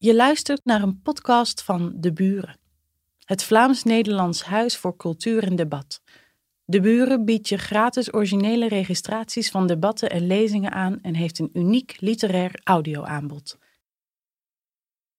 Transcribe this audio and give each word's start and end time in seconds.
Je 0.00 0.14
luistert 0.14 0.64
naar 0.64 0.82
een 0.82 1.02
podcast 1.02 1.62
van 1.62 1.92
De 1.96 2.12
Buren, 2.12 2.58
het 3.24 3.42
Vlaams-Nederlands 3.42 4.42
Huis 4.42 4.76
voor 4.76 4.96
Cultuur 4.96 5.42
en 5.42 5.56
Debat. 5.56 6.02
De 6.64 6.80
Buren 6.80 7.24
biedt 7.24 7.48
je 7.48 7.58
gratis 7.58 8.12
originele 8.14 8.68
registraties 8.68 9.50
van 9.50 9.66
debatten 9.66 10.10
en 10.10 10.26
lezingen 10.26 10.72
aan 10.72 11.00
en 11.00 11.14
heeft 11.14 11.38
een 11.38 11.50
uniek 11.52 12.00
literair 12.00 12.60
audioaanbod. 12.64 13.58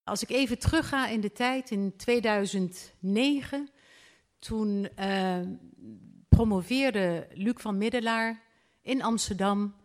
Als 0.04 0.24
ik 0.24 0.30
even 0.30 0.60
terugga 0.60 1.08
in 1.08 1.22
de 1.22 1.32
tijd, 1.32 1.72
in 1.72 1.94
2009, 1.98 3.70
toen 4.40 4.88
uh, 5.00 5.40
promoveerde 6.30 7.28
Luc 7.34 7.56
van 7.56 7.78
Middelaar 7.78 8.42
in 8.82 9.04
Amsterdam. 9.04 9.76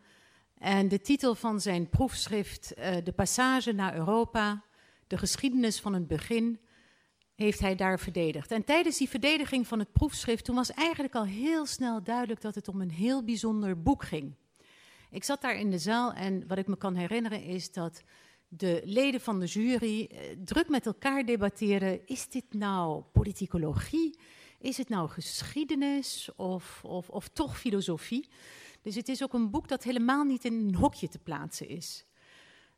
En 0.59 0.89
de 0.89 1.01
titel 1.01 1.35
van 1.35 1.61
zijn 1.61 1.89
proefschrift, 1.89 2.73
uh, 2.79 2.97
De 3.05 3.13
Passage 3.13 3.73
naar 3.73 3.97
Europa, 3.97 4.64
de 5.07 5.19
geschiedenis 5.19 5.81
van 5.81 5.95
het 5.95 6.07
begin, 6.07 6.59
heeft 7.35 7.61
hij 7.61 7.75
daar 7.75 7.99
verdedigd. 7.99 8.51
En 8.51 8.65
tijdens 8.65 8.99
die 8.99 9.09
verdediging 9.09 9.67
van 9.67 9.79
het 9.79 9.93
proefschrift, 9.93 10.45
toen 10.45 10.55
was 10.55 10.71
eigenlijk 10.71 11.15
al 11.15 11.25
heel 11.25 11.67
snel 11.67 12.03
duidelijk 12.03 12.41
dat 12.41 12.55
het 12.55 12.69
om 12.69 12.81
een 12.81 12.91
heel 12.91 13.25
bijzonder 13.25 13.83
boek 13.83 14.05
ging. 14.05 14.35
Ik 15.11 15.25
zat 15.25 15.41
daar 15.41 15.57
in 15.57 15.71
de 15.71 15.79
zaal 15.79 16.13
en 16.13 16.47
wat 16.47 16.59
ik 16.59 16.67
me 16.67 16.77
kan 16.77 16.95
herinneren 16.95 17.43
is 17.43 17.73
dat 17.73 18.03
de 18.49 18.83
leden 18.85 19.21
van 19.21 19.41
de 19.41 19.47
jury 19.47 20.05
eh, 20.05 20.19
druk 20.45 20.69
met 20.69 20.87
elkaar 20.87 21.25
debatteren: 21.25 22.07
is 22.07 22.29
dit 22.29 22.45
nou 22.53 23.03
politicologie? 23.13 24.19
Is 24.59 24.77
het 24.77 24.89
nou 24.89 25.09
geschiedenis 25.09 26.31
of, 26.37 26.81
of, 26.85 27.09
of 27.09 27.29
toch 27.29 27.59
filosofie? 27.59 28.29
Dus 28.83 28.95
het 28.95 29.09
is 29.09 29.23
ook 29.23 29.33
een 29.33 29.51
boek 29.51 29.69
dat 29.69 29.83
helemaal 29.83 30.25
niet 30.25 30.45
in 30.45 30.53
een 30.53 30.75
hokje 30.75 31.09
te 31.09 31.19
plaatsen 31.19 31.69
is. 31.69 32.05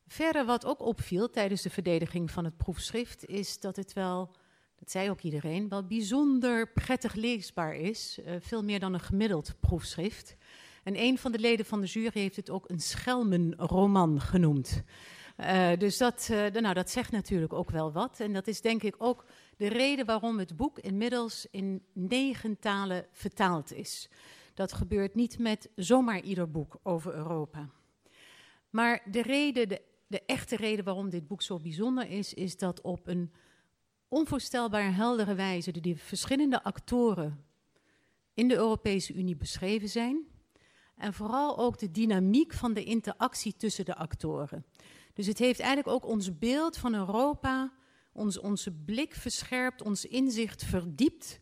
Verder 0.07 0.45
wat 0.45 0.65
ook 0.65 0.81
opviel 0.81 1.31
tijdens 1.31 1.63
de 1.63 1.71
verdediging 1.71 2.31
van 2.31 2.45
het 2.45 2.57
proefschrift 2.57 3.27
is 3.27 3.61
dat 3.61 3.77
het 3.77 3.93
wel, 3.93 4.31
dat 4.79 4.91
zei 4.91 5.11
ook 5.11 5.21
iedereen, 5.21 5.69
wel 5.69 5.87
bijzonder 5.87 6.73
prettig 6.73 7.15
leesbaar 7.15 7.75
is. 7.75 8.19
Uh, 8.19 8.35
veel 8.41 8.65
meer 8.65 8.81
dan 8.81 8.95
een 8.95 9.01
gemiddeld 9.01 9.55
proefschrift. 9.61 10.37
En 10.83 11.01
een 11.01 11.19
van 11.19 11.33
de 11.33 11.39
leden 11.39 11.67
van 11.67 11.81
de 11.81 11.87
jury 11.87 12.21
heeft 12.21 12.37
het 12.37 12.51
ook 12.51 12.71
een 12.71 12.81
schelmenroman 12.81 14.21
genoemd. 14.21 14.83
Uh, 15.37 15.69
dus 15.79 15.97
dat, 15.97 16.29
uh, 16.31 16.47
nou, 16.47 16.75
dat 16.75 16.91
zegt 16.91 17.11
natuurlijk 17.11 17.53
ook 17.53 17.71
wel 17.71 17.93
wat. 17.93 18.21
En 18.21 18.33
dat 18.33 18.47
is 18.47 18.61
denk 18.61 18.83
ik 18.83 18.95
ook 18.99 19.25
de 19.57 19.69
reden 19.69 20.07
waarom 20.07 20.39
het 20.39 20.57
boek 20.57 20.79
inmiddels 20.79 21.47
in 21.51 21.83
negen 21.93 22.59
talen 22.59 23.07
vertaald 23.13 23.73
is. 23.73 24.09
Dat 24.55 24.73
gebeurt 24.73 25.15
niet 25.15 25.39
met 25.39 25.71
zomaar 25.75 26.21
ieder 26.21 26.51
boek 26.51 26.79
over 26.83 27.15
Europa. 27.15 27.71
Maar 28.71 29.03
de 29.11 29.23
reden, 29.23 29.69
de 29.69 29.83
de 30.07 30.23
echte 30.27 30.57
reden 30.57 30.85
waarom 30.85 31.11
dit 31.11 31.27
boek 31.27 31.43
zo 31.43 31.61
bijzonder 31.61 32.11
is, 32.11 32.35
is 32.35 32.57
dat 32.57 32.81
op 32.81 33.07
een 33.07 33.33
onvoorstelbaar 34.09 34.95
heldere 34.95 35.35
wijze 35.35 35.81
de 35.81 35.97
verschillende 35.97 36.63
actoren 36.63 37.45
in 38.35 38.49
de 38.49 38.55
Europese 38.55 39.13
Unie 39.15 39.37
beschreven 39.37 39.89
zijn. 39.89 40.25
En 40.97 41.15
vooral 41.15 41.59
ook 41.59 41.79
de 41.79 41.91
dynamiek 41.91 42.53
van 42.53 42.73
de 42.73 42.85
interactie 42.85 43.57
tussen 43.57 43.85
de 43.85 43.95
actoren. 43.95 44.67
Dus 45.13 45.27
het 45.27 45.39
heeft 45.39 45.61
eigenlijk 45.61 45.97
ook 45.97 46.11
ons 46.11 46.39
beeld 46.39 46.77
van 46.77 46.95
Europa, 46.95 47.73
ons, 48.13 48.39
onze 48.39 48.73
blik 48.73 49.15
verscherpt, 49.15 49.83
ons 49.83 50.05
inzicht 50.05 50.65
verdiept. 50.65 51.39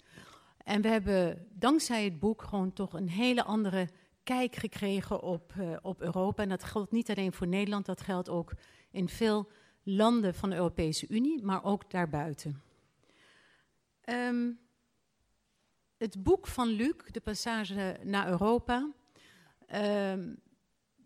En 0.57 0.83
we 0.83 0.89
hebben 0.89 1.47
dankzij 1.53 2.05
het 2.05 2.19
boek 2.19 2.43
gewoon 2.43 2.73
toch 2.73 2.93
een 2.93 3.09
hele 3.09 3.45
andere 3.45 3.89
kijk 4.25 4.57
gekregen 4.57 5.23
op, 5.23 5.53
uh, 5.59 5.77
op 5.83 6.01
Europa. 6.01 6.43
En 6.43 6.49
dat 6.49 6.65
geldt 6.65 6.93
niet 6.93 7.11
alleen 7.11 7.33
voor 7.33 7.47
Nederland, 7.47 7.87
dat 7.87 8.01
geldt 8.01 8.29
ook 8.29 8.53
in 8.91 9.09
veel 9.09 9.51
landen 9.83 10.35
van 10.35 10.51
de 10.51 10.57
Europese 10.57 11.07
Unie, 11.09 11.43
maar 11.43 11.65
ook 11.65 11.91
daarbuiten. 11.91 12.63
Um, 14.09 14.59
het 15.97 16.23
boek 16.23 16.47
van 16.47 16.69
Luc, 16.69 16.95
de 17.11 17.21
passage 17.21 17.99
naar 18.03 18.29
Europa, 18.29 18.91
um, 19.75 20.41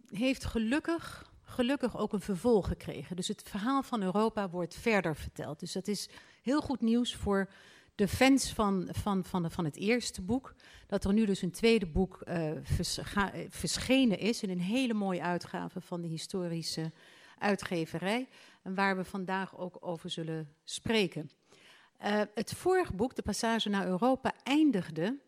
heeft 0.07 0.45
gelukkig, 0.45 1.33
gelukkig 1.43 1.99
ook 1.99 2.13
een 2.13 2.21
vervolg 2.21 2.69
gekregen. 2.69 3.17
Dus 3.17 3.29
het 3.29 3.43
verhaal 3.43 3.83
van 3.83 4.03
Europa 4.03 4.51
wordt 4.51 4.75
verder 4.75 5.17
verteld. 5.17 5.61
Dus 5.61 5.73
dat 5.73 5.89
is 5.89 6.09
heel 6.43 6.61
goed 6.61 6.81
nieuws 6.81 7.15
voor 7.15 7.51
de 7.99 8.09
fans 8.09 8.53
van, 8.53 8.89
van, 8.91 9.25
van, 9.25 9.51
van 9.51 9.65
het 9.65 9.77
eerste 9.77 10.23
boek, 10.23 10.55
dat 10.87 11.05
er 11.05 11.13
nu 11.13 11.27
dus 11.27 11.43
een 11.43 11.51
tweede 11.51 11.87
boek 11.87 12.23
vers, 12.63 12.99
ga, 13.03 13.33
verschenen 13.49 14.19
is 14.19 14.43
in 14.43 14.51
een 14.51 14.61
hele 14.61 14.95
mooie 14.95 15.23
uitgave 15.23 15.81
van 15.81 16.01
de 16.01 16.09
historische 16.09 16.93
uitgeverij, 17.39 18.29
en 18.63 18.75
waar 18.75 18.97
we 18.97 19.05
vandaag 19.05 19.59
ook 19.59 19.77
over 19.81 20.11
zullen 20.11 20.49
spreken. 20.65 21.31
Uh, 22.05 22.21
het 22.35 22.53
vorige 22.53 22.95
boek, 22.95 23.15
De 23.15 23.23
Passage 23.23 23.69
naar 23.69 23.87
Europa, 23.87 24.33
eindigde, 24.43 25.19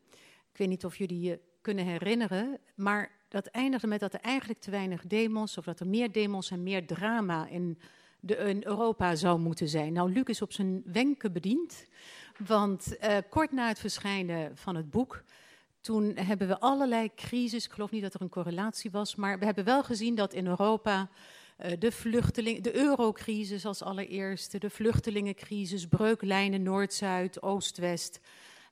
ik 0.52 0.56
weet 0.56 0.68
niet 0.68 0.84
of 0.84 0.96
jullie 0.96 1.20
je 1.20 1.40
kunnen 1.60 1.84
herinneren, 1.84 2.58
maar 2.74 3.10
dat 3.28 3.46
eindigde 3.46 3.86
met 3.86 4.00
dat 4.00 4.14
er 4.14 4.20
eigenlijk 4.20 4.60
te 4.60 4.70
weinig 4.70 5.06
demos, 5.06 5.58
of 5.58 5.64
dat 5.64 5.80
er 5.80 5.86
meer 5.86 6.12
demos 6.12 6.50
en 6.50 6.62
meer 6.62 6.86
drama 6.86 7.46
in, 7.46 7.78
de, 8.20 8.36
in 8.36 8.62
Europa 8.64 9.14
zou 9.14 9.38
moeten 9.38 9.68
zijn. 9.68 9.92
Nou, 9.92 10.12
Luc 10.12 10.24
is 10.24 10.42
op 10.42 10.52
zijn 10.52 10.82
wenken 10.84 11.32
bediend. 11.32 11.86
Want 12.46 12.96
uh, 13.02 13.16
kort 13.30 13.52
na 13.52 13.68
het 13.68 13.78
verschijnen 13.78 14.56
van 14.56 14.76
het 14.76 14.90
boek, 14.90 15.22
toen 15.80 16.16
hebben 16.16 16.48
we 16.48 16.60
allerlei 16.60 17.10
crisis. 17.14 17.64
Ik 17.64 17.72
geloof 17.72 17.90
niet 17.90 18.02
dat 18.02 18.14
er 18.14 18.20
een 18.20 18.28
correlatie 18.28 18.90
was, 18.90 19.14
maar 19.14 19.38
we 19.38 19.44
hebben 19.44 19.64
wel 19.64 19.82
gezien 19.82 20.14
dat 20.14 20.32
in 20.32 20.46
Europa 20.46 21.08
uh, 21.58 21.72
de 21.78 21.92
vluchteling, 21.92 22.62
de 22.62 22.76
eurocrisis 22.76 23.66
als 23.66 23.82
allereerste, 23.82 24.58
de 24.58 24.70
vluchtelingencrisis, 24.70 25.86
breuklijnen 25.86 26.62
Noord-Zuid, 26.62 27.42
Oost-West. 27.42 28.20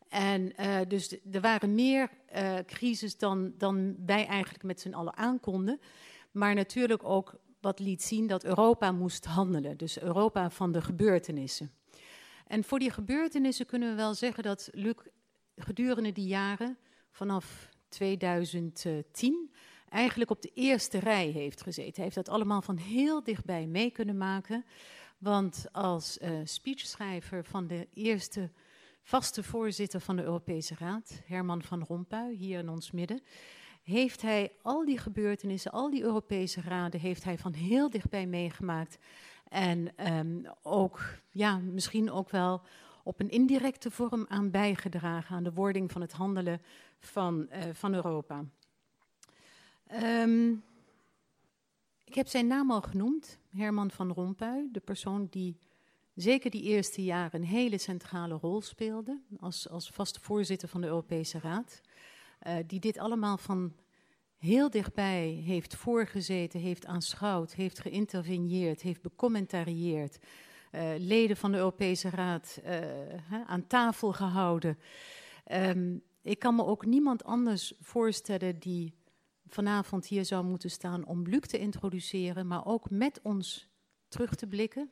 En 0.09 0.53
uh, 0.61 0.77
dus 0.89 1.17
er 1.33 1.41
waren 1.41 1.75
meer 1.75 2.11
crisis 2.67 3.19
dan, 3.19 3.53
dan 3.59 3.97
wij 4.07 4.27
eigenlijk 4.27 4.65
met 4.65 4.81
z'n 4.81 4.95
allen 4.95 5.17
aankonden. 5.17 5.81
Maar 6.31 6.55
natuurlijk 6.55 7.05
ook 7.05 7.35
wat 7.61 7.79
liet 7.79 8.03
zien 8.03 8.27
dat 8.27 8.45
Europa 8.45 8.93
moest 8.93 9.25
handelen. 9.25 9.77
Dus 9.77 10.01
Europa 10.01 10.51
van 10.51 10.73
de 10.73 10.83
gebeurtenissen. 10.83 11.78
En 12.49 12.65
voor 12.65 12.79
die 12.79 12.91
gebeurtenissen 12.91 13.67
kunnen 13.67 13.91
we 13.91 13.95
wel 13.95 14.15
zeggen 14.15 14.43
dat 14.43 14.69
Luc 14.73 14.97
gedurende 15.57 16.13
die 16.13 16.27
jaren, 16.27 16.79
vanaf 17.11 17.69
2010, 17.89 19.51
eigenlijk 19.89 20.31
op 20.31 20.43
de 20.43 20.51
eerste 20.55 20.99
rij 20.99 21.27
heeft 21.27 21.63
gezeten. 21.63 21.95
Hij 21.95 22.05
heeft 22.05 22.15
dat 22.15 22.29
allemaal 22.29 22.63
van 22.63 22.77
heel 22.77 23.23
dichtbij 23.23 23.67
mee 23.67 23.91
kunnen 23.91 24.17
maken. 24.17 24.65
Want 25.19 25.67
als 25.73 26.19
uh, 26.19 26.31
speechschrijver 26.45 27.45
van 27.45 27.67
de 27.67 27.89
eerste 27.95 28.51
vaste 29.03 29.43
voorzitter 29.43 30.01
van 30.01 30.17
de 30.17 30.23
Europese 30.23 30.75
Raad, 30.79 31.23
Herman 31.27 31.63
van 31.63 31.85
Rompuy, 31.89 32.35
hier 32.35 32.59
in 32.59 32.69
ons 32.69 32.91
midden, 32.91 33.23
heeft 33.83 34.23
hij 34.23 34.53
al 34.63 34.85
die 34.85 34.99
gebeurtenissen, 34.99 35.71
al 35.71 35.91
die 35.91 36.03
Europese 36.03 36.61
raden, 36.61 37.01
heeft 37.01 37.25
hij 37.25 37.39
van 37.39 37.53
heel 37.53 37.91
dichtbij 37.91 38.27
meegemaakt. 38.27 38.99
En 39.49 40.07
um, 40.13 40.47
ook, 40.63 41.01
ja, 41.31 41.59
misschien 41.59 42.11
ook 42.11 42.31
wel 42.31 42.63
op 43.05 43.21
een 43.21 43.31
indirecte 43.31 43.91
vorm 43.91 44.27
aan 44.29 44.51
bijgedragen 44.51 45.37
aan 45.37 45.45
de 45.45 45.53
wording 45.53 45.93
van 45.93 46.01
het 46.01 46.13
handelen 46.13 46.61
van, 46.99 47.47
uh, 47.53 47.59
van 47.73 47.95
Europa. 47.95 48.45
Um, 50.03 50.63
ik 52.05 52.15
heb 52.15 52.27
zijn 52.27 52.47
naam 52.47 52.71
al 52.71 52.81
genoemd, 52.81 53.39
Herman 53.51 53.91
van 53.91 54.13
Rompuy, 54.13 54.69
de 54.73 54.81
persoon 54.81 55.27
die 55.31 55.59
zeker 56.15 56.51
die 56.51 56.63
eerste 56.63 57.05
jaren 57.05 57.41
een 57.41 57.47
hele 57.47 57.79
centrale 57.79 58.35
rol 58.35 58.61
speelde 58.61 59.21
als, 59.41 59.69
als 59.69 59.89
vaste 59.89 60.21
voorzitter 60.21 60.69
van 60.69 60.81
de 60.81 60.87
Europese 60.87 61.39
Raad. 61.39 61.81
Uh, 62.47 62.57
die 62.67 62.81
dit 62.81 62.99
allemaal 62.99 63.37
van 63.37 63.73
heel 64.39 64.71
dichtbij 64.71 65.43
heeft 65.45 65.77
voorgezeten, 65.77 66.61
heeft 66.61 66.87
aanschouwd, 66.87 67.55
heeft 67.55 67.81
geïnterveneerd, 67.81 68.83
heeft 68.83 69.03
becommentarieerd. 69.03 70.19
Uh, 70.73 70.83
leden 70.99 71.37
van 71.37 71.53
de 71.53 71.59
Europese 71.59 72.11
Raad 72.11 72.61
uh, 72.65 72.79
aan 73.47 73.67
tafel 73.67 74.13
gehouden. 74.13 74.79
Um, 75.53 76.03
ik 76.23 76.39
kan 76.39 76.55
me 76.55 76.65
ook 76.65 76.87
niemand 76.87 77.25
anders 77.25 77.73
voorstellen 77.81 78.59
die 78.59 78.95
vanavond 79.47 80.07
hier 80.07 80.25
zou 80.25 80.45
moeten 80.45 80.71
staan 80.71 81.07
om 81.07 81.23
Luc 81.23 81.41
te 81.41 81.59
introduceren, 81.59 82.47
maar 82.47 82.67
ook 82.67 82.91
met 82.91 83.21
ons 83.23 83.69
terug 84.09 84.35
te 84.35 84.47
blikken 84.47 84.91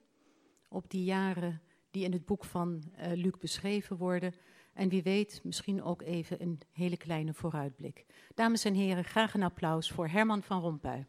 op 0.69 0.91
die 0.91 1.05
jaren 1.05 1.63
die 1.91 2.05
in 2.05 2.13
het 2.13 2.27
boek 2.27 2.45
van 2.45 2.83
uh, 2.99 3.13
Luc 3.13 3.33
beschreven 3.41 3.97
worden. 3.97 4.35
En 4.77 4.89
wie 4.89 5.03
weet, 5.03 5.41
misschien 5.45 5.83
ook 5.83 6.03
even 6.03 6.43
een 6.43 6.61
hele 6.73 6.97
kleine 6.97 7.35
vooruitblik. 7.35 8.07
Dames 8.35 8.65
en 8.65 8.75
heren, 8.75 9.05
graag 9.05 9.35
een 9.35 9.43
applaus 9.43 9.91
voor 9.91 10.09
Herman 10.09 10.43
van 10.43 10.61
Rompuy. 10.61 11.07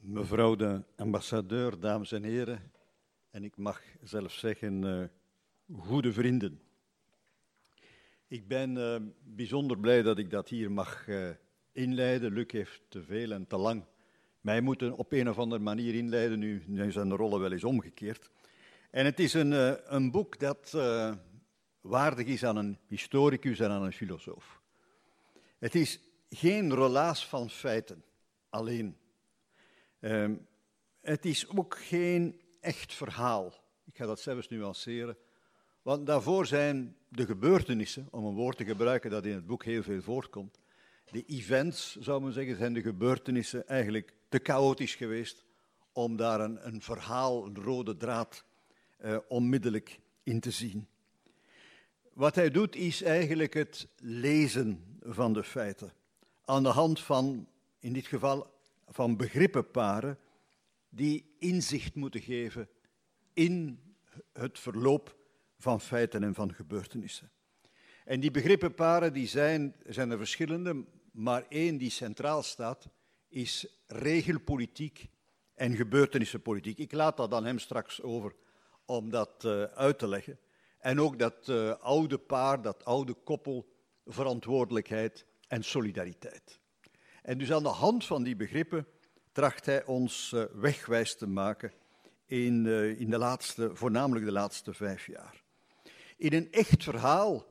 Mevrouw 0.00 0.56
de 0.56 0.82
ambassadeur, 0.96 1.80
dames 1.80 2.12
en 2.12 2.22
heren, 2.22 2.72
en 3.30 3.44
ik 3.44 3.56
mag 3.56 3.82
zelfs 4.02 4.38
zeggen, 4.38 4.82
uh, 4.82 5.04
goede 5.80 6.12
vrienden. 6.12 6.60
Ik 8.26 8.48
ben 8.48 8.76
uh, 8.76 8.96
bijzonder 9.22 9.78
blij 9.78 10.02
dat 10.02 10.18
ik 10.18 10.30
dat 10.30 10.48
hier 10.48 10.70
mag 10.70 11.06
uh, 11.06 11.30
inleiden. 11.72 12.32
Luc 12.32 12.50
heeft 12.50 12.82
te 12.88 13.02
veel 13.02 13.30
en 13.30 13.46
te 13.46 13.56
lang 13.56 13.84
mij 14.40 14.60
moeten 14.60 14.96
op 14.96 15.12
een 15.12 15.28
of 15.28 15.38
andere 15.38 15.62
manier 15.62 15.94
inleiden. 15.94 16.38
Nu, 16.38 16.62
zijn 16.90 17.08
de 17.08 17.16
rollen 17.16 17.40
wel 17.40 17.52
eens 17.52 17.64
omgekeerd. 17.64 18.30
En 18.90 19.04
het 19.04 19.20
is 19.20 19.34
een, 19.34 19.52
uh, 19.52 19.72
een 19.84 20.10
boek 20.10 20.38
dat 20.38 20.76
waardig 21.80 22.26
is 22.26 22.44
aan 22.44 22.56
een 22.56 22.78
historicus 22.86 23.60
en 23.60 23.70
aan 23.70 23.82
een 23.82 23.92
filosoof. 23.92 24.60
Het 25.58 25.74
is 25.74 26.00
geen 26.28 26.74
relaas 26.74 27.26
van 27.26 27.50
feiten 27.50 28.04
alleen. 28.48 28.96
Ehm, 30.00 30.34
het 31.00 31.24
is 31.24 31.48
ook 31.48 31.78
geen 31.78 32.40
echt 32.60 32.94
verhaal. 32.94 33.54
Ik 33.84 33.96
ga 33.96 34.06
dat 34.06 34.20
zelfs 34.20 34.48
nuanceren. 34.48 35.16
Want 35.82 36.06
daarvoor 36.06 36.46
zijn 36.46 36.96
de 37.08 37.26
gebeurtenissen, 37.26 38.08
om 38.10 38.24
een 38.24 38.34
woord 38.34 38.56
te 38.56 38.64
gebruiken 38.64 39.10
dat 39.10 39.24
in 39.24 39.34
het 39.34 39.46
boek 39.46 39.64
heel 39.64 39.82
veel 39.82 40.02
voorkomt, 40.02 40.58
de 41.10 41.24
events, 41.26 41.96
zou 41.96 42.22
men 42.22 42.32
zeggen, 42.32 42.56
zijn 42.56 42.72
de 42.72 42.82
gebeurtenissen 42.82 43.68
eigenlijk 43.68 44.12
te 44.28 44.40
chaotisch 44.42 44.94
geweest 44.94 45.44
om 45.92 46.16
daar 46.16 46.40
een, 46.40 46.66
een 46.66 46.82
verhaal, 46.82 47.46
een 47.46 47.56
rode 47.56 47.96
draad, 47.96 48.44
eh, 48.98 49.16
onmiddellijk 49.28 50.00
in 50.22 50.40
te 50.40 50.50
zien. 50.50 50.86
Wat 52.12 52.34
hij 52.34 52.50
doet 52.50 52.76
is 52.76 53.02
eigenlijk 53.02 53.54
het 53.54 53.88
lezen 53.98 54.98
van 55.00 55.32
de 55.32 55.44
feiten. 55.44 55.92
Aan 56.44 56.62
de 56.62 56.68
hand 56.68 57.00
van, 57.00 57.48
in 57.78 57.92
dit 57.92 58.06
geval, 58.06 58.54
van 58.88 59.16
begrippenparen 59.16 60.18
die 60.88 61.34
inzicht 61.38 61.94
moeten 61.94 62.20
geven 62.20 62.68
in 63.32 63.80
het 64.32 64.58
verloop 64.58 65.16
van 65.58 65.80
feiten 65.80 66.22
en 66.22 66.34
van 66.34 66.54
gebeurtenissen. 66.54 67.30
En 68.04 68.20
die 68.20 68.30
begrippenparen 68.30 69.12
die 69.12 69.26
zijn, 69.26 69.74
zijn 69.86 70.10
er 70.10 70.18
verschillende, 70.18 70.84
maar 71.12 71.44
één 71.48 71.78
die 71.78 71.90
centraal 71.90 72.42
staat 72.42 72.88
is 73.28 73.66
regelpolitiek 73.86 75.08
en 75.54 75.76
gebeurtenissenpolitiek. 75.76 76.78
Ik 76.78 76.92
laat 76.92 77.16
dat 77.16 77.32
aan 77.32 77.44
hem 77.44 77.58
straks 77.58 78.02
over 78.02 78.34
om 78.84 79.10
dat 79.10 79.44
uh, 79.44 79.62
uit 79.62 79.98
te 79.98 80.08
leggen. 80.08 80.38
En 80.78 81.00
ook 81.00 81.18
dat 81.18 81.48
uh, 81.48 81.74
oude 81.74 82.18
paar, 82.18 82.62
dat 82.62 82.84
oude 82.84 83.14
koppel, 83.14 83.72
verantwoordelijkheid 84.06 85.26
en 85.48 85.64
solidariteit. 85.64 86.60
En 87.22 87.38
dus 87.38 87.52
aan 87.52 87.62
de 87.62 87.68
hand 87.68 88.04
van 88.04 88.22
die 88.22 88.36
begrippen 88.36 88.86
tracht 89.32 89.66
hij 89.66 89.84
ons 89.84 90.32
uh, 90.34 90.44
wegwijs 90.52 91.16
te 91.16 91.26
maken 91.26 91.72
in, 92.26 92.66
in 92.98 93.10
de 93.10 93.18
laatste, 93.18 93.70
voornamelijk 93.74 94.24
de 94.24 94.32
laatste 94.32 94.74
vijf 94.74 95.06
jaar. 95.06 95.42
In 96.16 96.32
een 96.32 96.52
echt 96.52 96.84
verhaal, 96.84 97.49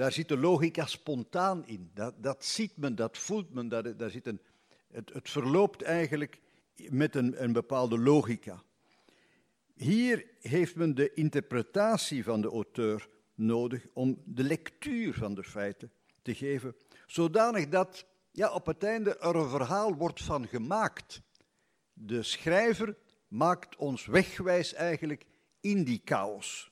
daar 0.00 0.12
zit 0.12 0.28
de 0.28 0.36
logica 0.36 0.86
spontaan 0.86 1.66
in. 1.66 1.90
Dat, 1.94 2.22
dat 2.22 2.44
ziet 2.44 2.76
men, 2.76 2.94
dat 2.94 3.18
voelt 3.18 3.52
men, 3.52 3.68
dat, 3.68 3.98
daar 3.98 4.10
zit 4.10 4.26
een, 4.26 4.40
het, 4.90 5.12
het 5.12 5.30
verloopt 5.30 5.82
eigenlijk 5.82 6.40
met 6.88 7.14
een, 7.14 7.42
een 7.42 7.52
bepaalde 7.52 7.98
logica. 7.98 8.62
Hier 9.74 10.26
heeft 10.40 10.76
men 10.76 10.94
de 10.94 11.14
interpretatie 11.14 12.24
van 12.24 12.40
de 12.40 12.48
auteur 12.48 13.08
nodig 13.34 13.86
om 13.92 14.22
de 14.24 14.42
lectuur 14.42 15.14
van 15.14 15.34
de 15.34 15.44
feiten 15.44 15.92
te 16.22 16.34
geven, 16.34 16.76
zodanig 17.06 17.68
dat 17.68 18.06
ja, 18.30 18.52
op 18.52 18.66
het 18.66 18.84
einde 18.84 19.18
er 19.18 19.36
een 19.36 19.48
verhaal 19.48 19.94
wordt 19.94 20.22
van 20.22 20.48
gemaakt. 20.48 21.22
De 21.92 22.22
schrijver 22.22 22.96
maakt 23.28 23.76
ons 23.76 24.06
wegwijs 24.06 24.74
eigenlijk 24.74 25.24
in 25.60 25.84
die 25.84 26.00
chaos. 26.04 26.69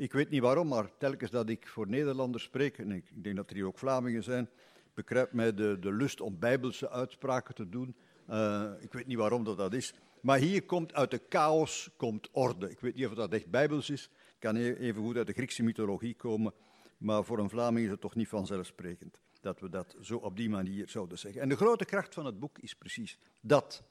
Ik 0.00 0.12
weet 0.12 0.30
niet 0.30 0.40
waarom, 0.40 0.68
maar 0.68 0.90
telkens 0.98 1.30
dat 1.30 1.48
ik 1.48 1.66
voor 1.66 1.88
Nederlanders 1.88 2.44
spreek, 2.44 2.78
en 2.78 2.90
ik 2.90 3.22
denk 3.22 3.36
dat 3.36 3.50
er 3.50 3.56
hier 3.56 3.66
ook 3.66 3.78
Vlamingen 3.78 4.22
zijn, 4.22 4.48
bekruipt 4.94 5.32
mij 5.32 5.54
de, 5.54 5.78
de 5.80 5.92
lust 5.92 6.20
om 6.20 6.38
bijbelse 6.38 6.90
uitspraken 6.90 7.54
te 7.54 7.68
doen. 7.68 7.96
Uh, 8.30 8.70
ik 8.80 8.92
weet 8.92 9.06
niet 9.06 9.16
waarom 9.16 9.44
dat, 9.44 9.56
dat 9.56 9.74
is. 9.74 9.94
Maar 10.20 10.38
hier 10.38 10.62
komt 10.62 10.94
uit 10.94 11.10
de 11.10 11.20
chaos 11.28 11.90
komt 11.96 12.28
orde. 12.32 12.70
Ik 12.70 12.80
weet 12.80 12.94
niet 12.94 13.06
of 13.06 13.14
dat 13.14 13.32
echt 13.32 13.50
bijbels 13.50 13.90
is. 13.90 14.02
Het 14.02 14.38
kan 14.38 14.56
e-, 14.56 14.72
even 14.72 15.02
goed 15.02 15.16
uit 15.16 15.26
de 15.26 15.32
Griekse 15.32 15.62
mythologie 15.62 16.14
komen. 16.14 16.52
Maar 16.98 17.24
voor 17.24 17.38
een 17.38 17.50
Vlaming 17.50 17.84
is 17.84 17.90
het 17.90 18.00
toch 18.00 18.14
niet 18.14 18.28
vanzelfsprekend 18.28 19.20
dat 19.40 19.60
we 19.60 19.68
dat 19.68 19.96
zo 20.00 20.16
op 20.16 20.36
die 20.36 20.48
manier 20.48 20.88
zouden 20.88 21.18
zeggen. 21.18 21.40
En 21.40 21.48
de 21.48 21.56
grote 21.56 21.84
kracht 21.84 22.14
van 22.14 22.26
het 22.26 22.38
boek 22.38 22.58
is 22.58 22.74
precies 22.74 23.18
dat. 23.40 23.82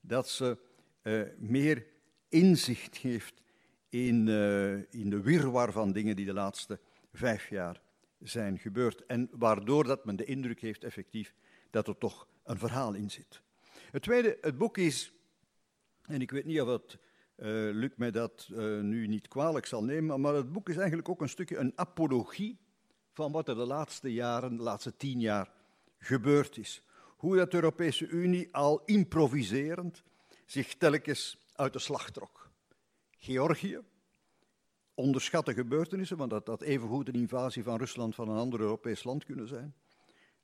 Dat 0.00 0.28
ze 0.28 0.58
uh, 1.02 1.22
meer 1.38 1.86
inzicht 2.28 2.96
geeft 2.96 3.42
in, 3.92 4.26
uh, 4.26 4.72
in 4.74 5.10
de 5.10 5.20
wirwar 5.20 5.72
van 5.72 5.92
dingen 5.92 6.16
die 6.16 6.26
de 6.26 6.32
laatste 6.32 6.80
vijf 7.12 7.48
jaar 7.48 7.80
zijn 8.18 8.58
gebeurd. 8.58 9.06
En 9.06 9.28
waardoor 9.32 9.84
dat 9.84 10.04
men 10.04 10.16
de 10.16 10.24
indruk 10.24 10.60
heeft 10.60 10.84
effectief 10.84 11.34
dat 11.70 11.88
er 11.88 11.98
toch 11.98 12.26
een 12.44 12.58
verhaal 12.58 12.94
in 12.94 13.10
zit. 13.10 13.42
Het 13.90 14.02
tweede, 14.02 14.38
het 14.40 14.58
boek 14.58 14.78
is, 14.78 15.12
en 16.02 16.20
ik 16.20 16.30
weet 16.30 16.44
niet 16.44 16.60
of 16.60 16.68
het 16.68 16.98
uh, 17.36 17.46
Luc 17.74 17.90
mij 17.96 18.10
dat 18.10 18.48
uh, 18.52 18.80
nu 18.80 19.06
niet 19.06 19.28
kwalijk 19.28 19.66
zal 19.66 19.84
nemen, 19.84 20.20
maar 20.20 20.34
het 20.34 20.52
boek 20.52 20.68
is 20.68 20.76
eigenlijk 20.76 21.08
ook 21.08 21.20
een 21.20 21.28
stukje 21.28 21.56
een 21.56 21.72
apologie 21.74 22.58
van 23.12 23.32
wat 23.32 23.48
er 23.48 23.54
de 23.54 23.66
laatste 23.66 24.12
jaren, 24.12 24.56
de 24.56 24.62
laatste 24.62 24.96
tien 24.96 25.20
jaar 25.20 25.52
gebeurd 25.98 26.56
is. 26.56 26.82
Hoe 27.16 27.36
dat 27.36 27.50
de 27.50 27.56
Europese 27.56 28.06
Unie 28.06 28.48
al 28.52 28.82
improviserend 28.84 30.02
zich 30.46 30.74
telkens 30.74 31.38
uit 31.54 31.72
de 31.72 31.78
slag 31.78 32.10
trok. 32.10 32.41
Georgië, 33.24 33.80
onderschatte 34.94 35.54
gebeurtenissen, 35.54 36.16
want 36.16 36.30
dat 36.30 36.46
had 36.46 36.62
evengoed 36.62 37.08
een 37.08 37.14
invasie 37.14 37.62
van 37.62 37.78
Rusland 37.78 38.14
van 38.14 38.28
een 38.28 38.36
ander 38.36 38.60
Europees 38.60 39.04
land 39.04 39.24
kunnen 39.24 39.48
zijn. 39.48 39.74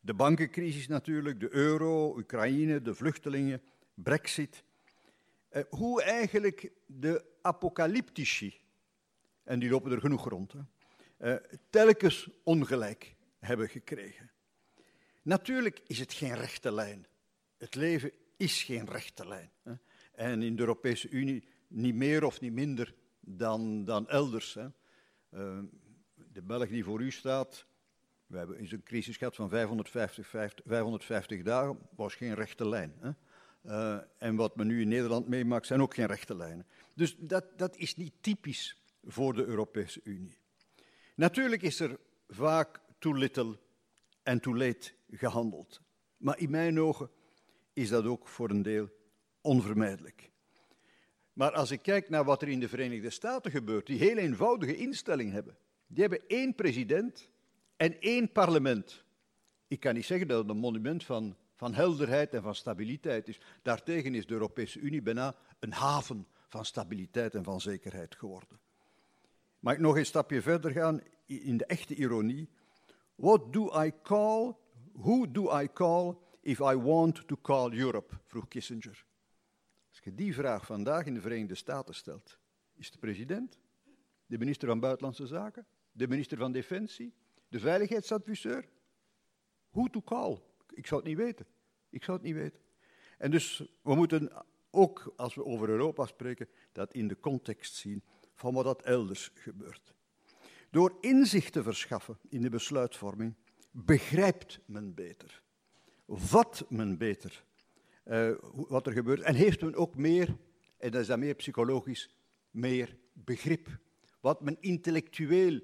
De 0.01 0.15
bankencrisis 0.15 0.87
natuurlijk, 0.87 1.41
de 1.41 1.55
euro, 1.55 2.17
Oekraïne, 2.17 2.83
de 2.83 2.95
vluchtelingen, 2.95 3.63
Brexit. 3.95 4.65
Eh, 5.49 5.63
hoe 5.69 6.03
eigenlijk 6.03 6.73
de 6.87 7.25
apocalyptici, 7.43 8.61
en 9.43 9.59
die 9.59 9.71
lopen 9.71 9.93
er 9.93 10.01
genoeg 10.01 10.29
rond, 10.29 10.53
hè, 10.53 10.61
eh, 11.35 11.59
telkens 11.71 12.29
ongelijk 12.45 13.15
hebben 13.39 13.69
gekregen. 13.69 14.31
Natuurlijk 15.23 15.81
is 15.87 15.99
het 15.99 16.13
geen 16.13 16.35
rechte 16.35 16.73
lijn. 16.73 17.07
Het 17.57 17.75
leven 17.75 18.13
is 18.37 18.63
geen 18.63 18.87
rechte 18.87 19.29
lijn. 19.29 19.51
Hè. 19.63 19.73
En 20.13 20.43
in 20.43 20.57
de 20.57 20.61
Europese 20.61 21.09
Unie 21.09 21.45
niet 21.69 21.95
meer 21.95 22.25
of 22.25 22.41
niet 22.41 22.53
minder 22.53 22.95
dan, 23.21 23.85
dan 23.85 24.09
elders. 24.09 24.55
Hè. 24.55 24.67
Uh, 25.31 25.59
de 26.33 26.43
Belg 26.43 26.69
die 26.69 26.85
voor 26.85 27.01
u 27.01 27.11
staat, 27.11 27.67
we 28.27 28.39
hebben 28.39 28.57
eens 28.57 28.73
een 28.73 28.83
crisis 28.83 29.17
gehad 29.17 29.35
van 29.35 29.49
550, 29.49 30.65
550 30.67 31.43
dagen, 31.43 31.79
was 31.97 32.15
geen 32.15 32.35
rechte 32.35 32.69
lijn. 32.69 32.95
Hè. 32.99 33.11
Uh, 33.65 33.99
en 34.19 34.37
wat 34.37 34.57
men 34.57 34.67
nu 34.67 34.81
in 34.81 34.89
Nederland 34.89 35.29
meemaakt, 35.29 35.67
zijn 35.67 35.83
ook 35.83 35.95
geen 35.95 36.07
rechte 36.07 36.37
lijnen. 36.37 36.67
Dus 36.95 37.17
dat, 37.19 37.59
dat 37.59 37.77
is 37.77 37.97
niet 37.97 38.13
typisch 38.21 38.83
voor 39.05 39.35
de 39.35 39.45
Europese 39.45 40.01
Unie. 40.05 40.39
Natuurlijk 41.15 41.63
is 41.63 41.81
er 41.81 41.99
vaak 42.29 42.81
too 42.99 43.13
little 43.13 43.59
en 44.23 44.41
too 44.41 44.57
late 44.57 44.93
gehandeld. 45.11 45.81
Maar 46.17 46.39
in 46.39 46.51
mijn 46.51 46.81
ogen 46.81 47.11
is 47.73 47.89
dat 47.89 48.05
ook 48.05 48.29
voor 48.29 48.51
een 48.51 48.63
deel 48.63 48.89
onvermijdelijk. 49.41 50.31
Maar 51.39 51.53
als 51.53 51.71
ik 51.71 51.83
kijk 51.83 52.09
naar 52.09 52.25
wat 52.25 52.43
er 52.43 52.49
in 52.49 52.61
de 52.61 52.69
Verenigde 52.69 53.11
Staten 53.11 53.51
gebeurt, 53.51 53.87
die 53.87 53.99
heel 53.99 54.17
eenvoudige 54.17 54.77
instelling 54.77 55.33
hebben. 55.33 55.57
Die 55.87 56.01
hebben 56.01 56.29
één 56.29 56.55
president 56.55 57.31
en 57.77 58.01
één 58.01 58.33
parlement. 58.33 59.05
Ik 59.69 59.81
kan 59.81 59.95
niet 59.95 60.05
zeggen 60.05 60.29
dat 60.29 60.39
het 60.39 60.49
een 60.49 60.57
monument 60.57 61.05
van, 61.05 61.37
van 61.55 61.75
helderheid 61.75 62.35
en 62.35 62.43
van 62.43 62.55
stabiliteit 62.55 63.29
is. 63.29 63.41
Daartegen 63.63 64.15
is 64.15 64.27
de 64.27 64.33
Europese 64.33 64.79
Unie 64.79 65.03
bijna 65.03 65.35
een 65.59 65.73
haven 65.73 66.27
van 66.49 66.65
stabiliteit 66.65 67.35
en 67.35 67.45
van 67.45 67.61
zekerheid 67.61 68.15
geworden. 68.15 68.61
Mag 69.59 69.75
ik 69.75 69.81
nog 69.81 69.97
een 69.97 70.07
stapje 70.07 70.43
verder 70.43 70.71
gaan 70.71 71.01
in 71.27 71.57
de 71.57 71.67
echte 71.67 71.95
ironie? 71.95 72.49
What 73.15 73.53
do 73.53 73.83
I 73.85 73.93
call, 74.03 74.55
who 74.93 75.31
do 75.31 75.61
I 75.61 75.69
call 75.73 76.17
if 76.41 76.59
I 76.59 76.75
want 76.75 77.29
to 77.29 77.37
call 77.43 77.73
Europe? 77.73 78.15
vroeg 78.27 78.49
Kissinger. 78.49 79.07
Als 79.99 80.07
je 80.07 80.15
die 80.15 80.35
vraag 80.35 80.67
vandaag 80.67 81.07
in 81.07 81.15
de 81.15 81.21
Verenigde 81.21 81.55
Staten 81.55 81.95
stelt, 81.95 82.39
is 82.75 82.91
de 82.91 82.99
president, 82.99 83.59
de 84.27 84.39
minister 84.39 84.69
van 84.69 84.81
Buitenlandse 84.81 85.27
Zaken, 85.27 85.67
de 85.93 86.09
minister 86.09 86.39
van 86.39 86.53
Defensie, 86.53 87.15
de 87.49 87.59
veiligheidsadviseur? 87.59 88.69
Who 89.71 89.87
to 89.87 90.03
call? 90.03 90.39
Ik 90.71 90.87
zou 90.87 91.01
het 91.01 91.09
niet 91.09 91.19
weten. 91.19 91.47
Ik 91.91 92.05
zou 92.05 92.17
het 92.17 92.27
niet 92.27 92.35
weten. 92.35 92.61
En 93.19 93.31
dus 93.31 93.59
we 93.83 93.95
moeten 93.95 94.45
ook, 94.71 95.13
als 95.17 95.35
we 95.35 95.45
over 95.45 95.69
Europa 95.69 96.07
spreken, 96.07 96.49
dat 96.73 96.95
in 96.95 97.09
de 97.09 97.21
context 97.21 97.75
zien 97.75 98.03
van 98.35 98.55
wat 98.55 98.65
dat 98.65 98.83
elders 98.83 99.31
gebeurt. 99.35 99.95
Door 100.71 100.97
inzicht 101.01 101.53
te 101.53 101.63
verschaffen 101.63 102.19
in 102.29 102.43
de 102.43 102.51
besluitvorming, 102.51 103.35
begrijpt 103.71 104.61
men 104.67 104.95
beter, 104.95 105.43
vat 106.07 106.65
men 106.69 106.99
beter 106.99 107.47
uh, 108.09 108.31
wat 108.53 108.87
er 108.87 108.93
gebeurt. 108.93 109.21
En 109.21 109.35
heeft 109.35 109.61
men 109.61 109.75
ook 109.75 109.97
meer, 109.97 110.37
en 110.77 110.91
dat 110.91 111.01
is 111.01 111.07
dan 111.07 111.19
meer 111.19 111.35
psychologisch, 111.35 112.15
meer 112.51 112.97
begrip. 113.13 113.79
Wat 114.21 114.41
men 114.41 114.57
intellectueel 114.61 115.61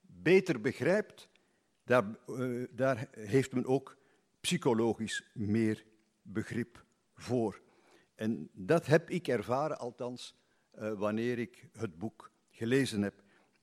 beter 0.00 0.60
begrijpt, 0.60 1.28
daar, 1.84 2.04
uh, 2.26 2.66
daar 2.70 3.08
heeft 3.10 3.52
men 3.52 3.66
ook 3.66 3.96
psychologisch 4.40 5.24
meer 5.34 5.84
begrip 6.22 6.84
voor. 7.14 7.60
En 8.14 8.50
dat 8.52 8.86
heb 8.86 9.10
ik 9.10 9.28
ervaren, 9.28 9.78
althans, 9.78 10.36
uh, 10.78 10.92
wanneer 10.92 11.38
ik 11.38 11.68
het 11.72 11.98
boek 11.98 12.30
gelezen 12.50 13.02
heb. 13.02 13.22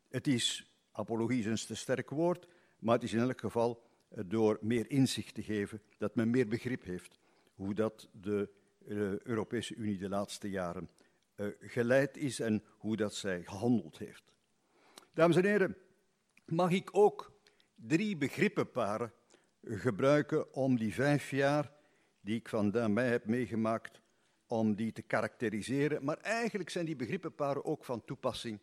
Het 0.09 0.27
is, 0.27 0.73
apologie 0.91 1.39
is 1.39 1.45
een 1.45 1.67
te 1.67 1.75
sterk 1.75 2.09
woord, 2.09 2.47
maar 2.79 2.93
het 2.93 3.03
is 3.03 3.13
in 3.13 3.19
elk 3.19 3.39
geval 3.39 3.88
door 4.25 4.57
meer 4.61 4.89
inzicht 4.89 5.33
te 5.33 5.43
geven 5.43 5.81
dat 5.97 6.15
men 6.15 6.29
meer 6.29 6.47
begrip 6.47 6.83
heeft 6.83 7.19
hoe 7.60 7.74
dat 7.74 8.10
de 8.12 8.50
uh, 8.88 9.20
Europese 9.20 9.75
Unie 9.75 9.98
de 9.98 10.10
laatste 10.10 10.50
jaren 10.50 10.89
geleid 11.60 12.18
is 12.18 12.39
en 12.39 12.63
hoe 12.68 12.96
dat 12.96 13.16
zij 13.16 13.44
gehandeld 13.44 13.98
heeft. 13.98 14.24
Dames 15.13 15.36
en 15.36 15.46
heren, 15.46 15.78
mag 16.46 16.72
ik 16.72 16.89
ook 16.92 17.32
drie 17.75 18.18
begrippenparen 18.18 19.13
gebruiken 19.63 20.54
om 20.54 20.78
die 20.78 20.94
vijf 20.94 21.32
jaar 21.32 21.72
die 22.22 22.36
ik 22.36 22.50
van 22.50 22.94
mij 22.94 23.08
heb 23.08 23.25
meegemaakt, 23.25 24.01
om 24.48 24.75
die 24.75 24.92
te 24.92 25.01
karakteriseren. 25.01 26.04
Maar 26.04 26.18
eigenlijk 26.18 26.70
zijn 26.70 26.86
die 26.86 26.96
begrippenparen 26.96 27.66
ook 27.66 27.86
van 27.86 28.06
toepassing 28.06 28.60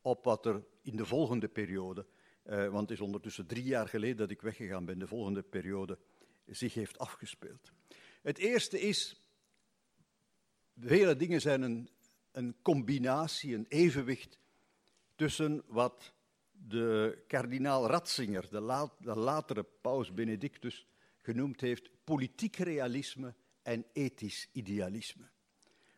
op 0.00 0.24
wat 0.24 0.46
er 0.46 0.64
in 0.82 0.96
de 0.96 1.06
volgende 1.06 1.48
periode, 1.48 2.06
eh, 2.42 2.68
want 2.68 2.80
het 2.88 2.90
is 2.90 3.04
ondertussen 3.04 3.46
drie 3.46 3.64
jaar 3.64 3.88
geleden 3.88 4.16
dat 4.16 4.30
ik 4.30 4.42
weggegaan 4.42 4.84
ben, 4.84 4.98
de 4.98 5.06
volgende 5.06 5.42
periode 5.42 5.98
zich 6.46 6.74
heeft 6.74 6.98
afgespeeld. 6.98 7.72
Het 8.20 8.38
eerste 8.38 8.80
is, 8.80 9.20
vele 10.78 11.16
dingen 11.16 11.40
zijn 11.40 11.62
een, 11.62 11.88
een 12.32 12.56
combinatie, 12.62 13.54
een 13.54 13.66
evenwicht 13.68 14.38
tussen 15.14 15.62
wat 15.66 16.12
de 16.50 17.22
kardinaal 17.26 17.86
Ratzinger, 17.86 18.48
de, 18.50 18.88
de 18.98 19.18
latere 19.18 19.62
paus 19.80 20.14
Benedictus, 20.14 20.86
genoemd 21.16 21.60
heeft 21.60 21.90
politiek 22.04 22.56
realisme 22.56 23.34
en 23.62 23.86
ethisch 23.92 24.48
idealisme. 24.52 25.28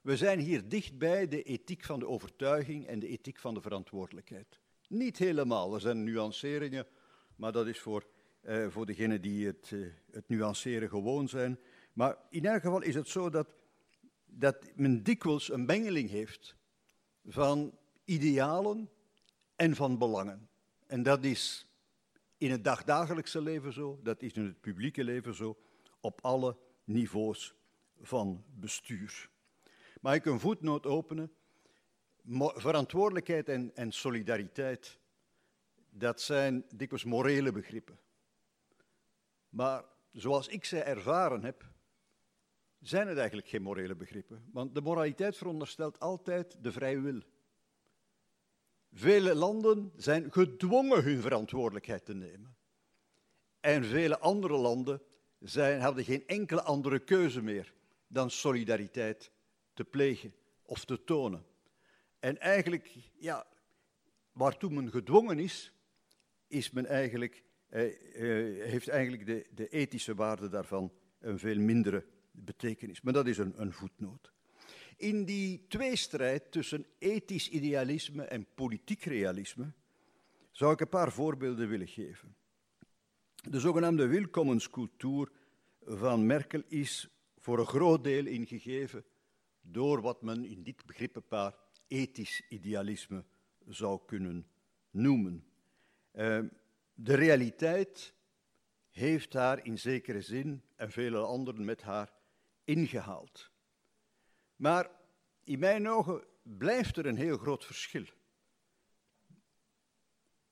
We 0.00 0.16
zijn 0.16 0.38
hier 0.38 0.68
dichtbij 0.68 1.28
de 1.28 1.42
ethiek 1.42 1.84
van 1.84 1.98
de 1.98 2.06
overtuiging 2.06 2.86
en 2.86 2.98
de 2.98 3.08
ethiek 3.08 3.38
van 3.38 3.54
de 3.54 3.60
verantwoordelijkheid. 3.60 4.60
Niet 4.88 5.18
helemaal, 5.18 5.74
er 5.74 5.80
zijn 5.80 6.04
nuanceringen, 6.04 6.86
maar 7.36 7.52
dat 7.52 7.66
is 7.66 7.78
voor, 7.78 8.06
eh, 8.40 8.68
voor 8.68 8.86
degenen 8.86 9.20
die 9.20 9.46
het, 9.46 9.70
eh, 9.72 9.80
het 10.10 10.28
nuanceren 10.28 10.88
gewoon 10.88 11.28
zijn. 11.28 11.58
Maar 11.92 12.16
in 12.30 12.44
elk 12.44 12.62
geval 12.62 12.82
is 12.82 12.94
het 12.94 13.08
zo 13.08 13.30
dat, 13.30 13.48
dat 14.24 14.70
men 14.74 15.02
dikwijls 15.02 15.52
een 15.52 15.64
mengeling 15.64 16.10
heeft 16.10 16.56
van 17.24 17.78
idealen 18.04 18.90
en 19.56 19.74
van 19.74 19.98
belangen. 19.98 20.48
En 20.86 21.02
dat 21.02 21.24
is 21.24 21.66
in 22.38 22.50
het 22.50 22.64
dagdagelijkse 22.64 23.40
leven 23.40 23.72
zo, 23.72 24.00
dat 24.02 24.22
is 24.22 24.32
in 24.32 24.44
het 24.44 24.60
publieke 24.60 25.04
leven 25.04 25.34
zo, 25.34 25.58
op 26.00 26.20
alle 26.22 26.56
niveaus 26.84 27.54
van 28.00 28.44
bestuur. 28.46 29.30
Mag 30.00 30.14
ik 30.14 30.24
een 30.24 30.40
voetnoot 30.40 30.86
openen? 30.86 31.32
Verantwoordelijkheid 32.54 33.48
en, 33.48 33.70
en 33.74 33.92
solidariteit, 33.92 34.98
dat 35.90 36.20
zijn 36.20 36.64
dikwijls 36.74 37.04
morele 37.04 37.52
begrippen. 37.52 37.98
Maar 39.48 39.84
zoals 40.12 40.48
ik 40.48 40.64
ze 40.64 40.82
ervaren 40.82 41.44
heb, 41.44 41.71
zijn 42.82 43.08
het 43.08 43.18
eigenlijk 43.18 43.48
geen 43.48 43.62
morele 43.62 43.94
begrippen. 43.94 44.44
Want 44.52 44.74
de 44.74 44.80
moraliteit 44.80 45.36
veronderstelt 45.36 46.00
altijd 46.00 46.56
de 46.60 46.72
vrije 46.72 47.00
wil. 47.00 47.20
Vele 48.92 49.34
landen 49.34 49.92
zijn 49.96 50.32
gedwongen 50.32 51.02
hun 51.02 51.20
verantwoordelijkheid 51.20 52.04
te 52.04 52.14
nemen. 52.14 52.56
En 53.60 53.84
vele 53.84 54.18
andere 54.18 54.56
landen 54.56 55.02
zijn, 55.38 55.80
hadden 55.80 56.04
geen 56.04 56.26
enkele 56.26 56.62
andere 56.62 56.98
keuze 56.98 57.42
meer 57.42 57.74
dan 58.06 58.30
solidariteit 58.30 59.30
te 59.74 59.84
plegen 59.84 60.34
of 60.62 60.84
te 60.84 61.04
tonen. 61.04 61.44
En 62.18 62.38
eigenlijk, 62.38 62.94
ja, 63.18 63.46
waartoe 64.32 64.70
men 64.70 64.90
gedwongen 64.90 65.38
is, 65.38 65.72
is 66.46 66.70
men 66.70 66.86
eigenlijk, 66.86 67.42
eh, 67.68 67.84
eh, 67.84 68.70
heeft 68.70 68.88
eigenlijk 68.88 69.26
de, 69.26 69.46
de, 69.54 69.68
ethische 69.68 70.14
waarde 70.14 70.48
daarvan 70.48 70.92
een 71.18 71.38
veel 71.38 71.58
mindere 71.58 72.04
betekenis. 72.32 73.00
Maar 73.00 73.12
dat 73.12 73.26
is 73.26 73.38
een, 73.38 73.72
voetnoot. 73.72 74.32
In 74.96 75.24
die 75.24 75.64
tweestrijd 75.68 76.52
tussen 76.52 76.86
ethisch 76.98 77.48
idealisme 77.48 78.22
en 78.22 78.46
politiek 78.54 79.04
realisme 79.04 79.72
zou 80.50 80.72
ik 80.72 80.80
een 80.80 80.88
paar 80.88 81.12
voorbeelden 81.12 81.68
willen 81.68 81.88
geven. 81.88 82.36
De 83.50 83.60
zogenaamde 83.60 84.06
welkomenscultuur 84.06 85.30
van 85.84 86.26
Merkel 86.26 86.62
is 86.68 87.08
voor 87.38 87.58
een 87.58 87.66
groot 87.66 88.04
deel 88.04 88.26
ingegeven 88.26 89.04
door 89.60 90.00
wat 90.00 90.22
men 90.22 90.44
in 90.44 90.62
dit 90.62 90.86
begrippenpaar 90.86 91.54
ethisch 91.86 92.42
idealisme 92.48 93.24
zou 93.68 94.00
kunnen 94.06 94.46
noemen. 94.90 95.44
Uh, 96.14 96.40
de 96.94 97.14
realiteit 97.14 98.14
heeft 98.90 99.32
haar 99.32 99.64
in 99.64 99.78
zekere 99.78 100.20
zin 100.20 100.62
en 100.76 100.90
vele 100.90 101.18
anderen 101.18 101.64
met 101.64 101.82
haar 101.82 102.12
ingehaald. 102.64 103.50
Maar 104.56 104.90
in 105.44 105.58
mijn 105.58 105.88
ogen 105.88 106.24
blijft 106.42 106.96
er 106.96 107.06
een 107.06 107.16
heel 107.16 107.38
groot 107.38 107.64
verschil 107.64 108.04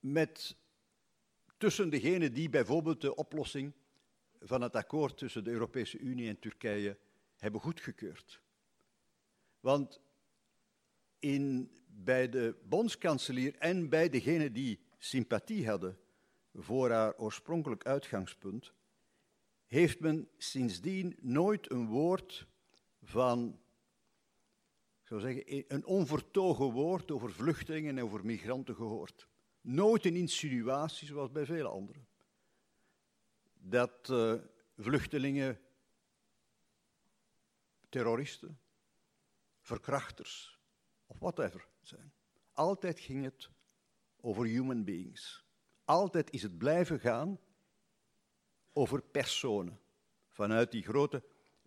met, 0.00 0.56
tussen 1.56 1.90
degenen 1.90 2.32
die 2.32 2.48
bijvoorbeeld 2.48 3.00
de 3.00 3.14
oplossing 3.14 3.72
van 4.40 4.60
het 4.60 4.76
akkoord 4.76 5.18
tussen 5.18 5.44
de 5.44 5.50
Europese 5.50 5.98
Unie 5.98 6.28
en 6.28 6.38
Turkije 6.38 6.98
hebben 7.36 7.60
goedgekeurd. 7.60 8.42
Want 9.60 10.00
in, 11.18 11.70
bij 11.86 12.28
de 12.28 12.54
bondskanselier 12.62 13.54
en 13.58 13.88
bij 13.88 14.08
degenen 14.08 14.52
die 14.52 14.80
sympathie 14.98 15.68
hadden 15.68 15.98
voor 16.54 16.90
haar 16.90 17.16
oorspronkelijk 17.16 17.86
uitgangspunt, 17.86 18.72
heeft 19.70 20.00
men 20.00 20.28
sindsdien 20.36 21.16
nooit 21.20 21.70
een 21.70 21.86
woord 21.86 22.46
van, 23.02 23.60
ik 25.00 25.06
zou 25.06 25.20
zeggen, 25.20 25.64
een 25.74 25.84
onvertogen 25.84 26.72
woord 26.72 27.10
over 27.10 27.32
vluchtelingen 27.32 27.98
en 27.98 28.04
over 28.04 28.24
migranten 28.24 28.74
gehoord. 28.74 29.28
Nooit 29.60 30.04
een 30.04 30.16
insinuatie 30.16 31.06
zoals 31.06 31.30
bij 31.30 31.44
vele 31.44 31.68
anderen. 31.68 32.06
Dat 33.54 34.08
uh, 34.10 34.34
vluchtelingen, 34.76 35.60
terroristen, 37.88 38.58
verkrachters 39.60 40.58
of 41.06 41.18
whatever 41.18 41.68
zijn. 41.80 42.12
Altijd 42.52 43.00
ging 43.00 43.24
het 43.24 43.50
over 44.20 44.44
human 44.44 44.84
beings. 44.84 45.44
Altijd 45.84 46.30
is 46.30 46.42
het 46.42 46.58
blijven 46.58 47.00
gaan 47.00 47.38
over 48.72 49.02
personen, 49.02 49.80
vanuit 50.28 50.70
die 50.70 50.82
grote 50.82 51.22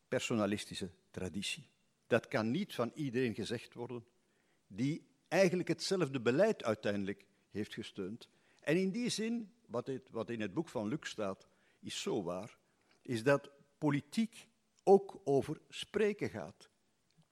personalistische 0.08 0.92
traditie. 1.12 1.70
Dat 2.08 2.28
kan 2.28 2.52
niet 2.52 2.76
van 2.76 2.92
iedereen 2.94 3.34
gezegd 3.34 3.74
worden 3.74 4.06
die 4.68 5.08
eigenlijk 5.28 5.68
hetzelfde 5.68 6.22
beleid 6.22 6.64
uiteindelijk 6.64 7.26
heeft 7.50 7.74
gesteund. 7.74 8.30
En 8.60 8.78
in 8.78 8.92
die 8.92 9.10
zin, 9.10 9.54
wat, 9.66 9.88
het, 9.88 10.10
wat 10.12 10.30
in 10.30 10.42
het 10.42 10.54
boek 10.54 10.70
van 10.70 10.88
Luc 10.88 11.00
staat, 11.10 11.48
is 11.80 12.02
zo 12.02 12.24
waar, 12.24 12.58
is 13.02 13.24
dat 13.24 13.52
politiek 13.78 14.48
ook 14.84 15.22
over 15.24 15.62
spreken 15.70 16.30
gaat. 16.30 16.70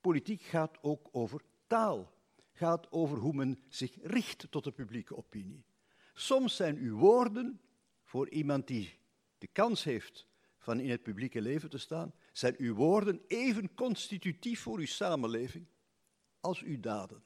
Politiek 0.01 0.41
gaat 0.41 0.77
ook 0.81 1.09
over 1.11 1.41
taal, 1.67 2.13
gaat 2.51 2.91
over 2.91 3.17
hoe 3.17 3.33
men 3.33 3.63
zich 3.67 3.97
richt 4.01 4.47
tot 4.49 4.63
de 4.63 4.71
publieke 4.71 5.15
opinie. 5.15 5.65
Soms 6.13 6.55
zijn 6.55 6.77
uw 6.77 6.97
woorden 6.97 7.61
voor 8.03 8.29
iemand 8.29 8.67
die 8.67 8.99
de 9.41 9.47
kans 9.51 9.83
heeft 9.83 10.27
van 10.57 10.79
in 10.79 10.89
het 10.89 11.03
publieke 11.03 11.41
leven 11.41 11.69
te 11.69 11.77
staan, 11.77 12.13
zijn 12.31 12.55
uw 12.57 12.75
woorden 12.75 13.21
even 13.27 13.73
constitutief 13.73 14.61
voor 14.61 14.79
uw 14.79 14.85
samenleving 14.85 15.67
als 16.39 16.61
uw 16.61 16.79
daden. 16.79 17.23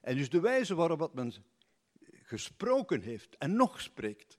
En 0.00 0.16
dus 0.16 0.30
de 0.30 0.40
wijze 0.40 0.74
waarop 0.74 1.14
men 1.14 1.32
gesproken 2.22 3.00
heeft 3.00 3.36
en 3.36 3.56
nog 3.56 3.80
spreekt 3.80 4.38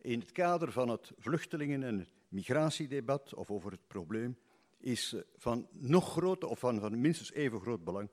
in 0.00 0.20
het 0.20 0.32
kader 0.32 0.72
van 0.72 0.88
het 0.88 1.12
vluchtelingen- 1.18 1.82
en 1.82 2.08
migratiedebat 2.28 3.34
of 3.34 3.50
over 3.50 3.70
het 3.70 3.86
probleem, 3.86 4.38
is 4.78 5.12
eh, 5.12 5.20
van 5.36 5.68
nog 5.72 6.10
groter 6.10 6.48
of 6.48 6.58
van, 6.58 6.80
van 6.80 7.00
minstens 7.00 7.32
even 7.32 7.60
groot 7.60 7.84
belang 7.84 8.10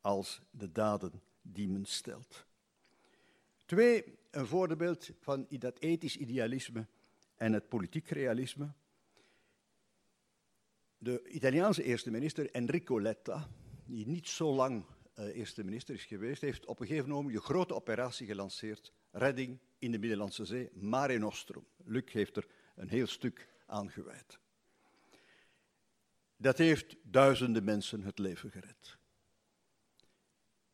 als 0.00 0.40
de 0.50 0.72
daden 0.72 1.22
die 1.42 1.68
men 1.68 1.84
stelt. 1.84 2.46
Twee, 3.64 4.18
een 4.30 4.46
voorbeeld 4.46 5.10
van 5.20 5.46
dat 5.48 5.78
ethisch 5.78 6.16
idealisme 6.16 6.86
en 7.44 7.52
het 7.52 7.68
politiek 7.68 8.08
realisme. 8.08 8.72
De 10.98 11.28
Italiaanse 11.28 11.82
eerste 11.82 12.10
minister 12.10 12.50
Enrico 12.50 13.00
Letta, 13.00 13.48
die 13.84 14.06
niet 14.06 14.28
zo 14.28 14.54
lang 14.54 14.84
uh, 15.18 15.36
eerste 15.36 15.64
minister 15.64 15.94
is 15.94 16.04
geweest, 16.04 16.40
heeft 16.40 16.66
op 16.66 16.80
een 16.80 16.86
gegeven 16.86 17.10
moment 17.10 17.34
een 17.34 17.40
grote 17.40 17.74
operatie 17.74 18.26
gelanceerd, 18.26 18.92
redding 19.10 19.58
in 19.78 19.92
de 19.92 19.98
Middellandse 19.98 20.44
Zee, 20.44 20.70
Mare 20.72 21.18
Nostrum. 21.18 21.66
Luc 21.84 22.12
heeft 22.12 22.36
er 22.36 22.46
een 22.74 22.88
heel 22.88 23.06
stuk 23.06 23.48
aan 23.66 23.90
gewijd. 23.90 24.38
Dat 26.36 26.58
heeft 26.58 26.96
duizenden 27.02 27.64
mensen 27.64 28.02
het 28.02 28.18
leven 28.18 28.50
gered. 28.50 28.98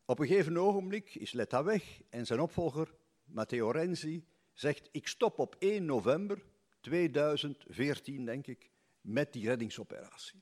Op 0.05 0.19
een 0.19 0.27
gegeven 0.27 0.57
ogenblik 0.57 1.15
is 1.15 1.31
Letta 1.31 1.63
weg 1.63 2.01
en 2.09 2.25
zijn 2.25 2.39
opvolger, 2.39 2.93
Matteo 3.23 3.71
Renzi, 3.71 4.25
zegt: 4.53 4.89
Ik 4.91 5.07
stop 5.07 5.39
op 5.39 5.55
1 5.59 5.85
november 5.85 6.49
2014, 6.81 8.25
denk 8.25 8.47
ik, 8.47 8.69
met 9.01 9.33
die 9.33 9.45
reddingsoperatie. 9.45 10.41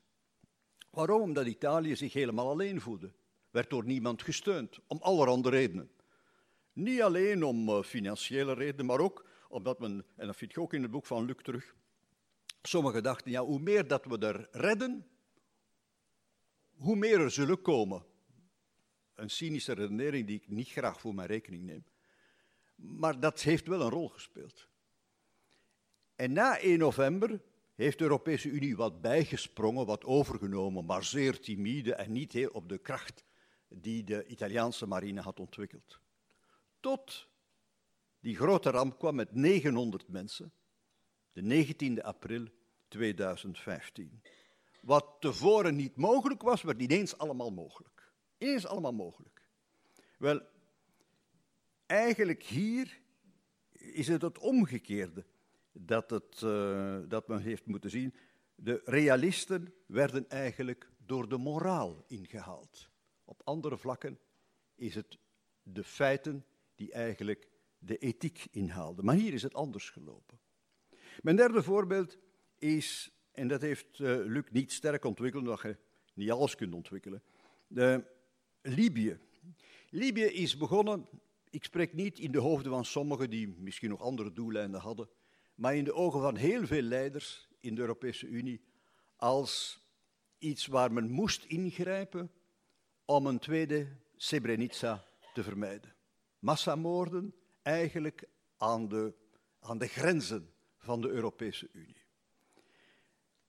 Waarom? 0.90 1.22
Omdat 1.22 1.46
Italië 1.46 1.96
zich 1.96 2.14
helemaal 2.14 2.50
alleen 2.50 2.82
voelde. 2.82 3.14
Werd 3.50 3.70
door 3.70 3.86
niemand 3.86 4.22
gesteund, 4.22 4.80
om 4.88 4.98
allerhande 5.02 5.50
redenen. 5.50 5.92
Niet 6.74 7.02
alleen 7.02 7.44
om 7.44 7.70
uh, 7.70 7.84
financiële 7.84 8.54
redenen, 8.54 8.86
maar 8.86 9.00
ook 9.00 9.28
omdat 9.50 9.80
men, 9.80 10.06
en 10.16 10.28
dat 10.28 10.36
vind 10.36 10.54
je 10.54 10.62
ook 10.62 10.74
in 10.74 10.82
het 10.82 10.92
boek 10.92 11.06
van 11.06 11.26
Luc 11.26 11.36
terug, 11.42 11.76
sommigen 12.62 13.04
dachten, 13.04 13.32
ja, 13.32 13.46
hoe 13.46 13.60
meer 13.60 13.88
dat 13.88 14.06
we 14.06 14.18
er 14.18 14.48
redden, 14.52 15.08
hoe 16.76 16.96
meer 16.96 17.20
er 17.20 17.32
zullen 17.32 17.62
komen. 17.62 18.06
Een 19.16 19.30
cynische 19.30 19.74
redenering 19.74 20.28
die 20.28 20.36
ik 20.36 20.50
niet 20.50 20.68
graag 20.68 21.00
voor 21.00 21.16
mijn 21.16 21.28
rekening 21.28 21.64
neem. 21.64 21.86
Maar 22.76 23.20
dat 23.20 23.42
heeft 23.42 23.68
wel 23.68 23.82
een 23.82 23.90
rol 23.90 24.10
gespeeld. 24.10 24.68
En 26.20 26.34
na 26.34 26.60
1 26.60 26.80
november 26.80 27.42
heeft 27.76 27.98
de 27.98 28.04
Europese 28.04 28.50
Unie 28.50 28.76
wat 28.76 29.02
bijgesprongen, 29.02 29.86
wat 29.86 30.04
overgenomen, 30.06 30.86
maar 30.86 31.04
zeer 31.04 31.40
timide 31.40 31.96
en 31.96 32.12
niet 32.12 32.32
heel 32.32 32.50
op 32.50 32.70
de 32.70 32.78
kracht 32.78 33.24
die 33.68 34.04
de 34.04 34.26
Italiaanse 34.26 34.86
marine 34.86 35.22
had 35.22 35.40
ontwikkeld. 35.40 36.00
Tot 36.80 37.28
die 38.20 38.36
grote 38.36 38.70
ramp 38.70 38.98
kwam 38.98 39.16
met 39.16 39.36
900 39.36 40.08
mensen, 40.08 40.54
de 41.32 41.66
19e 41.66 42.04
april 42.04 42.48
2015. 42.88 44.22
Wat 44.82 45.16
tevoren 45.20 45.76
niet 45.76 45.96
mogelijk 45.96 46.42
was, 46.42 46.62
werd 46.62 46.82
ineens 46.82 47.18
allemaal 47.18 47.52
mogelijk. 47.52 48.12
Ineens 48.38 48.66
allemaal 48.66 48.94
mogelijk. 48.94 49.42
Wel, 50.18 50.42
eigenlijk 51.86 52.44
hier 52.44 53.00
is 53.72 54.08
het 54.08 54.22
het 54.22 54.38
omgekeerde 54.38 55.26
dat, 55.86 56.10
het, 56.10 56.42
uh, 56.42 57.00
dat 57.08 57.28
men 57.28 57.42
heeft 57.42 57.66
moeten 57.66 57.90
zien. 57.90 58.14
De 58.56 58.82
realisten 58.86 59.74
werden 59.86 60.30
eigenlijk 60.30 60.90
door 61.06 61.30
de 61.30 61.38
moraal 61.38 62.04
ingehaald. 62.08 62.90
Op 63.24 63.42
andere 63.44 63.78
vlakken 63.78 64.20
is 64.76 64.96
het 64.96 65.18
de 65.64 65.84
feiten 65.84 66.46
die 66.76 66.92
eigenlijk 66.92 67.48
de 67.78 67.98
ethiek 67.98 68.48
inhaalden. 68.52 69.06
Maar 69.06 69.16
hier 69.16 69.34
is 69.34 69.42
het 69.42 69.54
anders 69.54 69.90
gelopen. 69.90 70.40
Mijn 71.22 71.36
derde 71.36 71.64
voorbeeld 71.64 72.18
is, 72.58 73.12
en 73.32 73.48
dat 73.48 73.62
heeft 73.62 74.00
uh, 74.00 74.26
Luc 74.26 74.46
niet 74.52 74.72
sterk 74.72 75.06
ontwikkeld, 75.06 75.44
omdat 75.44 75.62
je 75.62 75.78
niet 76.14 76.32
alles 76.32 76.56
kunt 76.56 76.74
ontwikkelen, 76.74 77.24
de, 77.68 78.04
Libië. 78.62 79.20
Libië 79.90 80.24
is 80.24 80.58
begonnen, 80.58 81.06
ik 81.50 81.64
spreek 81.64 81.94
niet 81.94 82.20
in 82.20 82.32
de 82.32 82.40
hoofden 82.40 82.72
van 82.72 82.86
sommigen 82.86 83.30
die 83.30 83.48
misschien 83.48 83.90
nog 83.90 84.02
andere 84.02 84.34
doeleinden 84.34 84.80
hadden, 84.80 85.10
maar 85.60 85.76
in 85.76 85.84
de 85.84 85.94
ogen 85.94 86.22
van 86.22 86.36
heel 86.36 86.66
veel 86.66 86.82
leiders 86.82 87.48
in 87.60 87.76
de 87.76 87.82
Europese 87.82 88.28
Unie 88.28 88.62
als 89.16 89.82
iets 90.38 90.66
waar 90.66 90.92
men 90.92 91.10
moest 91.10 91.44
ingrijpen 91.44 92.32
om 93.06 93.26
een 93.26 93.40
tweede 93.40 93.88
Srebrenica 94.16 95.06
te 95.34 95.44
vermijden. 95.44 95.96
Massamoorden 96.40 97.36
eigenlijk 97.62 98.24
aan 98.58 98.88
de, 98.88 99.14
aan 99.60 99.78
de 99.78 99.88
grenzen 99.88 100.54
van 100.78 101.02
de 101.02 101.10
Europese 101.10 101.70
Unie. 101.72 102.06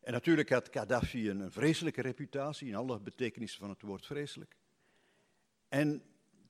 En 0.00 0.12
natuurlijk 0.12 0.48
had 0.48 0.68
Gaddafi 0.70 1.30
een, 1.30 1.52
vreselijke 1.52 2.02
reputatie, 2.02 2.68
in 2.68 2.74
alle 2.74 3.00
betekenissen 3.00 3.60
van 3.60 3.68
het 3.68 3.82
woord 3.82 4.06
vreselijk. 4.06 4.56
En 5.68 6.02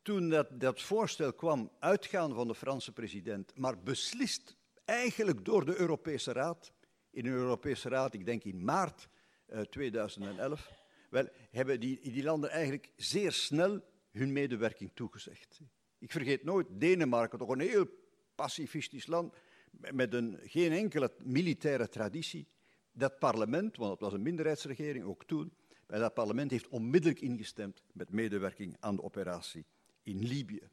toen 0.03 0.29
dat, 0.29 0.61
dat 0.61 0.83
voorstel 0.83 1.33
kwam, 1.33 1.70
uitgaan 1.79 2.35
van 2.35 2.49
de 2.49 2.55
Franse 2.55 2.92
president, 2.92 3.57
maar 3.57 3.83
beslist 3.83 4.59
eigenlijk 4.90 5.44
door 5.44 5.64
de 5.64 5.76
Europese 5.76 6.33
Raad, 6.33 6.72
in 7.11 7.22
de 7.22 7.31
Europese 7.31 7.88
Raad, 7.88 8.14
ik 8.14 8.24
denk 8.24 8.44
in 8.44 8.64
maart 8.64 9.09
uh, 9.48 9.61
2011, 9.61 10.70
wel, 11.11 11.29
hebben 11.50 11.81
die, 11.81 12.00
die 12.00 12.22
landen 12.22 12.50
eigenlijk 12.50 12.92
zeer 12.96 13.33
snel 13.33 13.81
hun 14.11 14.33
medewerking 14.33 14.90
toegezegd. 14.94 15.61
Ik 15.98 16.11
vergeet 16.11 16.44
nooit 16.44 16.66
Denemarken, 16.70 17.38
toch 17.38 17.48
een 17.48 17.61
heel 17.61 17.87
pacifistisch 18.35 19.07
land, 19.07 19.35
met 19.92 20.14
een, 20.14 20.38
geen 20.42 20.72
enkele 20.72 21.12
militaire 21.22 21.88
traditie. 21.88 22.48
Dat 22.92 23.18
parlement, 23.18 23.76
want 23.76 23.90
het 23.90 24.00
was 24.00 24.12
een 24.12 24.22
minderheidsregering 24.22 25.05
ook 25.05 25.24
toen, 25.24 25.53
bij 25.87 25.98
dat 25.98 26.14
parlement 26.14 26.50
heeft 26.50 26.68
onmiddellijk 26.68 27.20
ingestemd 27.20 27.83
met 27.92 28.12
medewerking 28.12 28.76
aan 28.81 28.96
de 28.96 29.03
operatie 29.03 29.66
in 30.03 30.26
Libië. 30.26 30.68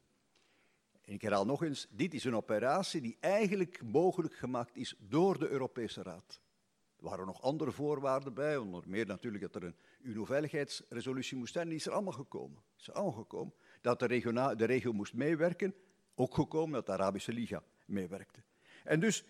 En 1.08 1.14
ik 1.14 1.22
herhaal 1.22 1.44
nog 1.44 1.62
eens, 1.62 1.86
dit 1.90 2.14
is 2.14 2.24
een 2.24 2.36
operatie 2.36 3.00
die 3.00 3.16
eigenlijk 3.20 3.82
mogelijk 3.82 4.34
gemaakt 4.34 4.76
is 4.76 4.94
door 4.98 5.38
de 5.38 5.48
Europese 5.48 6.02
Raad. 6.02 6.40
Er 6.96 7.04
waren 7.04 7.26
nog 7.26 7.42
andere 7.42 7.72
voorwaarden 7.72 8.34
bij, 8.34 8.56
onder 8.56 8.82
meer 8.86 9.06
natuurlijk 9.06 9.42
dat 9.42 9.62
er 9.62 9.64
een 9.64 9.76
UNO-veiligheidsresolutie 10.02 11.36
moest 11.36 11.52
zijn, 11.52 11.68
die 11.68 11.76
is 11.76 11.86
er 11.86 11.92
allemaal 11.92 12.12
gekomen. 12.12 12.62
Is 12.78 12.88
er 12.88 12.92
allemaal 12.92 13.12
gekomen. 13.12 13.54
Dat 13.80 13.98
de, 13.98 14.54
de 14.56 14.64
regio 14.64 14.92
moest 14.92 15.14
meewerken, 15.14 15.74
ook 16.14 16.34
gekomen 16.34 16.72
dat 16.72 16.86
de 16.86 16.92
Arabische 16.92 17.32
Liga 17.32 17.62
meewerkte. 17.86 18.42
En 18.84 19.00
dus, 19.00 19.24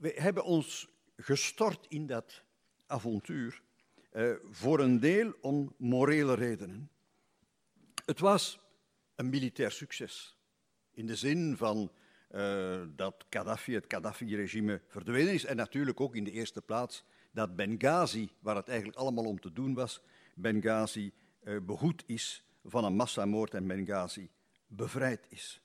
we 0.00 0.12
hebben 0.14 0.44
ons 0.44 0.88
gestort 1.16 1.86
in 1.88 2.06
dat 2.06 2.42
avontuur, 2.86 3.62
eh, 4.10 4.32
voor 4.50 4.80
een 4.80 5.00
deel 5.00 5.32
om 5.40 5.74
morele 5.76 6.34
redenen. 6.34 6.90
Het 8.04 8.18
was 8.18 8.60
een 9.14 9.28
militair 9.28 9.70
succes. 9.70 10.38
In 11.00 11.06
de 11.06 11.16
zin 11.16 11.56
van 11.56 11.90
uh, 12.30 12.82
dat 12.96 13.26
Gaddafi, 13.30 13.74
het 13.74 13.84
Gaddafi-regime 13.88 14.80
verdwenen 14.86 15.32
is. 15.32 15.44
En 15.44 15.56
natuurlijk 15.56 16.00
ook 16.00 16.14
in 16.14 16.24
de 16.24 16.30
eerste 16.30 16.62
plaats 16.62 17.04
dat 17.32 17.56
Benghazi, 17.56 18.30
waar 18.40 18.56
het 18.56 18.68
eigenlijk 18.68 18.98
allemaal 18.98 19.24
om 19.24 19.40
te 19.40 19.52
doen 19.52 19.74
was, 19.74 20.02
Benghazi 20.34 21.12
uh, 21.42 21.60
behoed 21.62 22.02
is 22.06 22.44
van 22.64 22.84
een 22.84 22.94
massamoord 22.94 23.54
en 23.54 23.66
Benghazi 23.66 24.30
bevrijd 24.66 25.26
is. 25.28 25.62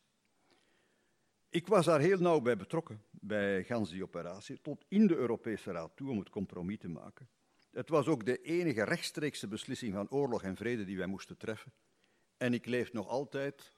Ik 1.50 1.68
was 1.68 1.86
daar 1.86 2.00
heel 2.00 2.20
nauw 2.20 2.40
bij 2.40 2.58
betrokken, 2.58 3.02
bij 3.12 3.64
gans 3.64 3.90
die 3.90 4.04
operatie, 4.04 4.62
tot 4.62 4.86
in 4.88 5.08
de 5.08 5.16
Europese 5.16 5.72
Raad 5.72 5.92
toe 5.96 6.10
om 6.10 6.20
het 6.20 6.30
compromis 6.30 6.78
te 6.78 6.90
maken. 6.90 7.30
Het 7.72 7.90
was 7.90 8.08
ook 8.08 8.26
de 8.26 8.42
enige 8.42 8.84
rechtstreekse 8.84 9.48
beslissing 9.48 9.94
van 9.94 10.10
oorlog 10.10 10.44
en 10.44 10.56
vrede 10.56 10.86
die 10.86 10.98
wij 10.98 11.08
moesten 11.08 11.38
treffen. 11.38 11.72
En 12.38 12.54
ik 12.54 12.66
leef 12.66 12.94
nog 12.94 13.08
altijd 13.08 13.75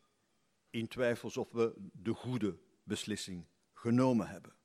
in 0.69 0.87
twijfels 0.87 1.37
of 1.37 1.51
we 1.51 1.73
de 1.91 2.13
goede 2.13 2.57
beslissing 2.83 3.45
genomen 3.73 4.27
hebben. 4.27 4.55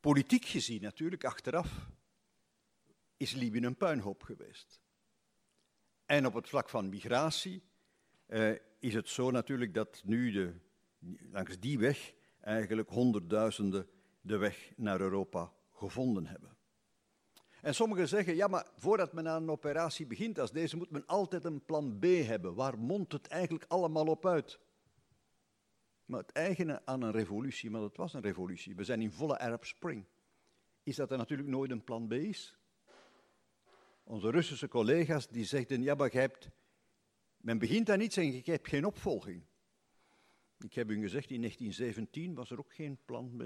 Politiek 0.00 0.44
gezien 0.44 0.82
natuurlijk, 0.82 1.24
achteraf, 1.24 1.90
is 3.16 3.32
Libië 3.32 3.62
een 3.62 3.76
puinhoop 3.76 4.22
geweest. 4.22 4.80
En 6.06 6.26
op 6.26 6.34
het 6.34 6.48
vlak 6.48 6.68
van 6.68 6.88
migratie 6.88 7.62
eh, 8.26 8.50
is 8.78 8.94
het 8.94 9.08
zo 9.08 9.30
natuurlijk 9.30 9.74
dat 9.74 10.02
nu 10.04 10.30
de, 10.30 10.54
langs 11.30 11.58
die 11.58 11.78
weg 11.78 12.14
eigenlijk 12.40 12.88
honderdduizenden 12.88 13.88
de 14.20 14.36
weg 14.36 14.72
naar 14.76 15.00
Europa 15.00 15.52
gevonden 15.72 16.26
hebben. 16.26 16.55
En 17.62 17.74
sommigen 17.74 18.08
zeggen, 18.08 18.36
ja, 18.36 18.46
maar 18.46 18.66
voordat 18.76 19.12
men 19.12 19.28
aan 19.28 19.42
een 19.42 19.50
operatie 19.50 20.06
begint 20.06 20.38
als 20.38 20.52
deze, 20.52 20.76
moet 20.76 20.90
men 20.90 21.06
altijd 21.06 21.44
een 21.44 21.64
plan 21.64 21.98
B 21.98 22.04
hebben. 22.04 22.54
Waar 22.54 22.78
mondt 22.78 23.12
het 23.12 23.26
eigenlijk 23.26 23.64
allemaal 23.68 24.06
op 24.06 24.26
uit? 24.26 24.58
Maar 26.04 26.20
het 26.20 26.32
eigene 26.32 26.82
aan 26.84 27.02
een 27.02 27.12
revolutie, 27.12 27.70
maar 27.70 27.80
het 27.80 27.96
was 27.96 28.14
een 28.14 28.20
revolutie, 28.20 28.74
we 28.74 28.84
zijn 28.84 29.02
in 29.02 29.12
volle 29.12 29.38
Arab 29.38 29.64
Spring, 29.64 30.04
is 30.82 30.96
dat 30.96 31.10
er 31.10 31.18
natuurlijk 31.18 31.48
nooit 31.48 31.70
een 31.70 31.84
plan 31.84 32.08
B 32.08 32.12
is. 32.12 32.58
Onze 34.04 34.30
Russische 34.30 34.68
collega's 34.68 35.28
die 35.28 35.44
zeggen, 35.44 35.82
ja, 35.82 35.94
maar 35.94 36.10
hebt, 36.10 36.50
men 37.36 37.58
begint 37.58 37.90
aan 37.90 38.00
iets 38.00 38.16
en 38.16 38.32
je 38.32 38.42
hebt 38.44 38.68
geen 38.68 38.84
opvolging. 38.84 39.42
Ik 40.58 40.74
heb 40.74 40.90
u 40.90 41.00
gezegd, 41.00 41.30
in 41.30 41.40
1917 41.40 42.34
was 42.34 42.50
er 42.50 42.58
ook 42.58 42.74
geen 42.74 42.98
plan 43.04 43.36
B. 43.36 43.42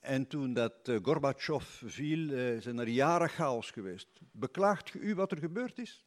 En 0.00 0.26
toen 0.26 0.52
dat 0.52 0.88
uh, 0.88 0.98
Gorbachev 1.02 1.82
viel, 1.84 2.18
uh, 2.18 2.60
zijn 2.60 2.78
er 2.78 2.88
jaren 2.88 3.28
chaos 3.28 3.70
geweest. 3.70 4.20
Beklaagt 4.32 4.94
u 4.94 5.14
wat 5.14 5.30
er 5.30 5.38
gebeurd 5.38 5.78
is? 5.78 6.06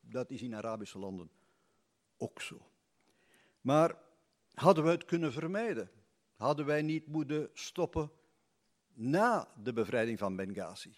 Dat 0.00 0.30
is 0.30 0.42
in 0.42 0.54
Arabische 0.54 0.98
landen 0.98 1.30
ook 2.16 2.40
zo. 2.40 2.70
Maar 3.60 3.98
hadden 4.54 4.84
we 4.84 4.90
het 4.90 5.04
kunnen 5.04 5.32
vermijden? 5.32 5.90
Hadden 6.36 6.66
wij 6.66 6.82
niet 6.82 7.06
moeten 7.06 7.50
stoppen 7.52 8.10
na 8.92 9.48
de 9.62 9.72
bevrijding 9.72 10.18
van 10.18 10.36
Benghazi? 10.36 10.96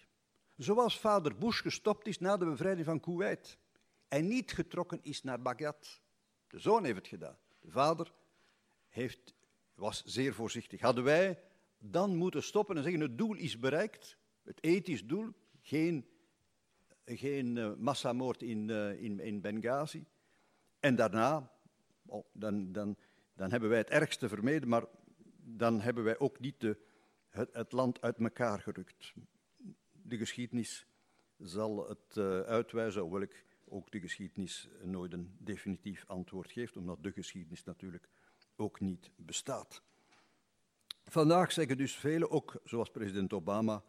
zoals 0.63 0.99
vader 0.99 1.37
Bush 1.37 1.61
gestopt 1.61 2.07
is 2.07 2.19
na 2.19 2.37
de 2.37 2.45
bevrijding 2.45 2.85
van 2.85 2.99
Kuwait 2.99 3.57
en 4.07 4.27
niet 4.27 4.51
getrokken 4.51 4.99
is 5.01 5.23
naar 5.23 5.41
Bagdad. 5.41 6.01
De 6.47 6.59
zoon 6.59 6.83
heeft 6.83 6.97
het 6.97 7.07
gedaan. 7.07 7.37
De 7.59 7.71
vader 7.71 8.13
heeft, 8.89 9.33
was 9.75 10.03
zeer 10.05 10.33
voorzichtig. 10.33 10.81
Hadden 10.81 11.03
wij 11.03 11.43
dan 11.83 12.15
moeten 12.15 12.43
stoppen 12.43 12.77
en 12.77 12.83
zeggen: 12.83 13.01
het 13.01 13.17
doel 13.17 13.35
is 13.35 13.59
bereikt, 13.59 14.17
het 14.43 14.63
ethisch 14.63 15.05
doel, 15.05 15.33
geen, 15.61 16.05
geen 17.05 17.55
uh, 17.55 17.73
massamoord 17.77 18.41
in, 18.41 18.69
uh, 18.69 19.01
in, 19.03 19.19
in 19.19 19.41
Benghazi. 19.41 20.05
En 20.79 20.95
daarna, 20.95 21.51
oh, 22.05 22.25
dan, 22.33 22.71
dan, 22.71 22.97
dan 23.35 23.51
hebben 23.51 23.69
wij 23.69 23.77
het 23.77 23.89
ergste 23.89 24.29
vermeden, 24.29 24.69
maar 24.69 24.85
dan 25.37 25.81
hebben 25.81 26.03
wij 26.03 26.19
ook 26.19 26.39
niet 26.39 26.59
de, 26.59 26.77
het, 27.29 27.71
land 27.71 28.01
uit 28.01 28.17
elkaar 28.17 28.59
gerukt. 28.59 29.13
De 29.91 30.17
geschiedenis 30.17 30.87
zal 31.37 31.89
het 31.89 32.15
uh, 32.17 32.41
uitwijzen, 32.41 33.01
hoewel 33.01 33.21
ik 33.21 33.45
ook 33.65 33.91
de 33.91 33.99
geschiedenis 33.99 34.69
nooit 34.83 35.13
een 35.13 35.35
definitief 35.39 36.03
antwoord 36.07 36.51
geeft, 36.51 36.77
omdat 36.77 37.03
de 37.03 37.11
geschiedenis 37.11 37.63
natuurlijk 37.63 38.09
ook 38.55 38.79
niet 38.79 39.11
bestaat. 39.15 39.83
Vandaag 41.11 41.51
zeggen 41.51 41.77
dus 41.77 41.95
velen, 41.95 42.29
ook 42.29 42.61
zoals 42.63 42.89
president 42.89 43.33
Obama, 43.33 43.83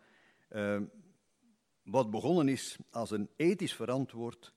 uh, 0.51 0.81
wat 1.83 2.11
begonnen 2.11 2.49
is 2.49 2.79
als 2.91 3.11
een 3.11 3.29
ethisch 3.37 3.75
verantwoord 3.75 4.53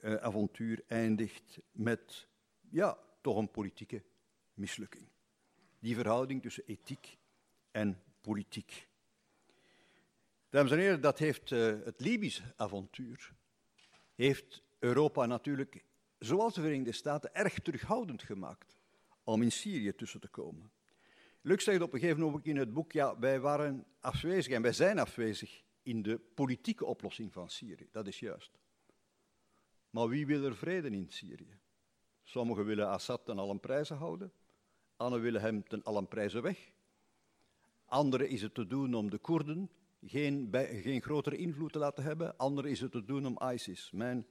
uh, 0.00 0.14
avontuur 0.14 0.82
eindigt 0.86 1.60
met, 1.72 2.28
ja, 2.70 2.98
toch 3.20 3.36
een 3.36 3.50
politieke 3.50 4.02
mislukking. 4.54 5.08
Die 5.78 5.94
verhouding 5.94 6.42
tussen 6.42 6.64
ethiek 6.66 7.18
en 7.70 8.02
politiek. 8.20 8.88
Dames 10.48 10.70
en 10.70 10.78
heren, 10.78 11.00
dat 11.00 11.18
heeft 11.18 11.50
uh, 11.50 11.84
het 11.84 12.00
Libisch 12.00 12.42
avontuur, 12.56 13.34
heeft 14.14 14.62
Europa 14.78 15.26
natuurlijk, 15.26 15.84
zoals 16.18 16.54
de 16.54 16.60
Verenigde 16.60 16.92
Staten, 16.92 17.34
erg 17.34 17.58
terughoudend 17.58 18.22
gemaakt 18.22 18.78
om 19.24 19.42
in 19.42 19.52
Syrië 19.52 19.94
tussen 19.94 20.20
te 20.20 20.28
komen. 20.28 20.73
Lux 21.46 21.64
zegt 21.64 21.80
op 21.80 21.92
een 21.92 22.00
gegeven 22.00 22.22
moment 22.22 22.46
in 22.46 22.56
het 22.56 22.72
boek, 22.72 22.92
ja, 22.92 23.18
wij 23.18 23.40
waren 23.40 23.86
afwezig 24.00 24.52
en 24.52 24.62
wij 24.62 24.72
zijn 24.72 24.98
afwezig 24.98 25.62
in 25.82 26.02
de 26.02 26.18
politieke 26.18 26.84
oplossing 26.84 27.32
van 27.32 27.50
Syrië. 27.50 27.88
Dat 27.90 28.06
is 28.06 28.18
juist. 28.18 28.58
Maar 29.90 30.08
wie 30.08 30.26
wil 30.26 30.44
er 30.44 30.56
vrede 30.56 30.90
in 30.90 31.06
Syrië? 31.08 31.58
Sommigen 32.22 32.64
willen 32.64 32.88
Assad 32.88 33.24
ten 33.24 33.38
allen 33.38 33.60
prijzen 33.60 33.96
houden, 33.96 34.32
anderen 34.96 35.24
willen 35.24 35.40
hem 35.40 35.68
ten 35.68 35.82
allen 35.82 36.08
prijzen 36.08 36.42
weg. 36.42 36.72
Anderen 37.84 38.28
is 38.28 38.42
het 38.42 38.54
te 38.54 38.66
doen 38.66 38.94
om 38.94 39.10
de 39.10 39.18
Koerden 39.18 39.70
geen, 40.02 40.48
geen 40.82 41.02
grotere 41.02 41.36
invloed 41.36 41.72
te 41.72 41.78
laten 41.78 42.04
hebben, 42.04 42.36
anderen 42.36 42.70
is 42.70 42.80
het 42.80 42.92
te 42.92 43.04
doen 43.04 43.26
om 43.26 43.50
ISIS. 43.52 43.90
Mijn, 43.90 44.26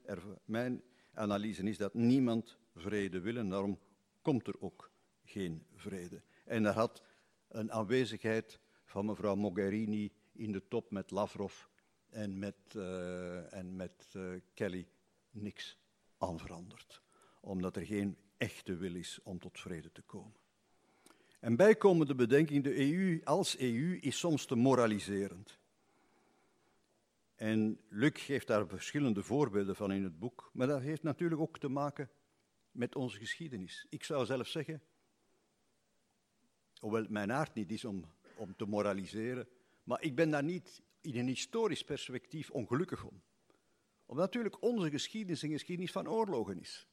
mijn 0.45 0.84
analyse 1.13 1.63
is 1.63 1.78
dat 1.78 1.93
niemand 1.93 2.58
vrede 2.76 3.19
wil 3.19 3.36
en 3.36 3.49
daarom 3.49 3.80
komt 4.21 4.47
er 4.47 4.62
ook 4.62 4.91
geen 5.23 5.65
vrede. 5.76 6.21
En 6.43 6.65
er 6.65 6.73
had 6.73 7.03
een 7.47 7.71
aanwezigheid 7.71 8.60
van 8.86 9.06
mevrouw 9.06 9.36
Mogherini 9.36 10.12
in 10.32 10.51
de 10.51 10.67
top 10.67 10.91
met 10.91 11.12
Lavrov 11.12 11.63
en 12.10 12.39
met, 12.39 12.56
uh, 12.75 13.53
en 13.53 13.75
met 13.75 14.13
uh, 14.15 14.39
Kelly 14.53 14.88
niks 15.32 15.77
aan 16.17 16.39
veranderd. 16.39 17.01
Omdat 17.39 17.75
er 17.75 17.86
geen 17.86 18.17
echte 18.38 18.75
wil 18.75 18.95
is 18.95 19.19
om 19.23 19.39
tot 19.39 19.60
vrede 19.60 19.91
te 19.91 20.01
komen. 20.01 20.41
En 21.39 21.56
bijkomende 21.56 22.15
bedenking, 22.15 22.63
de 22.63 22.93
EU 22.93 23.21
als 23.23 23.58
EU 23.58 23.97
is 23.99 24.17
soms 24.17 24.45
te 24.45 24.56
moraliserend. 24.56 25.60
En 27.36 27.79
Luc 27.89 28.25
geeft 28.25 28.47
daar 28.47 28.67
verschillende 28.67 29.23
voorbeelden 29.23 29.75
van 29.75 29.91
in 29.91 30.03
het 30.03 30.19
boek, 30.19 30.49
maar 30.53 30.67
dat 30.67 30.82
heeft 30.82 31.03
natuurlijk 31.03 31.41
ook 31.41 31.60
te 31.60 31.67
maken 31.67 32.10
met 32.71 32.95
onze 32.95 33.17
geschiedenis. 33.17 33.86
Ik 33.89 34.03
zou 34.03 34.25
zelf 34.25 34.47
zeggen, 34.47 34.82
hoewel 36.84 37.06
mijn 37.10 37.32
aard 37.32 37.54
niet 37.54 37.72
is 37.72 37.86
om, 37.86 38.06
om 38.36 38.56
te 38.56 38.65
moraliseren, 38.65 39.48
maar 39.84 40.02
ik 40.02 40.15
ben 40.15 40.30
daar 40.30 40.43
niet 40.43 40.82
in 41.02 41.17
een 41.17 41.28
historisch 41.28 41.84
perspectief 41.84 42.52
ongelukkig 42.52 43.04
om. 43.04 43.22
Omdat 44.06 44.26
natuurlijk 44.26 44.63
onze 44.63 44.89
geschiedenis 44.89 45.41
een 45.41 45.52
geschiedenis 45.52 45.91
van 45.91 46.10
oorlogen 46.10 46.60
is. 46.60 46.88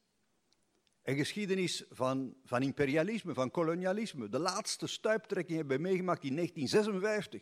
Een 1.03 1.15
geschiedenis 1.15 1.85
van, 1.89 2.35
van 2.43 2.61
imperialisme, 2.61 3.33
van 3.33 3.51
kolonialisme. 3.51 4.29
De 4.29 4.39
laatste 4.39 4.87
stuiptrekking 4.87 5.57
hebben 5.57 5.77
we 5.77 5.83
meegemaakt 5.83 6.23
in 6.23 6.35
1956, 6.35 7.41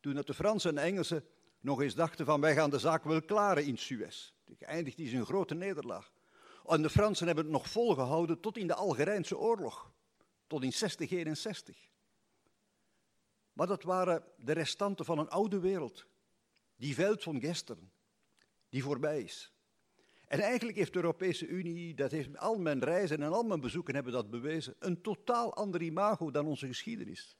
toen 0.00 0.14
dat 0.14 0.26
de 0.26 0.34
Fransen 0.34 0.78
en 0.78 0.84
Engelsen 0.84 1.24
nog 1.60 1.82
eens 1.82 1.94
dachten 1.94 2.26
van 2.26 2.40
wij 2.40 2.54
gaan 2.54 2.70
de 2.70 2.78
zaak 2.78 3.04
wel 3.04 3.22
klaren 3.22 3.64
in 3.64 3.78
Suez. 3.78 4.32
Geëindigd 4.58 4.98
is 4.98 5.12
een 5.12 5.26
grote 5.26 5.54
nederlaag. 5.54 6.12
En 6.64 6.82
de 6.82 6.90
Fransen 6.90 7.26
hebben 7.26 7.44
het 7.44 7.52
nog 7.52 7.70
volgehouden 7.70 8.40
tot 8.40 8.56
in 8.56 8.66
de 8.66 8.74
Algerijnse 8.74 9.38
oorlog, 9.38 9.94
tot 10.46 10.62
in 10.62 10.72
6061. 10.72 11.88
Maar 13.52 13.66
dat 13.66 13.82
waren 13.82 14.24
de 14.36 14.52
restanten 14.52 15.04
van 15.04 15.18
een 15.18 15.28
oude 15.28 15.60
wereld, 15.60 16.06
die 16.76 16.94
veld 16.94 17.22
van 17.22 17.40
gisteren, 17.40 17.92
die 18.68 18.82
voorbij 18.82 19.22
is. 19.22 19.52
En 20.26 20.40
eigenlijk 20.40 20.76
heeft 20.78 20.92
de 20.92 20.98
Europese 20.98 21.46
Unie, 21.46 21.94
dat 21.94 22.10
heeft 22.10 22.38
al 22.38 22.58
mijn 22.58 22.84
reizen 22.84 23.22
en 23.22 23.32
al 23.32 23.42
mijn 23.42 23.60
bezoeken 23.60 23.94
hebben 23.94 24.12
dat 24.12 24.30
bewezen, 24.30 24.76
een 24.78 25.00
totaal 25.00 25.54
ander 25.54 25.82
imago 25.82 26.30
dan 26.30 26.46
onze 26.46 26.66
geschiedenis. 26.66 27.36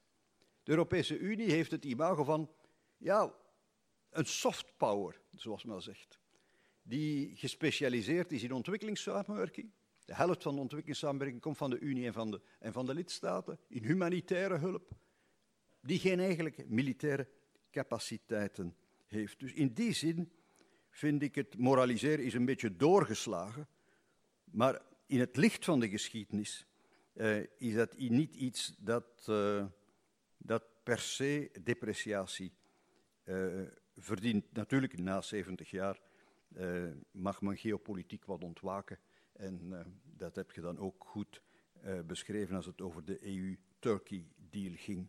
De 0.63 0.71
Europese 0.71 1.19
Unie 1.19 1.51
heeft 1.51 1.71
het 1.71 1.85
imago 1.85 2.25
van, 2.25 2.51
ja, 2.97 3.35
een 4.11 4.27
soft 4.27 4.77
power, 4.77 5.21
zoals 5.31 5.65
men 5.65 5.83
zegt, 5.83 6.19
die 6.83 7.37
gespecialiseerd 7.37 8.33
is 8.33 8.43
in 8.43 8.53
ontwikkelingssamenwerking. 8.53 9.71
De 10.07 10.15
helft 10.15 10.43
van 10.43 10.55
de 10.55 10.61
ontwikkelingssamenwerking 10.61 11.41
komt 11.41 11.57
van 11.57 11.71
de 11.71 11.79
Unie 11.79 12.07
en 12.07 12.13
van 12.13 12.31
de, 12.31 12.41
en 12.59 12.73
van 12.73 12.87
de 12.87 12.95
lidstaten, 12.95 13.59
in 13.69 13.83
humanitaire 13.83 14.59
hulp, 14.59 14.91
die 15.81 15.99
geen 15.99 16.21
eigenlijk 16.21 16.69
militaire 16.69 17.29
capaciteiten 17.71 18.77
heeft. 19.07 19.41
Dus 19.41 19.53
in 19.53 19.73
die 19.73 19.93
zin 19.93 20.33
vind 20.91 21.23
ik 21.23 21.35
het 21.35 21.59
moraliseren 21.59 22.25
is 22.25 22.35
een 22.35 22.45
beetje 22.45 22.77
doorgeslagen, 22.77 23.69
maar 24.45 24.83
in 25.07 25.21
het 25.21 25.37
licht 25.37 25.65
van 25.65 25.81
de 25.81 25.89
geschiedenis 25.89 26.67
uh, 27.15 27.47
is 27.57 27.75
dat 27.75 27.99
niet 27.99 28.35
iets 28.35 28.75
dat, 28.79 29.27
uh, 29.29 29.67
dat 30.37 30.65
per 30.83 30.99
se 30.99 31.51
depreciatie 31.63 32.53
uh, 33.25 33.63
verdient. 33.97 34.53
Natuurlijk, 34.53 34.99
na 34.99 35.21
70 35.21 35.71
jaar 35.71 36.01
mag 37.11 37.41
men 37.41 37.57
geopolitiek 37.57 38.25
wat 38.25 38.45
ontwaken 38.45 38.99
en 39.37 39.85
dat 40.05 40.37
heb 40.37 40.53
je 40.53 40.61
dan 40.61 40.79
ook 40.79 41.05
goed 41.05 41.43
beschreven 42.07 42.57
als 42.57 42.67
het 42.67 42.81
over 42.81 43.05
de 43.05 43.27
EU-Turkey-deal 43.27 44.73
ging. 44.77 45.09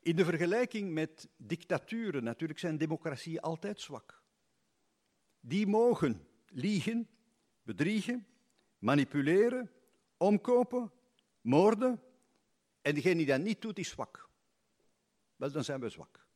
In 0.00 0.16
de 0.16 0.24
vergelijking 0.24 0.92
met 0.92 1.28
dictaturen, 1.36 2.24
natuurlijk 2.24 2.58
zijn 2.58 2.78
democratieën 2.78 3.40
altijd 3.40 3.80
zwak. 3.80 4.22
Die 5.40 5.66
mogen 5.66 6.26
liegen, 6.46 7.08
bedriegen, 7.62 8.26
manipuleren, 8.78 9.70
omkopen, 10.16 10.92
moorden. 11.40 12.02
En 12.80 12.94
degene 12.94 13.16
die 13.16 13.26
dat 13.26 13.40
niet 13.40 13.62
doet, 13.62 13.78
is 13.78 13.88
zwak. 13.88 14.28
Wel, 15.36 15.52
dan 15.52 15.64
zijn 15.64 15.80
we 15.80 15.88
zwak. 15.88 16.26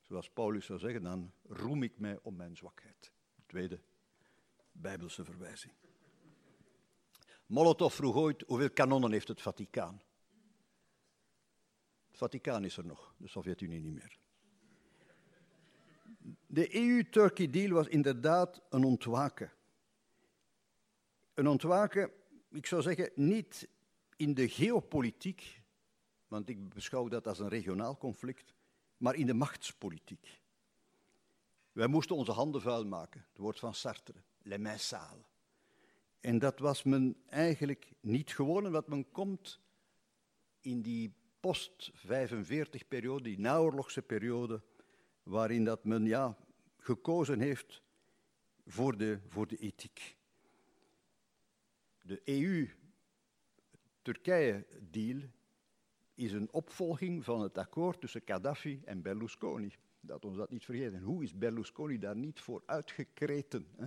Zoals 0.00 0.30
Paulus 0.30 0.66
zou 0.66 0.78
zeggen, 0.78 1.02
dan 1.02 1.32
roem 1.42 1.82
ik 1.82 1.98
mij 1.98 2.18
om 2.22 2.36
mijn 2.36 2.56
zwakheid. 2.56 3.12
Tweede 3.46 3.80
Bijbelse 4.72 5.24
verwijzing. 5.24 5.72
Molotov 7.46 7.94
vroeg 7.94 8.16
ooit 8.16 8.44
hoeveel 8.46 8.70
kanonnen 8.70 9.12
heeft 9.12 9.28
het 9.28 9.42
Vaticaan. 9.42 10.02
Het 12.06 12.18
Vaticaan 12.18 12.64
is 12.64 12.76
er 12.76 12.86
nog, 12.86 13.14
de 13.16 13.28
Sovjet-Unie 13.28 13.80
niet 13.80 13.94
meer. 13.94 14.18
De 16.46 16.76
EU-Turkey-deal 16.76 17.72
was 17.72 17.86
inderdaad 17.86 18.62
een 18.70 18.84
ontwaken. 18.84 19.52
Een 21.34 21.46
ontwaken, 21.46 22.10
ik 22.50 22.66
zou 22.66 22.82
zeggen, 22.82 23.10
niet 23.14 23.68
in 24.16 24.34
de 24.34 24.48
geopolitiek, 24.48 25.62
want 26.28 26.48
ik 26.48 26.68
beschouw 26.68 27.08
dat 27.08 27.26
als 27.26 27.38
een 27.38 27.48
regionaal 27.48 27.96
conflict, 27.96 28.54
maar 28.96 29.14
in 29.14 29.26
de 29.26 29.34
machtspolitiek. 29.34 30.40
Wij 31.72 31.86
moesten 31.86 32.16
onze 32.16 32.32
handen 32.32 32.60
vuil 32.60 32.86
maken, 32.86 33.24
het 33.28 33.38
woord 33.38 33.58
van 33.58 33.74
Sartre, 33.74 34.22
les 34.42 34.58
mains. 34.58 34.94
En 36.20 36.38
dat 36.38 36.58
was 36.58 36.82
men 36.82 37.16
eigenlijk 37.28 37.92
niet 38.00 38.34
gewoon, 38.34 38.66
omdat 38.66 38.88
men 38.88 39.10
komt 39.10 39.60
in 40.60 40.82
die 40.82 41.14
post-45-periode, 41.40 43.22
die 43.22 43.38
naoorlogse 43.38 44.02
periode, 44.02 44.62
waarin 45.22 45.64
dat 45.64 45.84
men 45.84 46.06
ja, 46.06 46.36
gekozen 46.76 47.40
heeft 47.40 47.82
voor 48.66 48.96
de, 48.96 49.20
voor 49.26 49.46
de 49.46 49.56
ethiek. 49.56 50.16
De 52.02 52.20
EU-Turkije-deal 52.24 55.20
is 56.14 56.32
een 56.32 56.52
opvolging 56.52 57.24
van 57.24 57.40
het 57.40 57.58
akkoord 57.58 58.00
tussen 58.00 58.22
Gaddafi 58.24 58.82
en 58.84 59.02
Berlusconi 59.02 59.72
Dat 60.00 60.24
ons 60.24 60.36
dat 60.36 60.50
niet 60.50 60.64
vergeten. 60.64 60.94
En 60.94 61.02
hoe 61.02 61.22
is 61.22 61.38
Berlusconi 61.38 61.98
daar 61.98 62.16
niet 62.16 62.40
voor 62.40 62.62
uitgekreten? 62.66 63.66
Hè? 63.76 63.86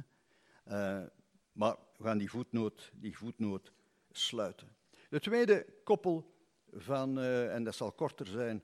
Uh, 0.67 1.03
maar 1.51 1.75
we 1.97 2.03
gaan 2.03 2.17
die 2.17 2.29
voetnoot, 2.29 2.91
die 2.95 3.17
voetnoot 3.17 3.71
sluiten. 4.11 4.75
De 5.09 5.19
tweede 5.19 5.65
koppel 5.83 6.33
van, 6.71 7.17
uh, 7.17 7.53
en 7.53 7.63
dat 7.63 7.75
zal 7.75 7.91
korter 7.91 8.27
zijn, 8.27 8.63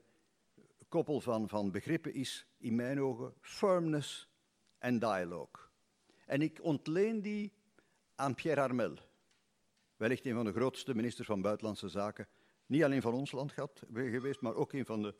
koppel 0.87 1.21
van, 1.21 1.49
van 1.49 1.71
begrippen 1.71 2.13
is 2.13 2.47
in 2.57 2.75
mijn 2.75 3.01
ogen 3.01 3.33
firmness 3.41 4.29
en 4.77 4.99
dialogue. 4.99 5.69
En 6.25 6.41
ik 6.41 6.59
ontleen 6.61 7.21
die 7.21 7.53
aan 8.15 8.35
Pierre 8.35 8.61
Armel, 8.61 8.97
wellicht 9.95 10.25
een 10.25 10.35
van 10.35 10.45
de 10.45 10.53
grootste 10.53 10.95
ministers 10.95 11.27
van 11.27 11.41
Buitenlandse 11.41 11.89
Zaken, 11.89 12.27
niet 12.65 12.83
alleen 12.83 13.01
van 13.01 13.13
ons 13.13 13.31
land 13.31 13.51
gehad, 13.51 13.83
geweest, 13.93 14.41
maar 14.41 14.55
ook 14.55 14.73
een 14.73 14.85
van 14.85 15.01
de, 15.01 15.15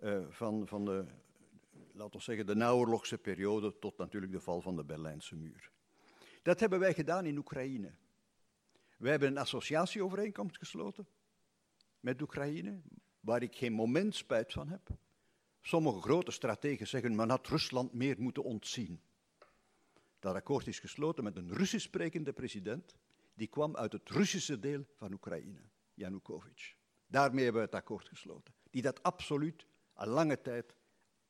uh, 0.00 0.26
van, 0.28 0.66
van 0.66 0.84
de 0.84 1.04
laten 1.96 2.18
we 2.18 2.24
zeggen, 2.24 2.46
de 2.46 2.54
naoorlogse 2.54 3.18
periode 3.18 3.78
tot 3.78 3.98
natuurlijk 3.98 4.32
de 4.32 4.40
val 4.40 4.60
van 4.60 4.76
de 4.76 4.84
Berlijnse 4.84 5.36
muur. 5.36 5.70
Dat 6.46 6.60
hebben 6.60 6.78
wij 6.78 6.94
gedaan 6.94 7.26
in 7.26 7.38
Oekraïne. 7.38 7.92
Wij 8.96 9.10
hebben 9.10 9.28
een 9.28 9.38
associatieovereenkomst 9.38 10.58
gesloten 10.58 11.06
met 12.00 12.22
Oekraïne, 12.22 12.80
waar 13.20 13.42
ik 13.42 13.56
geen 13.56 13.72
moment 13.72 14.14
spijt 14.14 14.52
van 14.52 14.68
heb. 14.68 14.88
Sommige 15.62 16.00
grote 16.00 16.30
strategen 16.30 16.86
zeggen, 16.86 17.14
men 17.14 17.30
had 17.30 17.46
Rusland 17.46 17.92
meer 17.92 18.20
moeten 18.20 18.44
ontzien. 18.44 19.00
Dat 20.18 20.34
akkoord 20.34 20.66
is 20.66 20.78
gesloten 20.78 21.24
met 21.24 21.36
een 21.36 21.52
Russisch 21.52 21.86
sprekende 21.86 22.32
president, 22.32 22.96
die 23.34 23.48
kwam 23.48 23.76
uit 23.76 23.92
het 23.92 24.10
Russische 24.10 24.58
deel 24.58 24.86
van 24.94 25.12
Oekraïne, 25.12 25.60
Yanukovych. 25.94 26.76
Daarmee 27.06 27.44
hebben 27.44 27.62
we 27.62 27.68
het 27.68 27.76
akkoord 27.76 28.08
gesloten, 28.08 28.54
die 28.70 28.82
dat 28.82 29.02
absoluut 29.02 29.66
al 29.92 30.06
lange 30.06 30.42
tijd 30.42 30.74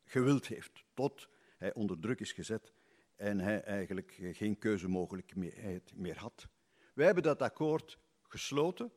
gewild 0.05 0.47
heeft, 0.47 0.85
tot 0.95 1.29
hij 1.57 1.75
onder 1.75 1.99
druk 1.99 2.21
is 2.21 2.33
gezet 2.33 2.73
en 3.17 3.39
hij 3.39 3.63
eigenlijk 3.63 4.19
geen 4.33 4.59
keuzemogelijkheid 4.59 5.93
meer 5.95 6.19
had. 6.19 6.49
Wij 6.95 7.05
hebben 7.05 7.23
dat 7.23 7.43
akkoord 7.43 7.99
gesloten 8.23 8.93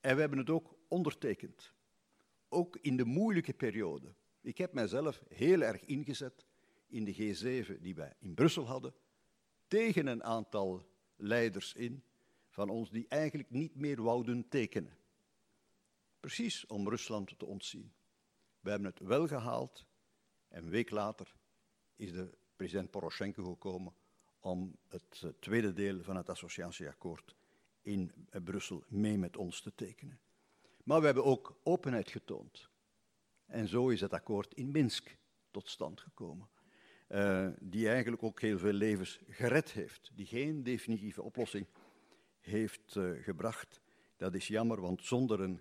en 0.00 0.14
we 0.14 0.20
hebben 0.20 0.38
het 0.38 0.50
ook 0.50 0.76
ondertekend. 0.88 1.74
Ook 2.48 2.76
in 2.76 2.96
de 2.96 3.04
moeilijke 3.04 3.52
periode. 3.52 4.14
Ik 4.40 4.58
heb 4.58 4.72
mijzelf 4.72 5.22
heel 5.28 5.60
erg 5.60 5.84
ingezet 5.84 6.46
in 6.86 7.04
de 7.04 7.14
G7 7.14 7.80
die 7.80 7.94
wij 7.94 8.14
in 8.18 8.34
Brussel 8.34 8.66
hadden, 8.66 8.94
tegen 9.66 10.06
een 10.06 10.24
aantal 10.24 10.88
leiders 11.16 11.74
in 11.74 12.02
van 12.48 12.68
ons 12.68 12.90
die 12.90 13.08
eigenlijk 13.08 13.50
niet 13.50 13.74
meer 13.74 14.02
wouden 14.02 14.48
tekenen. 14.48 14.96
Precies 16.20 16.66
om 16.66 16.88
Rusland 16.88 17.38
te 17.38 17.46
ontzien. 17.46 17.92
We 18.60 18.70
hebben 18.70 18.88
het 18.88 19.00
wel 19.00 19.26
gehaald 19.26 19.86
en 20.48 20.64
een 20.64 20.70
week 20.70 20.90
later 20.90 21.34
is 21.96 22.12
de 22.12 22.38
president 22.58 22.90
Poroshenko 22.90 23.44
gekomen 23.44 23.94
om 24.40 24.76
het 24.88 25.20
eh, 25.22 25.30
tweede 25.40 25.72
deel 25.72 26.02
van 26.02 26.16
het 26.16 26.28
associatieakkoord 26.28 27.36
in 27.82 28.12
eh, 28.30 28.42
Brussel 28.42 28.84
mee 28.88 29.18
met 29.18 29.36
ons 29.36 29.60
te 29.60 29.74
tekenen. 29.74 30.20
Maar 30.84 31.00
we 31.00 31.06
hebben 31.06 31.24
ook 31.24 31.60
openheid 31.62 32.10
getoond. 32.10 32.68
En 33.46 33.68
zo 33.68 33.88
is 33.88 34.00
het 34.00 34.12
akkoord 34.12 34.54
in 34.54 34.70
Minsk 34.70 35.16
tot 35.50 35.68
stand 35.68 36.00
gekomen. 36.00 36.48
Uh, 37.08 37.48
die 37.60 37.88
eigenlijk 37.88 38.22
ook 38.22 38.40
heel 38.40 38.58
veel 38.58 38.72
levens 38.72 39.20
gered 39.28 39.70
heeft. 39.70 40.10
Die 40.14 40.26
geen 40.26 40.62
definitieve 40.62 41.22
oplossing 41.22 41.66
heeft 42.40 42.94
uh, 42.94 43.22
gebracht. 43.22 43.80
Dat 44.16 44.34
is 44.34 44.48
jammer, 44.48 44.80
want 44.80 45.04
zonder 45.04 45.40
een 45.40 45.60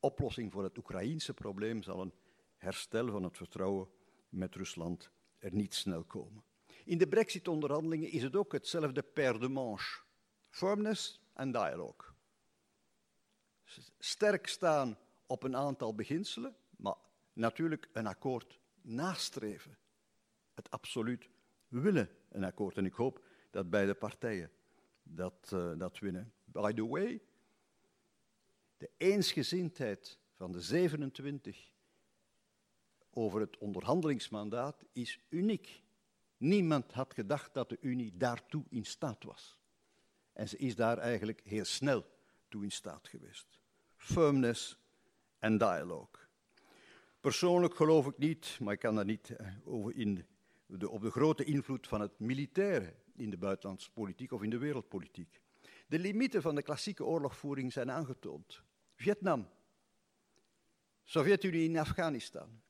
oplossing 0.00 0.52
voor 0.52 0.62
het 0.62 0.78
Oekraïense 0.78 1.34
probleem 1.34 1.82
zal 1.82 2.00
een 2.00 2.12
herstel 2.56 3.10
van 3.10 3.22
het 3.22 3.36
vertrouwen 3.36 3.88
met 4.28 4.54
Rusland 4.54 5.10
er 5.40 5.54
niet 5.54 5.74
snel 5.74 6.04
komen. 6.04 6.42
In 6.84 6.98
de 6.98 7.08
Brexit-onderhandelingen 7.08 8.10
is 8.10 8.22
het 8.22 8.36
ook 8.36 8.52
hetzelfde 8.52 9.02
per 9.02 9.40
de 9.40 9.48
manche. 9.48 10.00
Firmness 10.48 11.20
en 11.32 11.52
dialogue. 11.52 12.08
Sterk 13.98 14.46
staan 14.46 14.98
op 15.26 15.42
een 15.42 15.56
aantal 15.56 15.94
beginselen, 15.94 16.56
maar 16.76 16.96
natuurlijk 17.32 17.88
een 17.92 18.06
akkoord 18.06 18.58
nastreven. 18.80 19.78
Het 20.54 20.70
absoluut 20.70 21.28
willen 21.68 22.10
een 22.28 22.44
akkoord. 22.44 22.76
En 22.76 22.84
ik 22.84 22.94
hoop 22.94 23.24
dat 23.50 23.70
beide 23.70 23.94
partijen 23.94 24.50
dat, 25.02 25.50
uh, 25.54 25.78
dat 25.78 25.98
winnen. 25.98 26.32
By 26.44 26.72
the 26.72 26.86
way, 26.86 27.22
de 28.76 28.90
eensgezindheid 28.96 30.18
van 30.36 30.52
de 30.52 30.60
27 30.60 31.70
over 33.12 33.40
het 33.40 33.58
onderhandelingsmandaat 33.58 34.84
is 34.92 35.20
uniek. 35.28 35.82
Niemand 36.36 36.92
had 36.92 37.14
gedacht 37.14 37.54
dat 37.54 37.68
de 37.68 37.78
Unie 37.80 38.16
daartoe 38.16 38.64
in 38.68 38.84
staat 38.84 39.24
was. 39.24 39.58
En 40.32 40.48
ze 40.48 40.56
is 40.56 40.76
daar 40.76 40.98
eigenlijk 40.98 41.40
heel 41.44 41.64
snel 41.64 42.04
toe 42.48 42.62
in 42.62 42.72
staat 42.72 43.08
geweest. 43.08 43.60
Firmness 43.96 44.78
en 45.38 45.58
dialogue. 45.58 46.28
Persoonlijk 47.20 47.74
geloof 47.74 48.06
ik 48.06 48.18
niet, 48.18 48.58
maar 48.60 48.72
ik 48.72 48.78
kan 48.78 48.94
daar 48.94 49.04
niet 49.04 49.30
eh, 49.30 49.46
over 49.64 49.96
in, 49.96 50.26
de, 50.66 50.88
op 50.88 51.02
de 51.02 51.10
grote 51.10 51.44
invloed 51.44 51.88
van 51.88 52.00
het 52.00 52.18
militaire 52.18 52.94
in 53.16 53.30
de 53.30 53.36
buitenlandse 53.36 53.90
politiek 53.90 54.32
of 54.32 54.42
in 54.42 54.50
de 54.50 54.58
wereldpolitiek. 54.58 55.40
De 55.86 55.98
limieten 55.98 56.42
van 56.42 56.54
de 56.54 56.62
klassieke 56.62 57.04
oorlogvoering 57.04 57.72
zijn 57.72 57.90
aangetoond. 57.90 58.62
Vietnam, 58.94 59.48
Sovjet-Unie 61.04 61.68
in 61.68 61.78
Afghanistan, 61.78 62.60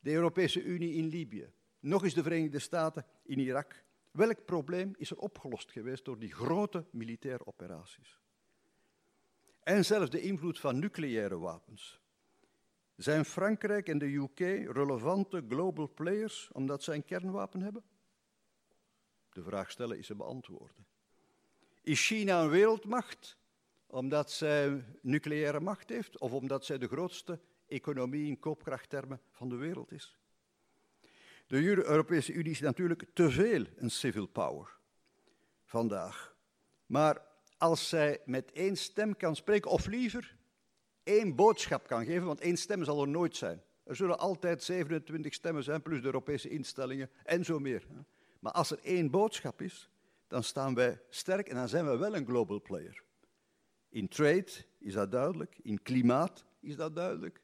de 0.00 0.12
Europese 0.12 0.62
Unie 0.62 0.94
in 0.94 1.06
Libië, 1.06 1.52
nog 1.80 2.04
eens 2.04 2.14
de 2.14 2.22
Verenigde 2.22 2.58
Staten 2.58 3.06
in 3.22 3.38
Irak. 3.38 3.84
Welk 4.10 4.44
probleem 4.44 4.94
is 4.96 5.10
er 5.10 5.18
opgelost 5.18 5.72
geweest 5.72 6.04
door 6.04 6.18
die 6.18 6.32
grote 6.32 6.84
militaire 6.90 7.46
operaties? 7.46 8.20
En 9.62 9.84
zelfs 9.84 10.10
de 10.10 10.20
invloed 10.20 10.60
van 10.60 10.78
nucleaire 10.78 11.38
wapens. 11.38 12.00
Zijn 12.96 13.24
Frankrijk 13.24 13.88
en 13.88 13.98
de 13.98 14.14
UK 14.14 14.38
relevante 14.72 15.44
global 15.48 15.92
players 15.94 16.50
omdat 16.52 16.82
zij 16.82 16.94
een 16.94 17.04
kernwapen 17.04 17.60
hebben? 17.60 17.82
De 19.32 19.42
vraag 19.42 19.70
stellen 19.70 19.98
is 19.98 20.06
ze 20.06 20.14
beantwoorden. 20.14 20.86
Is 21.82 22.06
China 22.06 22.42
een 22.42 22.48
wereldmacht 22.48 23.38
omdat 23.86 24.30
zij 24.30 24.84
nucleaire 25.02 25.60
macht 25.60 25.88
heeft 25.88 26.18
of 26.18 26.32
omdat 26.32 26.64
zij 26.64 26.78
de 26.78 26.88
grootste 26.88 27.40
economie 27.70 28.26
in 28.26 28.38
koopkrachttermen 28.38 29.20
van 29.30 29.48
de 29.48 29.56
wereld 29.56 29.92
is. 29.92 30.18
De 31.46 31.84
Europese 31.86 32.32
Unie 32.32 32.52
is 32.52 32.60
natuurlijk 32.60 33.04
te 33.12 33.30
veel 33.30 33.64
een 33.76 33.90
civil 33.90 34.26
power 34.26 34.76
vandaag. 35.64 36.36
Maar 36.86 37.22
als 37.58 37.88
zij 37.88 38.20
met 38.24 38.52
één 38.52 38.76
stem 38.76 39.16
kan 39.16 39.36
spreken, 39.36 39.70
of 39.70 39.86
liever 39.86 40.36
één 41.02 41.34
boodschap 41.34 41.86
kan 41.86 42.04
geven, 42.04 42.26
want 42.26 42.40
één 42.40 42.56
stem 42.56 42.84
zal 42.84 43.00
er 43.00 43.08
nooit 43.08 43.36
zijn. 43.36 43.62
Er 43.84 43.96
zullen 43.96 44.18
altijd 44.18 44.62
27 44.62 45.34
stemmen 45.34 45.64
zijn, 45.64 45.82
plus 45.82 46.00
de 46.00 46.06
Europese 46.06 46.48
instellingen 46.48 47.10
en 47.24 47.44
zo 47.44 47.58
meer. 47.58 47.86
Maar 48.40 48.52
als 48.52 48.70
er 48.70 48.78
één 48.82 49.10
boodschap 49.10 49.62
is, 49.62 49.90
dan 50.26 50.42
staan 50.42 50.74
wij 50.74 51.00
sterk 51.08 51.48
en 51.48 51.54
dan 51.54 51.68
zijn 51.68 51.86
we 51.86 51.96
wel 51.96 52.16
een 52.16 52.26
global 52.26 52.60
player. 52.62 53.02
In 53.88 54.08
trade 54.08 54.50
is 54.78 54.92
dat 54.92 55.10
duidelijk, 55.10 55.58
in 55.62 55.82
klimaat 55.82 56.44
is 56.60 56.76
dat 56.76 56.94
duidelijk, 56.94 57.40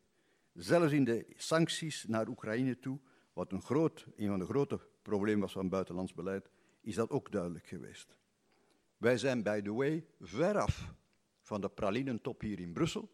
Zelfs 0.56 0.92
in 0.92 1.04
de 1.04 1.26
sancties 1.36 2.04
naar 2.06 2.28
Oekraïne 2.28 2.78
toe, 2.78 2.98
wat 3.32 3.52
een, 3.52 3.62
groot, 3.62 4.06
een 4.16 4.28
van 4.28 4.38
de 4.38 4.44
grote 4.44 4.80
problemen 5.02 5.40
was 5.40 5.52
van 5.52 5.68
buitenlands 5.68 6.14
beleid, 6.14 6.50
is 6.80 6.94
dat 6.94 7.10
ook 7.10 7.32
duidelijk 7.32 7.66
geweest. 7.66 8.16
Wij 8.96 9.18
zijn, 9.18 9.42
by 9.42 9.60
the 9.60 9.72
way, 9.72 10.06
veraf 10.20 10.94
van 11.40 11.60
de 11.60 11.68
pralinentop 11.68 12.40
hier 12.40 12.60
in 12.60 12.72
Brussel, 12.72 13.10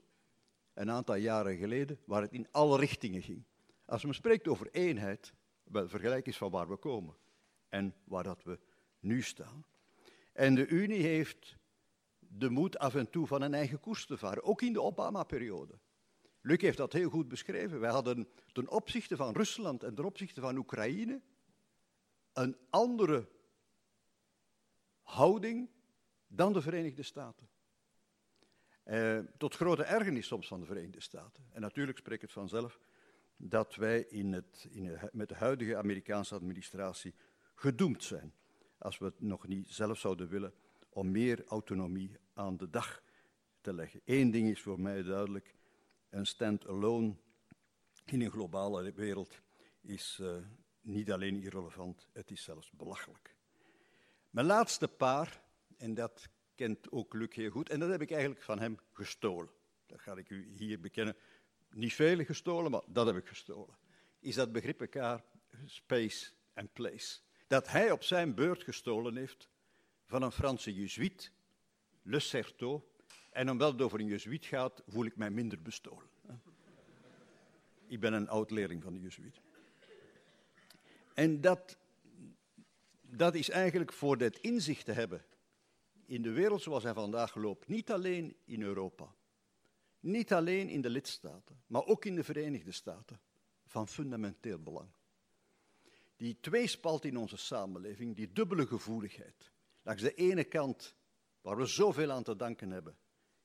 een 0.75 0.91
aantal 0.91 1.15
jaren 1.15 1.57
geleden, 1.57 1.99
waar 2.05 2.23
het 2.23 2.33
in 2.33 2.49
alle 2.51 2.79
richtingen 2.79 3.23
ging. 3.23 3.45
Als 3.85 4.05
men 4.05 4.15
spreekt 4.15 4.49
over 4.49 4.69
eenheid, 4.71 5.35
wel 5.65 5.89
vergelijk 5.89 6.27
is 6.27 6.37
van 6.37 6.51
waar 6.51 6.69
we 6.69 6.77
komen 6.77 7.15
en 7.69 7.95
waar 8.05 8.25
dat 8.25 8.43
we 8.43 8.59
nu 9.01 9.23
staan. 9.23 9.65
En 10.33 10.55
de 10.55 10.67
Unie 10.67 11.03
heeft 11.03 11.57
de 12.19 12.51
moed 12.51 12.79
af 12.79 12.95
en 12.95 13.11
toe 13.11 13.27
van 13.27 13.43
een 13.43 13.55
eigen 13.55 13.81
koers 13.81 14.07
te 14.07 14.17
varen, 14.17 14.43
ook 14.43 14.63
in 14.63 14.73
de 14.73 14.83
Obama-periode. 14.83 15.79
Luc 16.43 16.61
heeft 16.61 16.77
dat 16.77 16.93
heel 16.93 17.11
goed 17.11 17.29
beschreven. 17.29 17.81
Wij 17.81 17.91
hadden 17.91 18.29
ten 18.53 18.71
opzichte 18.71 19.17
van 19.17 19.35
Rusland 19.35 19.83
en 19.83 19.95
ten 19.95 20.05
opzichte 20.05 20.41
van 20.41 20.57
Oekraïne 20.57 21.21
een 22.33 22.57
andere 22.71 23.29
houding 25.03 25.71
dan 26.27 26.53
de 26.53 26.63
Verenigde 26.63 27.03
Staten. 27.03 27.49
Eh, 28.83 29.19
tot 29.39 29.55
grote 29.55 29.85
ergernis 29.85 30.27
soms 30.27 30.47
van 30.47 30.61
de 30.61 30.67
Verenigde 30.67 31.01
Staten. 31.01 31.45
En 31.53 31.61
natuurlijk 31.61 31.99
spreekt 31.99 32.23
het 32.23 32.33
vanzelf 32.33 32.81
dat 33.37 33.75
wij 33.75 34.01
in 34.01 34.33
het, 34.33 34.67
in 34.71 34.99
met 35.13 35.29
de 35.29 35.35
huidige 35.35 35.77
Amerikaanse 35.77 36.35
administratie 36.35 37.15
gedoemd 37.55 38.05
zijn, 38.05 38.35
als 38.79 38.99
we 38.99 39.05
het 39.05 39.21
nog 39.21 39.47
niet 39.47 39.71
zelf 39.71 39.99
zouden 39.99 40.29
willen, 40.29 40.55
om 40.89 41.11
meer 41.11 41.45
autonomie 41.47 42.17
aan 42.35 42.57
de 42.57 42.71
dag 42.71 43.03
te 43.61 43.75
leggen. 43.75 44.01
Eén 44.05 44.31
ding 44.31 44.51
is 44.51 44.61
voor 44.61 44.81
mij 44.81 45.03
duidelijk, 45.03 45.55
een 46.13 46.27
stand-alone 46.27 47.15
in 48.05 48.21
een 48.21 48.31
globale 48.31 48.93
wereld 48.93 49.41
is 49.81 50.19
uh, 50.21 50.37
niet 50.81 51.13
alleen 51.13 51.43
irrelevant, 51.43 52.09
het 52.13 52.31
is 52.31 52.43
zelfs 52.43 52.71
belachelijk. 52.71 53.37
Mijn 54.31 54.47
laatste 54.47 54.89
paar, 54.89 55.43
en 55.77 55.95
dat 55.95 56.29
kent 56.55 56.91
ook 56.91 57.15
Luc 57.15 57.35
heel 57.35 57.51
goed, 57.51 57.69
en 57.69 57.81
dat 57.81 57.91
heb 57.91 58.01
ik 58.01 58.11
eigenlijk 58.11 58.43
van 58.43 58.59
hem 58.59 58.79
gestolen. 58.93 59.51
Dat 59.87 60.01
ga 60.01 60.17
ik 60.17 60.31
u 60.31 60.49
hier 60.53 60.81
bekennen. 60.81 61.17
Niet 61.71 61.95
vele 61.95 62.25
gestolen, 62.25 62.71
maar 62.71 62.83
dat 62.87 63.07
heb 63.07 63.17
ik 63.17 63.27
gestolen. 63.27 63.77
Is 64.19 64.35
dat 64.35 64.53
begrip 64.53 64.81
elkaar 64.81 65.25
space 65.65 66.31
and 66.55 66.73
place. 66.73 67.21
Dat 67.47 67.69
hij 67.69 67.91
op 67.91 68.03
zijn 68.03 68.35
beurt 68.35 68.63
gestolen 68.63 69.17
heeft 69.17 69.49
van 70.05 70.23
een 70.23 70.33
Franse 70.33 70.75
jezuïet, 70.75 71.33
Le 72.03 72.21
Certeau. 72.21 72.83
En 73.33 73.51
omdat 73.51 73.73
het 73.73 73.83
over 73.83 74.01
een 74.01 74.07
jezuïet 74.07 74.45
gaat, 74.45 74.83
voel 74.87 75.05
ik 75.05 75.17
mij 75.17 75.31
minder 75.31 75.63
bestolen. 75.63 76.09
Ik 77.87 78.01
ben 78.01 78.13
een 78.13 78.29
oud-leerling 78.29 78.83
van 78.83 78.93
de 78.93 79.01
jezuïet. 79.01 79.41
En 81.15 81.41
dat, 81.41 81.79
dat 83.01 83.35
is 83.35 83.51
eigenlijk 83.51 83.93
voor 83.93 84.19
dit 84.19 84.39
inzicht 84.39 84.85
te 84.85 84.93
hebben 84.93 85.25
in 86.13 86.23
de 86.23 86.33
wereld 86.33 86.63
zoals 86.63 86.83
hij 86.83 86.95
vandaag 86.95 87.35
loopt, 87.35 87.69
niet 87.69 87.91
alleen 87.91 88.37
in 88.45 88.63
Europa, 88.63 89.15
niet 90.01 90.33
alleen 90.33 90.69
in 90.69 90.81
de 90.81 90.91
lidstaten, 90.91 91.63
maar 91.67 91.85
ook 91.85 92.05
in 92.05 92.15
de 92.15 92.25
Verenigde 92.25 92.73
Staten, 92.73 93.21
van 93.67 93.89
fundamenteel 93.89 94.59
belang. 94.59 94.91
Die 96.17 96.41
tweespalt 96.41 97.05
in 97.05 97.17
onze 97.17 97.37
samenleving, 97.37 98.17
die 98.17 98.33
dubbele 98.33 98.67
gevoeligheid. 98.67 99.53
Langs 99.83 100.03
de 100.03 100.15
ene 100.15 100.45
kant, 100.45 100.95
waar 101.41 101.57
we 101.57 101.67
zoveel 101.67 102.11
aan 102.11 102.23
te 102.23 102.37
danken 102.37 102.71
hebben, 102.71 102.97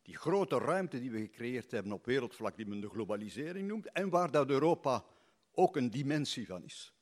die 0.08 0.16
grote 0.16 0.58
ruimte 0.58 1.00
die 1.00 1.12
we 1.12 1.20
gecreëerd 1.20 1.72
hebben 1.72 1.92
op 1.92 2.06
wereldvlak, 2.06 2.56
die 2.56 2.66
men 2.66 2.82
de 2.82 2.90
globalisering 2.90 3.68
noemt, 3.68 3.92
en 3.92 4.10
waar 4.10 4.32
dat 4.32 4.50
Europa 4.50 5.06
ook 5.52 5.76
een 5.76 5.90
dimensie 5.90 6.46
van 6.46 6.64
is. 6.64 6.94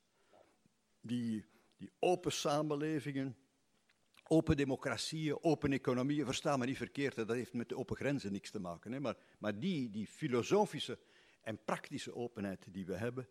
Die, 1.01 1.45
die 1.77 1.91
open 1.99 2.31
samenlevingen, 2.31 3.37
open 4.23 4.57
democratieën, 4.57 5.43
open 5.43 5.73
economieën, 5.73 6.25
verstaan 6.25 6.59
me 6.59 6.65
niet 6.65 6.77
verkeerd, 6.77 7.15
dat 7.15 7.29
heeft 7.29 7.53
met 7.53 7.69
de 7.69 7.77
open 7.77 7.95
grenzen 7.95 8.31
niks 8.31 8.51
te 8.51 8.59
maken. 8.59 8.91
Hè? 8.91 8.99
Maar, 8.99 9.17
maar 9.39 9.59
die, 9.59 9.89
die 9.89 10.07
filosofische 10.07 10.99
en 11.41 11.63
praktische 11.63 12.15
openheid 12.15 12.65
die 12.69 12.85
we 12.85 12.95
hebben. 12.95 13.27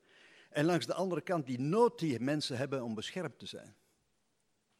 En 0.51 0.65
langs 0.65 0.87
de 0.87 0.95
andere 0.95 1.21
kant 1.21 1.47
die 1.47 1.61
nood 1.61 1.99
die 1.99 2.21
mensen 2.21 2.57
hebben 2.57 2.83
om 2.83 2.95
beschermd 2.95 3.39
te 3.39 3.47
zijn. 3.47 3.77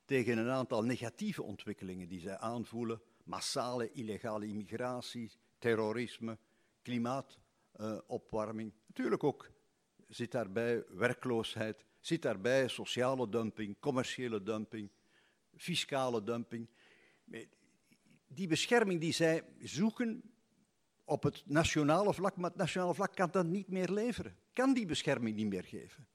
Tegen 0.05 0.39
een 0.39 0.51
aantal 0.51 0.83
negatieve 0.85 1.43
ontwikkelingen 1.43 2.09
die 2.09 2.21
zij 2.21 2.39
aanvoelen. 2.39 3.03
Massale 3.25 3.91
illegale 3.93 4.47
immigratie, 4.47 5.33
terrorisme, 5.59 6.39
klimaatopwarming. 6.83 8.73
Natuurlijk 8.87 9.25
ook 9.25 9.51
zit 10.09 10.33
daarbij 10.33 10.85
werkloosheid, 10.89 11.85
zit 12.01 12.23
daarbij 12.23 12.69
sociale 12.69 13.29
dumping, 13.29 13.79
commerciële 13.81 14.43
dumping, 14.43 14.91
fiscale 15.57 16.23
dumping. 16.23 16.69
Die 18.27 18.47
bescherming 18.47 19.01
die 19.01 19.13
zij 19.13 19.45
zoeken 19.59 20.23
op 21.05 21.23
het 21.23 21.43
nationale 21.47 22.15
vlak, 22.15 22.37
maar 22.37 22.51
het 22.51 22.59
nationale 22.59 22.95
vlak 22.95 23.15
kan 23.15 23.31
dat 23.31 23.47
niet 23.47 23.69
meer 23.69 23.91
leveren. 23.91 24.37
Kan 24.53 24.75
die 24.75 24.87
bescherming 24.87 25.37
niet 25.37 25.49
meer 25.49 25.65
geven. 25.65 26.07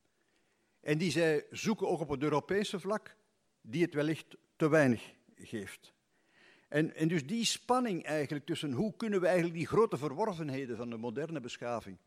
En 0.80 0.98
die 0.98 1.12
zij 1.12 1.46
zoeken 1.50 1.88
ook 1.88 2.00
op 2.00 2.10
het 2.10 2.24
Europese 2.24 2.80
vlak, 2.80 3.16
die 3.62 3.82
het 3.82 3.94
wellicht 3.94 4.38
te 4.56 4.70
weinig 4.70 5.14
geeft. 5.36 5.94
En, 6.70 6.96
en 6.96 7.08
dus 7.08 7.28
die 7.28 7.46
spanning 7.46 8.04
eigenlijk 8.04 8.46
tussen 8.46 8.72
hoe 8.72 8.94
kunnen 8.98 9.20
we 9.20 9.26
eigenlijk 9.26 9.58
die 9.58 9.68
grote 9.68 9.98
verworvenheden 9.98 10.78
van 10.78 10.90
de 10.90 10.98
moderne 10.98 11.40
beschaving, 11.40 11.98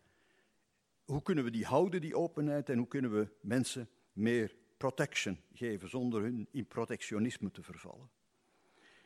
hoe 1.04 1.22
kunnen 1.22 1.44
we 1.44 1.50
die 1.50 1.64
houden, 1.64 2.00
die 2.00 2.16
openheid, 2.16 2.68
en 2.68 2.78
hoe 2.78 2.88
kunnen 2.88 3.12
we 3.12 3.28
mensen 3.40 3.88
meer 4.12 4.54
protection 4.76 5.38
geven 5.52 5.88
zonder 5.88 6.22
hun 6.22 6.48
in 6.50 6.66
protectionisme 6.66 7.50
te 7.50 7.62
vervallen. 7.62 8.10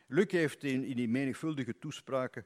Luc 0.07 0.31
heeft 0.31 0.63
in, 0.63 0.83
in 0.83 0.95
die 0.95 1.07
menigvuldige 1.07 1.77
toespraken 1.77 2.45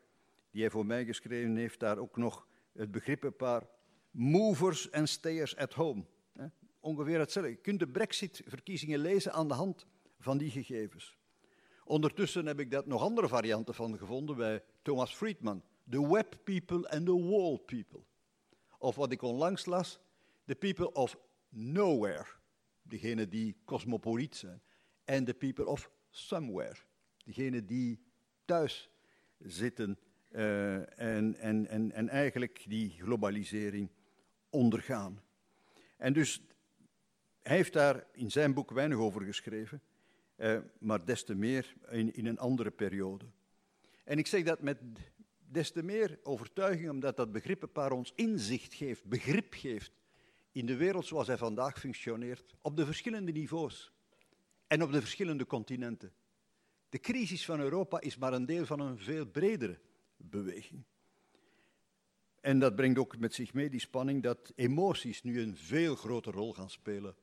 die 0.52 0.62
hij 0.62 0.71
voor 0.71 0.86
mij 0.86 1.06
geschreven 1.06 1.56
heeft, 1.56 1.80
daar 1.80 1.97
ook 1.97 2.17
nog 2.17 2.47
het 2.74 2.91
begrip 2.91 3.24
een 3.24 3.36
paar 3.36 3.67
movers 4.12 4.89
en 4.89 5.08
stayers 5.08 5.56
at 5.56 5.74
home. 5.74 6.04
Ongeveer 6.80 7.19
hetzelfde. 7.19 7.52
Je 7.52 7.58
kunt 7.58 7.80
de 7.80 7.88
brexit-verkiezingen 7.88 9.00
lezen 9.00 9.34
aan 9.34 9.47
de 9.47 9.54
hand 9.54 9.86
van 10.19 10.38
die 10.38 10.50
gegevens. 10.50 11.17
Ondertussen 11.92 12.46
heb 12.46 12.60
ik 12.60 12.72
daar 12.72 12.84
nog 12.86 13.02
andere 13.02 13.28
varianten 13.28 13.74
van 13.74 13.98
gevonden 13.98 14.36
bij 14.36 14.64
Thomas 14.82 15.16
Friedman. 15.16 15.64
The 15.90 16.08
web 16.08 16.36
people 16.44 16.90
and 16.90 17.06
the 17.06 17.20
wall 17.24 17.58
people. 17.58 18.00
Of 18.78 18.96
wat 18.96 19.12
ik 19.12 19.22
onlangs 19.22 19.66
las, 19.66 20.00
the 20.46 20.56
people 20.56 20.92
of 20.92 21.18
nowhere 21.50 22.26
degenen 22.82 23.30
die 23.30 23.56
cosmopoliet 23.66 24.36
zijn, 24.36 24.62
en 25.04 25.26
de 25.26 25.34
people 25.34 25.66
of 25.66 25.92
somewhere, 26.10 26.76
degenen 27.26 27.66
die 27.66 28.04
thuis 28.46 28.90
zitten 29.38 30.00
uh, 30.30 31.00
en, 31.00 31.36
en, 31.36 31.68
en, 31.68 31.92
en 31.92 32.10
eigenlijk 32.10 32.66
die 32.68 32.90
globalisering 32.90 33.90
ondergaan. 34.50 35.22
En 35.98 36.14
dus 36.14 36.42
hij 37.42 37.56
heeft 37.56 37.74
daar 37.74 38.06
in 38.12 38.32
zijn 38.32 38.54
boek 38.54 38.72
weinig 38.72 38.98
over 38.98 39.22
geschreven, 39.22 39.82
uh, 40.42 40.58
maar 40.80 41.06
des 41.06 41.24
te 41.24 41.36
meer 41.36 41.74
in, 41.90 42.14
in 42.14 42.26
een 42.26 42.40
andere 42.40 42.72
periode. 42.72 43.26
En 44.04 44.18
ik 44.18 44.28
zeg 44.28 44.44
dat 44.44 44.62
met 44.62 44.78
des 45.50 45.72
te 45.72 45.84
meer 45.84 46.20
overtuiging, 46.24 46.90
omdat 46.90 47.18
dat 47.18 47.32
begrippenpaar 47.32 47.92
ons 47.92 48.14
inzicht 48.16 48.74
geeft, 48.74 49.06
begrip 49.06 49.54
geeft 49.54 49.92
in 50.52 50.66
de 50.66 50.76
wereld 50.76 51.06
zoals 51.06 51.28
hij 51.28 51.38
vandaag 51.38 51.80
functioneert, 51.80 52.56
op 52.62 52.78
de 52.78 52.86
verschillende 52.86 53.32
niveaus 53.32 53.92
en 54.68 54.84
op 54.84 54.92
de 54.92 55.00
verschillende 55.00 55.46
continenten. 55.46 56.14
De 56.90 57.00
crisis 57.00 57.46
van 57.46 57.60
Europa 57.60 58.00
is 58.00 58.18
maar 58.18 58.34
een 58.34 58.46
deel 58.46 58.66
van 58.66 58.80
een 58.80 58.98
veel 58.98 59.26
bredere 59.26 59.80
beweging. 60.18 60.84
En 62.40 62.60
dat 62.60 62.76
brengt 62.76 63.00
ook 63.00 63.18
met 63.18 63.34
zich 63.34 63.54
mee 63.54 63.70
die 63.70 63.80
spanning 63.80 64.24
dat 64.24 64.54
emoties 64.56 65.24
nu 65.24 65.42
een 65.42 65.58
veel 65.58 65.96
grotere 65.96 66.38
rol 66.38 66.54
gaan 66.54 66.70
spelen 66.70 67.16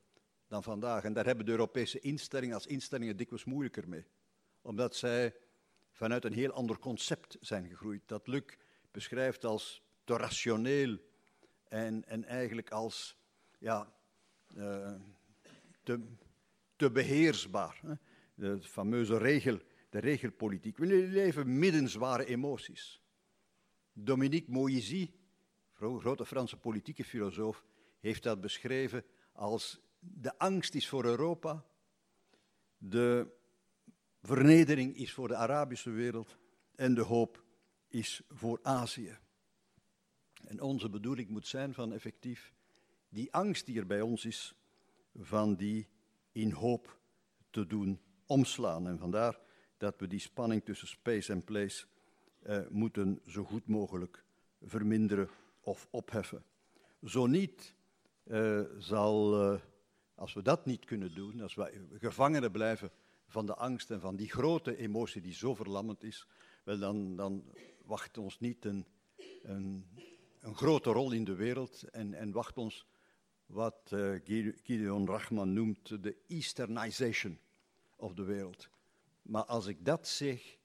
dan 0.49 0.63
vandaag. 0.63 1.03
En 1.03 1.13
daar 1.13 1.25
hebben 1.25 1.45
de 1.45 1.51
Europese 1.51 1.99
instellingen 1.99 2.55
als 2.55 2.67
instellingen 2.67 3.17
dikwijls 3.17 3.45
moeilijker 3.45 3.89
mee. 3.89 4.05
Omdat 4.61 4.95
zij 4.95 5.35
vanuit 5.91 6.25
een 6.25 6.33
heel 6.33 6.51
ander 6.51 6.79
concept 6.79 7.37
zijn 7.39 7.67
gegroeid. 7.67 8.01
Dat 8.05 8.27
Luc 8.27 8.43
beschrijft 8.91 9.45
als 9.45 9.83
te 10.03 10.17
rationeel 10.17 10.97
en, 11.63 12.07
en 12.07 12.23
eigenlijk 12.23 12.69
als 12.69 13.17
ja, 13.59 13.93
uh, 14.55 14.95
te, 15.83 15.99
te, 16.75 16.91
beheersbaar. 16.91 17.79
Hè? 17.85 17.93
De 18.33 18.61
fameuze 18.61 19.17
regel, 19.17 19.59
de 19.89 19.99
regelpolitiek. 19.99 20.77
We 20.77 20.85
leven 20.85 21.59
midden 21.59 21.89
zware 21.89 22.25
emoties. 22.25 23.01
Dominique 23.93 24.51
Moïse, 24.51 25.09
grote 25.73 26.25
Franse 26.25 26.57
politieke 26.57 27.03
filosoof, 27.03 27.63
heeft 27.99 28.23
dat 28.23 28.41
beschreven 28.41 29.05
als 29.31 29.81
de 29.99 30.37
angst 30.37 30.75
is 30.75 30.87
voor 30.87 31.05
Europa, 31.05 31.65
de 32.77 33.27
vernedering 34.21 34.95
is 34.95 35.13
voor 35.13 35.27
de 35.27 35.35
Arabische 35.35 35.89
wereld 35.89 36.37
en 36.75 36.93
de 36.93 37.01
hoop 37.01 37.43
is 37.87 38.21
voor 38.29 38.59
Azië. 38.61 39.17
En 40.43 40.61
onze 40.61 40.89
bedoeling 40.89 41.29
moet 41.29 41.47
zijn 41.47 41.73
van 41.73 41.93
effectief 41.93 42.53
die 43.09 43.33
angst 43.33 43.65
die 43.65 43.79
er 43.79 43.85
bij 43.85 44.01
ons 44.01 44.25
is, 44.25 44.55
van 45.15 45.55
die 45.55 45.87
in 46.31 46.51
hoop 46.51 46.99
te 47.49 47.67
doen 47.67 47.99
omslaan. 48.25 48.87
En 48.87 48.97
vandaar 48.97 49.39
dat 49.77 49.99
we 49.99 50.07
die 50.07 50.19
spanning 50.19 50.63
tussen 50.63 50.87
space 50.87 51.31
en 51.31 51.43
place 51.43 51.85
eh, 52.39 52.59
moeten 52.69 53.21
zo 53.25 53.43
goed 53.43 53.67
mogelijk 53.67 54.23
verminderen 54.61 55.29
of 55.61 55.87
opheffen. 55.89 56.43
Zo 57.03 57.27
niet 57.27 57.75
eh, 58.23 58.61
zal, 58.77 59.43
uh, 59.53 59.59
als 60.19 60.33
we 60.33 60.41
dat 60.41 60.65
niet 60.65 60.85
kunnen 60.85 61.15
doen, 61.15 61.41
als 61.41 61.55
we 61.55 61.87
gevangenen 61.99 62.51
blijven 62.51 62.91
van 63.27 63.45
de 63.45 63.55
angst 63.55 63.91
en 63.91 64.01
van 64.01 64.15
die 64.15 64.29
grote 64.29 64.77
emotie 64.77 65.21
die 65.21 65.33
zo 65.33 65.55
verlammend 65.55 66.03
is, 66.03 66.27
wel 66.63 66.79
dan, 66.79 67.15
dan 67.15 67.43
wacht 67.85 68.17
ons 68.17 68.39
niet 68.39 68.65
een, 68.65 68.85
een, 69.43 69.85
een 70.39 70.55
grote 70.55 70.91
rol 70.91 71.11
in 71.11 71.23
de 71.23 71.35
wereld 71.35 71.83
en, 71.83 72.13
en 72.13 72.31
wacht 72.31 72.57
ons 72.57 72.87
wat 73.45 73.91
uh, 73.93 74.19
Gideon 74.63 75.07
Rachman 75.07 75.53
noemt 75.53 76.03
de 76.03 76.17
easternization 76.27 77.39
of 77.95 78.13
de 78.13 78.23
wereld. 78.23 78.69
Maar 79.21 79.45
als 79.45 79.67
ik 79.67 79.85
dat 79.85 80.07
zeg, 80.07 80.57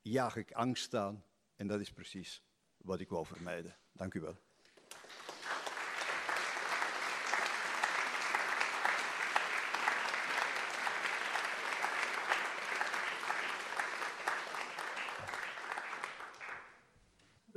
jaag 0.00 0.36
ik 0.36 0.52
angst 0.52 0.94
aan 0.94 1.24
en 1.56 1.66
dat 1.66 1.80
is 1.80 1.92
precies 1.92 2.42
wat 2.76 3.00
ik 3.00 3.08
wou 3.08 3.26
vermijden. 3.26 3.76
Dank 3.92 4.14
u 4.14 4.20
wel. 4.20 4.36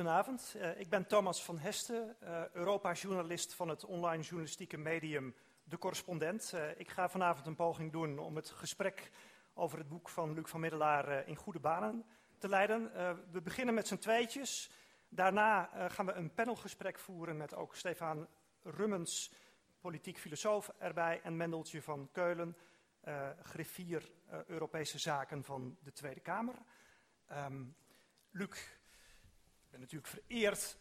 Goedenavond, 0.03 0.53
uh, 0.57 0.79
ik 0.79 0.89
ben 0.89 1.07
Thomas 1.07 1.43
van 1.43 1.59
Hesten, 1.59 2.15
uh, 2.23 2.49
Europa-journalist 2.53 3.53
van 3.53 3.69
het 3.69 3.85
online 3.85 4.23
journalistieke 4.23 4.77
medium 4.77 5.35
De 5.63 5.77
Correspondent. 5.77 6.51
Uh, 6.55 6.79
ik 6.79 6.89
ga 6.89 7.09
vanavond 7.09 7.47
een 7.47 7.55
poging 7.55 7.91
doen 7.91 8.19
om 8.19 8.35
het 8.35 8.49
gesprek 8.49 9.11
over 9.53 9.77
het 9.77 9.89
boek 9.89 10.09
van 10.09 10.33
Luc 10.33 10.49
van 10.49 10.59
Middelaar 10.59 11.27
in 11.27 11.35
goede 11.35 11.59
banen 11.59 12.05
te 12.37 12.49
leiden. 12.49 12.91
we 13.31 13.41
beginnen 13.41 13.73
met 13.73 13.87
z'n 13.87 13.97
tweetjes. 13.97 14.69
Daarna 15.09 15.69
gaan 15.89 16.05
we 16.05 16.13
een 16.13 16.33
panelgesprek 16.33 16.99
voeren 16.99 17.37
met 17.37 17.55
ook 17.55 17.75
Stefan 17.75 18.27
Rummens, 18.63 19.33
politiek 19.79 20.17
filosoof 20.17 20.71
erbij, 20.77 21.21
en 21.21 21.37
Mendeltje 21.37 21.81
van 21.81 22.09
Keulen, 22.11 22.57
griffier 23.41 24.11
Europese 24.47 24.99
zaken 24.99 25.43
van 25.43 25.77
de 25.83 25.91
Tweede 25.91 26.19
Kamer. 26.19 26.55
Um, 27.31 27.75
Luc, 28.31 28.81
ben 29.73 29.81
natuurlijk 29.81 30.11
vereerd 30.11 30.77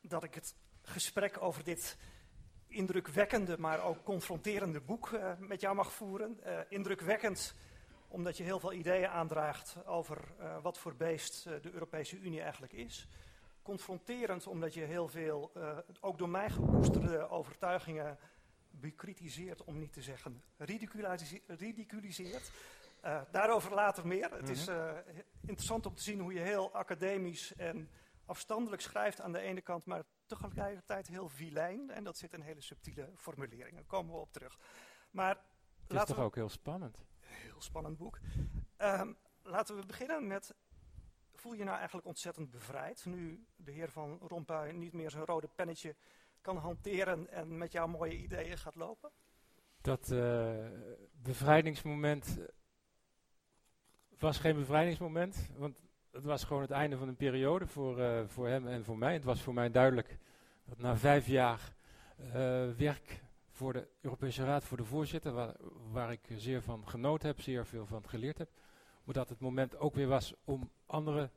dat 0.00 0.24
ik 0.24 0.34
het 0.34 0.54
gesprek 0.82 1.42
over 1.42 1.64
dit 1.64 1.96
indrukwekkende, 2.66 3.58
maar 3.58 3.84
ook 3.84 4.04
confronterende 4.04 4.80
boek 4.80 5.08
uh, 5.08 5.32
met 5.38 5.60
jou 5.60 5.74
mag 5.74 5.92
voeren. 5.92 6.40
Uh, 6.46 6.58
indrukwekkend 6.68 7.54
omdat 8.08 8.36
je 8.36 8.42
heel 8.42 8.60
veel 8.60 8.72
ideeën 8.72 9.08
aandraagt 9.08 9.86
over 9.86 10.34
uh, 10.40 10.62
wat 10.62 10.78
voor 10.78 10.96
beest 10.96 11.44
de 11.44 11.72
Europese 11.72 12.18
Unie 12.18 12.40
eigenlijk 12.40 12.72
is. 12.72 13.08
Confronterend 13.62 14.46
omdat 14.46 14.74
je 14.74 14.80
heel 14.80 15.08
veel, 15.08 15.52
ook 16.00 16.18
door 16.18 16.28
mij 16.28 16.50
gekoesterde 16.50 17.28
overtuigingen 17.28 18.18
bekritiseert, 18.70 19.64
om 19.64 19.78
niet 19.78 19.92
te 19.92 20.02
zeggen 20.02 20.42
ridiculiseert. 21.46 22.50
daarover 23.30 23.74
later 23.74 24.06
meer. 24.06 24.26
Mm 24.26 24.32
-hmm. 24.32 24.40
Het 24.40 24.48
is 24.48 24.66
mhm. 24.66 24.94
interessant 25.40 25.86
om 25.86 25.94
te 25.94 26.02
zien 26.02 26.20
hoe 26.20 26.32
je 26.32 26.40
heel 26.40 26.72
academisch 26.72 27.54
en 27.56 27.88
afstandelijk 28.30 28.82
schrijft 28.82 29.20
aan 29.20 29.32
de 29.32 29.38
ene 29.38 29.60
kant, 29.60 29.84
maar 29.84 30.04
tegelijkertijd 30.26 31.06
heel 31.06 31.28
vilijn. 31.28 31.90
En 31.90 32.04
dat 32.04 32.16
zit 32.16 32.32
in 32.32 32.40
hele 32.40 32.60
subtiele 32.60 33.10
formuleringen. 33.16 33.74
Daar 33.74 33.84
komen 33.84 34.14
we 34.14 34.20
op 34.20 34.32
terug. 34.32 34.58
Maar 35.10 35.44
het 35.86 36.00
is 36.00 36.04
toch 36.04 36.18
ook 36.18 36.34
heel 36.34 36.48
spannend? 36.48 37.04
Heel 37.20 37.60
spannend 37.60 37.96
boek. 37.96 38.18
Um, 38.78 39.16
laten 39.42 39.76
we 39.76 39.86
beginnen 39.86 40.26
met, 40.26 40.54
voel 41.34 41.52
je 41.52 41.64
nou 41.64 41.76
eigenlijk 41.76 42.06
ontzettend 42.06 42.50
bevrijd, 42.50 43.04
nu 43.04 43.46
de 43.56 43.72
heer 43.72 43.90
Van 43.90 44.18
Rompuy 44.18 44.70
niet 44.70 44.92
meer 44.92 45.10
zijn 45.10 45.24
rode 45.24 45.48
pennetje 45.48 45.96
kan 46.40 46.56
hanteren 46.56 47.28
en 47.30 47.58
met 47.58 47.72
jouw 47.72 47.86
mooie 47.86 48.16
ideeën 48.16 48.58
gaat 48.58 48.74
lopen? 48.74 49.10
Dat 49.80 50.10
uh, 50.10 50.66
bevrijdingsmoment 51.12 52.38
was 54.18 54.38
geen 54.38 54.54
bevrijdingsmoment, 54.54 55.50
want 55.56 55.89
het 56.12 56.24
was 56.24 56.44
gewoon 56.44 56.62
het 56.62 56.70
einde 56.70 56.96
van 56.96 57.08
een 57.08 57.16
periode 57.16 57.66
voor, 57.66 57.98
uh, 57.98 58.20
voor 58.26 58.48
hem 58.48 58.66
en 58.66 58.84
voor 58.84 58.98
mij. 58.98 59.12
Het 59.12 59.24
was 59.24 59.42
voor 59.42 59.54
mij 59.54 59.70
duidelijk 59.70 60.18
dat 60.64 60.78
na 60.78 60.96
vijf 60.96 61.26
jaar 61.26 61.74
uh, 62.18 62.34
werk 62.76 63.22
voor 63.50 63.72
de 63.72 63.88
Europese 64.00 64.44
Raad, 64.44 64.64
voor 64.64 64.76
de 64.76 64.84
voorzitter, 64.84 65.32
waar, 65.32 65.54
waar, 65.90 66.12
ik 66.12 66.20
zeer 66.36 66.62
van 66.62 66.88
genoten 66.88 67.28
heb, 67.28 67.40
zeer 67.40 67.66
veel 67.66 67.86
van 67.86 68.08
geleerd 68.08 68.38
heb, 68.38 68.50
maar 69.04 69.14
dat 69.14 69.28
het 69.28 69.40
moment 69.40 69.78
ook 69.78 69.94
weer 69.94 70.06
was 70.06 70.34
om 70.44 70.70
andere 70.86 71.30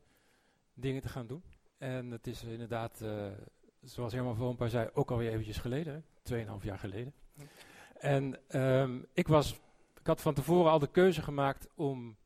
dingen 0.73 1.01
te 1.01 1.09
gaan 1.09 1.27
doen. 1.27 1.43
En 1.77 2.11
het 2.11 2.27
is 2.27 2.43
inderdaad, 2.43 3.01
uh, 3.03 3.27
zoals 3.81 4.13
Herman 4.13 4.35
van 4.35 4.45
Rompuy 4.45 4.69
zei, 4.69 4.89
ook 4.93 5.11
alweer 5.11 5.31
eventjes 5.31 5.57
geleden, 5.57 6.05
tweeënhalf 6.21 6.63
jaar 6.63 6.79
geleden. 6.79 7.13
En 7.99 8.39
um, 8.61 9.05
ik 9.13 9.27
was, 9.27 9.51
ik 9.99 10.07
had 10.07 10.21
van 10.21 10.33
tevoren 10.33 10.71
al 10.71 10.79
de 10.79 10.91
keuze 10.91 11.21
gemaakt 11.21 11.67
om 11.75 12.17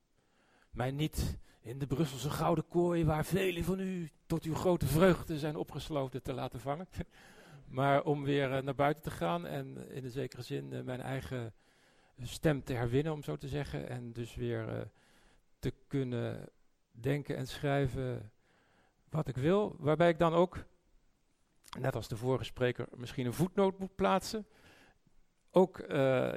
mij 0.71 0.91
niet 0.91 1.37
in 1.67 1.79
de 1.79 1.87
Brusselse 1.87 2.29
gouden 2.29 2.67
kooi 2.67 3.05
waar 3.05 3.25
velen 3.25 3.63
van 3.63 3.79
u 3.79 4.09
tot 4.25 4.43
uw 4.43 4.53
grote 4.53 4.85
vreugde 4.85 5.39
zijn 5.39 5.55
opgesloten 5.55 6.23
te 6.23 6.33
laten 6.33 6.59
vangen. 6.59 6.87
maar 7.77 8.03
om 8.03 8.23
weer 8.23 8.51
uh, 8.51 8.61
naar 8.61 8.75
buiten 8.75 9.03
te 9.03 9.11
gaan 9.11 9.45
en 9.45 9.89
in 9.89 10.03
een 10.03 10.11
zekere 10.11 10.41
zin 10.41 10.71
uh, 10.71 10.81
mijn 10.81 11.01
eigen 11.01 11.53
stem 12.21 12.63
te 12.63 12.73
herwinnen, 12.73 13.13
om 13.13 13.23
zo 13.23 13.35
te 13.35 13.47
zeggen. 13.47 13.89
En 13.89 14.13
dus 14.13 14.35
weer 14.35 14.91
te 15.59 15.73
kunnen 15.87 16.49
denken 16.91 17.35
en 17.35 17.47
schrijven 17.47 18.31
wat 19.09 19.27
ik 19.27 19.37
wil. 19.37 19.75
Waarbij 19.79 20.09
ik 20.09 20.19
dan 20.19 20.33
ook, 20.33 20.65
net 21.79 21.95
als 21.95 22.07
de 22.07 22.17
vorige 22.17 22.43
spreker, 22.43 22.87
misschien 22.95 23.25
een 23.25 23.33
voetnoot 23.33 23.79
moet 23.79 23.95
plaatsen. 23.95 24.45
Ook 25.51 25.79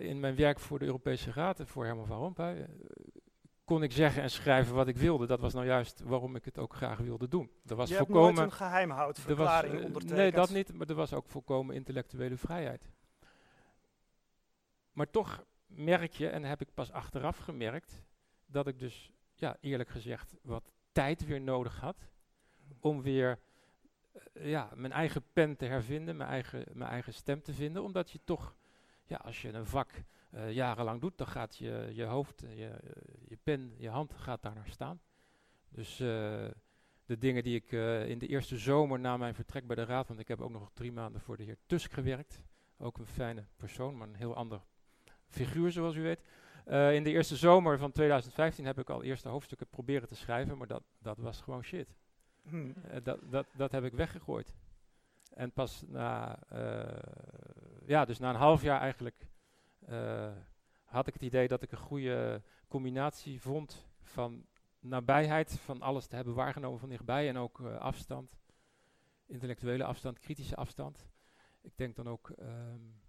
in 0.00 0.20
mijn 0.20 0.36
werk 0.36 0.60
voor 0.60 0.78
de 0.78 0.84
Europese 0.84 1.32
Raad 1.32 1.60
en 1.60 1.66
voor 1.66 1.84
Herman 1.84 2.06
van 2.06 2.18
Rompuy 2.18 2.66
kon 3.70 3.82
ik 3.82 3.92
zeggen 3.92 4.22
en 4.22 4.30
schrijven 4.30 4.74
wat 4.74 4.88
ik 4.88 4.96
wilde. 4.96 5.26
Dat 5.26 5.40
was 5.40 5.52
nou 5.52 5.66
juist 5.66 6.00
waarom 6.00 6.36
ik 6.36 6.44
het 6.44 6.58
ook 6.58 6.74
graag 6.74 6.98
wilde 6.98 7.28
doen. 7.28 7.50
Er 7.66 7.76
was 7.76 7.88
Je 7.88 7.96
volkomen, 7.96 8.24
hebt 8.24 8.36
nooit 8.36 8.50
een 8.50 8.56
geheimhoudverklaring 8.56 9.74
uh, 9.74 9.84
ondertekend. 9.84 10.18
Nee, 10.18 10.32
dat 10.32 10.50
niet, 10.50 10.72
maar 10.72 10.86
er 10.86 10.94
was 10.94 11.12
ook 11.12 11.26
volkomen 11.26 11.74
intellectuele 11.74 12.36
vrijheid. 12.36 12.90
Maar 14.92 15.10
toch 15.10 15.44
merk 15.66 16.12
je, 16.12 16.28
en 16.28 16.44
heb 16.44 16.60
ik 16.60 16.74
pas 16.74 16.92
achteraf 16.92 17.38
gemerkt, 17.38 18.02
dat 18.46 18.66
ik 18.66 18.78
dus, 18.78 19.12
ja, 19.34 19.56
eerlijk 19.60 19.88
gezegd, 19.88 20.36
wat 20.42 20.72
tijd 20.92 21.26
weer 21.26 21.40
nodig 21.40 21.80
had 21.80 22.08
om 22.80 23.02
weer 23.02 23.38
uh, 24.32 24.50
ja, 24.50 24.70
mijn 24.74 24.92
eigen 24.92 25.22
pen 25.32 25.56
te 25.56 25.64
hervinden, 25.64 26.16
mijn 26.16 26.30
eigen, 26.30 26.64
mijn 26.72 26.90
eigen 26.90 27.14
stem 27.14 27.42
te 27.42 27.52
vinden, 27.52 27.82
omdat 27.82 28.10
je 28.10 28.20
toch, 28.24 28.54
ja, 29.04 29.16
als 29.16 29.42
je 29.42 29.52
een 29.52 29.66
vak 29.66 29.90
uh, 30.34 30.52
jarenlang 30.52 31.00
doet, 31.00 31.18
dan 31.18 31.26
gaat 31.26 31.56
je, 31.56 31.90
je 31.92 32.04
hoofd, 32.04 32.40
je, 32.40 32.70
je 33.28 33.38
pen, 33.42 33.74
je 33.76 33.88
hand 33.88 34.14
gaat 34.14 34.42
daar 34.42 34.54
naar 34.54 34.68
staan. 34.68 35.00
Dus 35.68 36.00
uh, 36.00 36.08
de 37.04 37.18
dingen 37.18 37.42
die 37.42 37.54
ik 37.54 37.72
uh, 37.72 38.08
in 38.08 38.18
de 38.18 38.26
eerste 38.26 38.58
zomer 38.58 39.00
na 39.00 39.16
mijn 39.16 39.34
vertrek 39.34 39.66
bij 39.66 39.76
de 39.76 39.84
raad, 39.84 40.08
want 40.08 40.20
ik 40.20 40.28
heb 40.28 40.40
ook 40.40 40.50
nog 40.50 40.70
drie 40.74 40.92
maanden 40.92 41.20
voor 41.20 41.36
de 41.36 41.42
heer 41.42 41.56
Tusk 41.66 41.92
gewerkt, 41.92 42.42
ook 42.78 42.98
een 42.98 43.06
fijne 43.06 43.44
persoon, 43.56 43.96
maar 43.96 44.08
een 44.08 44.14
heel 44.14 44.34
ander 44.34 44.60
figuur 45.28 45.72
zoals 45.72 45.94
u 45.94 46.02
weet. 46.02 46.20
in 46.94 47.04
de 47.04 47.10
eerste 47.10 47.36
zomer 47.36 47.78
van 47.78 47.92
2015 47.92 48.64
heb 48.64 48.78
ik 48.78 48.90
al 48.90 49.02
eerste 49.02 49.28
hoofdstukken 49.28 49.66
proberen 49.66 50.08
te 50.08 50.16
schrijven, 50.16 50.58
maar 50.58 50.66
dat, 50.66 50.82
dat 50.98 51.18
was 51.18 51.40
gewoon 51.40 51.64
shit. 51.64 51.94
Hmm. 52.42 52.74
dat, 53.02 53.18
dat, 53.30 53.46
dat 53.56 53.72
heb 53.72 53.84
ik 53.84 53.92
weggegooid. 53.92 54.54
En 55.30 55.52
pas 55.52 55.82
na, 55.86 56.38
ja, 57.86 58.04
dus 58.04 58.18
na 58.18 58.30
een 58.30 58.36
half 58.36 58.62
jaar 58.62 58.80
eigenlijk 58.80 59.26
uh, 59.90 60.32
had 60.84 61.06
ik 61.06 61.12
het 61.12 61.22
idee 61.22 61.48
dat 61.48 61.62
ik 61.62 61.72
een 61.72 61.78
goede 61.78 62.42
combinatie 62.68 63.40
vond 63.40 63.88
van 64.02 64.46
nabijheid, 64.78 65.58
van 65.58 65.82
alles 65.82 66.06
te 66.06 66.16
hebben 66.16 66.34
waargenomen 66.34 66.80
van 66.80 66.88
dichtbij 66.88 67.28
en 67.28 67.36
ook 67.36 67.58
uh, 67.58 67.76
afstand, 67.76 68.38
intellectuele 69.26 69.84
afstand, 69.84 70.18
kritische 70.18 70.56
afstand. 70.56 71.08
Ik 71.60 71.76
denk 71.76 71.96
dan 71.96 72.08
ook 72.08 72.32
um, 72.38 73.00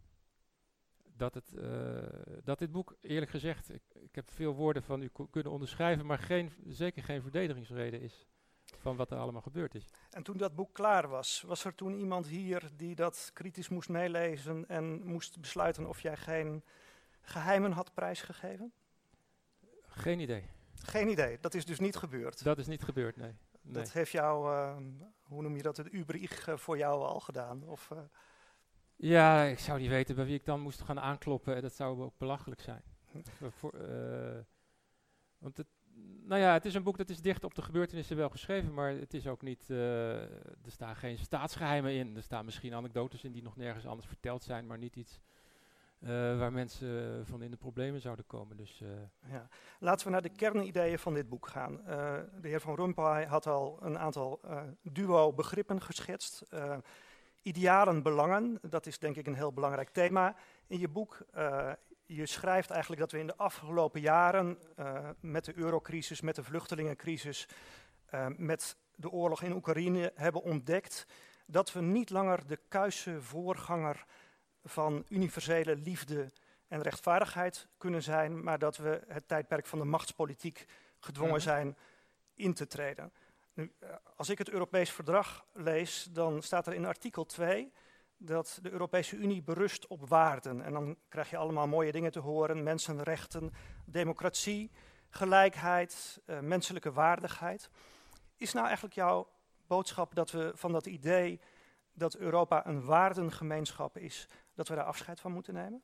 dat, 1.16 1.34
het, 1.34 1.54
uh, 1.56 2.04
dat 2.44 2.60
dit 2.60 2.72
boek, 2.72 2.96
eerlijk 3.02 3.32
gezegd, 3.32 3.74
ik, 3.74 3.84
ik 3.94 4.16
heb 4.16 4.32
veel 4.32 4.54
woorden 4.54 4.84
van 4.84 5.02
u 5.02 5.10
kunnen 5.30 5.52
onderschrijven, 5.52 6.06
maar 6.06 6.20
geen, 6.20 6.52
zeker 6.68 7.04
geen 7.04 7.22
verdedigingsreden 7.22 8.02
is 8.02 8.31
van 8.78 8.96
wat 8.96 9.12
er 9.12 9.18
allemaal 9.18 9.42
gebeurd 9.42 9.76
is. 9.76 9.86
En 10.10 10.24
toen 10.24 10.38
dat 10.38 10.56
boek 10.56 10.74
klaar 10.74 11.08
was, 11.08 11.44
was 11.48 11.66
er 11.66 11.76
toen 11.76 11.94
iemand 11.94 12.28
hier 12.28 12.70
die 12.76 12.96
dat 12.96 13.32
kritisch 13.34 13.70
moest 13.70 13.90
meelezen 13.90 14.68
en 14.68 15.04
moest 15.04 15.40
besluiten 15.40 15.88
of 15.88 16.02
jij 16.02 16.18
geen 16.18 16.64
geheimen 17.22 17.72
had 17.72 17.94
prijsgegeven? 17.94 18.74
Geen 19.88 20.20
idee. 20.20 20.50
Geen 20.74 21.10
idee, 21.10 21.38
dat 21.40 21.54
is 21.54 21.66
dus 21.66 21.80
niet 21.80 21.96
gebeurd? 21.96 22.44
Dat 22.44 22.58
is 22.58 22.68
niet 22.68 22.84
gebeurd, 22.84 23.18
nee. 23.18 23.36
nee. 23.62 23.74
Dat 23.74 23.92
heeft 23.92 24.12
jou, 24.12 24.52
uh, 24.52 24.78
hoe 25.22 25.42
noem 25.42 25.56
je 25.56 25.62
dat, 25.62 25.78
het 25.78 25.94
Ubrich 25.94 26.48
uh, 26.48 26.58
voor 26.58 26.78
jou 26.78 27.04
al 27.04 27.20
gedaan? 27.20 27.64
Of, 27.64 27.90
uh... 27.94 28.00
Ja, 28.96 29.44
ik 29.44 29.60
zou 29.60 29.80
niet 29.80 29.90
weten 29.90 30.16
bij 30.16 30.26
wie 30.26 30.36
ik 30.36 30.46
dan 30.46 30.60
moest 30.60 30.82
gaan 30.82 31.00
aankloppen. 31.00 31.62
Dat 31.62 31.74
zou 31.74 32.02
ook 32.02 32.18
belachelijk 32.18 32.62
zijn. 32.62 32.84
voor, 33.60 33.72
want 35.38 35.58
het, 35.58 35.68
nou 36.32 36.42
ja, 36.42 36.54
het 36.54 36.66
is 36.66 36.74
een 36.74 36.84
boek 36.84 36.98
dat 36.98 37.10
is 37.10 37.22
dicht 37.22 37.44
op 37.44 37.56
de 37.56 37.62
gebeurtenissen 37.62 38.18
wel 38.18 38.30
geschreven, 38.30 38.74
maar 38.74 38.90
het 38.90 39.14
is 39.14 39.28
ook 39.28 39.42
niet, 39.42 39.66
uh, 39.70 40.12
er 40.22 40.72
staan 40.72 40.96
geen 40.96 41.18
staatsgeheimen 41.18 41.94
in. 41.94 42.16
Er 42.16 42.24
staan 42.24 42.46
misschien 42.46 42.74
anekdotes 42.74 43.24
in 43.24 43.32
die 43.32 43.44
nog 43.44 43.56
nergens 43.56 43.86
anders 43.86 44.08
verteld 44.08 44.44
zijn, 44.44 44.68
maar 44.68 44.78
niet 44.78 44.96
iets 44.96 45.20
uh, 46.00 46.10
waar 46.10 46.52
mensen 46.52 47.26
van 47.26 47.42
in 47.42 47.52
de 47.52 47.58
problemen 47.58 48.02
zouden 48.02 48.26
komen. 48.28 48.58
Dus, 48.58 48.82
uh. 48.84 48.90
ja. 49.32 49.48
Laten 49.80 50.06
we 50.06 50.12
naar 50.12 50.22
de 50.22 50.30
kernideeën 50.30 51.00
van 51.00 51.14
dit 51.14 51.30
boek 51.30 51.48
gaan. 51.48 51.82
de 52.42 52.48
heer 52.48 52.62
Van 52.62 52.76
Rompuy 52.76 53.26
had 53.26 53.48
al 53.48 53.78
een 53.82 54.00
aantal 54.00 54.40
duo-begrippen 54.82 55.82
geschetst. 55.82 56.44
idealen, 57.42 58.04
belangen, 58.04 58.60
dat 58.62 58.86
is 58.86 59.00
denk 59.00 59.16
ik 59.16 59.28
een 59.28 59.36
heel 59.36 59.54
belangrijk 59.54 59.90
thema 59.90 60.36
in 60.68 60.80
je 60.80 60.88
boek 60.88 61.18
je 62.16 62.26
schrijft 62.26 62.70
eigenlijk 62.70 63.02
dat 63.02 63.12
we 63.12 63.20
in 63.20 63.28
de 63.28 63.36
afgelopen 63.36 64.02
jaren 64.02 64.58
uh, 64.80 65.10
met 65.20 65.46
de 65.46 65.58
eurocrisis, 65.58 66.22
met 66.22 66.36
de 66.36 66.44
vluchtelingencrisis, 66.44 67.48
uh, 68.14 68.26
met 68.38 68.76
de 68.96 69.10
oorlog 69.10 69.42
in 69.42 69.54
Oekraïne 69.54 70.12
hebben 70.16 70.42
ontdekt 70.42 71.06
dat 71.46 71.72
we 71.74 71.82
niet 71.82 72.10
langer 72.10 72.48
de 72.48 72.60
kuise 72.68 73.22
voorganger 73.22 74.06
van 74.64 75.06
universele 75.10 75.76
liefde 75.76 76.32
en 76.68 76.82
rechtvaardigheid 76.82 77.68
kunnen 77.78 78.04
zijn, 78.04 78.44
maar 78.44 78.60
dat 78.60 78.78
we 78.78 79.02
het 79.08 79.28
tijdperk 79.28 79.66
van 79.66 79.80
de 79.80 79.86
machtspolitiek 79.86 80.66
gedwongen 81.00 81.34
mhm. 81.34 81.44
zijn 81.44 81.78
in 82.36 82.54
te 82.54 82.68
treden. 82.68 83.12
Nu, 83.54 83.72
eh, 83.80 83.90
als 84.16 84.30
ik 84.30 84.38
het 84.38 84.50
Europees 84.50 84.92
verdrag 84.92 85.46
lees, 85.54 86.08
dan 86.12 86.42
staat 86.42 86.68
er 86.68 86.74
in 86.74 86.86
artikel 86.86 87.26
2 87.26 87.72
dat 88.24 88.60
de 88.62 88.72
Europese 88.72 89.16
Unie 89.16 89.42
berust 89.42 89.88
op 89.88 90.10
waarden. 90.10 90.62
En 90.62 90.74
dan 90.74 90.98
krijg 91.10 91.30
je 91.30 91.38
allemaal 91.38 91.68
mooie 91.68 91.92
dingen 91.92 92.12
te 92.12 92.20
horen: 92.20 92.64
mensenrechten, 92.64 93.54
democratie, 93.86 94.72
gelijkheid, 95.10 96.22
uh, 96.26 96.40
menselijke 96.40 96.92
waardigheid. 96.92 97.70
Is 98.36 98.54
nou 98.54 98.66
eigenlijk 98.66 98.96
jouw 98.96 99.30
boodschap 99.68 100.16
dat 100.16 100.32
we 100.32 100.52
van 100.56 100.72
dat 100.72 100.86
idee 100.86 101.40
dat 101.94 102.16
Europa 102.16 102.68
een 102.68 102.84
waardengemeenschap 102.84 103.98
is, 103.98 104.28
dat 104.54 104.68
we 104.68 104.76
daar 104.76 104.84
afscheid 104.84 105.20
van 105.20 105.32
moeten 105.32 105.54
nemen? 105.54 105.84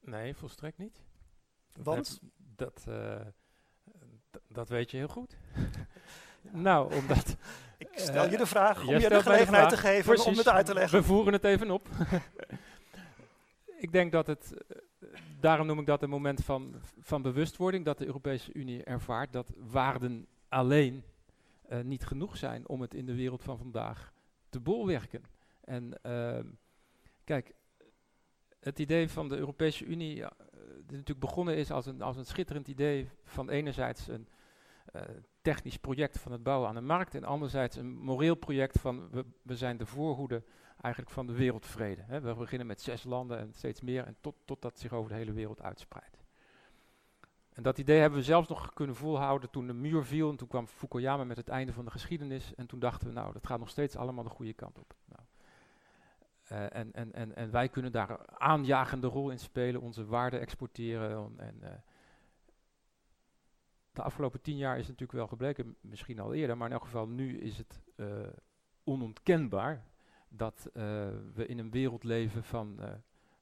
Nee, 0.00 0.36
volstrekt 0.36 0.78
niet. 0.78 1.02
Want? 1.72 2.20
Dat, 2.36 2.84
uh, 2.88 3.20
dat 4.48 4.68
weet 4.68 4.90
je 4.90 4.96
heel 4.96 5.08
goed. 5.08 5.36
nou, 6.66 6.94
omdat... 6.94 7.36
Ik 7.92 7.98
stel 7.98 8.30
je 8.30 8.36
de 8.36 8.46
vraag 8.46 8.86
om 8.86 8.98
je 8.98 9.08
de 9.08 9.22
gelegenheid 9.22 9.68
te 9.68 9.76
geven 9.76 10.24
om 10.24 10.36
het 10.36 10.48
uit 10.48 10.66
te 10.66 10.74
leggen. 10.74 10.98
We 10.98 11.04
voeren 11.04 11.32
het 11.32 11.44
even 11.44 11.70
op. 11.70 11.88
ik 13.84 13.92
denk 13.92 14.12
dat 14.12 14.26
het, 14.26 14.52
uh, 14.52 15.08
daarom 15.40 15.66
noem 15.66 15.78
ik 15.78 15.86
dat 15.86 16.02
een 16.02 16.10
moment 16.10 16.44
van, 16.44 16.74
van 17.00 17.22
bewustwording, 17.22 17.84
dat 17.84 17.98
de 17.98 18.06
Europese 18.06 18.52
Unie 18.52 18.84
ervaart 18.84 19.32
dat 19.32 19.52
waarden 19.56 20.26
alleen 20.48 21.04
uh, 21.70 21.80
niet 21.80 22.06
genoeg 22.06 22.36
zijn 22.36 22.68
om 22.68 22.80
het 22.80 22.94
in 22.94 23.06
de 23.06 23.14
wereld 23.14 23.42
van 23.42 23.58
vandaag 23.58 24.12
te 24.48 24.60
bolwerken. 24.60 25.22
En 25.64 26.02
ehm, 26.02 26.46
kijk, 27.24 27.54
het 28.60 28.78
idee 28.78 29.08
van 29.08 29.28
de 29.28 29.36
Europese 29.36 29.84
Unie, 29.84 30.16
uh, 30.16 30.26
die 30.76 30.96
natuurlijk 30.96 31.18
begonnen 31.20 31.56
is 31.56 31.70
als 31.70 31.86
een, 31.86 32.02
als 32.02 32.16
een 32.16 32.26
schitterend 32.26 32.68
idee 32.68 33.08
van 33.24 33.50
enerzijds 33.50 34.08
een 34.08 34.28
technisch 35.40 35.78
project 35.78 36.18
van 36.18 36.32
het 36.32 36.42
bouwen 36.42 36.68
aan 36.68 36.74
de 36.74 36.80
markt 36.80 37.14
en 37.14 37.24
anderzijds 37.24 37.76
een 37.76 37.96
moreel 37.96 38.34
project 38.34 38.80
van 38.80 39.10
we, 39.10 39.24
we 39.42 39.56
zijn 39.56 39.76
de 39.76 39.86
voorhoede 39.86 40.42
eigenlijk 40.80 41.14
van 41.14 41.26
de 41.26 41.32
wereldvrede. 41.32 42.02
Hè. 42.02 42.20
We 42.20 42.34
beginnen 42.34 42.66
met 42.66 42.80
zes 42.80 43.04
landen 43.04 43.38
en 43.38 43.52
steeds 43.52 43.80
meer 43.80 44.04
en 44.04 44.16
tot, 44.20 44.34
tot 44.44 44.62
dat 44.62 44.78
zich 44.78 44.92
over 44.92 45.10
de 45.10 45.16
hele 45.16 45.32
wereld 45.32 45.62
uitspreidt. 45.62 46.22
En 47.52 47.62
dat 47.62 47.78
idee 47.78 48.00
hebben 48.00 48.18
we 48.18 48.24
zelfs 48.24 48.48
nog 48.48 48.72
kunnen 48.72 48.96
volhouden 48.96 49.50
toen 49.50 49.66
de 49.66 49.72
muur 49.72 50.04
viel. 50.04 50.30
En 50.30 50.36
toen 50.36 50.48
kwam 50.48 50.66
Fukuyama 50.66 51.24
met 51.24 51.36
het 51.36 51.48
einde 51.48 51.72
van 51.72 51.84
de 51.84 51.90
geschiedenis. 51.90 52.54
En 52.54 52.66
toen 52.66 52.78
dachten 52.78 53.08
we, 53.08 53.14
nou, 53.14 53.32
dat 53.32 53.46
gaat 53.46 53.58
nog 53.58 53.68
steeds 53.68 53.96
allemaal 53.96 54.24
de 54.24 54.30
goede 54.30 54.52
kant 54.52 54.78
op. 54.78 54.94
Nou, 55.04 55.20
uh, 56.52 56.76
en, 56.80 56.92
en, 56.92 57.12
en, 57.12 57.36
en 57.36 57.50
wij 57.50 57.68
kunnen 57.68 57.92
daar 57.92 58.26
aanjagende 58.26 59.06
rol 59.06 59.30
in 59.30 59.38
spelen, 59.38 59.80
onze 59.80 60.04
waarden 60.04 60.40
exporteren. 60.40 61.34
En, 61.36 61.58
uh, 61.62 61.68
de 63.92 64.02
afgelopen 64.02 64.40
tien 64.40 64.56
jaar 64.56 64.74
is 64.74 64.88
het 64.88 64.88
natuurlijk 64.88 65.18
wel 65.18 65.26
gebleken, 65.26 65.76
misschien 65.80 66.18
al 66.18 66.34
eerder, 66.34 66.56
maar 66.56 66.66
in 66.66 66.72
elk 66.72 66.84
geval 66.84 67.08
nu 67.08 67.38
is 67.38 67.58
het 67.58 67.80
uh, 67.96 68.06
onontkenbaar 68.84 69.84
dat 70.28 70.70
we 71.34 71.44
in 71.46 71.58
een 71.58 71.70
wereld 71.70 72.04
leven 72.04 72.44
van 72.44 72.80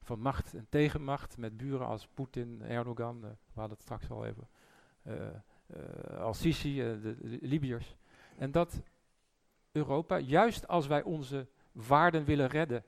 van 0.01 0.19
macht 0.19 0.53
en 0.53 0.67
tegenmacht 0.69 1.37
met 1.37 1.57
buren 1.57 1.87
als 1.87 2.07
Poetin, 2.07 2.61
Erdogan, 2.61 3.21
we 3.21 3.35
hadden 3.53 3.71
het 3.71 3.81
straks 3.81 4.09
al 4.09 4.25
even, 4.25 4.47
Al-Sisi, 6.17 6.75
de, 6.75 6.99
de 7.01 7.37
Libiërs. 7.41 7.95
En 8.37 8.51
dat 8.51 8.81
Europa, 9.71 10.17
juist 10.17 10.67
als 10.67 10.87
wij 10.87 11.03
onze 11.03 11.47
waarden 11.71 12.23
willen 12.23 12.47
redden, 12.47 12.83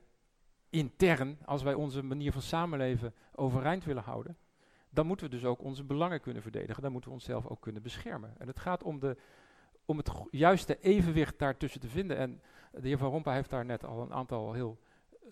intern, 0.70 1.38
als 1.46 1.64
wij 1.64 1.74
onze 1.74 2.04
manier 2.04 2.32
van 2.32 2.42
samenleven 2.42 3.14
overeind 3.36 3.84
willen 3.84 4.04
houden, 4.04 4.38
dan 4.94 5.06
moeten 5.06 5.26
we 5.26 5.36
dus 5.36 5.46
ook 5.46 5.62
onze 5.62 5.84
belangen 5.84 6.22
kunnen 6.22 6.42
verdedigen. 6.42 6.82
Dan 6.82 6.92
moeten 6.92 7.10
we 7.10 7.16
onszelf 7.16 7.48
ook 7.48 7.62
kunnen 7.62 7.82
beschermen. 7.82 8.34
En 8.38 8.48
het 8.48 8.60
gaat 8.60 8.84
om, 8.84 9.00
de, 9.00 9.18
om 9.86 9.98
het 9.98 10.12
juiste 10.32 10.80
evenwicht 10.80 11.40
daartussen 11.40 11.82
te 11.82 11.88
vinden. 11.88 12.18
En 12.18 12.42
de 12.72 12.88
heer 12.88 12.98
Van 12.98 13.10
Rompuy 13.10 13.34
heeft 13.34 13.50
daar 13.50 13.66
net 13.66 13.86
al 13.86 14.02
een 14.02 14.14
aantal 14.14 14.54
heel 14.54 14.80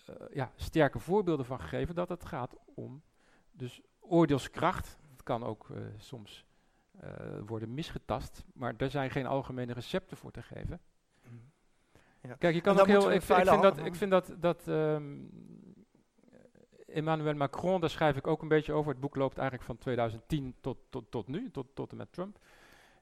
uh, 0.08 0.14
ja, 0.32 0.52
sterke 0.56 0.98
voorbeelden 0.98 1.46
van 1.46 1.60
gegeven 1.60 1.94
dat 1.94 2.08
het 2.08 2.24
gaat 2.24 2.56
om 2.74 3.02
dus 3.50 3.80
oordeelskracht. 4.00 4.98
Het 5.10 5.22
kan 5.22 5.44
ook 5.44 5.68
uh, 5.68 5.78
soms 5.96 6.44
uh, 7.04 7.10
worden 7.46 7.74
misgetast, 7.74 8.44
maar 8.52 8.76
daar 8.76 8.90
zijn 8.90 9.10
geen 9.10 9.26
algemene 9.26 9.72
recepten 9.72 10.16
voor 10.16 10.30
te 10.30 10.42
geven. 10.42 10.80
Ja. 12.22 12.34
Kijk, 12.34 12.54
je 12.54 12.60
kan 12.60 12.80
ook 12.80 12.86
heel. 12.86 13.10
Ik, 13.10 13.14
ik, 13.14 13.22
vind 13.22 13.62
dat, 13.62 13.78
ik 13.78 13.94
vind 13.94 14.10
dat, 14.10 14.34
dat 14.38 14.66
um, 14.66 15.30
Emmanuel 16.92 17.34
Macron, 17.34 17.80
daar 17.80 17.90
schrijf 17.90 18.16
ik 18.16 18.26
ook 18.26 18.42
een 18.42 18.48
beetje 18.48 18.72
over. 18.72 18.90
Het 18.90 19.00
boek 19.00 19.16
loopt 19.16 19.38
eigenlijk 19.38 19.66
van 19.66 19.78
2010 19.78 20.54
tot, 20.60 20.78
tot, 20.90 21.10
tot 21.10 21.28
nu, 21.28 21.50
tot, 21.50 21.66
tot 21.74 21.90
en 21.90 21.96
met 21.96 22.12
Trump. 22.12 22.38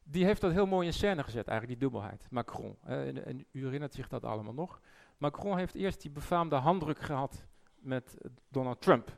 Die 0.03 0.25
heeft 0.25 0.41
dat 0.41 0.53
heel 0.53 0.67
mooi 0.67 0.87
in 0.87 0.93
scène 0.93 1.23
gezet, 1.23 1.49
eigenlijk 1.49 1.81
die 1.81 1.89
dubbelheid, 1.89 2.27
Macron. 2.31 2.77
en, 2.85 3.47
u 3.53 3.65
herinnert 3.65 3.95
zich 3.95 4.09
dat 4.09 4.25
allemaal 4.25 4.55
nog. 4.55 4.81
Macron 5.19 5.59
heeft 5.59 5.75
eerst 5.75 6.03
die 6.03 6.11
befaamde 6.11 6.57
handdruk 6.57 6.99
gehad 6.99 7.47
met 7.75 8.17
Donald 8.49 8.81
Trump. 8.81 9.09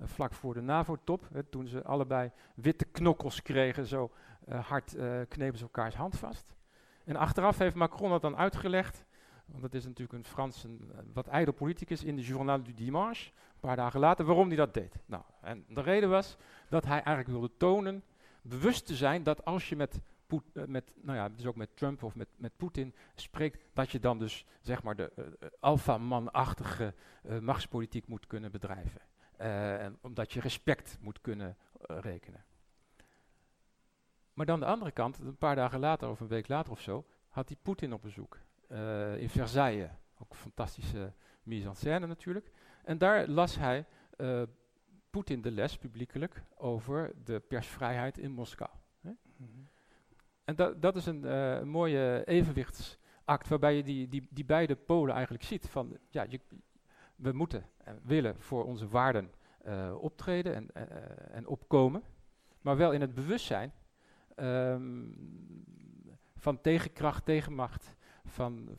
Uh, 0.00 0.06
vlak 0.06 0.32
voor 0.32 0.54
de 0.54 0.60
NAVO-top, 0.60 1.28
toen 1.50 1.68
ze 1.68 1.84
allebei 1.84 2.30
witte 2.54 2.84
knokkels 2.84 3.42
kregen, 3.42 3.86
zo 3.86 4.10
uh, 4.48 4.66
hard 4.66 4.96
uh, 4.96 5.20
knepen 5.28 5.58
ze 5.58 5.64
elkaars 5.64 5.94
hand 5.94 6.18
vast. 6.18 6.56
En 7.04 7.16
achteraf 7.16 7.58
heeft 7.58 7.74
Macron 7.74 8.10
dat 8.10 8.22
dan 8.22 8.36
uitgelegd, 8.36 9.04
want 9.46 9.62
dat 9.62 9.74
is 9.74 9.84
natuurlijk 9.84 10.18
een 10.18 10.24
Frans, 10.24 10.66
wat 11.12 11.26
ijdel 11.26 11.54
politicus 11.54 12.04
in 12.04 12.16
de 12.16 12.22
Journal 12.22 12.62
du 12.62 12.74
Dimanche, 12.74 13.30
paar 13.66 13.76
dagen 13.76 14.00
later, 14.00 14.24
waarom 14.24 14.48
hij 14.48 14.56
dat 14.56 14.74
deed. 14.74 14.96
Nou, 15.06 15.22
en 15.40 15.64
de 15.68 15.80
reden 15.80 16.10
was 16.10 16.36
dat 16.68 16.84
hij 16.84 17.02
eigenlijk 17.02 17.28
wilde 17.28 17.56
tonen, 17.56 18.02
bewust 18.42 18.86
te 18.86 18.94
zijn 18.94 19.22
dat 19.22 19.44
als 19.44 19.68
je 19.68 19.76
met 19.76 20.00
uh, 20.30 20.64
met, 20.64 20.92
nou 21.02 21.18
ja, 21.18 21.28
dus 21.28 21.46
ook 21.46 21.56
met 21.56 21.76
Trump 21.76 22.02
of 22.02 22.14
met, 22.14 22.28
met 22.36 22.56
Poetin 22.56 22.94
spreekt, 23.14 23.64
dat 23.72 23.90
je 23.90 24.00
dan 24.00 24.18
dus 24.18 24.44
zeg 24.60 24.82
maar 24.82 24.96
de 24.96 25.12
uh, 25.16 25.24
alfaman-achtige 25.60 26.94
uh, 27.22 27.38
machtspolitiek 27.38 28.06
moet 28.06 28.26
kunnen 28.26 28.50
bedrijven. 28.50 29.00
En 29.36 29.98
omdat 30.00 30.32
je 30.32 30.40
respect 30.40 30.98
moet 31.00 31.20
kunnen 31.20 31.56
rekenen. 31.78 32.44
Maar 34.32 34.46
dan 34.46 34.60
de 34.60 34.66
andere 34.66 34.90
kant, 34.90 35.18
een 35.18 35.36
paar 35.36 35.56
dagen 35.56 35.80
later 35.80 36.08
of 36.08 36.20
een 36.20 36.26
week 36.26 36.48
later 36.48 36.72
of 36.72 36.80
zo, 36.80 37.04
had 37.28 37.48
hij 37.48 37.56
Poetin 37.62 37.92
op 37.92 38.02
bezoek 38.02 38.38
in 39.18 39.28
Versailles. 39.28 39.90
Ook 40.18 40.34
fantastische 40.34 41.12
mise 41.42 41.68
en 41.68 41.76
scène 41.76 42.06
natuurlijk. 42.06 42.50
En 42.86 42.98
daar 42.98 43.28
las 43.28 43.58
hij 43.58 43.84
Poetin 45.16 45.42
de 45.42 45.50
les 45.50 45.78
publiekelijk 45.78 46.42
over 46.56 47.12
de 47.24 47.40
persvrijheid 47.40 48.18
in 48.18 48.30
Moskou. 48.30 48.70
Hè? 49.00 49.10
En 50.44 50.56
dat, 50.80 50.96
is 50.96 51.06
een 51.06 51.24
uh, 51.24 51.62
mooie 51.62 52.22
evenwichtsact 52.24 53.48
waarbij 53.48 53.76
je 53.76 53.82
die, 53.82 54.08
die, 54.08 54.26
die 54.30 54.44
beide 54.44 54.76
polen 54.76 55.14
eigenlijk 55.14 55.44
ziet. 55.44 55.68
Van, 55.68 55.98
ja, 56.10 56.26
je, 56.28 56.40
we 57.16 57.32
moeten 57.32 57.66
en 57.84 58.00
willen 58.02 58.40
voor 58.40 58.64
onze 58.64 58.88
waarden 58.88 59.30
uh, 59.66 59.94
optreden 60.02 60.54
en, 60.54 60.68
en 61.30 61.46
opkomen, 61.46 62.02
maar 62.60 62.76
wel 62.76 62.92
in 62.92 63.00
het 63.00 63.14
bewustzijn 63.14 63.72
um, 64.36 65.64
van 66.36 66.60
tegenkracht, 66.60 67.24
tegenmacht, 67.24 67.94
van, 68.24 68.78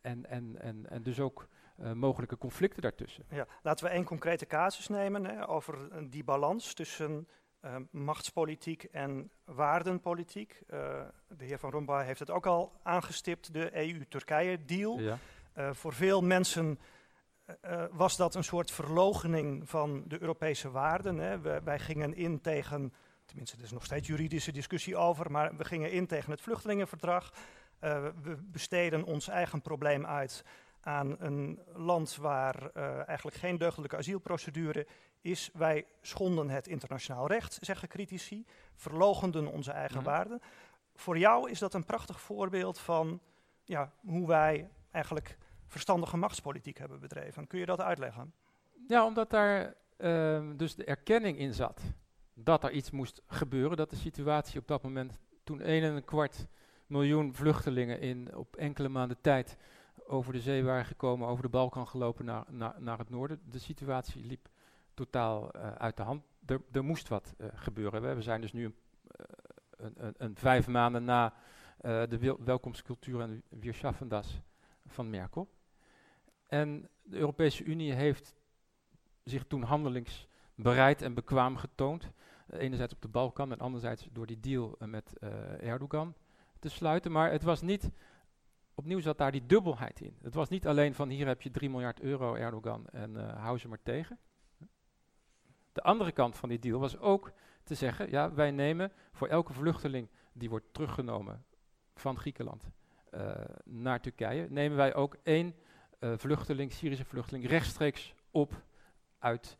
en, 0.00 0.26
en, 0.26 0.60
en, 0.60 0.90
en 0.90 1.02
dus 1.02 1.20
ook 1.20 1.48
mogelijke 1.94 2.38
conflicten 2.38 2.82
daartussen. 2.82 3.24
Ja, 3.30 3.46
laten 3.62 3.84
we 3.84 3.90
één 3.90 4.04
concrete 4.04 4.46
casus 4.46 4.88
nemen 4.88 5.24
hè, 5.24 5.48
over 5.48 5.78
die 6.10 6.24
balans 6.24 6.74
tussen 6.74 7.28
uh, 7.66 7.76
machtspolitiek 7.90 8.82
en 8.84 9.30
waardenpolitiek. 9.44 10.60
Uh, 10.70 11.00
de 11.28 11.44
heer 11.44 11.58
Van 11.58 11.70
Rompuy 11.70 12.04
heeft 12.04 12.18
het 12.18 12.30
ook 12.30 12.46
al 12.46 12.72
aangestipt, 12.82 13.52
de 13.52 13.76
EU-Turkije-deal. 13.76 14.98
Ja. 15.00 15.18
Voor 15.72 15.92
veel 15.92 16.22
mensen 16.22 16.78
was 17.90 18.16
dat 18.16 18.34
een 18.34 18.44
soort 18.44 18.70
verlogening 18.70 19.68
van 19.68 20.02
de 20.06 20.20
Europese 20.20 20.70
waarden. 20.70 21.18
Hè. 21.18 21.40
We, 21.40 21.60
wij 21.64 21.78
gingen 21.78 22.14
in 22.14 22.40
tegen, 22.40 22.92
tenminste 23.24 23.56
er 23.56 23.62
is 23.62 23.70
nog 23.70 23.84
steeds 23.84 24.06
juridische 24.06 24.52
discussie 24.52 24.96
over, 24.96 25.30
maar 25.30 25.56
we 25.56 25.64
gingen 25.64 25.90
in 25.90 26.06
tegen 26.06 26.30
het 26.30 26.40
vluchtelingenverdrag. 26.40 27.32
we 27.78 28.36
besteden 28.42 29.04
ons 29.04 29.28
eigen 29.28 29.62
probleem 29.62 30.06
uit 30.06 30.44
aan 30.86 31.16
een 31.18 31.60
land 31.74 32.16
waar 32.16 32.70
eigenlijk 33.06 33.36
geen 33.36 33.58
deugdelijke 33.58 33.96
asielprocedure 33.96 34.86
is 35.20 35.50
wij 35.52 35.86
schonden 36.00 36.50
het 36.50 36.68
internationaal 36.68 37.26
recht, 37.26 37.58
zeggen 37.60 37.88
critici, 37.88 38.46
verlogenden 38.74 39.46
onze 39.46 39.70
eigen 39.70 39.98
mm. 39.98 40.04
waarden. 40.04 40.40
Voor 40.94 41.18
jou 41.18 41.50
is 41.50 41.58
dat 41.58 41.74
een 41.74 41.84
prachtig 41.84 42.20
voorbeeld 42.20 42.78
van 42.78 43.20
ja, 43.64 43.92
hoe 44.00 44.26
wij 44.26 44.70
eigenlijk 44.90 45.38
verstandige 45.66 46.16
machtspolitiek 46.16 46.78
hebben 46.78 47.00
bedreven. 47.00 47.46
Kun 47.46 47.58
je 47.58 47.66
dat 47.66 47.80
uitleggen? 47.80 48.32
Ja, 48.88 49.04
omdat 49.04 49.30
daar 49.30 49.74
uh, 49.98 50.50
dus 50.56 50.74
de 50.74 50.84
erkenning 50.84 51.38
in 51.38 51.54
zat 51.54 51.80
dat 52.34 52.64
er 52.64 52.70
iets 52.70 52.90
moest 52.90 53.22
gebeuren, 53.26 53.76
dat 53.76 53.90
de 53.90 53.96
situatie 53.96 54.60
op 54.60 54.66
dat 54.68 54.82
moment, 54.82 55.18
toen 55.44 55.60
1 55.60 55.82
en 55.82 55.94
een 55.94 56.04
kwart 56.04 56.46
miljoen 56.86 57.34
vluchtelingen 57.34 58.00
in 58.00 58.36
op 58.36 58.56
enkele 58.56 58.88
maanden 58.88 59.20
tijd 59.20 59.56
over 60.06 60.32
de 60.32 60.40
zee 60.40 60.64
waren 60.64 60.84
gekomen, 60.84 61.28
over 61.28 61.42
de 61.42 61.48
Balkan 61.48 61.88
gelopen 61.88 62.24
naar, 62.24 62.44
naar, 62.48 62.74
naar 62.78 62.98
het 62.98 63.10
noorden, 63.10 63.40
de 63.50 63.58
situatie 63.58 64.24
liep 64.24 64.48
totaal 64.94 65.56
uh, 65.56 65.74
uit 65.74 65.96
de 65.96 66.02
hand. 66.02 66.24
Er, 66.46 66.60
er 66.72 66.84
moest 66.84 67.08
wat 67.08 67.34
uh, 67.38 67.46
gebeuren. 67.54 68.16
We, 68.16 68.22
zijn 68.22 68.40
dus 68.40 68.52
nu 68.52 68.64
een, 68.64 68.74
een, 69.76 69.94
een, 69.96 70.14
een, 70.16 70.36
vijf 70.36 70.66
maanden 70.66 71.04
na 71.04 71.34
de 71.80 72.36
welkomstcultuur 72.44 73.20
en 73.20 73.42
Weerschaffendas 73.48 74.40
van 74.86 75.10
Merkel. 75.10 75.48
En 76.46 76.88
de 77.02 77.16
Europese 77.16 77.64
Unie 77.64 77.92
heeft 77.92 78.34
zich 79.24 79.46
toen 79.46 79.62
handelingsbereid 79.62 81.02
en 81.02 81.14
bekwaam 81.14 81.56
getoond. 81.56 82.10
enerzijds 82.50 82.92
op 82.94 83.02
de 83.02 83.08
Balkan 83.08 83.52
en 83.52 83.58
anderzijds 83.58 84.08
door 84.12 84.26
die 84.26 84.40
deal 84.40 84.76
met 84.78 85.18
Erdogan 85.60 86.14
te 86.58 86.68
sluiten. 86.68 87.12
Maar 87.12 87.30
het 87.30 87.42
was 87.42 87.60
niet, 87.60 87.90
opnieuw 88.76 89.00
zat 89.00 89.18
daar 89.18 89.32
die 89.32 89.46
dubbelheid 89.46 90.00
in. 90.00 90.16
Het 90.22 90.34
was 90.34 90.48
niet 90.48 90.66
alleen 90.66 90.94
van 90.94 91.08
hier 91.08 91.26
heb 91.26 91.42
je 91.42 91.50
3 91.50 91.70
miljard 91.70 92.00
euro 92.00 92.34
Erdogan 92.34 92.86
en 92.86 93.10
uh, 93.10 93.42
hou 93.42 93.58
ze 93.58 93.68
maar 93.68 93.82
tegen. 93.82 94.18
De 95.72 95.82
andere 95.82 96.12
kant 96.12 96.36
van 96.36 96.48
die 96.48 96.58
deal 96.58 96.80
was 96.80 96.98
ook 96.98 97.32
te 97.62 97.74
zeggen, 97.74 98.10
ja, 98.10 98.32
wij 98.32 98.50
nemen 98.50 98.92
voor 99.12 99.28
elke 99.28 99.52
vluchteling 99.52 100.08
die 100.32 100.50
wordt 100.50 100.66
teruggenomen 100.72 101.44
van 101.94 102.18
Griekenland 102.18 102.70
uh, 103.14 103.30
naar 103.64 104.00
Turkije, 104.00 104.46
nemen 104.50 104.76
wij 104.76 104.94
ook 104.94 105.16
één 105.22 105.54
uh, 106.00 106.12
vluchteling, 106.16 106.72
Syrische 106.72 107.04
vluchteling, 107.04 107.46
rechtstreeks 107.46 108.14
op 108.30 108.64
uit 109.18 109.58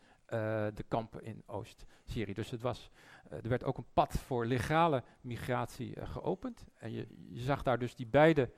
de 0.75 0.85
kampen 0.89 1.23
in 1.23 1.43
Oost-Syrië. 1.47 2.33
Dus 2.33 2.51
het 2.51 2.62
was 2.62 2.91
eh, 3.31 3.39
er 3.43 3.49
werd 3.49 3.64
ook 3.64 3.79
een 3.79 3.93
pad 3.93 4.19
voor 4.19 4.47
legale 4.47 5.03
migratie 5.21 5.95
eh, 5.95 6.11
geopend. 6.11 6.67
En 6.75 6.93
je 6.93 7.07
zag 7.33 7.62
daar 7.62 7.79
dus 7.79 7.95
die 7.95 8.07
beide, 8.07 8.51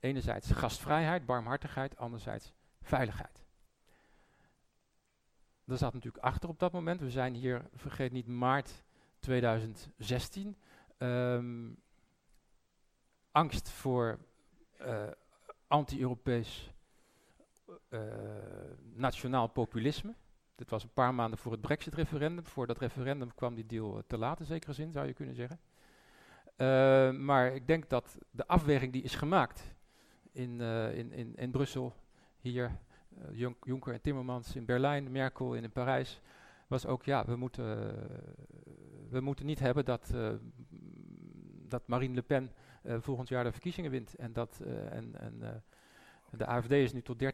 enerzijds 0.00 0.50
gastvrijheid, 0.50 1.26
barmhartigheid, 1.26 1.96
anderzijds 1.96 2.52
veiligheid. 2.82 3.44
Dat 5.64 5.78
zat 5.78 5.94
natuurlijk 5.94 6.24
achter 6.24 6.48
op 6.48 6.58
dat 6.58 6.72
moment. 6.72 7.00
We 7.00 7.10
zijn 7.10 7.34
hier, 7.34 7.68
vergeet 7.74 8.12
niet, 8.12 8.26
maart 8.26 8.82
2016. 9.18 10.56
Ehm, 10.98 11.68
angst 13.30 13.68
voor 13.68 14.18
uh, 14.80 15.02
anti-Europees 15.66 16.72
uh, 17.90 18.00
nationaal 18.94 19.46
populisme. 19.46 20.14
Dit 20.54 20.70
was 20.70 20.82
een 20.82 20.92
paar 20.92 21.14
maanden 21.14 21.38
voor 21.38 21.52
het 21.52 21.60
Brexit-referendum. 21.60 22.46
Voor 22.46 22.66
dat 22.66 22.78
referendum 22.78 23.34
kwam 23.34 23.54
die 23.54 23.66
deal 23.66 23.96
eh, 23.96 24.02
te 24.06 24.18
laat 24.18 24.40
in 24.40 24.46
zekere 24.46 24.72
zin, 24.72 24.92
zou 24.92 25.06
je 25.06 25.12
kunnen 25.12 25.34
zeggen. 25.34 25.60
Uh, 26.56 27.10
maar 27.20 27.54
ik 27.54 27.66
denk 27.66 27.88
dat 27.88 28.18
de 28.30 28.46
afweging 28.46 28.92
die 28.92 29.02
is 29.02 29.14
gemaakt 29.14 29.74
in, 30.32 30.60
uh, 30.60 30.96
in, 30.96 31.12
in, 31.12 31.32
in 31.36 31.50
Brussel, 31.50 31.94
hier, 32.40 32.78
uh, 33.32 33.48
Juncker 33.62 33.92
en 33.92 34.00
Timmermans 34.00 34.56
in 34.56 34.64
Berlijn, 34.64 35.10
Merkel 35.10 35.54
in, 35.54 35.62
in 35.62 35.70
Parijs, 35.70 36.20
was 36.66 36.86
ook, 36.86 37.04
ja, 37.04 37.24
we 37.24 37.36
moeten, 37.36 37.94
we 39.10 39.20
moeten 39.20 39.46
niet 39.46 39.58
hebben 39.58 39.84
dat, 39.84 40.14
dat 41.68 41.86
Marine 41.86 42.14
Le 42.14 42.22
Pen 42.22 42.50
volgend 42.84 43.28
jaar 43.28 43.44
de 43.44 43.52
verkiezingen 43.52 43.90
wint 43.90 44.14
en 44.14 44.32
dat 44.32 44.60
en, 44.90 45.14
en 45.20 45.62
de 46.30 46.46
AFD 46.46 46.70
is 46.70 46.92
nu 46.92 47.02
tot 47.02 47.22
13% 47.22 47.26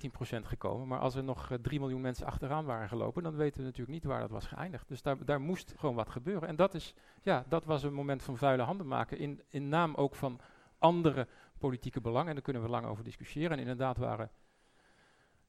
gekomen, 0.43 0.89
maar 0.89 0.99
als 0.99 1.15
er 1.15 1.25
nog 1.25 1.47
3 1.63 1.75
eh, 1.75 1.81
miljoen 1.81 2.01
mensen 2.01 2.27
achteraan 2.27 2.65
waren 2.65 2.89
gelopen, 2.89 3.23
dan 3.23 3.37
weten 3.37 3.59
we 3.59 3.65
natuurlijk 3.65 3.93
niet 3.93 4.05
waar 4.05 4.21
dat 4.21 4.31
was 4.31 4.47
geëindigd. 4.47 4.89
Dus 4.89 5.03
daar, 5.03 5.25
daar 5.25 5.41
moest 5.41 5.75
gewoon 5.77 5.95
wat 5.95 6.11
gebeuren. 6.11 6.49
En 6.49 6.57
dat, 6.57 6.75
is, 6.75 6.95
ja, 7.23 7.45
dat 7.49 7.65
was 7.65 7.83
een 7.83 7.93
moment 7.93 8.23
van 8.23 8.37
vuile 8.37 8.63
handen 8.63 8.87
maken, 8.87 9.19
in, 9.19 9.43
in 9.49 9.69
naam 9.69 9.95
ook 9.95 10.15
van 10.15 10.41
andere 10.79 11.29
politieke 11.59 12.01
belangen. 12.01 12.29
En 12.29 12.35
daar 12.35 12.43
kunnen 12.43 12.63
we 12.63 12.69
lang 12.69 12.87
over 12.87 13.05
discussiëren. 13.05 13.51
En 13.51 13.59
inderdaad 13.59 13.97
waren, 13.97 14.31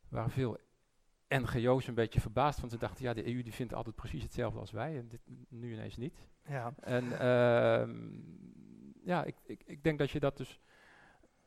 waren 0.09 0.31
veel 0.31 0.57
NGO's 1.27 1.87
een 1.87 1.93
beetje 1.93 2.21
verbaasd, 2.21 2.59
want 2.59 2.71
ze 2.71 2.77
dachten, 2.77 3.03
ja, 3.03 3.13
de 3.13 3.27
EU 3.27 3.41
die 3.41 3.53
vindt 3.53 3.73
altijd 3.73 3.95
precies 3.95 4.23
hetzelfde 4.23 4.59
als 4.59 4.71
wij, 4.71 4.97
en 4.97 5.07
dit 5.07 5.21
nu 5.49 5.73
ineens 5.73 5.97
niet. 5.97 6.27
Ja. 6.47 6.73
En 6.79 7.03
uh, 7.03 7.95
ja, 9.03 9.23
ik, 9.23 9.35
ik, 9.43 9.63
ik 9.65 9.83
denk 9.83 9.99
dat 9.99 10.11
je 10.11 10.19
dat 10.19 10.37
dus 10.37 10.59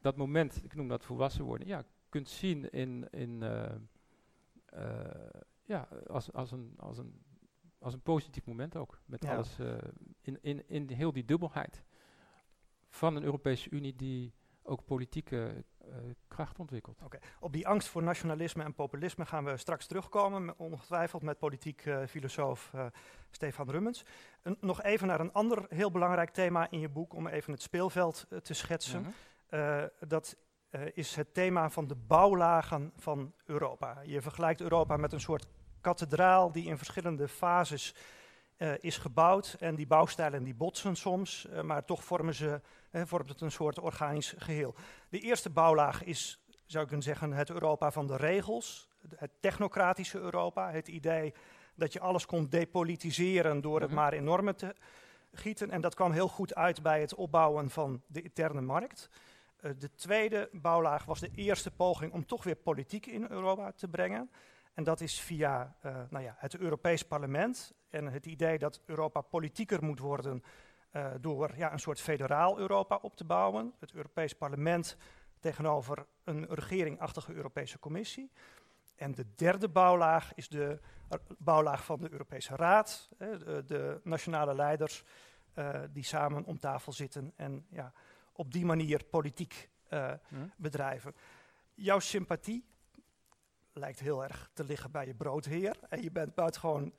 dat 0.01 0.17
moment, 0.17 0.65
ik 0.65 0.75
noem 0.75 0.89
dat 0.89 1.05
volwassen 1.05 1.45
worden, 1.45 1.67
ja, 1.67 1.85
kunt 2.09 2.29
zien 2.29 2.71
in, 2.71 3.09
in 3.11 3.43
uh, 3.43 3.65
uh, 4.75 5.31
ja, 5.65 5.89
als, 6.07 6.33
als, 6.33 6.51
een, 6.51 6.75
als, 6.77 6.99
een, 6.99 7.23
als 7.79 7.95
een 7.95 8.03
positief 8.03 8.47
moment 8.47 8.77
ook. 8.77 9.01
Met 9.05 9.25
alles 9.25 9.59
uh, 9.59 9.75
in, 10.21 10.39
in, 10.43 10.69
in 10.69 10.91
heel 10.91 11.13
die 11.13 11.25
dubbelheid 11.25 11.85
van 12.89 13.17
een 13.17 13.23
Europese 13.23 13.71
Unie 13.71 13.97
die 13.97 14.35
ook 14.63 14.85
politieke 14.85 15.65
kracht 16.29 16.59
ontwikkelt. 16.59 17.03
Okay. 17.03 17.21
Op 17.41 17.53
die 17.53 17.69
angst 17.69 17.89
voor 17.89 18.03
nationalisme 18.03 18.63
en 18.63 18.75
populisme 18.75 19.27
gaan 19.27 19.45
we 19.45 19.57
straks 19.57 19.87
terugkomen, 19.87 20.59
ongetwijfeld 20.59 21.23
met 21.23 21.39
politiek 21.39 21.85
filosoof 22.09 22.73
Stefan 23.31 23.71
Rummens. 23.71 24.05
nog 24.61 24.83
even 24.83 25.07
naar 25.07 25.21
een 25.21 25.33
ander 25.33 25.67
heel 25.69 25.91
belangrijk 25.91 26.31
thema 26.31 26.71
in 26.71 26.81
je 26.81 26.89
boek, 26.89 27.15
om 27.15 27.27
even 27.27 27.53
het 27.53 27.63
speelveld 27.63 28.27
te 28.43 28.55
schetsen. 28.55 29.15
Mhm. 29.51 29.89
Dat 30.09 30.37
is 30.95 31.17
het 31.17 31.35
thema 31.35 31.71
van 31.71 31.87
de 31.87 31.97
bouwlagen 31.97 32.93
van 32.97 33.33
Europa. 33.45 34.01
Je 34.05 34.23
vergelijkt 34.23 34.61
Europa 34.61 34.97
met 34.97 35.13
een 35.13 35.21
soort 35.21 35.47
kathedraal 35.81 36.53
die 36.53 36.67
in 36.67 36.79
verschillende 36.79 37.29
fases 37.29 37.95
uh, 38.61 38.73
is 38.81 38.99
gebouwd. 38.99 39.57
En 39.59 39.75
die 39.75 39.87
bouwstijlen 39.87 40.45
die 40.45 40.55
botsen 40.55 40.97
soms, 40.97 41.47
maar 41.63 41.85
toch 41.85 42.05
vormen 42.05 42.35
ze, 42.35 42.61
vormt 42.93 43.29
het 43.29 43.41
een 43.41 43.51
soort 43.51 43.79
organisch 43.79 44.35
geheel. 44.39 44.75
De 45.09 45.19
eerste 45.19 45.51
bouwlaag 45.51 46.05
is, 46.05 46.41
zou 46.67 46.83
ik 46.83 46.89
kunnen 46.89 47.07
zeggen, 47.07 47.33
het 47.33 47.51
Europa 47.51 47.91
van 47.91 48.07
de 48.07 48.17
regels. 48.17 48.89
Het 49.17 49.31
technocratische 49.41 50.19
Europa. 50.19 50.71
Het 50.71 50.89
idee 50.89 51.35
dat 51.75 51.93
je 51.93 52.01
alles 52.01 52.27
kon 52.27 52.49
depolitiseren 52.49 53.61
door 53.61 53.81
het 53.81 53.91
mhm. 53.91 53.99
maar 53.99 54.15
in 54.15 54.25
normen 54.25 54.57
te 54.57 54.75
gieten. 55.33 55.71
En 55.71 55.81
dat 55.81 55.95
kwam 55.95 56.13
heel 56.13 56.29
goed 56.29 56.55
uit 56.55 56.83
bij 56.83 57.01
het 57.01 57.15
opbouwen 57.15 57.71
van 57.71 58.03
de 58.07 58.23
interne 58.23 58.61
markt. 58.61 59.09
Uh, 59.61 59.71
de 59.79 59.95
tweede 59.95 60.49
bouwlaag 60.53 61.05
was 61.05 61.21
de 61.21 61.31
eerste 61.35 61.71
poging 61.71 62.13
om 62.13 62.27
toch 62.27 62.45
weer 62.45 62.57
politiek 62.57 63.07
in 63.07 63.27
Europa 63.29 63.73
te 63.73 63.89
brengen. 63.89 64.31
En 64.81 64.87
dat 64.87 65.01
is 65.01 65.21
via 65.21 65.77
uh, 65.87 65.97
nou 66.11 66.25
ja, 66.25 66.35
het 66.39 66.57
Europees 66.57 67.03
Parlement 67.03 67.73
en 67.91 68.07
het 68.07 68.27
idee 68.27 68.59
dat 68.59 68.81
Europa 68.87 69.21
politieker 69.21 69.85
moet 69.85 69.99
worden 69.99 70.43
uh, 70.93 71.11
door 71.21 71.57
ja, 71.57 71.73
een 71.73 71.79
soort 71.79 72.01
federaal 72.01 72.59
Europa 72.59 72.99
op 73.03 73.17
te 73.17 73.25
bouwen. 73.25 73.73
Het 73.79 73.93
Europees 73.93 74.35
Parlement 74.35 74.97
tegenover 75.41 76.07
een 76.25 76.47
regeringachtige 76.47 77.33
Europese 77.33 77.79
Commissie. 77.79 78.31
En 78.97 79.15
de 79.15 79.35
derde 79.35 79.69
bouwlaag 79.69 80.35
is 80.35 80.49
de 80.49 80.81
bouwlaag 81.39 81.85
van 81.85 82.01
de 82.01 82.13
Europese 82.13 82.57
Raad, 82.57 83.09
de, 83.19 83.63
de, 83.67 84.01
nationale 84.05 84.55
leiders 84.55 85.05
die 85.91 86.05
samen 86.05 86.45
om 86.45 86.59
tafel 86.59 86.93
zitten 86.93 87.33
en 87.37 87.67
ja, 87.71 87.93
op 88.33 88.53
die 88.53 88.65
manier 88.65 89.05
politiek 89.05 89.71
uh, 89.91 90.13
bedrijven. 90.57 91.15
Jouw 91.75 91.99
sympathie 91.99 92.70
lijkt 93.81 94.01
heel 94.01 94.23
erg 94.23 94.51
te 94.53 94.65
liggen 94.65 94.91
bij 94.91 95.07
je 95.07 95.15
broodheer. 95.15 95.77
En 95.89 96.03
je 96.03 96.11
bent 96.11 96.35
buitengewoon 96.35 96.95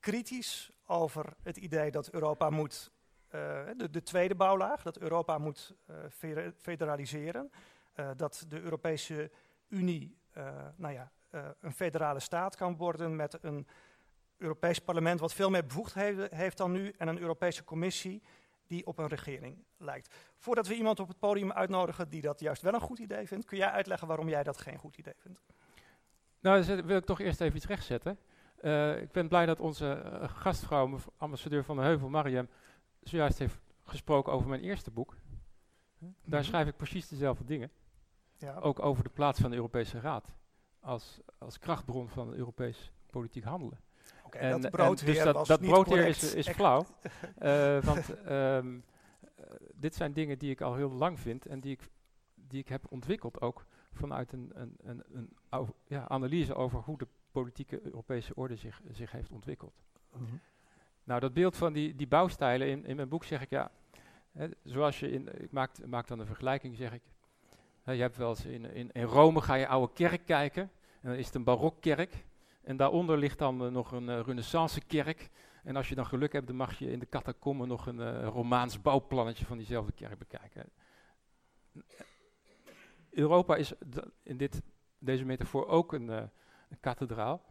kritisch 0.00 0.70
over 0.86 1.36
het 1.42 1.56
idee 1.56 1.90
dat 1.90 2.10
Europa 2.10 2.50
moet, 2.50 2.90
uh, 3.26 3.30
de, 3.76 3.90
de, 3.90 4.02
tweede 4.02 4.34
bouwlaag, 4.34 4.82
dat 4.82 4.98
Europa 4.98 5.38
moet 5.38 5.74
uh, 5.90 5.96
federaliseren. 6.56 7.50
dat 8.16 8.44
de 8.48 8.60
Europese 8.60 9.30
Unie 9.68 10.16
nou 10.76 10.94
ja, 10.94 11.12
een 11.60 11.72
federale 11.72 12.20
staat 12.20 12.56
kan 12.56 12.76
worden 12.76 13.16
met 13.16 13.38
een 13.42 13.66
Europees 14.36 14.78
parlement 14.78 15.20
wat 15.20 15.32
veel 15.32 15.50
meer 15.50 15.66
bevoegdheden 15.66 16.34
heeft 16.34 16.56
dan 16.56 16.72
nu 16.72 16.92
en 16.98 17.08
een 17.08 17.18
Europese 17.18 17.64
Commissie 17.64 18.22
die 18.66 18.86
op 18.86 18.98
een 18.98 19.06
regering 19.06 19.64
lijkt. 19.76 20.14
Voordat 20.36 20.66
we 20.66 20.74
iemand 20.74 21.00
op 21.00 21.08
het 21.08 21.18
podium 21.18 21.52
uitnodigen 21.52 22.08
die 22.08 22.20
dat 22.20 22.40
juist 22.40 22.62
wel 22.62 22.74
een 22.74 22.80
goed 22.80 22.98
idee 22.98 23.26
vindt, 23.26 23.46
kun 23.46 23.58
jij 23.58 23.70
uitleggen 23.70 24.08
waarom 24.08 24.28
jij 24.28 24.42
dat 24.42 24.58
geen 24.58 24.78
goed 24.78 24.96
idee 24.96 25.14
vindt? 25.16 25.40
Nou, 26.40 26.64
dan 26.64 26.86
wil 26.86 26.96
ik 26.96 27.04
toch 27.04 27.20
eerst 27.20 27.40
even 27.40 27.56
iets 27.56 27.66
rechtzetten. 27.66 28.18
Uh, 28.62 29.00
ik 29.00 29.12
ben 29.12 29.28
blij 29.28 29.46
dat 29.46 29.60
onze 29.60 30.02
uh, 30.04 30.28
gastvrouw, 30.28 30.98
ambassadeur 31.16 31.64
van 31.64 31.76
de 31.76 31.82
Heuvel, 31.82 32.08
Mariam, 32.08 32.48
zojuist 33.02 33.38
heeft 33.38 33.58
gesproken 33.84 34.32
over 34.32 34.48
mijn 34.48 34.62
eerste 34.62 34.90
boek. 34.90 35.16
Daar 35.98 36.40
mhm. 36.40 36.48
schrijf 36.48 36.68
ik 36.68 36.76
precies 36.76 37.08
dezelfde 37.08 37.44
dingen. 37.44 37.70
Ja. 38.36 38.54
Ook 38.54 38.82
over 38.82 39.04
de 39.04 39.10
plaats 39.10 39.40
van 39.40 39.50
de 39.50 39.56
Europese 39.56 40.00
Raad 40.00 40.26
als, 40.80 41.20
als 41.38 41.58
krachtbron 41.58 42.08
van 42.08 42.34
Europees 42.34 42.92
politiek 43.10 43.44
handelen. 43.44 43.80
Okay, 44.24 44.42
en, 44.42 44.60
dat 44.60 44.70
broodheer 44.70 45.14
dus 45.14 45.32
dat, 45.32 45.46
dat 45.46 45.60
broodheer 45.60 46.06
is, 46.06 46.34
is 46.34 46.48
flauw. 46.48 46.86
uh, 47.38 47.82
want 47.88 48.28
um, 48.30 48.84
dit 49.74 49.94
zijn 49.94 50.12
dingen 50.12 50.38
die 50.38 50.50
ik 50.50 50.60
al 50.60 50.74
heel 50.74 50.92
lang 50.92 51.20
vind 51.20 51.46
en 51.46 51.60
die 51.60 51.72
ik, 51.72 51.88
die 52.34 52.60
ik 52.60 52.68
heb 52.68 52.84
ontwikkeld 52.88 53.40
ook 53.40 53.66
vanuit 53.92 54.32
een, 54.32 54.50
een, 54.54 54.76
een, 54.82 55.02
een 55.12 55.28
ja, 55.86 56.08
analyse 56.08 56.54
over 56.54 56.80
hoe 56.80 56.98
de 56.98 57.06
politieke 57.30 57.80
Europese 57.82 58.34
orde 58.34 58.56
zich, 58.56 58.80
zich 58.90 59.12
heeft 59.12 59.30
ontwikkeld. 59.30 59.74
-hmm. 60.10 60.40
Nou, 61.04 61.20
dat 61.20 61.34
beeld 61.34 61.56
van 61.56 61.72
die, 61.72 61.94
die 61.96 62.06
bouwstijlen, 62.06 62.68
in, 62.68 62.84
in 62.84 62.96
mijn 62.96 63.08
boek 63.08 63.24
zeg 63.24 63.42
ik 63.42 63.50
ja, 63.50 63.70
hè, 64.32 64.48
zoals 64.64 65.00
je 65.00 65.10
in, 65.10 65.42
ik 65.42 65.52
maak, 65.52 65.86
maak 65.86 66.06
dan 66.06 66.18
een 66.18 66.26
vergelijking, 66.26 66.76
zeg 66.76 66.92
ik. 66.92 67.02
Hè, 67.82 67.92
je 67.92 68.00
hebt 68.00 68.16
wel 68.16 68.28
eens 68.28 68.44
in, 68.44 68.74
in, 68.74 68.90
in 68.92 69.02
Rome 69.02 69.40
ga 69.40 69.54
je 69.54 69.68
oude 69.68 69.92
kerk 69.92 70.24
kijken, 70.26 70.62
en 71.00 71.08
dan 71.08 71.18
is 71.18 71.26
het 71.26 71.34
een 71.34 71.44
barokkerk. 71.44 72.26
En 72.62 72.76
daaronder 72.76 73.18
ligt 73.18 73.38
dan 73.38 73.64
uh, 73.64 73.70
nog 73.70 73.92
een 73.92 74.08
uh, 74.08 74.20
renaissance 74.20 74.80
kerk. 74.80 75.30
En 75.62 75.76
als 75.76 75.88
je 75.88 75.94
dan 75.94 76.06
geluk 76.06 76.32
hebt, 76.32 76.46
dan 76.46 76.56
mag 76.56 76.78
je 76.78 76.90
in 76.90 76.98
de 76.98 77.08
catacomben 77.08 77.68
nog 77.68 77.86
een 77.86 77.98
uh, 77.98 78.24
Romaans 78.24 78.82
bouwplannetje 78.82 79.44
van 79.44 79.56
diezelfde 79.56 79.92
kerk 79.92 80.18
bekijken. 80.18 80.70
Europa 83.18 83.56
is 83.56 83.72
in 84.22 84.36
dit, 84.36 84.62
deze 84.98 85.24
metafoor 85.24 85.66
ook 85.66 85.92
een, 85.92 86.08
uh, 86.08 86.16
een 86.68 86.80
kathedraal 86.80 87.44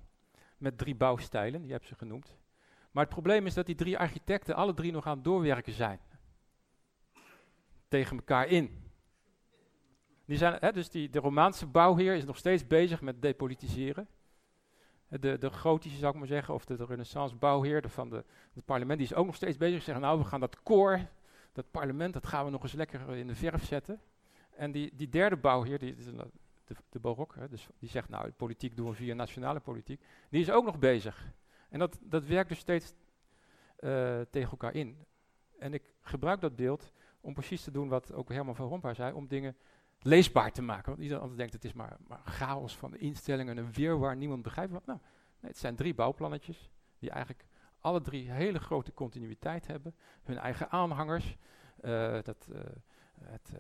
met 0.58 0.78
drie 0.78 0.96
bouwstijlen, 0.96 1.62
die 1.62 1.72
heb 1.72 1.86
ze 1.86 1.96
genoemd. 1.96 2.36
Maar 2.92 3.04
het 3.04 3.14
probleem 3.14 3.46
is 3.46 3.54
dat 3.54 3.66
die 3.66 3.76
drie 3.76 3.98
architecten 3.98 4.56
alle 4.56 4.74
drie 4.74 4.92
nog 4.92 5.06
aan 5.06 5.16
het 5.16 5.24
doorwerken 5.24 5.74
zijn. 5.74 6.00
Tegen 7.88 8.18
elkaar 8.18 8.48
in. 8.48 8.86
Die 10.26 10.38
zijn, 10.38 10.58
hè, 10.60 10.72
dus 10.72 10.90
die, 10.90 11.10
de 11.10 11.20
Romaanse 11.20 11.66
bouwheer 11.66 12.16
is 12.16 12.26
nog 12.26 12.38
steeds 12.38 12.68
bezig 12.68 13.02
met 13.02 13.22
depolitiseren. 13.22 14.08
De, 15.08 15.38
de 15.38 15.52
gotische, 15.52 15.98
zou 15.98 16.14
ik 16.14 16.20
maar 16.20 16.28
zeggen, 16.28 16.54
of 16.54 16.66
de, 16.66 16.86
renaissance 16.86 17.36
bouwheer 17.36 17.90
van 17.90 18.10
de, 18.10 18.24
het 18.54 18.66
parlement, 18.66 19.00
die 19.00 19.08
is 19.08 19.14
ook 19.14 19.26
nog 19.26 19.36
steeds 19.36 19.58
bezig. 19.58 19.84
Zeggen, 19.84 20.04
nou, 20.04 20.20
we 20.20 20.26
gaan 20.26 20.40
dat 20.40 20.64
koor, 20.64 21.00
dat 21.52 21.72
parlement, 21.72 22.14
dat 22.14 22.28
gaan 22.28 22.46
we 22.46 22.52
nog 22.52 22.64
eens 22.64 22.74
lekker 22.74 23.16
in 23.16 23.28
de 23.28 23.36
verf 23.36 23.66
zetten. 23.66 24.02
En 24.58 24.72
die, 24.72 24.96
die 24.96 25.10
derde 25.10 25.38
bouwheer, 25.38 25.80
die, 25.80 25.96
de, 25.96 26.76
de 26.90 27.00
barok, 27.00 27.36
hè, 27.36 27.48
dus 27.48 27.68
die 27.80 27.90
zegt, 27.90 28.10
nou, 28.10 28.32
politiek 28.32 28.76
doen 28.76 28.90
we 28.90 28.96
via 28.96 29.14
nationale 29.14 29.60
politiek. 29.60 30.02
Die 30.30 30.42
is 30.42 30.52
ook 30.52 30.66
nog 30.66 30.80
bezig. 30.80 31.34
En 31.70 31.80
dat, 31.80 32.00
dat 32.02 32.26
werkt 32.26 32.50
dus 32.50 32.60
steeds 32.60 32.94
uh, 33.80 34.22
tegen 34.30 34.52
elkaar 34.52 34.74
in. 34.74 35.06
En 35.60 35.74
ik 35.74 35.94
gebruik 36.02 36.42
dat 36.42 36.56
beeld 36.56 36.92
om 37.22 37.34
precies 37.34 37.64
te 37.64 37.72
doen 37.72 37.88
wat 37.88 38.14
ook 38.14 38.30
Herman 38.30 38.56
van 38.56 38.68
Rompuy 38.68 38.94
zei, 38.94 39.14
om 39.14 39.28
dingen 39.28 39.56
leesbaar 40.00 40.52
te 40.52 40.62
maken. 40.62 40.86
Want 40.86 40.98
iedereen 40.98 41.22
anders 41.22 41.40
denkt 41.40 41.54
het 41.54 41.66
is 41.66 41.74
maar, 41.74 41.98
maar 42.08 42.22
chaos 42.26 42.78
van 42.78 42.96
instellingen, 42.96 43.58
een 43.58 43.72
weer 43.72 44.00
waar 44.00 44.16
niemand 44.16 44.42
begrijpt 44.42 44.72
wat. 44.72 44.86
Nou, 44.86 45.00
nee, 45.40 45.52
het 45.52 45.60
zijn 45.60 45.76
drie 45.76 45.94
bouwplannetjes 45.94 46.70
die 47.00 47.10
eigenlijk 47.10 47.46
alle 47.80 48.02
drie 48.02 48.32
hele 48.32 48.60
grote 48.60 48.94
continuïteit 48.94 49.68
hebben. 49.68 49.96
Hun 50.24 50.38
eigen 50.38 50.70
aanhangers. 50.70 51.38
Uh, 51.82 52.22
dat, 52.24 52.50
uh, 52.52 52.60
het 53.22 53.54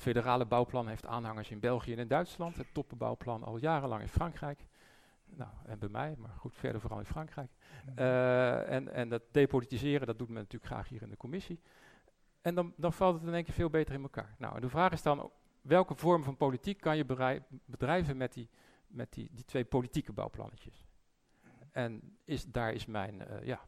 federale 0.00 0.46
bouwplan 0.46 0.88
heeft 0.88 1.06
aanhangers 1.06 1.50
in 1.50 1.60
België 1.60 1.92
en 1.92 1.98
in 1.98 2.08
Duitsland. 2.08 2.56
Het 2.56 2.74
toppenbouwplan 2.74 3.44
al 3.44 3.56
jarenlang 3.56 4.02
in 4.02 4.08
Frankrijk. 4.08 4.66
Nou, 5.24 5.50
en 5.66 5.78
bij 5.78 5.88
mij, 5.88 6.14
maar 6.18 6.34
goed, 6.38 6.56
verder 6.56 6.80
vooral 6.80 6.98
in 6.98 7.04
Frankrijk. 7.04 7.50
en, 7.94 8.92
en 8.92 9.08
dat 9.08 9.22
depolitiseren, 9.30 10.06
dat 10.06 10.18
doet 10.18 10.28
men 10.28 10.36
natuurlijk 10.36 10.72
graag 10.72 10.88
hier 10.88 11.02
in 11.02 11.10
de 11.10 11.16
commissie. 11.16 11.60
En 12.40 12.54
dan, 12.54 12.72
dan 12.76 12.92
valt 12.92 13.14
het 13.14 13.28
in 13.28 13.34
één 13.34 13.44
keer 13.44 13.54
veel 13.54 13.70
beter 13.70 13.94
in 13.94 14.02
elkaar. 14.02 14.34
Nou, 14.38 14.54
en 14.54 14.60
de 14.60 14.68
vraag 14.68 14.92
is 14.92 15.02
dan, 15.02 15.30
welke 15.60 15.94
vorm 15.94 16.22
van 16.22 16.36
politiek 16.36 16.80
kan 16.80 16.96
je 16.96 17.04
bedrijven 17.64 18.16
met 18.16 18.32
die, 18.32 18.48
met 18.86 19.12
die, 19.12 19.28
die 19.32 19.44
twee 19.44 19.64
politieke 19.64 20.12
bouwplannetjes? 20.12 20.84
En 21.72 22.16
is, 22.24 22.44
daar 22.44 22.72
is 22.72 22.86
mijn, 22.86 23.14
uh, 23.14 23.44
ja, 23.44 23.60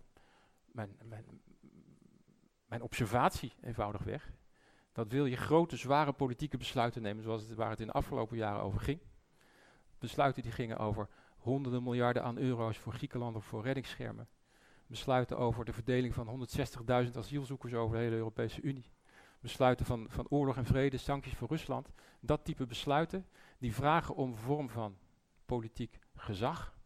mijn, 0.65 0.97
mijn, 1.05 1.25
mijn 2.67 2.83
observatie 2.83 3.53
eenvoudig 3.61 4.03
weg. 4.03 4.33
Dat 4.93 5.09
wil 5.09 5.27
je 5.27 5.37
grote, 5.37 5.77
zware 5.77 6.13
politieke 6.13 6.57
besluiten 6.57 7.03
nemen, 7.03 7.23
zoals 7.23 7.43
het, 7.43 7.55
waar 7.55 7.71
het 7.71 7.81
in 7.81 7.87
de 7.87 7.93
afgelopen 7.93 8.37
jaren 8.37 8.63
over 8.63 8.81
ging. 8.81 9.01
Besluiten 9.99 10.43
die 10.43 10.53
gingen 10.53 10.79
over 10.79 11.09
honderden 11.37 11.83
miljarden 11.83 12.23
aan 12.23 12.39
euro's 12.39 12.79
voor 12.79 12.93
Griekenland 12.93 13.37
of 13.37 13.45
voor 13.45 13.63
reddingsschermen. 13.63 14.29
Besluiten 14.87 15.39
over 15.39 15.65
de 15.65 15.73
verdeling 15.73 16.15
van 16.15 16.49
160.000 17.07 17.17
asielzoekers 17.17 17.75
over 17.75 17.97
de 17.97 18.03
hele 18.03 18.17
Europese 18.17 18.63
Unie 18.63 18.91
besluiten 19.43 19.87
van, 19.87 20.07
van 20.09 20.29
oorlog 20.29 20.57
en 20.57 20.65
vrede, 20.65 20.97
sancties 20.97 21.35
voor 21.35 21.49
Rusland. 21.49 21.93
Dat 22.21 22.45
type 22.45 22.67
besluiten, 22.67 23.27
die 23.59 23.75
vragen 23.75 24.15
om 24.15 24.37
vorm 24.37 24.69
van 24.69 24.97
politiek 25.47 25.99
gezag, 26.15 26.77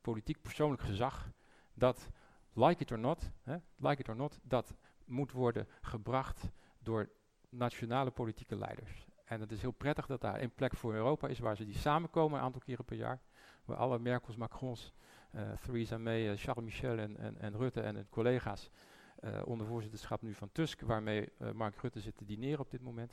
politiek 0.00 0.42
persoonlijk 0.42 0.82
gezag, 0.82 1.30
dat, 1.74 2.08
like 2.52 2.82
it 2.82 2.92
or 2.92 2.98
not, 2.98 3.30
hè, 3.42 3.56
like 3.76 4.00
it 4.00 4.08
or 4.08 4.16
not, 4.16 4.38
dat 4.42 4.74
moet 5.04 5.32
worden 5.32 5.68
gebracht 5.80 6.50
door 6.78 7.10
nationale 7.48 8.10
politieke 8.10 8.56
leiders. 8.56 9.06
En 9.24 9.40
het 9.40 9.52
is 9.52 9.60
heel 9.60 9.70
prettig 9.70 10.06
dat 10.06 10.20
daar 10.20 10.40
een 10.40 10.54
plek 10.54 10.76
voor 10.76 10.94
Europa 10.94 11.28
is 11.28 11.38
waar 11.38 11.56
ze 11.56 11.64
die 11.64 11.76
samenkomen 11.76 12.38
een 12.38 12.44
aantal 12.44 12.60
keren 12.60 12.84
per 12.84 12.96
jaar. 12.96 13.20
Waar 13.64 13.76
alle 13.76 13.98
Merkels, 13.98 14.36
Macrons, 14.36 14.92
uh, 15.34 15.42
Theresa 15.62 15.98
May, 15.98 16.30
uh, 16.30 16.36
Charles 16.36 16.64
Michel 16.64 16.98
en, 16.98 17.16
en, 17.16 17.38
en 17.38 17.56
Rutte 17.56 17.80
en 17.80 17.94
hun 17.94 18.08
collega's 18.08 18.70
uh, 19.24 19.42
onder 19.44 19.66
voorzitterschap 19.66 20.22
nu 20.22 20.34
van 20.34 20.52
Tusk, 20.52 20.80
waarmee 20.80 21.32
Mark 21.54 21.76
Rutte 21.76 22.00
zit 22.00 22.16
te 22.16 22.24
dineren 22.24 22.60
op 22.60 22.70
dit 22.70 22.82
moment. 22.82 23.12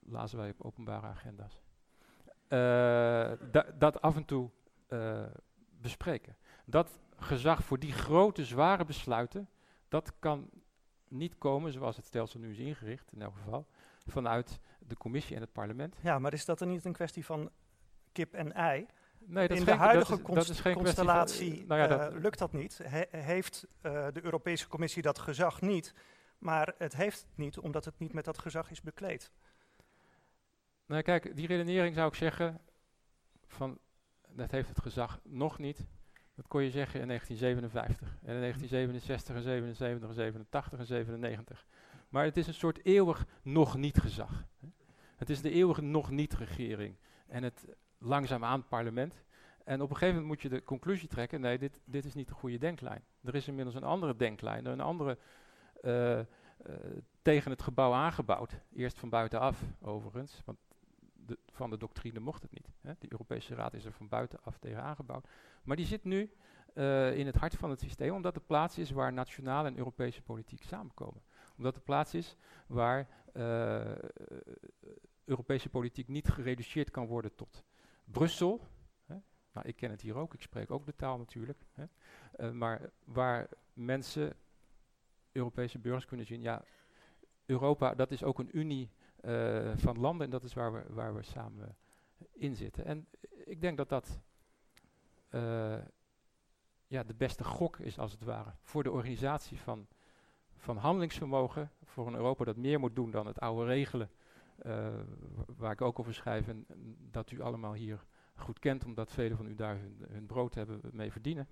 Lazen 0.00 0.38
wij 0.38 0.50
op 0.50 0.62
openbare 0.62 1.06
agenda's. 1.06 1.60
Dat 3.78 4.00
af 4.00 4.16
en 4.16 4.24
toe 4.24 4.50
bespreken. 5.80 6.36
Dat 6.64 6.98
gezag 7.16 7.64
voor 7.64 7.78
die 7.78 7.92
grote, 7.92 8.44
zware 8.44 8.84
besluiten, 8.84 9.48
dat 9.88 10.12
kan 10.18 10.50
niet 11.10 11.38
komen 11.38 11.72
zoals 11.72 11.96
het 11.96 12.06
stelsel 12.06 12.40
nu 12.40 12.50
is 12.50 12.58
ingericht, 12.58 13.12
in 13.12 13.22
elk 13.22 13.34
geval, 13.34 13.66
vanuit 14.06 14.60
de 14.78 14.96
commissie 14.96 15.36
en 15.36 15.42
het 15.42 15.52
parlement. 15.52 15.96
Ja, 16.02 16.18
maar 16.18 16.32
is 16.32 16.44
dat 16.44 16.58
dan 16.58 16.68
niet 16.68 16.84
een 16.84 16.92
kwestie 16.92 17.24
van 17.24 17.50
kip 18.12 18.34
en 18.34 18.52
ei? 18.52 18.86
Nee, 19.18 19.48
dat 19.48 19.58
in 19.58 19.64
de 19.64 19.74
huidige 19.74 20.22
dat 20.22 20.48
is, 20.48 20.62
dat 20.62 20.72
constellatie 20.74 21.64
nou 21.66 21.80
ja, 21.80 21.86
dat 21.86 22.12
uh, 22.12 22.20
lukt 22.20 22.38
dat 22.38 22.52
niet. 22.52 22.80
He 22.82 23.04
heeft 23.10 23.66
uh, 23.82 24.06
de 24.12 24.24
Europese 24.24 24.68
Commissie 24.68 25.02
dat 25.02 25.18
gezag 25.18 25.60
niet, 25.60 25.94
maar 26.38 26.74
het 26.78 26.96
heeft 26.96 27.20
het 27.20 27.36
niet 27.36 27.58
omdat 27.58 27.84
het 27.84 27.98
niet 27.98 28.12
met 28.12 28.24
dat 28.24 28.38
gezag 28.38 28.70
is 28.70 28.80
bekleed. 28.80 29.32
Nou 30.86 31.02
kijk, 31.02 31.36
die 31.36 31.46
redenering 31.46 31.94
zou 31.94 32.08
ik 32.08 32.14
zeggen 32.14 32.60
van 33.46 33.78
dat 34.28 34.50
heeft 34.50 34.68
het 34.68 34.80
gezag 34.80 35.20
nog 35.24 35.58
niet. 35.58 35.86
Dat 36.40 36.48
kon 36.48 36.62
je 36.62 36.70
zeggen 36.70 37.00
in 37.00 37.06
1957 37.06 38.18
en 38.22 38.34
in 38.34 38.40
1967 38.40 39.34
en 39.34 39.42
77 39.42 40.08
en 40.08 40.14
87 40.14 40.78
en 40.78 40.86
97. 40.86 41.66
Maar 42.08 42.24
het 42.24 42.36
is 42.36 42.46
een 42.46 42.54
soort 42.54 42.84
eeuwig 42.84 43.26
nog 43.42 43.76
niet 43.76 43.98
gezag. 43.98 44.44
Het 45.16 45.30
is 45.30 45.40
de 45.40 45.50
eeuwige 45.50 45.82
nog 45.82 46.10
niet 46.10 46.34
regering. 46.34 46.96
En 47.26 47.42
het 47.42 47.66
langzaamaan 47.98 48.68
parlement. 48.68 49.22
En 49.64 49.80
op 49.80 49.90
een 49.90 49.96
gegeven 49.96 50.20
moment 50.20 50.26
moet 50.26 50.42
je 50.42 50.48
de 50.48 50.64
conclusie 50.64 51.08
trekken, 51.08 51.40
nee, 51.40 51.58
dit, 51.58 51.80
dit 51.84 52.04
is 52.04 52.14
niet 52.14 52.28
de 52.28 52.34
goede 52.34 52.58
denklijn. 52.58 53.04
Er 53.24 53.34
is 53.34 53.48
inmiddels 53.48 53.76
een 53.76 53.84
andere 53.84 54.16
denklijn, 54.16 54.66
een 54.66 54.80
andere 54.80 55.18
uh, 55.82 56.18
uh, 56.18 56.24
tegen 57.22 57.50
het 57.50 57.62
gebouw 57.62 57.92
aangebouwd. 57.92 58.60
Eerst 58.74 58.98
van 58.98 59.08
buitenaf 59.08 59.62
overigens, 59.80 60.42
want 60.44 60.58
van 61.46 61.70
de 61.70 61.76
doctrine 61.76 62.20
mocht 62.20 62.42
het 62.42 62.52
niet. 62.52 62.68
Hè. 62.80 62.92
De 62.98 63.06
Europese 63.10 63.54
Raad 63.54 63.74
is 63.74 63.84
er 63.84 63.92
van 63.92 64.08
buitenaf 64.08 64.58
tegen 64.58 64.82
aangebouwd. 64.82 65.28
Maar 65.62 65.76
die 65.76 65.86
zit 65.86 66.04
nu 66.04 66.30
uh, 66.74 67.16
in 67.16 67.26
het 67.26 67.36
hart 67.36 67.54
van 67.54 67.70
het 67.70 67.80
systeem, 67.80 68.14
omdat 68.14 68.34
de 68.34 68.40
plaats 68.40 68.78
is 68.78 68.90
waar 68.90 69.12
nationale 69.12 69.68
en 69.68 69.76
Europese 69.76 70.22
politiek 70.22 70.62
samenkomen. 70.62 71.22
Omdat 71.56 71.74
de 71.74 71.80
plaats 71.80 72.14
is 72.14 72.36
waar 72.66 73.08
Europese 75.24 75.68
politiek 75.68 76.08
niet 76.08 76.28
gereduceerd 76.28 76.90
kan 76.90 77.06
worden 77.06 77.34
tot 77.34 77.64
Brussel, 78.04 78.60
hè, 79.06 79.16
nou, 79.52 79.68
ik 79.68 79.76
ken 79.76 79.90
het 79.90 80.00
hier 80.00 80.16
ook, 80.16 80.34
ik 80.34 80.42
spreek 80.42 80.70
ook 80.70 80.86
de 80.86 80.96
taal 80.96 81.18
natuurlijk, 81.18 81.64
hè, 81.72 81.84
uh, 82.36 82.50
maar 82.50 82.90
waar 83.04 83.48
mensen, 83.72 84.36
Europese 85.32 85.78
burgers 85.78 86.04
kunnen 86.04 86.26
zien, 86.26 86.42
ja, 86.42 86.64
Europa, 87.46 87.94
dat 87.94 88.10
is 88.10 88.24
ook 88.24 88.38
een 88.38 88.58
unie 88.58 88.90
uh, 89.24 89.72
van 89.76 89.98
landen 89.98 90.24
en 90.24 90.30
dat 90.30 90.42
is 90.42 90.54
waar 90.54 90.72
we, 90.72 90.82
waar 90.88 91.14
we 91.14 91.22
samen 91.22 91.76
in 92.32 92.54
zitten. 92.54 92.84
En 92.84 93.06
ik 93.44 93.60
denk 93.60 93.76
dat 93.76 93.88
dat 93.88 94.20
uh, 95.30 95.78
ja, 96.86 97.02
de 97.02 97.14
beste 97.14 97.44
gok 97.44 97.78
is, 97.78 97.98
als 97.98 98.12
het 98.12 98.24
ware, 98.24 98.52
voor 98.62 98.82
de 98.82 98.90
organisatie 98.90 99.58
van, 99.58 99.86
van 100.56 100.76
handelingsvermogen, 100.76 101.70
voor 101.84 102.06
een 102.06 102.14
Europa 102.14 102.44
dat 102.44 102.56
meer 102.56 102.80
moet 102.80 102.96
doen 102.96 103.10
dan 103.10 103.26
het 103.26 103.40
oude 103.40 103.64
regelen 103.64 104.10
uh, 104.66 104.88
waar 105.56 105.72
ik 105.72 105.80
ook 105.80 105.98
over 105.98 106.14
schrijf 106.14 106.48
en 106.48 106.66
dat 107.10 107.30
u 107.30 107.40
allemaal 107.40 107.72
hier 107.72 108.04
goed 108.34 108.58
kent, 108.58 108.84
omdat 108.84 109.12
velen 109.12 109.36
van 109.36 109.46
u 109.46 109.54
daar 109.54 109.78
hun, 109.78 110.04
hun 110.08 110.26
brood 110.26 110.54
hebben 110.54 110.80
mee 110.92 111.12
verdienen. 111.12 111.48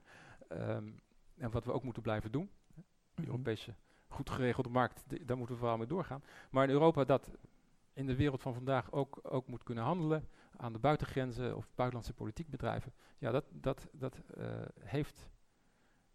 Um, 0.53 1.01
en 1.37 1.51
wat 1.51 1.65
we 1.65 1.73
ook 1.73 1.83
moeten 1.83 2.03
blijven 2.03 2.33
doen. 2.33 2.51
De 2.75 2.83
mhm. 3.23 3.31
Europese 3.31 3.75
goed 4.09 4.31
geregelde 4.31 4.69
markt, 4.69 5.05
daar 5.27 5.37
moeten 5.37 5.55
we 5.55 5.61
vooral 5.61 5.79
mee 5.79 5.87
doorgaan. 5.87 6.23
Maar 6.51 6.65
in 6.65 6.71
Europa 6.71 7.05
dat 7.05 7.31
in 7.99 8.07
de 8.07 8.17
wereld 8.17 8.43
van 8.43 8.55
vandaag 8.55 8.93
ook, 8.93 9.19
ook 9.23 9.47
moet 9.47 9.63
kunnen 9.63 9.85
handelen 9.85 10.29
aan 10.57 10.73
de 10.73 10.79
buitengrenzen 10.79 11.57
of 11.57 11.69
buitenlandse 11.75 12.15
politiek 12.15 12.49
bedrijven. 12.49 12.93
Ja, 13.19 13.31
dat, 13.31 13.45
dat, 13.51 13.89
dat 13.93 14.21
uh, 14.39 14.47
heeft 14.81 15.31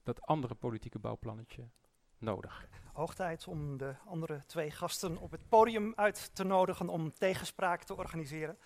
dat 0.04 0.22
andere 0.22 0.56
politieke 0.56 1.00
bouwplannetje 1.00 1.70
nodig. 2.18 2.68
Hoog 2.94 3.16
tijd 3.16 3.48
om 3.48 3.78
de 3.78 3.96
andere 4.06 4.46
twee 4.46 4.72
gasten 4.72 5.18
op 5.18 5.32
het 5.32 5.50
podium 5.50 5.94
uit 5.96 6.36
te 6.36 6.44
nodigen 6.44 6.90
om 6.90 7.14
tegenspraak 7.14 7.84
te 7.84 7.98
organiseren. 7.98 8.58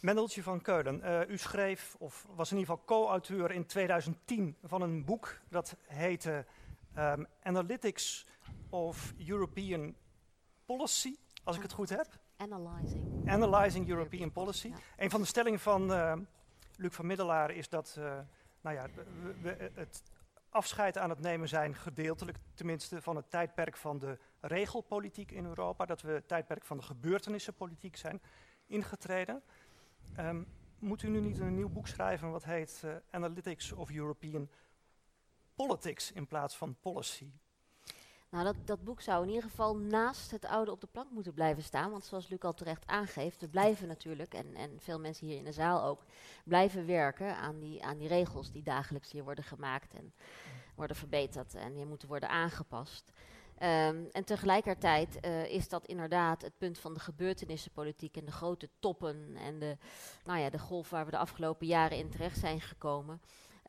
Mendeltje 0.00 0.42
van 0.42 0.60
Keulen, 0.60 1.00
uh, 1.00 1.28
u 1.28 1.38
schreef, 1.38 1.96
of 1.98 2.26
was 2.34 2.50
in 2.52 2.58
ieder 2.58 2.74
geval 2.74 2.86
co-auteur 2.86 3.50
in 3.50 3.66
2010 3.66 4.56
van 4.62 4.82
een 4.82 5.04
boek 5.04 5.40
dat 5.48 5.76
heette 5.86 6.46
um, 6.98 7.26
Analytics 7.42 8.26
of 8.70 9.12
European 9.26 9.94
Policy, 10.64 11.16
als 11.44 11.56
ik 11.56 11.62
het 11.62 11.72
goed 11.72 11.88
heb. 11.88 12.06
Analyzing. 12.36 13.30
Analyzing 13.30 13.88
European 13.88 14.32
Policy. 14.32 14.68
Ja. 14.68 14.74
Een 14.96 15.10
van 15.10 15.20
de 15.20 15.26
stellingen 15.26 15.60
van 15.60 15.90
uh, 15.90 16.12
Luc 16.76 16.94
van 16.94 17.06
Middelaar 17.06 17.50
is 17.50 17.68
dat 17.68 17.96
uh, 17.98 18.18
nou 18.60 18.76
ja, 18.76 18.86
we, 18.94 19.34
we, 19.42 19.70
het 19.74 20.02
afscheid 20.48 20.98
aan 20.98 21.10
het 21.10 21.20
nemen 21.20 21.48
zijn, 21.48 21.74
gedeeltelijk 21.74 22.38
tenminste, 22.54 23.02
van 23.02 23.16
het 23.16 23.30
tijdperk 23.30 23.76
van 23.76 23.98
de 23.98 24.18
regelpolitiek 24.40 25.30
in 25.30 25.44
Europa. 25.44 25.86
Dat 25.86 26.02
we 26.02 26.10
het 26.10 26.28
tijdperk 26.28 26.64
van 26.64 26.76
de 26.76 26.82
gebeurtenissenpolitiek 26.82 27.96
zijn 27.96 28.22
ingetreden. 28.66 29.42
Um, 30.18 30.46
moet 30.78 31.02
u 31.02 31.08
nu 31.08 31.20
niet 31.20 31.38
een 31.38 31.54
nieuw 31.54 31.68
boek 31.68 31.86
schrijven 31.86 32.30
wat 32.30 32.44
heet 32.44 32.82
uh, 32.84 32.94
Analytics 33.10 33.72
of 33.72 33.90
European 33.90 34.48
Politics 35.54 36.12
in 36.12 36.26
plaats 36.26 36.56
van 36.56 36.76
Policy? 36.80 37.32
Nou, 38.32 38.44
dat, 38.44 38.56
dat 38.64 38.84
boek 38.84 39.00
zou 39.00 39.22
in 39.22 39.28
ieder 39.28 39.42
geval 39.42 39.76
naast 39.76 40.30
het 40.30 40.44
oude 40.44 40.70
op 40.70 40.80
de 40.80 40.86
plank 40.86 41.10
moeten 41.10 41.34
blijven 41.34 41.62
staan. 41.62 41.90
Want 41.90 42.04
zoals 42.04 42.28
Luc 42.28 42.40
al 42.40 42.54
terecht 42.54 42.86
aangeeft, 42.86 43.40
we 43.40 43.48
blijven 43.48 43.88
natuurlijk, 43.88 44.34
en, 44.34 44.54
en 44.54 44.70
veel 44.78 45.00
mensen 45.00 45.26
hier 45.26 45.36
in 45.36 45.44
de 45.44 45.52
zaal 45.52 45.84
ook, 45.84 46.04
blijven 46.44 46.86
werken 46.86 47.36
aan 47.36 47.58
die, 47.58 47.84
aan 47.84 47.98
die 47.98 48.08
regels 48.08 48.52
die 48.52 48.62
dagelijks 48.62 49.10
hier 49.10 49.24
worden 49.24 49.44
gemaakt 49.44 49.94
en 49.94 50.12
worden 50.74 50.96
verbeterd 50.96 51.54
en 51.54 51.74
die 51.74 51.86
moeten 51.86 52.08
worden 52.08 52.28
aangepast. 52.28 53.12
Um, 53.62 54.08
en 54.12 54.24
tegelijkertijd 54.24 55.18
uh, 55.24 55.44
is 55.44 55.68
dat 55.68 55.86
inderdaad 55.86 56.42
het 56.42 56.58
punt 56.58 56.78
van 56.78 56.94
de 56.94 57.00
gebeurtenissenpolitiek 57.00 58.16
en 58.16 58.24
de 58.24 58.32
grote 58.32 58.68
toppen 58.78 59.36
en 59.36 59.58
de, 59.58 59.76
nou 60.24 60.38
ja, 60.38 60.50
de 60.50 60.58
golf 60.58 60.90
waar 60.90 61.04
we 61.04 61.10
de 61.10 61.18
afgelopen 61.18 61.66
jaren 61.66 61.98
in 61.98 62.10
terecht 62.10 62.38
zijn 62.38 62.60
gekomen. 62.60 63.20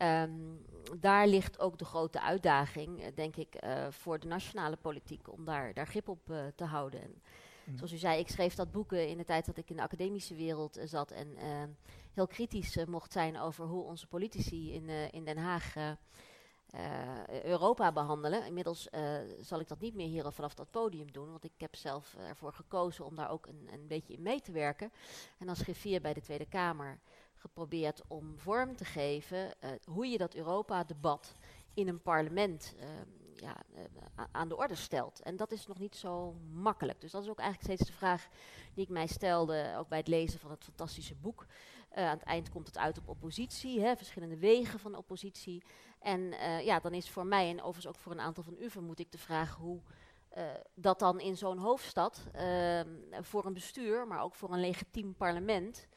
Um, 0.02 0.66
daar 1.00 1.28
ligt 1.28 1.60
ook 1.60 1.78
de 1.78 1.86
grote 1.86 2.22
uitdaging, 2.22 3.00
uh, 3.00 3.06
denk 3.16 3.36
ik, 3.36 3.64
uh, 3.64 3.88
voor 3.90 4.20
de 4.20 4.28
nationale 4.28 4.76
politiek 4.76 5.32
om 5.32 5.46
daar, 5.46 5.74
daar 5.74 5.88
grip 5.88 6.08
op 6.08 6.30
uh, 6.30 6.46
te 6.56 6.64
houden. 6.64 7.02
En 7.02 7.22
mm. 7.64 7.78
Zoals 7.78 7.94
u 7.94 7.98
zei, 7.98 8.20
ik 8.20 8.28
schreef 8.28 8.56
dat 8.56 8.72
boek 8.72 8.92
in 8.92 9.18
de 9.18 9.24
tijd 9.24 9.46
dat 9.46 9.58
ik 9.58 9.70
in 9.70 9.76
de 9.76 9.82
academische 9.82 10.36
wereld 10.36 10.80
zat 10.84 11.12
en 11.12 11.36
ehm, 11.38 11.70
heel 12.14 12.28
kritisch 12.28 12.86
mocht 12.86 13.12
zijn 13.12 13.40
over 13.40 13.66
hoe 13.66 13.84
onze 13.84 14.08
politici 14.08 14.74
in, 14.74 14.90
in 14.90 15.26
Den 15.26 15.38
Haag 15.38 15.74
Europa 17.44 17.92
behandelen. 17.92 18.46
Inmiddels 18.46 18.90
zal 19.40 19.60
ik 19.60 19.68
dat 19.68 19.80
niet 19.80 19.96
meer 19.96 20.08
hier 20.08 20.32
vanaf 20.32 20.54
dat 20.54 20.72
podium 20.72 21.12
doen, 21.12 21.32
want 21.32 21.44
ik 21.44 21.52
heb 21.58 21.76
zelf 21.76 22.16
ervoor 22.16 22.54
gekozen 22.54 23.06
om 23.06 23.16
daar 23.16 23.30
ook 23.30 23.48
een, 23.48 23.70
een 23.74 23.88
beetje 23.88 24.14
in 24.14 24.22
mee 24.22 24.42
te 24.42 24.52
werken. 24.52 24.92
En 25.38 25.50
als 25.50 25.62
griffier 25.62 26.02
bij 26.02 26.14
de 26.14 26.22
Tweede 26.22 26.48
Kamer 26.48 27.00
geprobeerd 27.44 28.02
om 28.08 28.38
vorm 28.38 28.76
te 28.76 28.86
geven 28.86 29.46
uh, 29.46 29.70
hoe 29.86 30.08
je 30.08 30.18
dat 30.18 30.36
Europa-debat 30.36 31.36
in 31.74 31.88
een 31.88 32.02
parlement 32.02 32.76
uh, 32.80 32.86
ja, 33.36 33.56
uh, 33.76 34.24
aan 34.32 34.48
de 34.48 34.58
orde 34.58 34.76
stelt. 34.76 35.20
En 35.20 35.36
dat 35.36 35.52
is 35.52 35.68
nog 35.68 35.80
niet 35.80 35.96
zo 35.96 36.36
makkelijk. 36.52 37.02
Dus 37.02 37.12
dat 37.12 37.24
is 37.24 37.30
ook 37.30 37.40
eigenlijk 37.40 37.74
steeds 37.74 37.92
de 37.92 37.98
vraag 37.98 38.28
die 38.74 38.84
ik 38.84 38.90
mij 38.90 39.08
stelde, 39.08 39.76
ook 39.78 39.88
bij 39.88 39.98
het 39.98 40.08
lezen 40.08 40.40
van 40.40 40.52
het 40.52 40.64
fantastische 40.64 41.16
boek. 41.16 41.46
aan 41.94 42.18
het 42.18 42.24
eind 42.24 42.50
komt 42.50 42.68
het 42.68 42.78
uit 42.78 42.98
op 42.98 43.08
oppositie, 43.08 43.82
hè, 43.82 43.96
verschillende 43.96 44.38
wegen 44.38 44.80
van 44.80 44.96
oppositie. 44.96 45.64
En 46.00 46.22
ja, 46.64 46.80
dan 46.80 46.94
is 46.94 47.10
voor 47.10 47.26
mij 47.26 47.50
en 47.50 47.62
overigens 47.62 47.88
ook 47.88 48.02
voor 48.02 48.12
een 48.12 48.20
aantal 48.20 48.44
van 48.44 48.56
u 48.60 48.70
vermoed 48.70 49.00
ik 49.00 49.12
de 49.12 49.18
vraag 49.18 49.56
hoe 49.56 49.82
dat 50.76 51.00
dan 51.00 51.20
in 51.20 51.38
zo'n 51.38 51.58
hoofdstad 51.58 52.28
ehm, 52.32 52.90
voor 53.22 53.46
een 53.46 53.54
bestuur, 53.54 54.08
maar 54.08 54.22
ook 54.22 54.36
voor 54.36 54.54
een 54.54 54.60
legitiem 54.60 55.16
parlement 55.16 55.88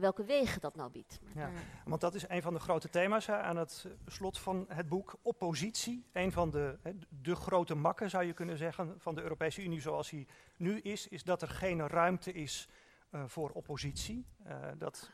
welke 0.00 0.24
wegen 0.24 0.60
dat 0.60 0.76
nou 0.76 0.90
biedt. 0.90 1.18
Ja, 1.34 1.50
want 1.84 2.00
dat 2.00 2.14
is 2.14 2.28
een 2.28 2.42
van 2.42 2.52
de 2.52 2.60
grote 2.60 2.88
thema's 2.88 3.26
hè, 3.26 3.36
aan 3.36 3.56
het 3.56 3.86
slot 4.06 4.38
van 4.38 4.64
het 4.68 4.88
boek. 4.88 5.18
Oppositie, 5.22 6.06
een 6.12 6.32
van 6.32 6.50
de, 6.50 6.78
hè, 6.82 6.92
de 7.08 7.34
grote 7.34 7.74
makken 7.74 8.10
zou 8.10 8.24
je 8.24 8.32
kunnen 8.32 8.58
zeggen 8.58 8.94
van 8.98 9.14
de 9.14 9.22
Europese 9.22 9.62
Unie 9.62 9.80
zoals 9.80 10.10
hij 10.10 10.26
nu 10.56 10.80
is, 10.80 11.08
is 11.08 11.22
dat 11.22 11.42
er 11.42 11.48
geen 11.48 11.88
ruimte 11.88 12.32
is 12.32 12.68
uh, 13.10 13.22
voor 13.26 13.50
oppositie. 13.50 14.26
Uh, 14.46 14.54
dat, 14.78 15.10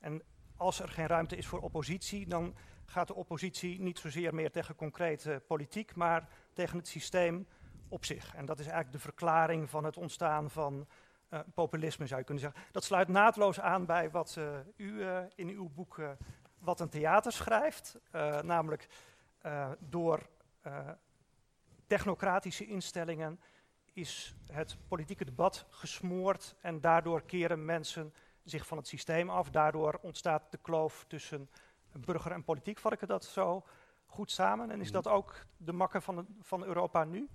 en 0.00 0.22
als 0.56 0.80
er 0.80 0.88
geen 0.88 1.06
ruimte 1.06 1.36
is 1.36 1.46
voor 1.46 1.60
oppositie, 1.60 2.26
dan 2.26 2.54
gaat 2.84 3.06
de 3.06 3.14
oppositie 3.14 3.80
niet 3.80 3.98
zozeer 3.98 4.34
meer 4.34 4.50
tegen 4.50 4.74
concrete 4.74 5.42
politiek, 5.46 5.94
maar 5.94 6.28
tegen 6.52 6.78
het 6.78 6.88
systeem 6.88 7.46
op 7.88 8.04
zich. 8.04 8.34
En 8.34 8.46
dat 8.46 8.58
is 8.58 8.66
eigenlijk 8.66 8.96
de 8.96 9.02
verklaring 9.02 9.70
van 9.70 9.84
het 9.84 9.96
ontstaan 9.96 10.50
van 10.50 10.86
uh, 11.30 11.40
populisme 11.54 12.06
zou 12.06 12.20
je 12.20 12.26
kunnen 12.26 12.44
zeggen. 12.44 12.62
Dat 12.72 12.84
sluit 12.84 13.08
naadloos 13.08 13.60
aan 13.60 13.86
bij 13.86 14.10
wat 14.10 14.36
uh, 14.38 14.58
u 14.76 14.92
uh, 14.92 15.18
in 15.34 15.48
uw 15.48 15.68
boek 15.68 16.00
Wat 16.58 16.80
een 16.80 16.88
theater 16.88 17.32
schrijft. 17.32 17.98
namelijk 18.42 18.88
door 19.78 20.28
technocratische 21.86 22.66
instellingen 22.66 23.40
is 23.92 24.34
het 24.52 24.76
politieke 24.88 25.24
debat 25.24 25.66
gesmoord 25.68 26.54
en 26.60 26.80
daardoor 26.80 27.22
keren 27.22 27.64
mensen 27.64 28.14
zich 28.44 28.66
van 28.66 28.76
het 28.76 28.86
systeem 28.86 29.30
af. 29.30 29.50
Daardoor 29.50 29.98
ontstaat 30.02 30.50
de 30.50 30.58
kloof 30.58 31.04
tussen 31.08 31.50
burger 31.92 32.32
en 32.32 32.44
politiek. 32.44 32.78
Vat 32.78 32.92
ik 32.92 33.06
dat 33.06 33.24
zo 33.24 33.64
goed 34.06 34.30
samen? 34.30 34.70
En 34.70 34.80
is 34.80 34.92
dat 34.92 35.08
ook 35.08 35.46
de 35.56 35.72
makker 35.72 36.02
van, 36.02 36.26
van 36.40 36.64
Europa 36.64 37.04
nu? 37.04 37.28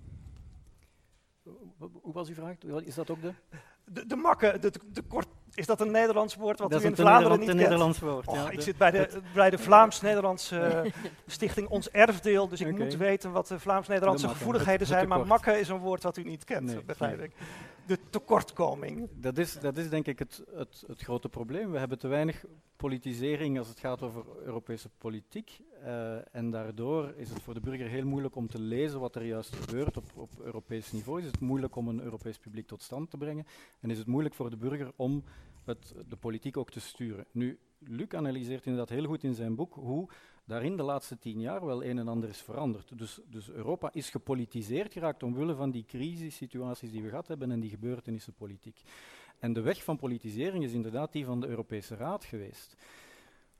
Hoe 1.78 2.12
was 2.12 2.28
uw 2.28 2.34
vraag? 2.34 2.58
Is 2.58 2.94
dat 2.94 3.10
ook 3.10 3.20
de? 3.20 3.34
De, 3.92 4.06
de 4.06 4.16
makke, 4.16 4.58
de, 4.60 4.72
de, 4.92 5.02
kort, 5.02 5.26
is 5.54 5.66
dat 5.66 5.80
een 5.80 5.90
Nederlands 5.90 6.34
woord 6.34 6.58
wat 6.58 6.70
dat 6.70 6.82
u 6.82 6.86
in 6.86 6.96
Vlaanderen 6.96 7.38
niet 7.38 7.48
een 7.48 7.56
kent? 7.56 7.68
Nederlands 7.68 7.98
woord, 7.98 8.26
Och, 8.26 8.34
ja, 8.36 8.50
ik 8.50 8.60
zit 8.60 8.76
bij 8.76 8.90
de, 8.90 9.08
bij 9.34 9.50
de 9.50 9.58
Vlaams-Nederlandse 9.58 10.82
uh, 10.84 10.92
stichting 11.26 11.68
Ons 11.68 11.90
Erfdeel, 11.90 12.48
dus 12.48 12.60
ik 12.60 12.66
okay. 12.66 12.78
moet 12.78 12.96
weten 12.96 13.32
wat 13.32 13.46
de 13.46 13.58
Vlaams-Nederlandse 13.58 14.28
gevoeligheden 14.28 14.86
zijn, 14.86 15.08
maar 15.08 15.26
makke 15.26 15.58
is 15.58 15.68
een 15.68 15.78
woord 15.78 16.02
wat 16.02 16.16
u 16.16 16.22
niet 16.22 16.44
kent, 16.44 16.66
nee, 16.66 16.82
begrijp 16.84 17.18
nee. 17.18 17.32
De 17.86 17.98
tekortkoming. 18.10 19.08
Dat 19.14 19.38
is, 19.38 19.60
dat 19.60 19.76
is 19.76 19.88
denk 19.88 20.06
ik 20.06 20.18
het, 20.18 20.44
het, 20.54 20.84
het 20.86 21.00
grote 21.00 21.28
probleem. 21.28 21.70
We 21.70 21.78
hebben 21.78 21.98
te 21.98 22.08
weinig 22.08 22.44
politisering 22.76 23.58
als 23.58 23.68
het 23.68 23.78
gaat 23.78 24.02
over 24.02 24.24
Europese 24.44 24.88
politiek. 24.98 25.60
Uh, 25.82 26.34
en 26.34 26.50
daardoor 26.50 27.14
is 27.16 27.30
het 27.30 27.42
voor 27.42 27.54
de 27.54 27.60
burger 27.60 27.88
heel 27.88 28.04
moeilijk 28.04 28.36
om 28.36 28.48
te 28.48 28.60
lezen 28.60 29.00
wat 29.00 29.16
er 29.16 29.24
juist 29.24 29.54
gebeurt 29.54 29.96
op, 29.96 30.04
op 30.14 30.30
Europees 30.40 30.92
niveau. 30.92 31.20
Is 31.20 31.26
het 31.26 31.40
moeilijk 31.40 31.76
om 31.76 31.88
een 31.88 32.00
Europees 32.00 32.38
publiek 32.38 32.66
tot 32.66 32.82
stand 32.82 33.10
te 33.10 33.16
brengen. 33.16 33.46
En 33.80 33.90
is 33.90 33.98
het 33.98 34.06
moeilijk 34.06 34.34
voor 34.34 34.50
de 34.50 34.56
burger 34.56 34.92
om 34.96 35.24
het, 35.64 35.94
de 36.08 36.16
politiek 36.16 36.56
ook 36.56 36.70
te 36.70 36.80
sturen. 36.80 37.26
Nu, 37.30 37.58
Luc 37.78 38.08
analyseert 38.08 38.66
inderdaad 38.66 38.96
heel 38.96 39.06
goed 39.06 39.24
in 39.24 39.34
zijn 39.34 39.54
boek 39.54 39.74
hoe 39.74 40.08
daarin 40.44 40.76
de 40.76 40.82
laatste 40.82 41.18
tien 41.18 41.40
jaar 41.40 41.66
wel 41.66 41.84
een 41.84 41.98
en 41.98 42.08
ander 42.08 42.28
is 42.28 42.40
veranderd. 42.40 42.98
Dus, 42.98 43.20
dus 43.26 43.50
Europa 43.50 43.92
is 43.92 44.10
gepolitiseerd 44.10 44.92
geraakt 44.92 45.22
omwille 45.22 45.54
van 45.54 45.70
die 45.70 45.84
crisissituaties 45.84 46.90
die 46.90 47.02
we 47.02 47.08
gehad 47.08 47.28
hebben 47.28 47.50
en 47.50 47.60
die 47.60 47.70
gebeurtenissenpolitiek. 47.70 48.82
En 49.38 49.52
de 49.52 49.60
weg 49.60 49.84
van 49.84 49.96
politisering 49.96 50.64
is 50.64 50.72
inderdaad 50.72 51.12
die 51.12 51.24
van 51.24 51.40
de 51.40 51.46
Europese 51.46 51.94
Raad 51.96 52.24
geweest. 52.24 52.76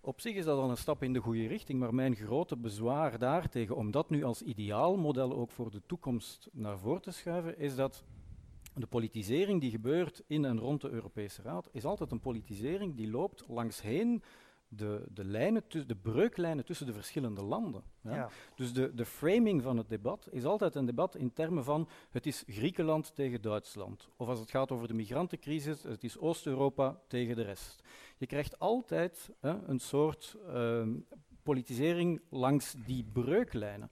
Op 0.01 0.21
zich 0.21 0.35
is 0.35 0.45
dat 0.45 0.59
al 0.59 0.71
een 0.71 0.77
stap 0.77 1.03
in 1.03 1.13
de 1.13 1.21
goede 1.21 1.47
richting, 1.47 1.79
maar 1.79 1.95
mijn 1.95 2.15
grote 2.15 2.57
bezwaar 2.57 3.19
daartegen, 3.19 3.77
om 3.77 3.91
dat 3.91 4.11
nu 4.11 4.25
als 4.25 4.43
ideaalmodel 4.43 5.35
ook 5.35 5.51
voor 5.51 5.71
de 5.71 5.83
toekomst 5.87 6.49
naar 6.53 6.79
voren 6.79 7.03
te 7.03 7.11
schuiven, 7.11 7.59
is 7.59 7.75
dat 7.75 8.05
de 8.75 8.87
politisering 8.87 9.61
die 9.61 9.71
gebeurt 9.71 10.23
in 10.27 10.45
en 10.45 10.59
rond 10.59 10.81
de 10.81 10.91
Europese 10.91 11.43
Raad, 11.43 11.69
is 11.73 11.85
altijd 11.85 12.11
een 12.11 12.21
politisering 12.21 12.97
die 12.97 13.11
loopt 13.11 13.45
langsheen 13.49 14.23
de, 14.77 15.07
de, 15.15 15.25
lijnen 15.25 15.63
de 15.69 15.97
breuklijnen 16.03 16.65
tussen 16.65 16.87
de 16.87 16.93
verschillende 16.93 17.43
landen. 17.43 17.83
Ja? 18.01 18.15
Ja. 18.15 18.29
Dus 18.55 18.73
de, 18.73 18.95
de 18.95 19.05
framing 19.05 19.63
van 19.63 19.77
het 19.77 19.89
debat 19.89 20.29
is 20.31 20.45
altijd 20.45 20.75
een 20.75 20.87
debat 20.87 21.17
in 21.17 21.33
termen 21.33 21.65
van 21.65 21.89
het 22.11 22.27
is 22.27 22.45
Griekenland 22.47 23.15
tegen 23.15 23.43
Duitsland. 23.43 24.09
Of 24.17 24.29
als 24.29 24.39
het 24.39 24.51
gaat 24.51 24.71
over 24.71 24.89
de 24.89 24.95
migrantencrisis, 24.95 25.83
het 25.83 26.05
is 26.05 26.19
Oost-Europa 26.19 27.01
tegen 27.07 27.37
de 27.37 27.43
rest. 27.43 27.83
Je 28.17 28.27
krijgt 28.27 28.59
altijd 28.59 29.31
hè, 29.41 29.67
een 29.67 29.81
soort 29.81 30.37
uh, 30.47 30.87
politisering 31.43 32.21
langs 32.29 32.75
die 32.85 33.05
breuklijnen. 33.13 33.91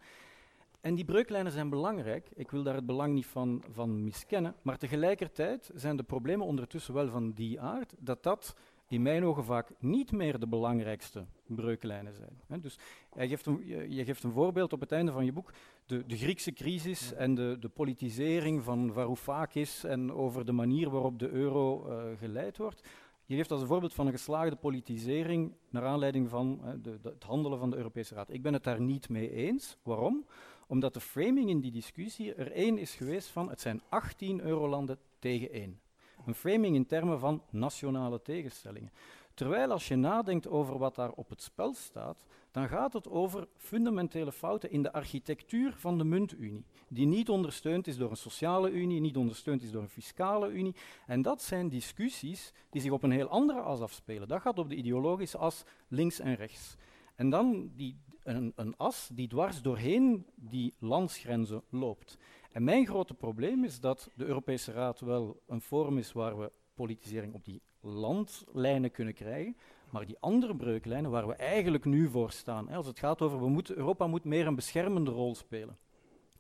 En 0.81 0.95
die 0.95 1.05
breuklijnen 1.05 1.53
zijn 1.53 1.69
belangrijk. 1.69 2.31
Ik 2.35 2.51
wil 2.51 2.63
daar 2.63 2.75
het 2.75 2.87
belang 2.87 3.15
niet 3.15 3.27
van, 3.27 3.65
van 3.71 4.05
miskennen. 4.05 4.55
Maar 4.63 4.79
tegelijkertijd 4.79 5.71
zijn 5.75 5.97
de 5.97 6.03
problemen 6.03 6.47
ondertussen 6.47 6.95
wel 6.95 7.09
van 7.09 7.33
die 7.33 7.61
aard 7.61 7.95
dat 7.99 8.23
dat 8.23 8.57
in 8.91 9.03
mijn 9.03 9.25
ogen 9.25 9.45
vaak 9.45 9.73
niet 9.79 10.13
meer 10.13 10.39
de 10.39 10.47
belangrijkste 10.47 11.25
breuklijnen 11.47 12.15
zijn. 12.15 12.41
He, 12.47 12.61
dus 12.61 12.79
je 13.15 13.29
geeft, 13.29 13.47
een, 13.47 13.67
je, 13.67 14.05
geeft, 14.05 14.23
een, 14.23 14.33
voorbeeld 14.33 14.73
op 14.73 14.81
het 14.81 14.93
einde 14.93 15.13
van 15.13 15.25
je 15.25 15.33
boek, 15.33 15.53
de, 15.87 16.07
de 16.07 16.17
Griekse 16.17 16.53
crisis 16.53 17.09
ja. 17.09 17.17
en 17.17 17.35
de, 17.35 17.57
de, 17.61 17.69
politisering 17.69 18.63
van 18.65 18.93
Varoufakis 18.93 19.85
en 19.85 20.13
over 20.13 20.45
de 20.45 20.53
manier 20.53 20.91
waarop 20.91 21.19
de 21.19 21.29
euro 21.29 21.89
uh, 21.89 22.19
geleid 22.19 22.57
wordt. 22.57 22.89
Je 23.25 23.37
geeft 23.37 23.51
als 23.51 23.61
een 23.61 23.67
voorbeeld 23.67 23.95
van 23.95 24.07
een 24.07 24.13
geslaagde 24.13 24.57
politisering 24.57 25.55
naar 25.69 25.85
aanleiding 25.85 26.29
van 26.29 26.61
de, 26.83 27.01
de, 27.01 27.09
het 27.09 27.25
handelen 27.25 27.59
van 27.59 27.71
de 27.71 27.77
Europese 27.77 28.15
Raad. 28.15 28.33
Ik 28.33 28.43
ben 28.43 28.53
het 28.53 28.65
daar 28.65 28.81
niet 28.81 29.09
mee 29.09 29.31
eens. 29.31 29.77
Waarom? 29.83 30.27
Omdat 30.67 30.95
de 30.95 31.01
framing 31.01 31.49
in 31.49 31.61
die 31.61 31.73
discussie 31.73 32.35
er 32.35 32.53
één 32.53 32.79
is 32.79 32.95
geweest 32.95 33.29
van 33.29 33.51
het 33.51 33.61
zijn 33.61 33.83
18 33.89 34.41
eurolanden 34.41 34.99
tegen 35.19 35.51
één. 35.51 35.81
Een 36.27 36.35
framing 36.35 36.75
in 36.75 36.87
termen 36.87 37.19
van 37.19 37.43
nationale 37.51 38.23
tegenstellingen. 38.23 38.93
Terwijl 39.35 39.71
als 39.71 39.89
je 39.89 39.97
nadenkt 39.97 40.49
over 40.49 40.79
wat 40.79 40.95
daar 40.95 41.11
op 41.11 41.29
het 41.29 41.43
spel 41.43 41.75
staat, 41.75 42.27
dan 42.51 42.69
gaat 42.69 42.93
het 42.93 43.09
over 43.09 43.49
fundamentele 43.57 44.33
fouten 44.33 44.71
in 44.71 44.83
de 44.83 44.93
architectuur 44.93 45.73
van 45.77 45.99
de 45.99 46.05
muntunie, 46.05 46.65
die 46.89 47.07
niet 47.07 47.29
ondersteund 47.29 47.87
is 47.87 47.97
door 47.97 48.11
een 48.11 48.17
sociale 48.17 48.71
unie, 48.71 49.01
niet 49.01 49.17
ondersteund 49.17 49.63
is 49.63 49.71
door 49.71 49.83
een 49.83 49.89
fiscale 49.89 50.51
unie. 50.51 50.75
En 51.07 51.23
dat 51.23 51.43
zijn 51.43 51.69
discussies 51.69 52.53
die 52.71 52.81
zich 52.81 52.91
op 52.91 53.03
een 53.03 53.11
heel 53.11 53.29
andere 53.29 53.61
as 53.61 53.81
afspelen. 53.81 54.29
Dat 54.29 54.41
gaat 54.41 54.59
op 54.59 54.69
de 54.69 54.75
ideologische 54.75 55.39
as 55.39 55.65
links 55.89 56.19
en 56.19 56.35
rechts. 56.35 56.77
En 57.15 57.31
dan 57.31 57.71
die, 57.77 57.97
een, 58.23 58.53
een 58.57 58.77
as 58.77 59.09
die 59.13 59.29
dwars 59.29 59.63
doorheen 59.63 60.27
die 60.35 60.75
landsgrenzen 60.79 61.63
loopt. 61.69 62.19
En 62.53 62.65
mijn 62.65 62.87
grote 62.87 63.15
probleem 63.15 63.65
is 63.65 63.81
dat 63.81 64.11
de 64.15 64.25
Europese 64.25 64.73
Raad 64.73 65.01
wel 65.01 65.43
een 65.47 65.61
forum 65.61 65.99
is 65.99 66.13
waar 66.13 66.39
we 66.39 66.53
politisering 66.75 67.35
op 67.35 67.45
die 67.45 67.63
landlijnen 67.81 68.91
kunnen 68.91 69.15
krijgen, 69.15 69.57
maar 69.91 70.07
die 70.07 70.17
andere 70.21 70.57
breuklijnen 70.57 71.11
waar 71.11 71.27
we 71.27 71.35
eigenlijk 71.35 71.85
nu 71.85 72.09
voor 72.09 72.31
staan, 72.31 72.69
hè, 72.69 72.77
als 72.77 72.87
het 72.87 72.99
gaat 72.99 73.23
over 73.23 73.41
we 73.41 73.49
moeten, 73.49 73.77
Europa 73.77 74.07
moet 74.07 74.25
meer 74.25 74.47
een 74.47 74.55
beschermende 74.55 75.11
rol 75.11 75.35
spelen, 75.35 75.79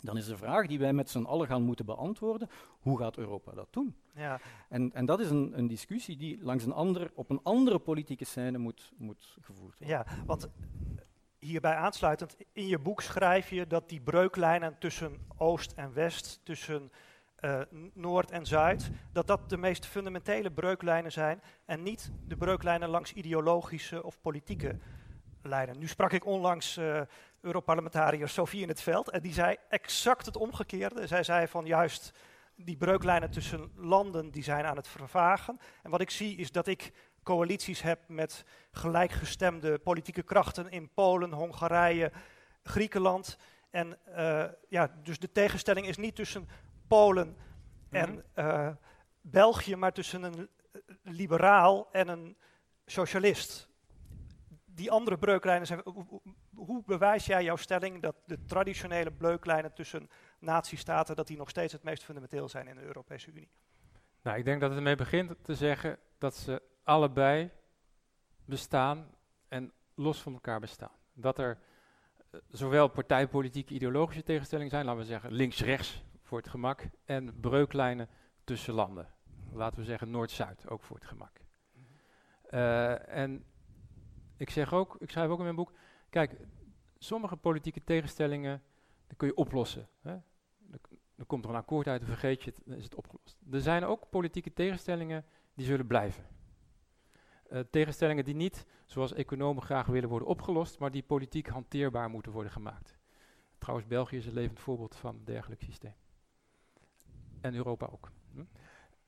dan 0.00 0.16
is 0.16 0.26
de 0.26 0.36
vraag 0.36 0.66
die 0.66 0.78
wij 0.78 0.92
met 0.92 1.10
z'n 1.10 1.22
allen 1.22 1.46
gaan 1.46 1.62
moeten 1.62 1.84
beantwoorden, 1.84 2.48
hoe 2.80 2.98
gaat 2.98 3.16
Europa 3.16 3.52
dat 3.52 3.68
doen? 3.70 3.94
Ja. 4.14 4.40
En, 4.68 4.92
en 4.92 5.06
dat 5.06 5.20
is 5.20 5.30
een, 5.30 5.58
een 5.58 5.66
discussie 5.66 6.16
die 6.16 6.38
langs 6.42 6.64
een 6.64 6.72
ander, 6.72 7.10
op 7.14 7.30
een 7.30 7.40
andere 7.42 7.78
politieke 7.78 8.24
scène 8.24 8.58
moet, 8.58 8.92
moet 8.96 9.36
gevoerd 9.40 9.78
worden. 9.78 9.88
Ja, 9.88 10.06
want 10.26 10.50
hierbij 11.40 11.74
aansluitend, 11.74 12.36
in 12.52 12.66
je 12.66 12.78
boek 12.78 13.00
schrijf 13.00 13.50
je 13.50 13.66
dat 13.66 13.88
die 13.88 14.00
breuklijnen 14.00 14.78
tussen 14.78 15.26
Oost 15.36 15.72
en 15.72 15.92
West, 15.92 16.40
tussen 16.42 16.92
uh, 17.40 17.60
Noord 17.94 18.30
en 18.30 18.46
Zuid, 18.46 18.90
dat 19.12 19.26
dat 19.26 19.50
de 19.50 19.56
meest 19.56 19.86
fundamentele 19.86 20.50
breuklijnen 20.50 21.12
zijn 21.12 21.42
en 21.64 21.82
niet 21.82 22.12
de 22.26 22.36
breuklijnen 22.36 22.88
langs 22.88 23.12
ideologische 23.12 24.04
of 24.04 24.20
politieke 24.20 24.78
lijnen. 25.42 25.78
Nu 25.78 25.88
sprak 25.88 26.12
ik 26.12 26.26
onlangs 26.26 26.76
uh, 26.76 27.00
Europarlementariër 27.40 28.28
Sofie 28.28 28.62
in 28.62 28.68
het 28.68 28.82
veld 28.82 29.10
en 29.10 29.20
die 29.20 29.32
zei 29.32 29.56
exact 29.68 30.26
het 30.26 30.36
omgekeerde. 30.36 31.06
Zij 31.06 31.22
zei 31.22 31.46
van 31.46 31.66
juist 31.66 32.12
die 32.56 32.76
breuklijnen 32.76 33.30
tussen 33.30 33.72
landen 33.74 34.30
die 34.30 34.42
zijn 34.42 34.64
aan 34.64 34.76
het 34.76 34.88
vervagen. 34.88 35.60
En 35.82 35.90
wat 35.90 36.00
ik 36.00 36.10
zie 36.10 36.36
is 36.36 36.52
dat 36.52 36.66
ik 36.66 36.92
coalities 37.30 37.82
heb 37.82 38.00
met 38.08 38.44
gelijkgestemde 38.72 39.78
politieke 39.78 40.22
krachten 40.22 40.70
in 40.70 40.90
Polen, 40.94 41.32
Hongarije, 41.32 42.12
Griekenland. 42.62 43.36
En 43.70 43.98
uh, 44.08 44.44
ja, 44.68 44.98
dus 45.02 45.18
de 45.18 45.32
tegenstelling 45.32 45.86
is 45.86 45.96
niet 45.96 46.14
tussen 46.14 46.48
Polen 46.88 47.36
en 47.90 48.24
uh, 48.36 48.68
België, 49.20 49.76
maar 49.76 49.92
tussen 49.92 50.22
een 50.22 50.48
liberaal 51.02 51.88
en 51.92 52.08
een 52.08 52.36
socialist. 52.86 53.68
Die 54.64 54.90
andere 54.90 55.18
breuklijnen 55.18 55.66
zijn. 55.66 55.82
Hoe 56.54 56.82
bewijs 56.86 57.26
jij 57.26 57.44
jouw 57.44 57.56
stelling 57.56 58.02
dat 58.02 58.16
de 58.26 58.44
traditionele 58.44 59.12
breuklijnen 59.12 59.72
tussen 59.72 60.10
natiestaten 60.38 61.16
dat 61.16 61.26
die 61.26 61.36
nog 61.36 61.50
steeds 61.50 61.72
het 61.72 61.82
meest 61.82 62.04
fundamenteel 62.04 62.48
zijn 62.48 62.68
in 62.68 62.74
de 62.74 62.82
Europese 62.82 63.30
Unie? 63.30 63.50
Nou, 64.22 64.38
ik 64.38 64.44
denk 64.44 64.60
dat 64.60 64.68
het 64.68 64.78
ermee 64.78 64.96
begint 64.96 65.34
te 65.42 65.54
zeggen 65.54 65.98
dat 66.18 66.36
ze 66.36 66.62
allebei 66.90 67.50
bestaan 68.44 69.14
en 69.48 69.72
los 69.94 70.22
van 70.22 70.32
elkaar 70.32 70.60
bestaan. 70.60 70.96
Dat 71.12 71.38
er 71.38 71.58
uh, 72.30 72.40
zowel 72.48 72.88
partijpolitieke 72.88 73.74
ideologische 73.74 74.22
tegenstellingen 74.22 74.70
zijn, 74.70 74.84
laten 74.84 75.00
we 75.00 75.06
zeggen 75.06 75.32
links-rechts 75.32 76.04
voor 76.22 76.38
het 76.38 76.48
gemak, 76.48 76.88
en 77.04 77.40
breuklijnen 77.40 78.08
tussen 78.44 78.74
landen. 78.74 79.08
Laten 79.52 79.78
we 79.78 79.84
zeggen 79.84 80.10
Noord-Zuid, 80.10 80.68
ook 80.68 80.82
voor 80.82 80.96
het 80.96 81.06
gemak. 81.06 81.40
Uh, 82.50 83.08
en 83.08 83.44
ik 84.36 84.50
zeg 84.50 84.72
ook, 84.72 84.96
ik 84.98 85.10
schrijf 85.10 85.30
ook 85.30 85.38
in 85.38 85.44
mijn 85.44 85.56
boek, 85.56 85.72
kijk, 86.08 86.36
sommige 86.98 87.36
politieke 87.36 87.84
tegenstellingen, 87.84 88.62
kun 89.16 89.28
je 89.28 89.36
oplossen. 89.36 89.88
Hè? 90.00 90.16
Komt 91.26 91.44
er 91.44 91.50
een 91.50 91.56
akkoord 91.56 91.86
uit, 91.86 92.00
dan 92.00 92.10
vergeet 92.10 92.42
je 92.42 92.50
het, 92.50 92.60
dan 92.64 92.76
is 92.76 92.84
het 92.84 92.94
opgelost. 92.94 93.38
Er 93.50 93.60
zijn 93.60 93.84
ook 93.84 94.10
politieke 94.10 94.52
tegenstellingen 94.52 95.24
die 95.54 95.66
zullen 95.66 95.86
blijven. 95.86 96.38
Uh, 97.52 97.60
tegenstellingen 97.70 98.24
die 98.24 98.34
niet, 98.34 98.66
zoals 98.86 99.12
economen 99.12 99.62
graag 99.62 99.86
willen 99.86 100.08
worden 100.08 100.28
opgelost, 100.28 100.78
maar 100.78 100.90
die 100.90 101.02
politiek 101.02 101.48
hanteerbaar 101.48 102.10
moeten 102.10 102.32
worden 102.32 102.52
gemaakt. 102.52 102.98
Trouwens, 103.58 103.88
België 103.88 104.16
is 104.16 104.26
een 104.26 104.32
levend 104.32 104.60
voorbeeld 104.60 104.96
van 104.96 105.20
dergelijk 105.24 105.62
systeem. 105.62 105.94
En 107.40 107.54
Europa 107.54 107.88
ook. 107.92 108.10
Hm? 108.32 108.44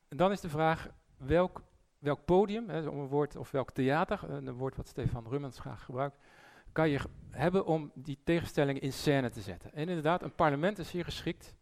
En 0.08 0.16
dan 0.16 0.32
is 0.32 0.40
de 0.40 0.48
vraag, 0.48 0.90
welk, 1.16 1.62
welk 1.98 2.24
podium, 2.24 2.68
hè, 2.68 2.88
om 2.88 2.98
een 2.98 3.06
woord, 3.06 3.36
of 3.36 3.50
welk 3.50 3.70
theater, 3.70 4.30
een 4.30 4.52
woord 4.52 4.76
wat 4.76 4.88
Stefan 4.88 5.28
Rummens 5.28 5.58
graag 5.58 5.84
gebruikt, 5.84 6.18
kan 6.72 6.88
je 6.88 7.00
hebben 7.30 7.66
om 7.66 7.90
die 7.94 8.18
tegenstellingen 8.24 8.82
in 8.82 8.92
scène 8.92 9.30
te 9.30 9.40
zetten. 9.40 9.72
En 9.72 9.88
inderdaad, 9.88 10.22
een 10.22 10.34
parlement 10.34 10.78
is 10.78 10.90
hier 10.90 11.04
geschikt, 11.04 11.54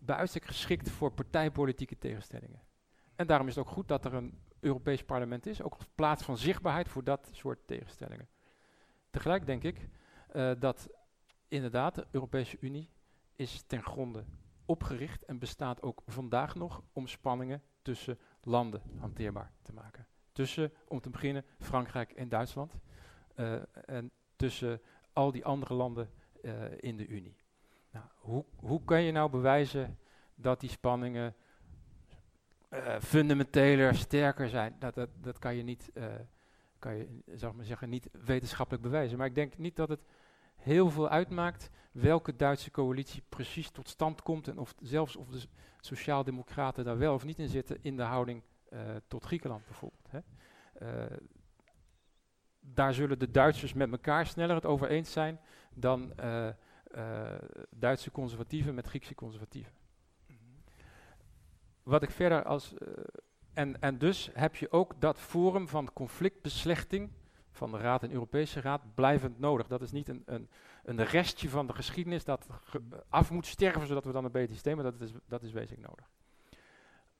bij 0.00 0.16
uitstek 0.16 0.44
geschikt 0.44 0.90
voor 0.90 1.12
partijpolitieke 1.12 1.98
tegenstellingen. 1.98 2.60
En 3.16 3.26
daarom 3.26 3.48
is 3.48 3.54
het 3.54 3.66
ook 3.66 3.72
goed 3.72 3.88
dat 3.88 4.04
er 4.04 4.14
een 4.14 4.38
Europees 4.60 5.04
parlement 5.04 5.46
is, 5.46 5.62
ook 5.62 5.74
als 5.74 5.86
plaats 5.94 6.22
van 6.22 6.36
zichtbaarheid 6.36 6.88
voor 6.88 7.04
dat 7.04 7.30
soort 7.32 7.66
tegenstellingen. 7.66 8.28
Tegelijk 9.10 9.46
denk 9.46 9.62
ik 9.62 9.88
uh, 10.32 10.50
dat 10.58 10.88
inderdaad 11.48 11.94
de 11.94 12.06
Europese 12.10 12.56
Unie 12.60 12.90
is 13.36 13.62
ten 13.66 13.82
gronde 13.82 14.24
opgericht 14.66 15.24
en 15.24 15.38
bestaat 15.38 15.82
ook 15.82 16.02
vandaag 16.06 16.54
nog 16.54 16.82
om 16.92 17.06
spanningen 17.06 17.62
tussen 17.82 18.18
landen 18.42 18.82
hanteerbaar 18.98 19.52
te 19.62 19.72
maken. 19.72 20.06
Tussen, 20.32 20.72
om 20.88 21.00
te 21.00 21.10
beginnen, 21.10 21.44
Frankrijk 21.58 22.12
en 22.12 22.28
Duitsland. 22.28 22.74
Uh, 23.36 23.62
en 23.84 24.10
tussen 24.36 24.80
al 25.12 25.32
die 25.32 25.44
andere 25.44 25.74
landen 25.74 26.10
uh, 26.42 26.52
in 26.76 26.96
de 26.96 27.06
Unie. 27.06 27.36
Nou, 27.90 28.06
hoe, 28.14 28.44
hoe 28.56 28.84
kan 28.84 29.02
je 29.02 29.12
nou 29.12 29.30
bewijzen 29.30 29.98
dat 30.34 30.60
die 30.60 30.70
spanningen 30.70 31.34
uh, 32.70 33.00
fundamenteler, 33.00 33.94
sterker 33.94 34.48
zijn? 34.48 34.76
Dat, 34.78 34.94
dat, 34.94 35.08
dat 35.20 35.38
kan 35.38 35.54
je 35.54 35.62
niet, 35.62 35.92
kan 36.78 36.96
je, 36.96 37.20
zeg 37.34 37.52
maar 37.52 37.64
zeggen, 37.64 37.88
niet 37.88 38.08
wetenschappelijk 38.24 38.82
bewijzen. 38.84 39.18
Maar 39.18 39.26
ik 39.26 39.34
denk 39.34 39.58
niet 39.58 39.76
dat 39.76 39.88
het 39.88 40.00
heel 40.56 40.90
veel 40.90 41.08
uitmaakt 41.08 41.70
welke 41.92 42.36
Duitse 42.36 42.70
coalitie 42.70 43.22
precies 43.28 43.70
tot 43.70 43.88
stand 43.88 44.22
komt 44.22 44.48
en 44.48 44.58
of 44.58 44.74
zelfs 44.80 45.16
of 45.16 45.28
de 45.28 45.46
sociaaldemocraten 45.80 46.84
daar 46.84 46.98
wel 46.98 47.14
of 47.14 47.24
niet 47.24 47.38
in 47.38 47.48
zitten 47.48 47.78
in 47.82 47.96
de 47.96 48.02
houding 48.02 48.42
uh, 48.72 48.80
tot 49.08 49.24
Griekenland 49.24 49.64
bijvoorbeeld. 49.64 50.10
Hè. 50.10 50.20
Daar 52.60 52.94
zullen 52.94 53.18
de 53.18 53.30
Duitsers 53.30 53.72
met 53.72 53.90
elkaar 53.90 54.26
sneller 54.26 54.54
het 54.54 54.66
over 54.66 54.88
eens 54.88 55.12
zijn 55.12 55.40
dan 55.74 56.12
Duitse 57.70 58.10
conservatieven 58.10 58.74
met 58.74 58.86
Griekse 58.86 59.14
conservatieven. 59.14 59.72
Wat 61.88 62.02
ik 62.02 62.10
verder 62.10 62.44
als. 62.44 62.74
en, 63.52 63.80
en 63.80 63.98
dus 63.98 64.30
heb 64.32 64.56
je 64.56 64.72
ook 64.72 65.00
dat 65.00 65.18
forum 65.18 65.68
van 65.68 65.92
conflictbeslechting 65.92 67.10
van 67.50 67.70
de 67.70 67.78
Raad 67.78 68.02
en 68.02 68.12
Europese 68.12 68.60
Raad 68.60 68.94
blijvend 68.94 69.38
nodig. 69.38 69.66
Dat 69.66 69.82
is 69.82 69.90
niet 69.90 70.08
een, 70.08 70.22
een, 70.26 70.48
een 70.84 71.04
restje 71.04 71.48
van 71.48 71.66
de 71.66 71.72
geschiedenis 71.72 72.24
dat 72.24 72.46
af 73.08 73.30
moet 73.30 73.46
sterven 73.46 73.86
zodat 73.86 74.04
we 74.04 74.12
dan 74.12 74.24
een 74.24 74.30
beter 74.30 74.52
systeem 74.54 74.78
hebben. 74.78 74.98
Dat 74.98 75.08
is, 75.08 75.14
dat 75.26 75.42
is 75.42 75.52
wezenlijk 75.52 75.88
nodig. 75.88 76.10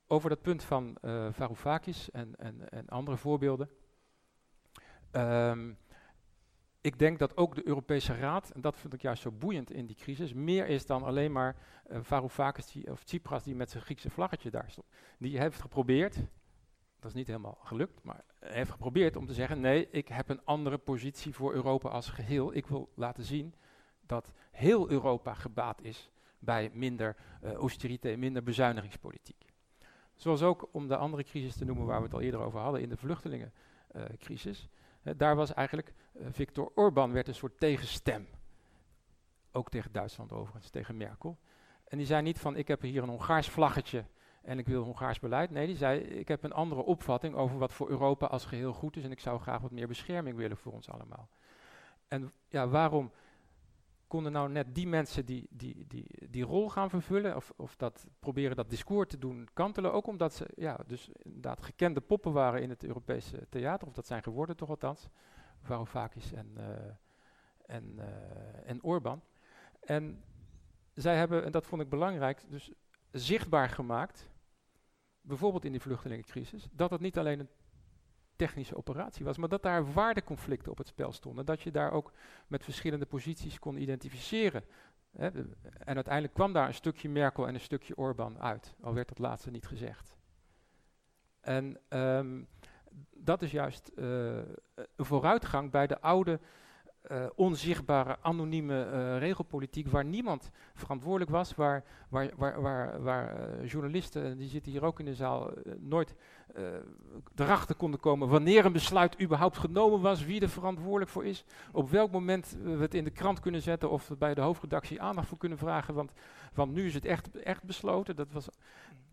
Over 0.06 0.28
dat 0.28 0.42
punt 0.42 0.64
van 0.64 0.96
uh, 1.02 1.26
Varoufakis 1.30 2.10
en, 2.10 2.36
en, 2.36 2.68
en 2.70 2.88
andere 2.88 3.16
voorbeelden. 3.16 3.70
Um, 5.12 5.78
ik 6.88 6.98
denk 6.98 7.18
dat 7.18 7.36
ook 7.36 7.54
de 7.54 7.66
Europese 7.66 8.14
Raad, 8.14 8.50
en 8.50 8.60
dat 8.60 8.76
vind 8.76 8.92
ik 8.92 9.02
juist 9.02 9.22
zo 9.22 9.30
boeiend 9.30 9.70
in 9.70 9.86
die 9.86 9.96
crisis, 9.96 10.32
meer 10.32 10.66
is 10.66 10.86
dan 10.86 11.02
alleen 11.02 11.32
maar 11.32 11.56
uh, 11.90 11.98
Varoufakis 12.00 12.72
die, 12.72 12.90
of 12.90 13.04
Tsipras 13.04 13.44
die 13.44 13.54
met 13.54 13.70
zijn 13.70 13.82
Griekse 13.82 14.10
vlaggetje 14.10 14.50
daar 14.50 14.70
stond. 14.70 14.86
Die 15.18 15.38
heeft 15.38 15.60
geprobeerd, 15.60 16.14
dat 16.98 17.10
is 17.10 17.14
niet 17.14 17.26
helemaal 17.26 17.58
gelukt, 17.62 18.02
maar 18.02 18.24
heeft 18.40 18.70
geprobeerd 18.70 19.16
om 19.16 19.26
te 19.26 19.32
zeggen: 19.32 19.60
nee, 19.60 19.88
ik 19.90 20.08
heb 20.08 20.28
een 20.28 20.44
andere 20.44 20.78
positie 20.78 21.34
voor 21.34 21.54
Europa 21.54 21.88
als 21.88 22.08
geheel. 22.08 22.54
Ik 22.54 22.66
wil 22.66 22.92
laten 22.94 23.24
zien 23.24 23.54
dat 24.06 24.32
heel 24.50 24.90
Europa 24.90 25.34
gebaat 25.34 25.82
is 25.82 26.10
bij 26.38 26.70
minder 26.72 27.16
uh, 27.44 27.52
austeriteit, 27.52 28.18
minder 28.18 28.42
bezuinigingspolitiek. 28.42 29.44
Zoals 30.14 30.42
ook 30.42 30.68
om 30.72 30.88
de 30.88 30.96
andere 30.96 31.24
crisis 31.24 31.56
te 31.56 31.64
noemen 31.64 31.86
waar 31.86 31.98
we 31.98 32.04
het 32.04 32.14
al 32.14 32.20
eerder 32.20 32.40
over 32.40 32.60
hadden, 32.60 32.80
in 32.80 32.88
de 32.88 32.96
vluchtelingencrisis. 32.96 34.68
Uh, 35.02 35.12
daar 35.16 35.36
was 35.36 35.54
eigenlijk 35.54 35.92
uh, 36.12 36.26
Viktor 36.30 36.72
Orban 36.74 37.12
werd 37.12 37.28
een 37.28 37.34
soort 37.34 37.58
tegenstem. 37.58 38.28
Ook 39.52 39.70
tegen 39.70 39.92
Duitsland 39.92 40.32
overigens, 40.32 40.70
tegen 40.70 40.96
Merkel. 40.96 41.38
En 41.84 41.98
die 41.98 42.06
zei 42.06 42.22
niet 42.22 42.38
van 42.38 42.56
ik 42.56 42.68
heb 42.68 42.80
hier 42.80 43.02
een 43.02 43.08
Hongaars 43.08 43.48
vlaggetje 43.48 44.04
en 44.42 44.58
ik 44.58 44.66
wil 44.66 44.82
Hongaars 44.82 45.18
beleid. 45.18 45.50
Nee, 45.50 45.66
die 45.66 45.76
zei, 45.76 46.00
ik 46.00 46.28
heb 46.28 46.42
een 46.44 46.52
andere 46.52 46.82
opvatting 46.82 47.34
over 47.34 47.58
wat 47.58 47.72
voor 47.72 47.88
Europa 47.88 48.26
als 48.26 48.44
geheel 48.44 48.72
goed 48.72 48.96
is 48.96 49.04
en 49.04 49.10
ik 49.10 49.20
zou 49.20 49.40
graag 49.40 49.60
wat 49.60 49.70
meer 49.70 49.88
bescherming 49.88 50.36
willen 50.36 50.56
voor 50.56 50.72
ons 50.72 50.90
allemaal. 50.90 51.28
En 52.08 52.32
ja, 52.48 52.68
waarom 52.68 53.12
konden 54.08 54.32
nou 54.32 54.50
net 54.50 54.74
die 54.74 54.86
mensen 54.86 55.26
die, 55.26 55.46
die, 55.50 55.86
die, 55.86 56.28
die 56.30 56.44
rol 56.44 56.68
gaan 56.68 56.90
vervullen, 56.90 57.36
of, 57.36 57.52
of 57.56 57.76
dat 57.76 58.06
proberen 58.18 58.56
dat 58.56 58.70
discours 58.70 59.08
te 59.08 59.18
doen 59.18 59.48
kantelen, 59.52 59.92
ook 59.92 60.06
omdat 60.06 60.34
ze 60.34 60.46
ja, 60.54 60.80
dus 60.86 61.10
inderdaad 61.22 61.62
gekende 61.62 62.00
poppen 62.00 62.32
waren 62.32 62.62
in 62.62 62.70
het 62.70 62.84
Europese 62.84 63.46
theater, 63.48 63.88
of 63.88 63.94
dat 63.94 64.06
zijn 64.06 64.22
geworden 64.22 64.56
toch 64.56 64.68
althans, 64.68 65.08
Varoufakis 65.62 66.32
en, 66.32 66.54
uh, 66.58 66.64
en, 67.66 67.94
uh, 67.98 68.04
en 68.64 68.82
Orbán. 68.82 69.22
En 69.80 70.24
zij 70.94 71.16
hebben, 71.16 71.44
en 71.44 71.52
dat 71.52 71.66
vond 71.66 71.82
ik 71.82 71.88
belangrijk, 71.88 72.42
dus 72.48 72.72
zichtbaar 73.10 73.68
gemaakt 73.68 74.30
bijvoorbeeld 75.20 75.64
in 75.64 75.72
die 75.72 75.80
vluchtelingencrisis, 75.80 76.68
dat 76.72 76.90
het 76.90 77.00
niet 77.00 77.18
alleen 77.18 77.40
een 77.40 77.50
technische 78.38 78.76
operatie 78.76 79.24
was, 79.24 79.38
maar 79.38 79.48
dat 79.48 79.62
daar 79.62 79.92
waardeconflicten 79.92 80.72
op 80.72 80.78
het 80.78 80.88
spel 80.88 81.12
stonden. 81.12 81.46
Dat 81.46 81.60
je 81.62 81.70
daar 81.70 81.90
ook 81.90 82.12
met 82.46 82.64
verschillende 82.64 83.06
posities 83.06 83.58
kon 83.58 83.76
identificeren. 83.76 84.64
Hè. 85.10 85.28
En 85.84 85.94
uiteindelijk 85.94 86.34
kwam 86.34 86.52
daar 86.52 86.66
een 86.66 86.74
stukje 86.74 87.08
Merkel 87.08 87.46
en 87.48 87.54
een 87.54 87.60
stukje 87.60 87.96
Orbán 87.96 88.38
uit, 88.40 88.74
al 88.80 88.94
werd 88.94 89.08
dat 89.08 89.18
laatste 89.18 89.50
niet 89.50 89.66
gezegd. 89.66 90.16
En 91.40 91.80
um, 91.88 92.48
dat 93.16 93.42
is 93.42 93.50
juist 93.50 93.90
uh, 93.94 94.04
een 94.96 95.04
vooruitgang 95.04 95.70
bij 95.70 95.86
de 95.86 96.00
oude 96.00 96.40
uh, 97.12 97.26
onzichtbare, 97.34 98.16
anonieme 98.20 98.86
uh, 98.92 99.18
regelpolitiek 99.18 99.88
waar 99.88 100.04
niemand 100.04 100.50
verantwoordelijk 100.74 101.30
was, 101.30 101.54
waar, 101.54 101.84
waar, 102.08 102.30
waar, 102.36 102.60
waar, 102.60 103.02
waar 103.02 103.60
uh, 103.60 103.70
journalisten, 103.70 104.38
die 104.38 104.48
zitten 104.48 104.72
hier 104.72 104.84
ook 104.84 104.98
in 104.98 105.04
de 105.04 105.14
zaal, 105.14 105.50
nooit 105.78 106.14
erachter 107.34 107.74
konden 107.74 108.00
komen 108.00 108.28
wanneer 108.28 108.64
een 108.64 108.72
besluit 108.72 109.20
überhaupt 109.20 109.58
genomen 109.58 110.00
was, 110.00 110.24
wie 110.24 110.40
er 110.40 110.48
verantwoordelijk 110.48 111.10
voor 111.10 111.24
is, 111.24 111.44
op 111.72 111.90
welk 111.90 112.10
moment 112.10 112.56
we 112.62 112.70
het 112.70 112.94
in 112.94 113.04
de 113.04 113.10
krant 113.10 113.40
kunnen 113.40 113.62
zetten 113.62 113.90
of 113.90 114.10
bij 114.18 114.34
de 114.34 114.40
hoofdredactie 114.40 115.02
aandacht 115.02 115.28
voor 115.28 115.38
kunnen 115.38 115.58
vragen, 115.58 115.94
want, 115.94 116.12
want 116.54 116.72
nu 116.72 116.86
is 116.86 116.94
het 116.94 117.04
echt, 117.04 117.42
echt 117.42 117.62
besloten. 117.62 118.16
Dat 118.16 118.32
was, 118.32 118.48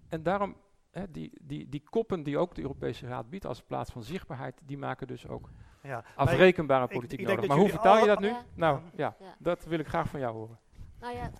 en 0.09 0.23
daarom, 0.23 0.55
hè, 0.91 1.11
die, 1.11 1.31
die, 1.41 1.69
die 1.69 1.83
koppen 1.89 2.23
die 2.23 2.37
ook 2.37 2.55
de 2.55 2.61
Europese 2.61 3.07
Raad 3.07 3.29
biedt 3.29 3.45
als 3.45 3.61
plaats 3.61 3.91
van 3.91 4.03
zichtbaarheid, 4.03 4.61
die 4.65 4.77
maken 4.77 5.07
dus 5.07 5.27
ook 5.27 5.49
Ja, 5.85 6.03
afrekenbare 6.15 6.87
politiek 6.87 7.19
ik 7.19 7.27
nodig. 7.27 7.47
Maar 7.47 7.57
hoe 7.57 7.69
vertaal 7.69 7.97
je 7.97 8.05
dat 8.05 8.19
nu? 8.19 8.33
Nou, 8.53 8.79
ja, 8.95 9.15
Ja. 9.19 9.35
dat 9.39 9.63
wil 9.63 9.79
ik 9.79 9.87
graag 9.87 10.09
van 10.09 10.19
jou 10.19 10.33
horen. 10.33 10.59
Nou 10.99 11.15
ja, 11.15 11.31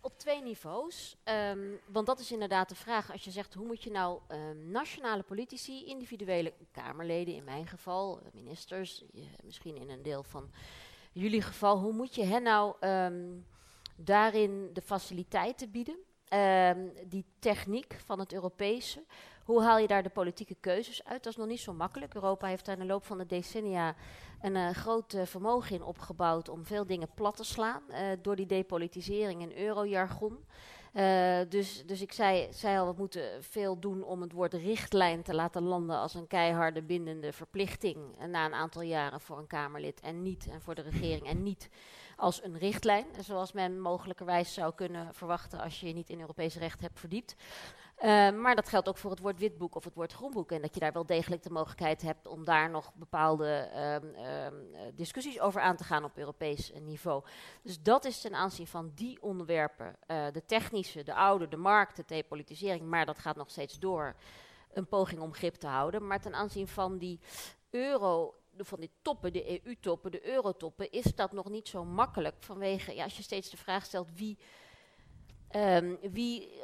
op 0.00 0.18
twee 0.18 0.42
niveaus. 0.42 1.16
Ehm, 1.24 1.58
want 1.86 2.06
dat 2.06 2.20
is 2.20 2.32
inderdaad 2.32 2.68
de 2.68 2.74
vraag. 2.74 3.12
Als 3.12 3.24
je 3.24 3.30
zegt, 3.30 3.54
hoe 3.54 3.66
moet 3.66 3.82
je 3.82 3.90
nou 3.90 4.20
ehm, 4.28 4.70
nationale 4.70 5.22
politici, 5.22 5.84
individuele 5.84 6.52
Kamerleden 6.72 7.34
in 7.34 7.44
mijn 7.44 7.66
geval, 7.66 8.20
eh, 8.20 8.26
ministers, 8.32 9.04
misschien 9.44 9.76
in 9.76 9.90
een 9.90 10.02
deel 10.02 10.22
van 10.22 10.50
jullie 11.12 11.42
geval, 11.42 11.78
hoe 11.78 11.92
moet 11.92 12.14
je 12.14 12.24
hen 12.24 12.42
nou 12.42 12.74
ehm, 12.80 13.24
daarin 13.96 14.70
de 14.72 14.82
faciliteiten 14.82 15.70
bieden? 15.70 15.96
Ehm, 16.28 16.78
die 17.06 17.24
techniek 17.38 17.96
van 18.04 18.18
het 18.18 18.32
Europese. 18.32 19.04
Hoe 19.50 19.62
haal 19.62 19.78
je 19.78 19.86
daar 19.86 20.02
de 20.02 20.08
politieke 20.08 20.56
keuzes 20.60 21.04
uit? 21.04 21.22
Dat 21.22 21.32
is 21.32 21.38
nog 21.38 21.46
niet 21.46 21.60
zo 21.60 21.72
makkelijk. 21.72 22.14
Europa 22.14 22.46
heeft 22.46 22.64
daar 22.64 22.74
in 22.74 22.80
de 22.80 22.92
loop 22.92 23.04
van 23.04 23.18
de 23.18 23.26
decennia 23.26 23.94
een 24.42 24.56
eh, 24.56 24.70
groot 24.70 25.12
eh, 25.12 25.26
vermogen 25.26 25.74
in 25.74 25.82
opgebouwd 25.82 26.48
om 26.48 26.64
veel 26.64 26.86
dingen 26.86 27.08
plat 27.14 27.36
te 27.36 27.44
slaan 27.44 27.82
eh, 27.88 28.06
door 28.22 28.36
die 28.36 28.46
depolitisering 28.46 29.42
en 29.42 29.58
eurojargon. 29.58 30.38
Dus, 31.48 31.86
dus 31.86 32.00
ik 32.00 32.12
zei, 32.12 32.48
zei 32.52 32.78
al, 32.78 32.86
we 32.86 32.94
moeten 32.98 33.44
veel 33.44 33.78
doen 33.78 34.02
om 34.02 34.20
het 34.20 34.32
woord 34.32 34.54
richtlijn 34.54 35.22
te 35.22 35.34
laten 35.34 35.62
landen 35.62 35.96
als 35.96 36.14
een 36.14 36.26
keiharde 36.26 36.82
bindende 36.82 37.32
verplichting 37.32 37.98
na 38.26 38.46
een 38.46 38.54
aantal 38.54 38.82
jaren 38.82 39.20
voor 39.20 39.38
een 39.38 39.46
Kamerlid 39.46 40.00
en 40.00 40.22
niet, 40.22 40.48
en 40.50 40.60
voor 40.60 40.74
de 40.74 40.82
regering 40.82 41.26
en 41.26 41.42
niet 41.42 41.68
als 42.16 42.44
een 42.44 42.58
richtlijn, 42.58 43.06
zoals 43.20 43.52
men 43.52 43.80
mogelijkerwijs 43.80 44.54
zou 44.54 44.74
kunnen 44.74 45.14
verwachten 45.14 45.60
als 45.60 45.80
je 45.80 45.86
je 45.86 45.94
niet 45.94 46.10
in 46.10 46.20
Europees 46.20 46.56
recht 46.56 46.80
hebt 46.80 47.00
verdiept. 47.00 47.36
Eh, 48.00 48.30
maar 48.30 48.54
dat 48.54 48.68
geldt 48.68 48.88
ook 48.88 48.96
voor 48.96 49.10
het 49.10 49.20
woord 49.20 49.38
witboek 49.38 49.74
of 49.74 49.84
het 49.84 49.94
woord 49.94 50.12
groenboek. 50.12 50.52
En 50.52 50.62
dat 50.62 50.74
je 50.74 50.80
daar 50.80 50.92
wel 50.92 51.06
degelijk 51.06 51.42
de 51.42 51.50
mogelijkheid 51.50 52.02
hebt 52.02 52.26
om 52.26 52.44
daar 52.44 52.70
nog 52.70 52.94
bepaalde 52.94 53.70
ehm, 53.74 54.14
ehm, 54.14 54.54
eh, 54.74 54.80
discussies 54.94 55.40
over 55.40 55.60
aan 55.60 55.76
te 55.76 55.84
gaan 55.84 56.04
op 56.04 56.18
Europees 56.18 56.72
eh, 56.72 56.80
niveau. 56.80 57.24
Dus 57.62 57.82
dat 57.82 58.04
is 58.04 58.20
ten 58.20 58.34
aanzien 58.34 58.66
van 58.66 58.92
die 58.94 59.22
onderwerpen, 59.22 59.96
eh, 60.06 60.26
de 60.32 60.44
technische, 60.44 61.02
de 61.02 61.14
oude, 61.14 61.48
de 61.48 61.56
markt, 61.56 61.96
de 61.96 62.02
depolitisering, 62.06 62.82
maar 62.82 63.06
dat 63.06 63.18
gaat 63.18 63.36
nog 63.36 63.50
steeds 63.50 63.78
door, 63.78 64.16
een 64.72 64.88
poging 64.88 65.20
om 65.20 65.34
grip 65.34 65.54
te 65.54 65.66
houden. 65.66 66.06
Maar 66.06 66.20
ten 66.20 66.34
aanzien 66.34 66.68
van 66.68 66.98
die 66.98 67.20
euro, 67.70 68.34
van 68.56 68.80
die 68.80 68.90
toppen, 69.02 69.32
de 69.32 69.64
EU-toppen, 69.64 70.10
de 70.10 70.26
eurotoppen, 70.26 70.90
is 70.90 71.14
dat 71.14 71.32
nog 71.32 71.48
niet 71.48 71.68
zo 71.68 71.84
makkelijk. 71.84 72.36
Vanwege, 72.38 72.94
ja, 72.94 73.04
als 73.04 73.16
je 73.16 73.22
steeds 73.22 73.50
de 73.50 73.56
vraag 73.56 73.84
stelt 73.84 74.08
wie, 74.14 74.38
ehm, 75.48 75.96
wie 76.00 76.62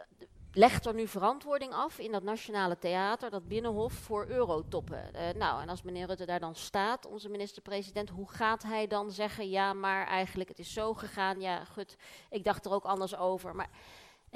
legt 0.56 0.86
er 0.86 0.94
nu 0.94 1.06
verantwoording 1.06 1.72
af 1.72 1.98
in 1.98 2.12
dat 2.12 2.22
nationale 2.22 2.78
theater, 2.78 3.30
dat 3.30 3.48
binnenhof, 3.48 3.92
voor 3.92 4.26
eurotoppen. 4.26 5.14
Eh, 5.14 5.34
nou, 5.34 5.62
en 5.62 5.68
als 5.68 5.82
meneer 5.82 6.06
Rutte 6.06 6.26
daar 6.26 6.40
dan 6.40 6.54
staat, 6.54 7.06
onze 7.06 7.28
minister-president, 7.28 8.08
hoe 8.08 8.30
gaat 8.30 8.62
hij 8.62 8.86
dan 8.86 9.10
zeggen, 9.10 9.50
ja, 9.50 9.72
maar 9.72 10.06
eigenlijk 10.06 10.48
het 10.48 10.58
is 10.58 10.72
zo 10.72 10.94
gegaan, 10.94 11.40
ja, 11.40 11.64
goed, 11.64 11.96
ik 12.30 12.44
dacht 12.44 12.64
er 12.64 12.72
ook 12.72 12.84
anders 12.84 13.16
over. 13.16 13.54
Maar, 13.54 13.70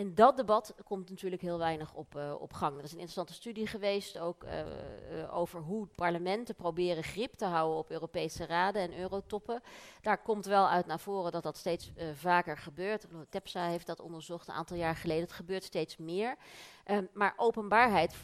en 0.00 0.14
dat 0.14 0.36
debat 0.36 0.74
komt 0.84 1.10
natuurlijk 1.10 1.42
heel 1.42 1.58
weinig 1.58 1.94
op, 1.94 2.16
eh, 2.16 2.34
op 2.38 2.52
gang. 2.52 2.76
Er 2.78 2.84
is 2.84 2.90
een 2.90 2.98
interessante 2.98 3.32
studie 3.32 3.66
geweest 3.66 4.18
ook 4.18 4.44
eh, 4.44 4.60
eh, 4.60 5.36
over 5.36 5.60
hoe 5.60 5.86
parlementen 5.86 6.54
proberen 6.54 7.02
grip 7.02 7.34
te 7.34 7.44
houden 7.44 7.78
op 7.78 7.90
Europese 7.90 8.46
raden 8.46 8.82
en 8.82 8.98
eurotoppen. 8.98 9.62
Daar 10.00 10.22
komt 10.22 10.46
wel 10.46 10.68
uit 10.68 10.86
naar 10.86 11.00
voren 11.00 11.32
dat 11.32 11.42
dat 11.42 11.56
steeds 11.56 11.92
vaker 12.14 12.56
gebeurt. 12.56 13.06
TEPSA 13.28 13.66
heeft 13.66 13.86
dat 13.86 14.00
onderzocht 14.00 14.48
een 14.48 14.54
aantal 14.54 14.76
jaar 14.76 14.96
geleden. 14.96 15.22
Het 15.22 15.32
gebeurt 15.32 15.64
steeds 15.64 15.96
meer. 15.96 16.36
Ehm, 16.84 17.04
maar 17.12 17.34
openbaarheid, 17.36 18.14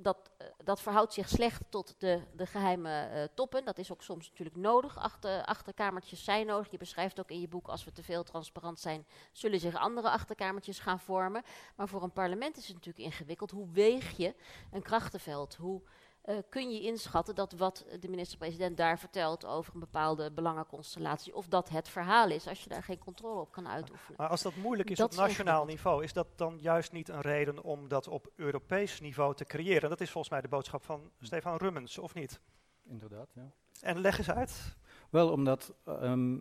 dat, 0.00 0.30
eh, 0.36 0.46
dat 0.64 0.80
verhoudt 0.80 1.12
zich 1.12 1.28
slecht 1.28 1.62
tot 1.68 1.94
de, 1.98 2.22
de 2.36 2.46
geheime 2.46 2.90
eh, 2.90 3.22
toppen. 3.34 3.64
Dat 3.64 3.78
is 3.78 3.92
ook 3.92 4.02
soms 4.02 4.28
natuurlijk 4.28 4.56
nodig. 4.56 4.98
Achter, 4.98 5.44
achterkamertjes 5.44 6.24
zijn 6.24 6.46
nodig. 6.46 6.70
Je 6.70 6.76
beschrijft 6.76 7.20
ook 7.20 7.30
in 7.30 7.40
je 7.40 7.48
boek, 7.48 7.68
als 7.68 7.84
we 7.84 7.92
te 7.92 8.02
veel 8.02 8.22
transparant 8.22 8.80
zijn, 8.80 9.06
zullen 9.32 9.60
zich 9.60 9.74
andere 9.74 10.10
achterkamertjes 10.10 10.78
gaan 10.78 11.00
vormen. 11.00 11.42
Maar 11.76 11.88
voor 11.88 12.02
een 12.02 12.12
parlement 12.12 12.56
is 12.56 12.66
het 12.66 12.74
natuurlijk 12.74 13.04
ingewikkeld. 13.04 13.50
Hoe 13.50 13.70
weeg 13.70 14.16
je 14.16 14.34
een 14.70 14.82
krachtenveld? 14.82 15.54
Hoe 15.54 15.82
eh, 16.28 16.36
kun 16.48 16.70
je 16.70 16.80
inschatten 16.80 17.34
dat 17.34 17.52
wat 17.52 17.84
de 18.00 18.08
minister-president 18.08 18.76
daar 18.76 18.98
vertelt 18.98 19.46
over 19.46 19.74
een 19.74 19.80
bepaalde 19.80 20.32
belangenconstellatie, 20.32 21.34
of 21.34 21.46
dat 21.46 21.68
het 21.68 21.88
verhaal 21.88 22.30
is, 22.30 22.46
als 22.46 22.62
je 22.62 22.68
daar 22.68 22.82
geen 22.82 22.98
controle 22.98 23.40
op 23.40 23.52
kan 23.52 23.68
uitoefenen? 23.68 24.14
Maar 24.16 24.28
als 24.28 24.42
dat 24.42 24.56
moeilijk 24.56 24.90
is 24.90 24.96
Dat 24.96 25.12
op 25.12 25.18
nationaal 25.18 25.64
niveau, 25.64 26.04
is 26.04 26.12
dat 26.12 26.26
dan 26.36 26.58
juist 26.60 26.92
niet 26.92 27.08
een 27.08 27.20
reden 27.20 27.62
om 27.62 27.88
dat 27.88 28.08
op 28.08 28.30
Europees 28.36 29.00
niveau 29.00 29.34
te 29.34 29.44
creëren? 29.44 29.82
En 29.82 29.88
dat 29.88 30.00
is 30.00 30.10
volgens 30.10 30.32
mij 30.32 30.42
de 30.42 30.48
boodschap 30.48 30.84
van 30.84 31.10
Stefan 31.20 31.56
Rummens, 31.56 31.98
of 31.98 32.14
niet? 32.14 32.40
Inderdaad, 32.84 33.28
ja. 33.34 33.50
En 33.80 33.98
leg 33.98 34.18
eens 34.18 34.30
uit. 34.30 34.76
Wel, 35.10 35.30
omdat 35.30 35.74
ehm, 35.84 36.38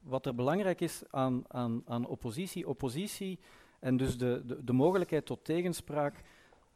wat 0.00 0.26
er 0.26 0.34
belangrijk 0.34 0.80
is 0.80 1.02
aan, 1.10 1.44
aan, 1.48 1.82
aan 1.86 2.06
oppositie, 2.06 2.68
oppositie 2.68 3.40
en 3.80 3.96
dus 3.96 4.18
de, 4.18 4.42
de, 4.46 4.64
de 4.64 4.72
mogelijkheid 4.72 5.26
tot 5.26 5.44
tegenspraak 5.44 6.22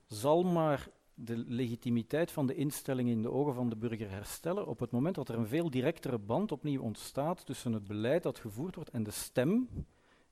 zal 0.07 0.43
maar 0.43 0.89
de 1.21 1.37
legitimiteit 1.37 2.31
van 2.31 2.47
de 2.47 2.55
instelling 2.55 3.09
in 3.09 3.23
de 3.23 3.31
ogen 3.31 3.55
van 3.55 3.69
de 3.69 3.77
burger 3.77 4.11
herstellen 4.11 4.67
op 4.67 4.79
het 4.79 4.91
moment 4.91 5.15
dat 5.15 5.29
er 5.29 5.39
een 5.39 5.47
veel 5.47 5.71
directere 5.71 6.19
band 6.19 6.53
opnieuw 6.53 6.83
ontstaat 6.83 7.47
tussen 7.47 7.73
het 7.73 7.87
beleid 7.87 8.23
dat 8.23 8.39
gevoerd 8.39 8.75
wordt 8.75 8.91
en 8.91 9.03
de 9.03 9.11
stem 9.11 9.69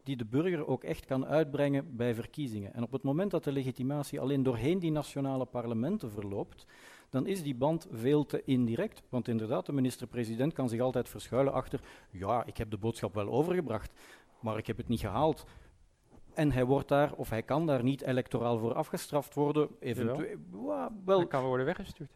die 0.03 0.17
de 0.17 0.25
burger 0.25 0.67
ook 0.67 0.85
echt 0.85 1.07
kan 1.07 1.27
uitbrengen 1.27 1.97
bij 1.97 2.15
verkiezingen. 2.15 2.75
En 2.75 2.83
op 2.83 2.93
het 2.93 3.03
moment 3.03 3.31
dat 3.31 3.45
de 3.45 3.53
legitimatie 3.53 4.21
alleen 4.21 4.43
doorheen 4.43 4.79
die 4.79 4.91
nationale 4.91 5.45
parlementen 5.45 6.11
verloopt, 6.11 6.67
dan 7.11 7.27
is 7.27 7.43
die 7.43 7.55
band 7.55 7.87
veel 7.91 8.27
te 8.27 8.43
indirect. 8.45 9.03
Want 9.09 9.29
inderdaad, 9.29 9.67
de 9.67 9.73
minister-president 9.73 10.53
kan 10.53 10.69
zich 10.69 10.81
altijd 10.81 11.09
verschuilen 11.09 11.53
achter, 11.53 11.81
ja, 12.11 12.45
ik 12.45 12.57
heb 12.57 12.71
de 12.71 12.79
boodschap 12.79 13.15
wel 13.15 13.29
overgebracht, 13.29 13.93
maar 14.41 14.59
ik 14.59 14.67
heb 14.67 14.77
het 14.77 14.89
niet 14.89 15.01
gehaald. 15.01 15.45
En 16.37 16.53
hij 16.53 16.65
wordt 16.65 16.89
daar, 16.89 17.13
of 17.13 17.31
hij 17.31 17.43
kan 17.43 17.67
daar 17.67 17.83
niet 17.83 18.03
electoraal 18.03 18.59
voor 18.59 18.75
afgestraft 18.75 19.35
worden. 19.35 19.69
Eventueel, 19.81 20.37
wel, 21.05 21.19
Dan 21.19 21.29
kan 21.29 21.45
worden 21.45 21.67
weggestuurd. 21.67 22.11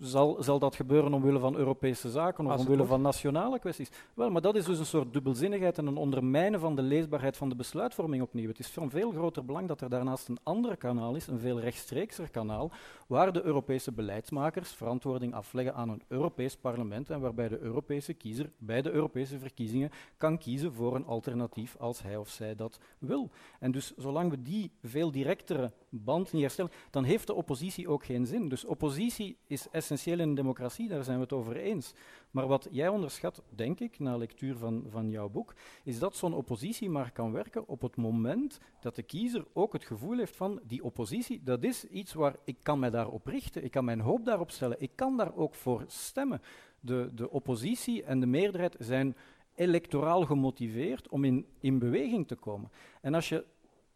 Zal, 0.00 0.42
zal 0.42 0.58
dat 0.58 0.76
gebeuren 0.76 1.14
omwille 1.14 1.38
van 1.38 1.56
Europese 1.56 2.10
zaken 2.10 2.46
of 2.46 2.58
omwille 2.58 2.84
van 2.84 3.02
nationale 3.02 3.58
kwesties? 3.58 3.90
Wel, 4.14 4.30
maar 4.30 4.42
dat 4.42 4.56
is 4.56 4.64
dus 4.64 4.78
een 4.78 4.86
soort 4.86 5.12
dubbelzinnigheid 5.12 5.78
en 5.78 5.86
een 5.86 5.96
ondermijnen 5.96 6.60
van 6.60 6.76
de 6.76 6.82
leesbaarheid 6.82 7.36
van 7.36 7.48
de 7.48 7.54
besluitvorming 7.54 8.22
opnieuw. 8.22 8.48
Het 8.48 8.58
is 8.58 8.68
van 8.68 8.90
veel 8.90 9.10
groter 9.10 9.44
belang 9.44 9.68
dat 9.68 9.80
er 9.80 9.88
daarnaast 9.88 10.28
een 10.28 10.38
ander 10.42 10.76
kanaal 10.76 11.14
is, 11.14 11.26
een 11.26 11.38
veel 11.38 11.60
rechtstreekser 11.60 12.30
kanaal, 12.30 12.70
waar 13.06 13.32
de 13.32 13.42
Europese 13.42 13.92
beleidsmakers 13.92 14.70
verantwoording 14.70 15.34
afleggen 15.34 15.74
aan 15.74 15.88
een 15.88 16.02
Europees 16.08 16.56
parlement 16.56 17.10
en 17.10 17.20
waarbij 17.20 17.48
de 17.48 17.58
Europese 17.58 18.14
kiezer 18.14 18.50
bij 18.58 18.82
de 18.82 18.90
Europese 18.90 19.38
verkiezingen 19.38 19.90
kan 20.16 20.38
kiezen 20.38 20.72
voor 20.72 20.94
een 20.94 21.06
alternatief 21.06 21.76
als 21.78 22.02
hij 22.02 22.16
of 22.16 22.28
zij 22.28 22.54
dat 22.54 22.78
wil. 22.98 23.30
En 23.60 23.72
dus 23.72 23.94
zolang 23.96 24.30
we 24.30 24.42
die 24.42 24.72
veel 24.82 25.10
directere 25.10 25.72
band 25.88 26.32
niet 26.32 26.42
herstellen, 26.42 26.70
dan 26.90 27.04
heeft 27.04 27.26
de 27.26 27.34
oppositie 27.34 27.88
ook 27.88 28.04
geen 28.04 28.26
zin. 28.26 28.48
Dus 28.48 28.64
oppositie 28.64 29.35
is 29.46 29.68
essentieel 29.70 30.18
in 30.18 30.28
een 30.28 30.34
democratie, 30.34 30.88
daar 30.88 31.04
zijn 31.04 31.16
we 31.16 31.22
het 31.22 31.32
over 31.32 31.56
eens. 31.56 31.94
Maar 32.30 32.46
wat 32.46 32.68
jij 32.70 32.88
onderschat, 32.88 33.42
denk 33.48 33.80
ik, 33.80 33.98
na 33.98 34.16
lectuur 34.16 34.56
van, 34.56 34.84
van 34.88 35.10
jouw 35.10 35.28
boek, 35.28 35.54
is 35.84 35.98
dat 35.98 36.16
zo'n 36.16 36.34
oppositie 36.34 36.90
maar 36.90 37.12
kan 37.12 37.32
werken 37.32 37.68
op 37.68 37.80
het 37.80 37.96
moment 37.96 38.58
dat 38.80 38.96
de 38.96 39.02
kiezer 39.02 39.46
ook 39.52 39.72
het 39.72 39.84
gevoel 39.84 40.18
heeft 40.18 40.36
van 40.36 40.60
die 40.66 40.84
oppositie, 40.84 41.42
dat 41.42 41.64
is 41.64 41.84
iets 41.84 42.12
waar 42.12 42.36
ik 42.44 42.56
kan 42.62 42.78
mij 42.78 42.90
daarop 42.90 43.26
richten, 43.26 43.64
ik 43.64 43.70
kan 43.70 43.84
mijn 43.84 44.00
hoop 44.00 44.24
daarop 44.24 44.50
stellen, 44.50 44.80
ik 44.80 44.92
kan 44.94 45.16
daar 45.16 45.36
ook 45.36 45.54
voor 45.54 45.84
stemmen. 45.86 46.40
De, 46.80 47.10
de 47.14 47.30
oppositie 47.30 48.02
en 48.02 48.20
de 48.20 48.26
meerderheid 48.26 48.76
zijn 48.78 49.16
electoraal 49.54 50.24
gemotiveerd 50.24 51.08
om 51.08 51.24
in, 51.24 51.46
in 51.60 51.78
beweging 51.78 52.28
te 52.28 52.34
komen. 52.34 52.70
En 53.00 53.14
als 53.14 53.28
je 53.28 53.44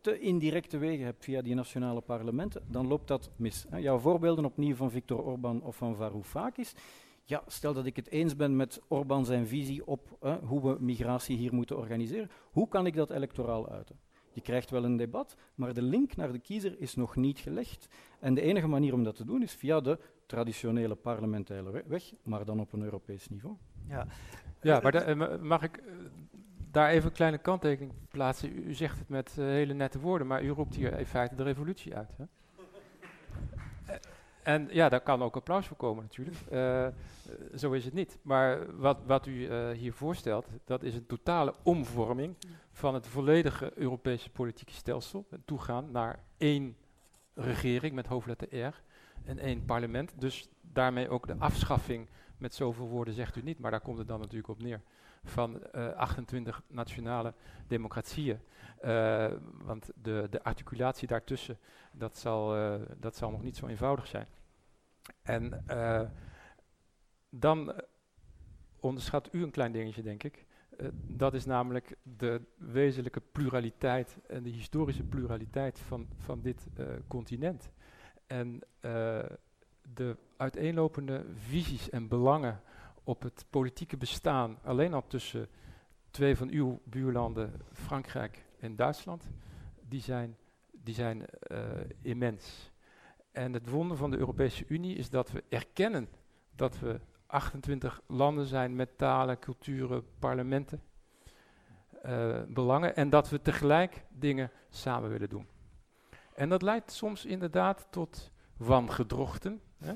te 0.01 0.19
indirecte 0.19 0.79
wegen 0.79 1.05
hebt 1.05 1.25
via 1.25 1.43
die 1.43 1.55
nationale 1.55 2.01
parlementen, 2.01 2.63
dan 2.67 2.87
loopt 2.87 3.09
dat 3.09 3.31
mis. 3.37 3.67
Hè. 3.69 3.77
Jouw 3.77 3.99
voorbeelden 3.99 4.45
opnieuw 4.45 4.75
van 4.75 4.91
Viktor 4.91 5.23
Orban 5.23 5.63
of 5.63 5.77
van 5.77 5.97
Varoufakis. 5.97 6.75
Ja, 7.25 7.43
stel 7.47 7.73
dat 7.73 7.87
ik 7.87 7.97
het 7.97 8.09
eens 8.09 8.37
ben 8.37 8.57
met 8.57 8.81
Orban 8.89 9.25
zijn 9.25 9.47
visie 9.47 9.87
op 9.87 10.17
hè, 10.21 10.39
hoe 10.39 10.63
we 10.63 10.77
migratie 10.81 11.37
hier 11.37 11.55
moeten 11.55 11.77
organiseren. 11.77 12.31
Hoe 12.51 12.69
kan 12.69 12.87
ik 12.87 12.95
dat 12.95 13.11
electoraal 13.11 13.69
uiten? 13.69 13.99
Je 14.33 14.41
krijgt 14.41 14.71
wel 14.71 14.85
een 14.85 14.97
debat, 14.97 15.37
maar 15.55 15.75
de 15.75 15.83
link 15.83 16.17
naar 16.17 16.33
de 16.33 16.39
kiezer 16.39 16.81
is 16.81 16.95
nog 16.95 17.17
niet 17.17 17.39
gelegd. 17.39 17.89
En 18.21 18.35
de 18.35 18.41
enige 18.41 18.67
manier 18.67 18.95
om 18.95 19.05
dat 19.05 19.17
te 19.17 19.25
doen 19.25 19.43
is 19.43 19.55
via 19.55 19.81
de 19.81 19.99
traditionele 20.27 20.95
parlementaire 20.95 21.83
weg, 21.87 22.13
maar 22.23 22.45
dan 22.45 22.61
op 22.61 22.73
een 22.73 22.83
Europees 22.83 23.29
niveau. 23.29 23.57
Ja, 23.89 24.07
ja 24.63 24.81
maar 24.81 24.95
eh, 24.95 25.41
mag 25.41 25.63
ik 25.63 25.77
eh, 25.77 25.85
daar 26.71 26.89
even 26.89 27.09
een 27.09 27.17
kleine 27.17 27.39
kanttekening 27.39 27.93
plaatsen? 28.09 28.69
U, 28.69 28.75
zegt 28.75 28.99
het 28.99 29.09
met 29.09 29.37
uh, 29.39 29.45
hele 29.45 29.75
nette 29.75 30.01
woorden, 30.01 30.27
maar 30.27 30.43
u 30.43 30.49
roept 30.49 30.75
hier 30.75 30.99
in 30.99 31.07
feite 31.07 31.35
de 31.35 31.43
revolutie 31.43 31.97
uit. 31.97 32.11
Hè? 32.17 32.25
En 34.43 34.69
ja, 34.71 34.89
daar 34.89 35.01
kan 35.01 35.23
ook 35.23 35.37
applaus 35.37 35.67
voor 35.67 35.77
komen 35.77 36.03
natuurlijk. 36.03 36.37
Uh, 36.53 36.87
zo 37.57 37.73
is 37.73 37.85
het 37.85 37.95
niet. 37.95 38.19
Maar 38.23 38.77
wat, 38.77 38.99
wat 39.07 39.27
u 39.27 39.55
hier 39.73 39.93
voorstelt, 39.93 40.47
dat 40.65 40.83
is 40.83 40.95
een 40.95 41.07
totale 41.07 41.55
omvorming 41.63 42.37
van 42.73 42.95
het 42.95 43.07
volledige 43.07 43.73
Europese 43.75 44.31
politieke 44.31 44.73
stelsel. 44.73 45.27
Toegaan 45.45 45.91
naar 45.91 46.25
één 46.37 46.77
regering 47.35 47.95
met 47.95 48.07
hoofdletter 48.07 48.67
R 48.67 48.83
en 49.25 49.39
één 49.39 49.65
parlement. 49.65 50.13
Dus 50.19 50.49
daarmee 50.61 51.09
ook 51.09 51.27
de 51.27 51.37
afschaffing, 51.39 52.09
met 52.39 52.55
zoveel 52.55 52.89
woorden 52.89 53.15
zegt 53.15 53.37
u 53.37 53.43
niet, 53.43 53.59
maar 53.59 53.71
daar 53.71 53.81
komt 53.81 53.99
het 53.99 54.09
dan 54.09 54.21
natuurlijk 54.21 54.49
op 54.49 54.63
neer, 54.63 54.81
van 55.25 55.63
uh, 55.75 55.93
28 55.93 56.63
nationale 56.67 57.35
democratieën. 57.67 58.39
Uh, 58.85 59.33
want 59.63 59.91
de, 60.03 60.27
de 60.31 60.43
articulatie 60.43 61.09
daartussen, 61.09 61.59
dat 61.93 62.17
zal, 62.17 62.57
uh, 62.57 62.75
dat 62.99 63.17
zal 63.17 63.31
nog 63.31 63.43
niet 63.43 63.57
zo 63.57 63.67
eenvoudig 63.67 64.07
zijn. 64.07 64.27
En 65.23 65.65
dan 67.31 67.75
onderschat 68.81 69.29
u 69.33 69.43
een 69.43 69.51
klein 69.51 69.73
dingetje, 69.73 70.03
denk 70.03 70.23
ik. 70.23 70.47
dat 71.07 71.35
is 71.35 71.45
namelijk 71.45 71.97
de 72.03 72.41
wezenlijke 72.57 73.23
pluraliteit 73.33 74.17
en 74.27 74.43
de 74.43 74.51
historische 74.51 75.05
pluraliteit 75.05 75.79
van, 75.79 76.09
van 76.17 76.41
dit 76.41 76.67
continent. 77.09 77.71
En 78.27 78.61
de 79.95 80.17
uiteenlopende 80.37 81.25
visies 81.35 81.91
en 81.91 82.09
belangen 82.09 82.61
op 83.05 83.23
het 83.23 83.45
politieke 83.51 83.97
bestaan 83.97 84.59
alleen 84.63 84.95
al 84.95 85.07
tussen 85.07 85.49
twee 86.11 86.37
van 86.37 86.49
uw 86.49 86.81
buurlanden, 86.85 87.53
Frankrijk 87.73 88.45
en 88.59 88.77
Duitsland, 88.77 89.31
die 89.89 90.01
zijn, 90.01 90.37
die 90.71 90.95
zijn 90.95 91.25
uh, 91.53 91.59
immens. 92.03 92.71
En 93.33 93.53
het 93.53 93.69
wonder 93.69 93.97
van 93.97 94.11
de 94.11 94.17
Europese 94.17 94.65
Unie 94.69 94.97
is 94.97 95.11
dat 95.11 95.31
we 95.31 95.45
erkennen 95.49 96.09
dat 96.55 96.79
we 96.79 97.01
28 97.27 98.01
landen 98.07 98.47
zijn 98.47 98.77
met 98.77 98.99
talen, 98.99 99.39
culturen, 99.39 100.05
parlementen, 100.19 100.83
uh, 102.07 102.43
belangen, 102.49 102.97
en 102.97 103.11
dat 103.11 103.29
we 103.29 103.43
tegelijk 103.43 104.05
dingen 104.09 104.51
samen 104.69 105.11
willen 105.11 105.29
doen. 105.29 105.47
En 106.35 106.49
dat 106.49 106.63
leidt 106.63 106.93
soms 106.93 107.25
inderdaad 107.25 107.87
tot 107.91 108.31
wangedrochten. 108.57 109.61
Hè? 109.79 109.95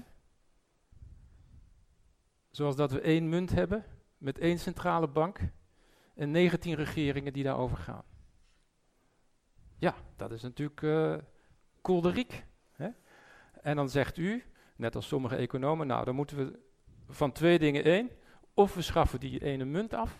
Zoals 2.54 2.76
dat 2.76 2.90
we 2.90 3.00
één 3.00 3.28
munt 3.28 3.50
hebben 3.50 3.84
met 4.18 4.38
één 4.38 4.58
centrale 4.58 5.08
bank 5.08 5.38
en 6.14 6.30
19 6.30 6.74
regeringen 6.74 7.32
die 7.32 7.44
daarover 7.44 7.76
gaan. 7.76 8.04
Ja, 9.76 9.94
dat 10.16 10.32
is 10.32 10.42
natuurlijk 10.42 10.80
uh, 10.80 11.16
kolderiek. 11.80 12.44
Hè? 12.72 12.88
En 13.62 13.76
dan 13.76 13.88
zegt 13.88 14.16
u, 14.16 14.44
net 14.76 14.94
als 14.94 15.06
sommige 15.06 15.36
economen, 15.36 15.86
nou 15.86 16.04
dan 16.04 16.14
moeten 16.14 16.36
we 16.36 16.58
van 17.08 17.32
twee 17.32 17.58
dingen 17.58 17.84
één. 17.84 18.10
Of 18.54 18.74
we 18.74 18.82
schaffen 18.82 19.20
die 19.20 19.44
ene 19.44 19.64
munt 19.64 19.94
af, 19.94 20.16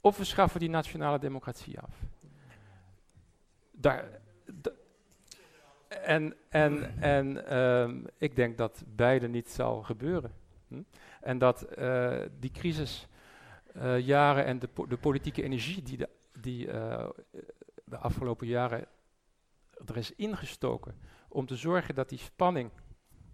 of 0.00 0.16
we 0.16 0.24
schaffen 0.24 0.60
die 0.60 0.70
nationale 0.70 1.18
democratie 1.18 1.80
af. 1.80 2.02
Daar, 3.70 4.20
en 5.88 6.34
en, 6.48 7.00
en 7.00 7.58
um, 7.58 8.06
ik 8.18 8.36
denk 8.36 8.58
dat 8.58 8.84
beide 8.86 9.28
niet 9.28 9.50
zal 9.50 9.82
gebeuren. 9.82 10.41
En 11.20 11.38
dat 11.38 11.66
uh, 11.78 12.20
die 12.38 12.50
crisisjaren 12.50 14.44
uh, 14.44 14.48
en 14.48 14.58
de, 14.58 14.68
de, 14.88 14.96
politieke 14.96 15.42
energie 15.42 15.82
die 15.82 15.96
de, 15.96 16.08
die, 16.40 16.66
uh, 16.66 17.08
de 17.84 17.96
afgelopen 17.96 18.46
jaren 18.46 18.86
er 19.86 19.96
is 19.96 20.14
ingestoken 20.14 20.94
om 21.28 21.46
te 21.46 21.56
zorgen 21.56 21.94
dat 21.94 22.08
die 22.08 22.18
spanning 22.18 22.70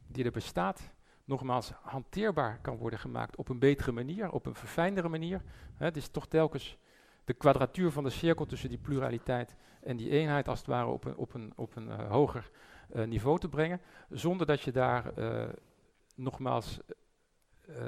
die 0.07 0.25
er 0.25 0.31
bestaat, 0.31 0.93
nogmaals 1.25 1.73
hanteerbaar 1.83 2.59
kan 2.61 2.77
worden 2.77 2.99
gemaakt 2.99 3.37
op 3.37 3.49
een 3.49 3.59
betere 3.59 3.93
manier, 3.93 4.31
op 4.31 4.47
een 4.47 4.55
verfijndere 4.55 5.09
manier. 5.09 5.43
Hè, 5.75 5.85
het 5.85 5.97
is 5.97 6.09
toch 6.09 6.27
telkens 6.27 6.79
de 7.25 7.35
kwadratuur 7.35 7.91
van 7.91 8.05
de 8.05 8.11
cirkel 8.11 8.47
tussen 8.47 8.69
die 8.69 8.79
pluraliteit 8.79 9.57
en 9.81 9.97
die 9.97 10.11
eenheid 10.11 10.49
als 10.49 10.59
het 10.59 10.69
ware 10.69 10.87
op 10.87 11.05
een, 11.05 11.17
op 11.17 11.35
een, 11.35 11.53
op 11.57 11.77
een 11.77 11.91
hoger 11.91 12.51
niveau 12.93 13.39
te 13.39 13.49
brengen, 13.49 13.81
zonder 14.11 14.47
dat 14.47 14.61
je 14.61 14.73
daar 14.73 15.13
nogmaals 16.15 16.81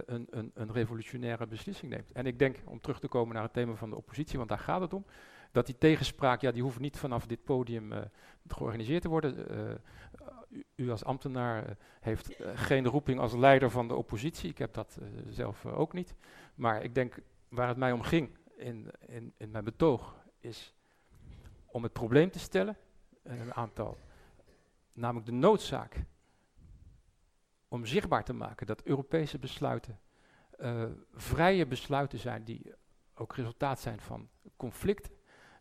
een, 0.07 0.27
een, 0.31 0.51
een 0.55 0.73
revolutionaire 0.73 1.47
beslissing 1.47 1.93
neemt. 1.93 2.13
En 2.13 2.27
ik 2.27 2.39
denk, 2.39 2.57
om 2.65 2.81
terug 2.81 3.01
te 3.01 3.09
komen 3.09 3.35
naar 3.35 3.43
het 3.43 3.53
thema 3.53 3.75
van 3.75 3.91
de 3.91 3.97
oppositie, 3.97 4.37
want 4.37 4.49
daar 4.49 4.59
gaat 4.59 4.81
het 4.81 4.93
om, 4.93 5.05
dat 5.53 5.67
die 5.67 5.79
tegenspraak, 5.79 6.41
ja, 6.41 6.51
die 6.51 6.63
hoeft 6.63 6.79
niet 6.79 6.99
vanaf 6.99 7.27
dit 7.27 7.45
podium 7.45 7.93
uh, 7.93 7.99
georganiseerd 8.47 9.03
te 9.03 9.09
worden. 9.09 9.57
Uh, 9.57 9.75
u, 10.75 10.91
als 10.91 11.05
ambtenaar 11.05 11.77
heeft 12.01 12.37
geen 12.55 12.87
roeping 12.87 13.21
als 13.21 13.35
leider 13.35 13.71
van 13.71 13.89
de 13.89 13.95
oppositie. 13.95 14.51
Ik 14.51 14.59
heb 14.59 14.75
dat 14.75 14.99
zelf 15.29 15.67
ook 15.67 15.93
niet. 15.93 16.15
Maar 16.55 16.83
ik 16.83 16.95
denk, 16.95 17.19
waar 17.49 17.69
het 17.69 17.77
mij 17.77 17.93
om 17.93 18.03
ging 18.03 18.39
in, 18.57 18.91
in, 19.07 19.33
in 19.37 19.51
mijn 19.51 19.65
betoog, 19.65 20.17
is 20.41 20.75
om 21.67 21.83
het 21.83 21.93
probleem 21.93 22.31
te 22.31 22.39
stellen, 22.39 22.77
een 23.23 23.55
aantal, 23.55 23.99
namelijk 24.93 25.27
de 25.27 25.33
noodzaak 25.33 26.05
om 27.71 27.87
zichtbaar 27.87 28.25
te 28.25 28.33
maken 28.33 28.67
dat 28.67 28.83
Europese 28.83 29.39
besluiten 29.39 29.99
vrije 31.15 31.67
besluiten 31.67 32.19
zijn 32.19 32.45
die 32.45 32.73
ook 33.15 33.35
resultaat 33.35 33.81
zijn 33.81 34.01
van 34.01 34.29
conflicten 34.57 35.13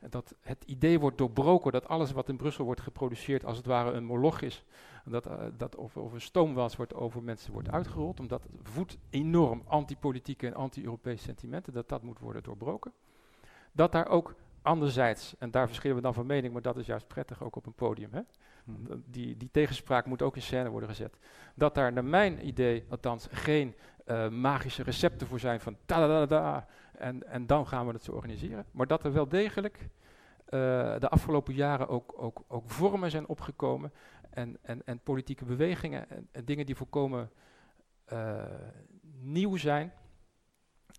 dat 0.08 0.36
het 0.42 0.64
idee 0.64 1.00
wordt 1.00 1.18
doorbroken 1.18 1.72
dat 1.72 1.88
alles 1.88 2.12
wat 2.12 2.30
in 2.30 2.38
Brussel 2.38 2.66
wordt 2.66 2.82
geproduceerd 2.82 3.46
als 3.46 3.58
het 3.58 3.66
ware 3.66 3.92
een 3.92 4.06
moloch 4.06 4.42
is. 4.42 4.66
Dat, 5.06 5.28
uh, 5.28 5.34
dat 5.58 5.78
over, 5.78 6.02
over 6.02 6.22
stoomwals 6.22 6.76
wordt 6.76 6.94
over 6.94 7.24
mensen 7.24 7.54
wordt 7.54 7.72
uitgerold, 7.72 8.20
omdat 8.20 8.44
het 8.44 8.52
voedt 8.64 8.98
enorm 9.10 9.64
antipolitieke 9.66 10.48
en 10.48 10.54
anti-Europese 10.54 11.24
sentimenten, 11.24 11.74
dat 11.74 11.90
dat 11.90 12.04
moet 12.04 12.20
worden 12.20 12.44
doorbroken. 12.44 12.94
Dat 13.72 13.92
daar 13.92 14.08
ook 14.08 14.36
anderzijds, 14.62 15.36
en 15.38 15.52
daar 15.52 15.68
verschillen 15.68 15.96
we 15.96 16.02
dan 16.02 16.14
van 16.14 16.26
mening, 16.26 16.54
maar 16.54 16.62
dat 16.62 16.78
is 16.78 16.86
juist 16.86 17.08
prettig 17.08 17.44
ook 17.44 17.56
op 17.56 17.66
een 17.66 17.74
podium, 17.74 18.14
hè? 18.14 18.22
Die, 19.06 19.38
die 19.38 19.50
tegenspraak 19.52 20.06
moet 20.06 20.22
ook 20.22 20.36
in 20.36 20.42
scène 20.42 20.70
worden 20.70 20.90
gezet. 20.90 21.18
Dat 21.56 21.76
daar 21.76 21.94
naar 21.94 22.06
mijn 22.06 22.48
idee 22.48 22.86
althans 22.90 23.28
geen 23.32 23.76
uh, 24.06 24.30
magische 24.30 24.84
recepten 24.84 25.28
voor 25.28 25.40
zijn 25.40 25.60
van 25.60 25.78
ta 25.86 26.00
da 26.00 26.08
da 26.08 26.26
da 26.26 26.68
en, 26.98 27.28
en 27.28 27.48
dan 27.48 27.68
gaan 27.68 27.86
we 27.86 27.94
het 27.94 28.04
zo 28.04 28.12
organiseren. 28.12 28.66
Maar 28.72 28.88
dat 28.88 29.04
er 29.04 29.14
wel 29.14 29.28
degelijk 29.28 29.78
uh, 29.78 29.90
de 31.00 31.10
afgelopen 31.10 31.54
jaren 31.54 31.88
ook, 31.88 32.14
ook, 32.18 32.44
ook 32.48 32.70
vormen 32.70 33.12
zijn 33.12 33.28
opgekomen 33.28 33.94
en, 34.30 34.58
en, 34.62 34.82
en 34.86 35.00
politieke 35.00 35.46
bewegingen 35.46 36.10
en, 36.10 36.28
en 36.32 36.46
dingen 36.46 36.66
die 36.66 36.76
volkomen 36.76 37.32
uh, 38.14 38.44
nieuw 39.22 39.58
zijn 39.58 39.94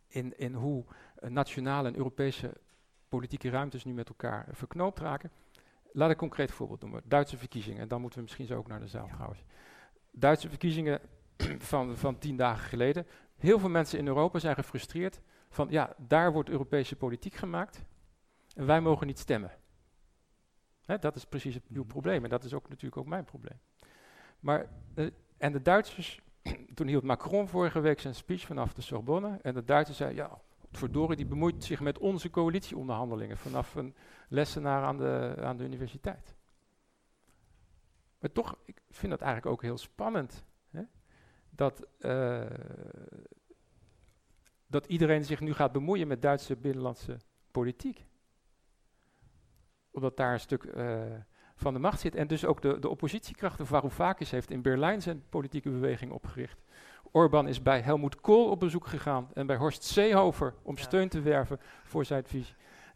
in, 0.08 0.38
in 0.38 0.54
hoe 0.54 0.84
nationale 1.20 1.88
en 1.88 1.96
Europese 1.96 2.52
politieke 3.08 3.50
ruimtes 3.50 3.84
nu 3.84 3.92
met 3.92 4.08
elkaar 4.08 4.46
verknoopt 4.50 4.98
raken. 4.98 5.30
Laat 5.92 6.10
ik 6.10 6.20
een 6.20 6.28
concreet 6.28 6.50
voorbeeld 6.50 6.80
noemen. 6.80 7.02
Duitse 7.04 7.36
verkiezingen. 7.36 7.80
En 7.80 7.88
dan 7.88 8.00
moeten 8.00 8.18
we 8.18 8.24
misschien 8.24 8.46
zo 8.46 8.56
ook 8.56 8.68
naar 8.68 8.80
de 8.80 8.88
zaal 8.88 9.06
ja. 9.06 9.12
trouwens. 9.12 9.44
Duitse 10.10 10.48
verkiezingen 10.48 11.00
van, 11.70 11.96
van 11.96 12.18
tien 12.18 12.36
dagen 12.36 12.68
geleden. 12.68 13.06
Heel 13.36 13.58
veel 13.58 13.68
mensen 13.68 13.98
in 13.98 14.06
Europa 14.06 14.38
zijn 14.38 14.54
gefrustreerd 14.54 15.20
van 15.48 15.66
ja, 15.70 15.94
daar 15.98 16.32
wordt 16.32 16.48
Europese 16.48 16.96
politiek 16.96 17.34
gemaakt 17.34 17.84
en 18.54 18.66
wij 18.66 18.80
mogen 18.80 19.06
niet 19.06 19.18
stemmen. 19.18 19.50
Hè, 20.84 20.98
dat 20.98 21.16
is 21.16 21.24
precies 21.24 21.54
het, 21.54 21.64
uw 21.68 21.80
mhm. 21.80 21.90
probleem 21.90 22.24
en 22.24 22.30
dat 22.30 22.44
is 22.44 22.54
ook 22.54 22.68
natuurlijk 22.68 22.96
ook 22.96 23.06
mijn 23.06 23.24
probleem. 23.24 23.58
Maar, 24.40 24.68
uh, 24.94 25.10
en 25.38 25.52
de 25.52 25.62
Duitsers, 25.62 26.20
toen 26.74 26.86
hield 26.86 27.02
Macron 27.02 27.48
vorige 27.48 27.80
week 27.80 28.00
zijn 28.00 28.14
speech 28.14 28.46
vanaf 28.46 28.72
de 28.72 28.82
Sorbonne 28.82 29.38
en 29.42 29.54
de 29.54 29.64
Duitsers 29.64 29.98
zeiden, 29.98 30.24
ja, 30.24 30.40
verdorie, 30.70 31.16
die 31.16 31.26
bemoeit 31.26 31.64
zich 31.64 31.80
met 31.80 31.98
onze 31.98 32.30
coalitieonderhandelingen 32.30 33.36
vanaf 33.36 33.74
een 33.74 33.94
lessenaar 34.28 34.82
aan 34.82 34.96
de, 34.96 35.34
aan 35.40 35.56
de 35.56 35.64
universiteit. 35.64 36.34
Maar 38.18 38.32
toch, 38.32 38.58
ik 38.64 38.82
vind 38.90 39.10
dat 39.10 39.20
eigenlijk 39.20 39.52
ook 39.52 39.62
heel 39.62 39.78
spannend. 39.78 40.44
Hè? 40.70 40.82
Dat, 41.50 41.86
uh, 41.98 42.46
dat 44.66 44.86
iedereen 44.86 45.24
zich 45.24 45.40
nu 45.40 45.52
gaat 45.52 45.72
bemoeien 45.72 46.08
met 46.08 46.22
Duitse 46.22 46.56
binnenlandse 46.56 47.16
politiek. 47.50 48.06
omdat 49.90 50.16
daar 50.16 50.32
een 50.32 50.40
stuk 50.40 50.64
eh, 50.64 51.02
van 51.54 51.72
de 51.72 51.78
macht 51.78 52.00
zit. 52.00 52.14
En 52.14 52.26
dus 52.26 52.44
ook 52.44 52.62
de, 52.62 52.78
de 52.78 52.88
oppositiekrachten. 52.88 53.66
Varoufakis 53.66 54.30
heeft 54.30 54.50
in 54.50 54.62
Berlijn 54.62 55.02
zijn 55.02 55.28
politieke 55.28 55.70
beweging 55.70 56.12
opgericht. 56.12 56.62
Orbán 57.12 57.48
is 57.48 57.62
bij 57.62 57.80
Helmoet 57.80 58.20
Kool 58.20 58.50
op 58.50 58.60
bezoek 58.60 58.86
gegaan 58.86 59.28
en 59.34 59.46
bij 59.46 59.56
Horst 59.56 59.82
Seehofer 59.84 60.54
om 60.62 60.76
steun 60.76 61.08
te 61.08 61.20
werven 61.20 61.60
voor 61.84 62.04
zijn 62.04 62.24
visie. 62.24 62.54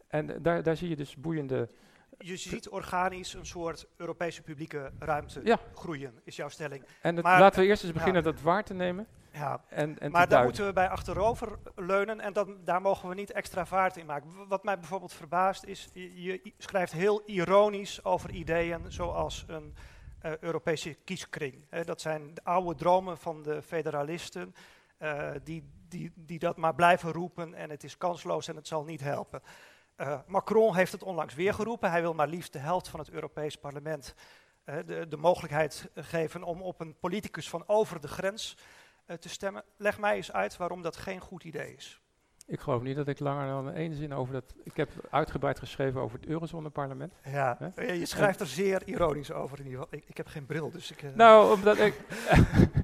En 0.08 0.42
daar, 0.42 0.62
daar 0.62 0.76
zie 0.76 0.88
je 0.88 0.96
dus 0.96 1.16
boeiende 1.16 1.68
je 2.18 2.36
ziet 2.36 2.68
organisch 2.68 3.34
een 3.34 3.46
soort 3.46 3.86
Europese 3.96 4.42
publieke 4.42 4.92
ruimte 4.98 5.40
Ja. 5.44 5.58
groeien, 5.74 6.12
is 6.24 6.36
jouw 6.36 6.48
stelling. 6.48 6.84
En 7.02 7.14
het- 7.14 7.24
Maar- 7.24 7.40
laten 7.40 7.60
we 7.60 7.66
eerst 7.66 7.82
eens 7.82 7.92
ja. 7.92 7.98
beginnen 7.98 8.22
dat 8.22 8.40
waar 8.40 8.64
te 8.64 8.74
nemen. 8.74 9.06
Ja, 9.32 9.60
En, 9.68 9.98
en 9.98 10.10
maar 10.10 10.28
daar 10.28 10.44
moeten 10.44 10.66
we 10.66 10.72
bij 10.72 10.88
achterover 10.88 11.58
leunen 11.76 12.20
en 12.20 12.32
dan, 12.32 12.56
daar 12.64 12.80
mogen 12.80 13.08
we 13.08 13.14
niet 13.14 13.32
extra 13.32 13.66
vaart 13.66 13.96
in 13.96 14.06
maken. 14.06 14.30
Wat 14.48 14.64
mij 14.64 14.78
bijvoorbeeld 14.78 15.12
verbaast 15.12 15.64
is, 15.64 15.88
je, 15.94 16.52
schrijft 16.58 16.92
heel 16.92 17.22
ironisch 17.26 18.04
over 18.04 18.30
ideeën 18.30 18.80
zoals 18.88 19.44
een 19.48 19.74
eh, 20.24 20.38
Europese 20.38 20.94
kieskring. 20.94 21.84
Dat 21.84 22.00
zijn 22.00 22.34
de 22.34 22.44
oude 22.44 22.74
dromen 22.74 23.18
van 23.18 23.42
de 23.42 23.62
federalisten 23.62 24.54
eh, 24.96 25.30
die, 25.42 25.70
die, 25.88 26.12
die 26.14 26.38
dat 26.38 26.56
maar 26.56 26.74
blijven 26.74 27.12
roepen 27.12 27.54
en 27.54 27.70
het 27.70 27.84
is 27.84 27.98
kansloos 27.98 28.48
en 28.48 28.56
het 28.56 28.66
zal 28.66 28.84
niet 28.84 29.00
helpen. 29.00 29.42
Eh, 29.96 30.20
Macron 30.26 30.74
heeft 30.74 30.92
het 30.92 31.02
onlangs 31.02 31.34
weer 31.34 31.54
geroepen. 31.54 31.90
Hij 31.90 32.00
wil 32.00 32.14
maar 32.14 32.28
liefst 32.28 32.52
de 32.52 32.58
helft 32.58 32.88
van 32.88 33.00
het 33.00 33.10
Europees 33.10 33.56
parlement 33.56 34.14
de, 34.64 35.06
de 35.08 35.16
mogelijkheid 35.16 35.90
geven 35.94 36.42
om 36.42 36.62
op 36.62 36.80
een 36.80 36.98
politicus 36.98 37.48
van 37.48 37.68
over 37.68 38.00
de 38.00 38.08
grens 38.08 38.56
te 39.18 39.28
stemmen. 39.28 39.64
Leg 39.76 39.98
mij 39.98 40.16
eens 40.16 40.32
uit 40.32 40.56
waarom 40.56 40.82
dat 40.82 40.96
geen 40.96 41.20
goed 41.20 41.44
idee 41.44 41.74
is. 41.74 42.03
Ik 42.46 42.60
geloof 42.60 42.82
niet 42.82 42.96
dat 42.96 43.08
ik 43.08 43.18
langer 43.18 43.46
dan 43.46 43.72
één 43.72 43.94
zin 43.94 44.12
over 44.14 44.32
dat... 44.32 44.54
Ik 44.62 44.76
heb 44.76 44.90
uitgebreid 45.10 45.58
geschreven 45.58 46.00
over 46.00 46.18
het 46.20 46.28
Eurozoneparlement. 46.28 47.12
Ja, 47.24 47.72
je 47.76 48.06
schrijft 48.06 48.40
er 48.40 48.46
zeer 48.46 48.82
ironisch 48.84 49.32
over 49.32 49.58
in 49.58 49.64
ieder 49.64 49.80
geval. 49.80 49.98
Ik, 49.98 50.04
ik 50.08 50.16
heb 50.16 50.26
geen 50.26 50.46
bril, 50.46 50.70
dus 50.70 50.90
ik... 50.90 51.02
eh, 51.02 51.10
Nou, 51.14 51.54
omdat 51.56 51.78
ik... 51.78 51.94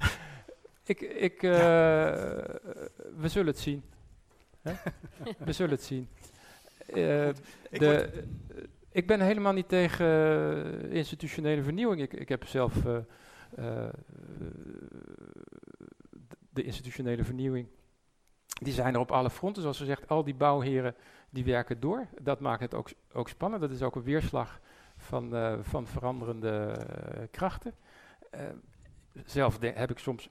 ik, 0.92 1.00
ik 1.00 1.42
eh, 1.42 1.50
we 3.16 3.28
zullen 3.28 3.46
het 3.46 3.58
zien. 3.58 3.82
We 5.38 5.52
zullen 5.52 5.72
het 5.72 5.82
zien. 5.82 6.08
Eh, 6.86 7.28
ik 7.28 7.78
de, 7.78 8.24
ik 8.92 9.06
ben 9.06 9.20
helemaal 9.20 9.52
niet 9.52 9.68
tegen 9.68 10.06
institutionele 10.90 11.62
vernieuwing. 11.62 12.00
Ik, 12.00 12.12
ik 12.12 12.28
heb 12.28 12.46
zelf 12.46 12.72
de 16.50 16.62
institutionele 16.62 17.24
vernieuwing. 17.24 17.66
Die 18.60 18.72
zijn 18.72 18.94
er 18.94 19.00
op 19.00 19.10
alle 19.10 19.30
fronten. 19.30 19.62
Zoals 19.62 19.78
gezegd, 19.78 20.08
al 20.08 20.24
die 20.24 20.34
bouwheren 20.34 20.94
die 21.30 21.44
werken 21.44 21.80
door. 21.80 22.06
Dat 22.20 22.40
maakt 22.40 22.60
het 22.60 22.74
ook, 22.74 22.88
ook 23.12 23.28
spannend. 23.28 23.62
Dat 23.62 23.70
is 23.70 23.82
ook 23.82 23.96
een 23.96 24.02
weerslag 24.02 24.60
van, 24.96 25.34
eh, 25.36 25.58
van 25.60 25.86
veranderende 25.86 26.50
eh, 26.50 27.22
krachten. 27.30 27.74
Eh, 28.30 28.42
zelf 29.24 29.60
heb 29.60 29.90
ik 29.90 29.98
soms, 29.98 30.28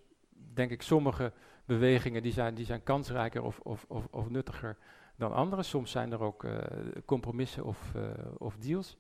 denk 0.53 0.71
ik, 0.71 0.81
sommige 0.81 1.31
bewegingen 1.65 2.23
die 2.23 2.31
zijn, 2.31 2.55
die 2.55 2.65
zijn 2.65 2.83
kansrijker 2.83 3.43
of, 3.43 3.59
of, 3.59 3.85
of, 3.87 4.07
of 4.11 4.29
nuttiger 4.29 4.77
dan 5.15 5.33
andere. 5.33 5.63
Soms 5.63 5.91
zijn 5.91 6.11
er 6.11 6.21
ook 6.21 6.45
compromissen 7.05 7.63
of, 7.63 7.93
of 8.37 8.57
deals. 8.57 8.97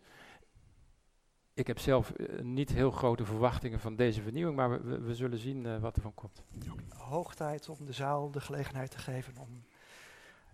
Ik 1.59 1.67
heb 1.67 1.79
zelf 1.79 2.11
eh, 2.11 2.39
niet 2.41 2.69
heel 2.69 2.91
grote 2.91 3.25
verwachtingen 3.25 3.79
van 3.79 3.95
deze 3.95 4.21
vernieuwing, 4.21 4.57
maar 4.57 4.69
we, 4.69 4.79
we, 4.89 4.99
we 4.99 5.15
zullen 5.15 5.37
zien 5.37 5.65
eh, 5.65 5.77
wat 5.77 5.95
er 5.95 6.01
van 6.01 6.13
komt. 6.13 6.43
Hoog 6.89 7.35
tijd 7.35 7.69
om 7.69 7.85
de 7.85 7.93
zaal 7.93 8.31
de 8.31 8.41
gelegenheid 8.41 8.91
te 8.91 8.97
geven 8.97 9.37
om 9.37 9.63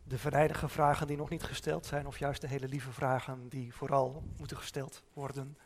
de 0.03 0.17
venijnige 0.17 0.69
vragen 0.69 1.07
die 1.07 1.17
nog 1.17 1.29
niet 1.29 1.43
gesteld 1.43 1.85
zijn, 1.85 2.07
of 2.07 2.19
juist 2.19 2.41
de 2.41 2.47
hele 2.47 2.67
lieve 2.67 2.91
vragen 2.91 3.49
die 3.49 3.73
vooral 3.73 4.23
moeten 4.37 4.57
gesteld 4.57 5.03
worden, 5.13 5.57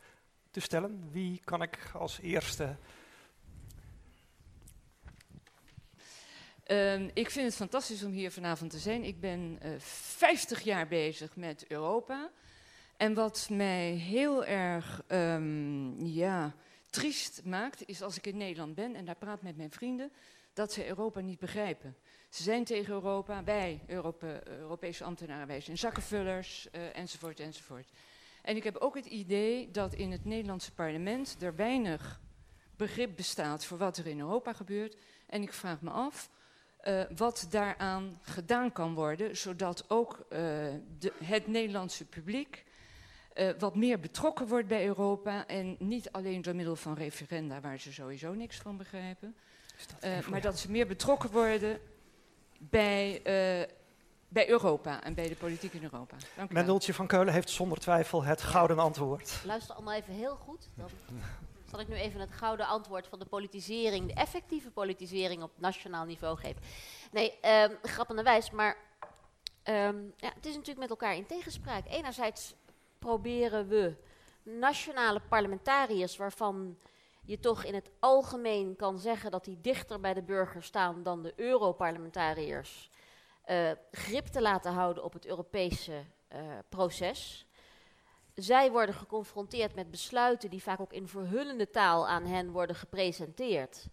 te 0.50 0.60
stellen. 0.60 1.08
Wie 1.10 1.40
kan 1.44 1.62
ik 1.62 1.90
als 1.94 2.18
eerste 2.18 2.76
Ehm, 6.64 7.08
ik 7.14 7.30
vind 7.30 7.46
het 7.46 7.56
fantastisch 7.56 8.04
om 8.04 8.12
hier 8.12 8.30
vanavond 8.30 8.70
te 8.70 8.78
zijn. 8.78 9.04
Ik 9.04 9.20
ben 9.20 9.58
eh 9.60 9.70
50 9.78 10.60
jaar 10.60 10.88
bezig 10.88 11.36
met 11.36 11.64
Europa. 11.68 12.30
En 13.00 13.14
wat 13.14 13.48
mij 13.50 13.90
heel 13.90 14.44
erg 14.44 15.02
ehm, 15.06 16.04
ja, 16.04 16.54
triest 16.90 17.44
maakt, 17.44 17.88
is 17.88 18.02
als 18.02 18.16
ik 18.16 18.26
in 18.26 18.36
Nederland 18.36 18.74
ben 18.74 18.94
en 18.94 19.04
daar 19.04 19.16
praat 19.16 19.42
met 19.42 19.56
mijn 19.56 19.70
vrienden, 19.70 20.12
dat 20.52 20.72
ze 20.72 20.88
Europa 20.88 21.20
niet 21.20 21.38
begrijpen. 21.38 21.96
Ze 22.28 22.42
zijn 22.42 22.64
tegen 22.64 22.92
Europa, 22.92 23.44
wij, 23.44 23.80
Europe, 23.86 24.42
Europese 24.44 25.04
ambtenaren, 25.04 25.46
wij 25.46 25.60
zijn 25.60 25.78
zakkenvullers, 25.78 26.70
eh, 26.70 26.96
enzovoort, 26.96 27.40
enzovoort. 27.40 27.90
En 28.42 28.56
ik 28.56 28.64
heb 28.64 28.76
ook 28.76 28.94
het 28.94 29.06
idee 29.06 29.70
dat 29.70 29.94
in 29.94 30.10
het 30.10 30.24
Nederlandse 30.24 30.72
parlement 30.72 31.36
er 31.40 31.56
weinig 31.56 32.20
begrip 32.76 33.16
bestaat 33.16 33.64
voor 33.64 33.78
wat 33.78 33.96
er 33.96 34.06
in 34.06 34.20
Europa 34.20 34.52
gebeurt. 34.52 34.96
En 35.26 35.42
ik 35.42 35.52
vraag 35.52 35.80
me 35.80 35.90
af 35.90 36.30
eh, 36.76 37.02
wat 37.16 37.46
daaraan 37.50 38.18
gedaan 38.22 38.72
kan 38.72 38.94
worden, 38.94 39.36
zodat 39.36 39.84
ook 39.88 40.26
eh, 40.28 40.40
het 41.24 41.46
Nederlandse 41.46 42.04
publiek 42.04 42.68
eh, 43.32 43.48
wat 43.58 43.74
meer 43.74 44.00
betrokken 44.00 44.46
wordt 44.46 44.68
bij 44.68 44.86
Europa 44.86 45.46
en 45.46 45.76
niet 45.78 46.12
alleen 46.12 46.42
door 46.42 46.54
middel 46.54 46.76
van 46.76 46.94
referenda 46.94 47.60
waar 47.60 47.78
ze 47.78 47.92
sowieso 47.92 48.34
niks 48.34 48.56
van 48.56 48.76
begrijpen, 48.76 49.36
dat 49.88 50.00
eh, 50.00 50.26
maar 50.26 50.40
dat 50.40 50.58
ze 50.58 50.70
meer 50.70 50.86
betrokken 50.86 51.30
worden 51.30 51.80
bij, 52.58 53.22
eh, 53.22 53.68
bij 54.28 54.48
Europa 54.48 55.02
en 55.02 55.14
bij 55.14 55.28
de 55.28 55.34
politiek 55.34 55.72
in 55.72 55.82
Europa. 55.82 56.16
Dank 56.36 56.50
u 56.50 56.54
wel. 56.54 56.62
Mendeltje 56.62 56.94
van 56.94 57.06
Keulen 57.06 57.32
heeft 57.32 57.50
zonder 57.50 57.78
twijfel 57.78 58.24
het 58.24 58.42
gouden 58.42 58.78
antwoord. 58.78 59.42
Luister 59.44 59.74
allemaal 59.74 59.94
even 59.94 60.14
heel 60.14 60.36
goed. 60.36 60.68
Dan 60.74 60.88
zal 61.70 61.80
ik 61.80 61.88
nu 61.88 61.94
even 61.94 62.20
het 62.20 62.32
gouden 62.32 62.66
antwoord 62.66 63.06
van 63.06 63.18
de 63.18 63.24
politisering, 63.24 64.06
de 64.06 64.14
effectieve 64.14 64.70
politisering 64.70 65.42
op 65.42 65.50
nationaal 65.56 66.04
niveau 66.04 66.36
geven. 66.36 66.62
Nee, 67.12 67.38
um, 67.46 67.78
grappenderwijs, 67.82 68.50
maar 68.50 68.76
ehm, 69.62 69.96
ja, 70.16 70.32
het 70.34 70.46
is 70.46 70.52
natuurlijk 70.54 70.78
met 70.78 70.90
elkaar 70.90 71.16
in 71.16 71.26
tegenspraak. 71.26 71.86
Enerzijds 71.88 72.54
proberen 73.00 73.68
we 73.68 73.96
nationale 74.42 75.20
parlementariërs, 75.28 76.16
waarvan 76.16 76.78
je 77.24 77.38
toch 77.38 77.64
in 77.64 77.74
het 77.74 77.90
algemeen 77.98 78.76
kan 78.76 78.98
zeggen 78.98 79.30
dat 79.30 79.44
die 79.44 79.60
dichter 79.60 80.00
bij 80.00 80.14
de 80.14 80.22
burger 80.22 80.62
staan 80.62 81.02
dan 81.02 81.22
de 81.22 81.32
Europarlementariërs, 81.36 82.90
uh, 83.46 83.70
grip 83.90 84.26
te 84.26 84.42
laten 84.42 84.72
houden 84.72 85.04
op 85.04 85.12
het 85.12 85.26
Europese 85.26 86.04
uh, 86.32 86.38
proces. 86.68 87.46
Zij 88.34 88.70
worden 88.70 88.94
geconfronteerd 88.94 89.74
met 89.74 89.90
besluiten 89.90 90.50
die 90.50 90.62
vaak 90.62 90.80
ook 90.80 90.92
in 90.92 91.08
verhullende 91.08 91.70
taal 91.70 92.08
aan 92.08 92.26
hen 92.26 92.50
worden 92.50 92.76
gepresenteerd. 92.76 93.86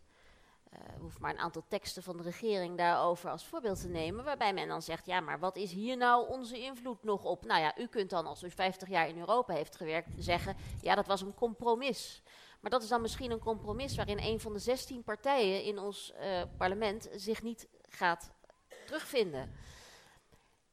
Uh, 0.74 0.80
hoef 1.00 1.20
maar 1.20 1.32
een 1.32 1.40
aantal 1.40 1.64
teksten 1.68 2.04
van 2.04 2.18
de 2.18 2.24
regering 2.24 2.78
daarover 2.78 3.30
als 3.30 3.46
voorbeeld 3.46 3.82
te 3.82 3.88
nemen, 3.88 4.24
waarbij 4.24 4.54
men 4.54 4.68
dan 4.68 4.82
zegt, 4.82 5.06
ja, 5.06 5.20
maar 5.20 5.40
wat 5.40 5.56
is 5.56 5.72
hier 5.72 5.98
nou 5.98 6.30
onze 6.30 6.60
invloed 6.60 7.04
nog 7.04 7.24
op? 7.24 7.46
Nou 7.46 7.62
ja, 7.62 7.78
u 7.78 7.88
kunt 7.88 8.10
dan, 8.10 8.26
als 8.26 8.44
u 8.44 8.50
50 8.52 8.90
jaar 8.90 9.08
in 9.08 9.20
Europa 9.20 9.54
heeft 9.54 9.76
gewerkt, 9.76 10.10
zeggen, 10.18 10.56
ja, 10.82 10.96
dat 10.96 11.08
was 11.08 11.22
een 11.22 11.34
compromis. 11.34 12.22
Maar 12.60 12.72
dat 12.72 12.84
is 12.84 12.90
dan 12.90 13.02
misschien 13.02 13.32
een 13.32 13.40
compromis 13.40 13.96
waarin 13.96 14.20
een 14.20 14.40
van 14.40 14.54
de 14.54 14.60
16 14.60 15.04
partijen 15.04 15.64
in 15.64 15.80
ons 15.80 16.14
uh, 16.20 16.42
parlement 16.58 17.10
zich 17.16 17.42
niet 17.42 17.68
gaat 17.90 18.32
terugvinden. 18.86 19.56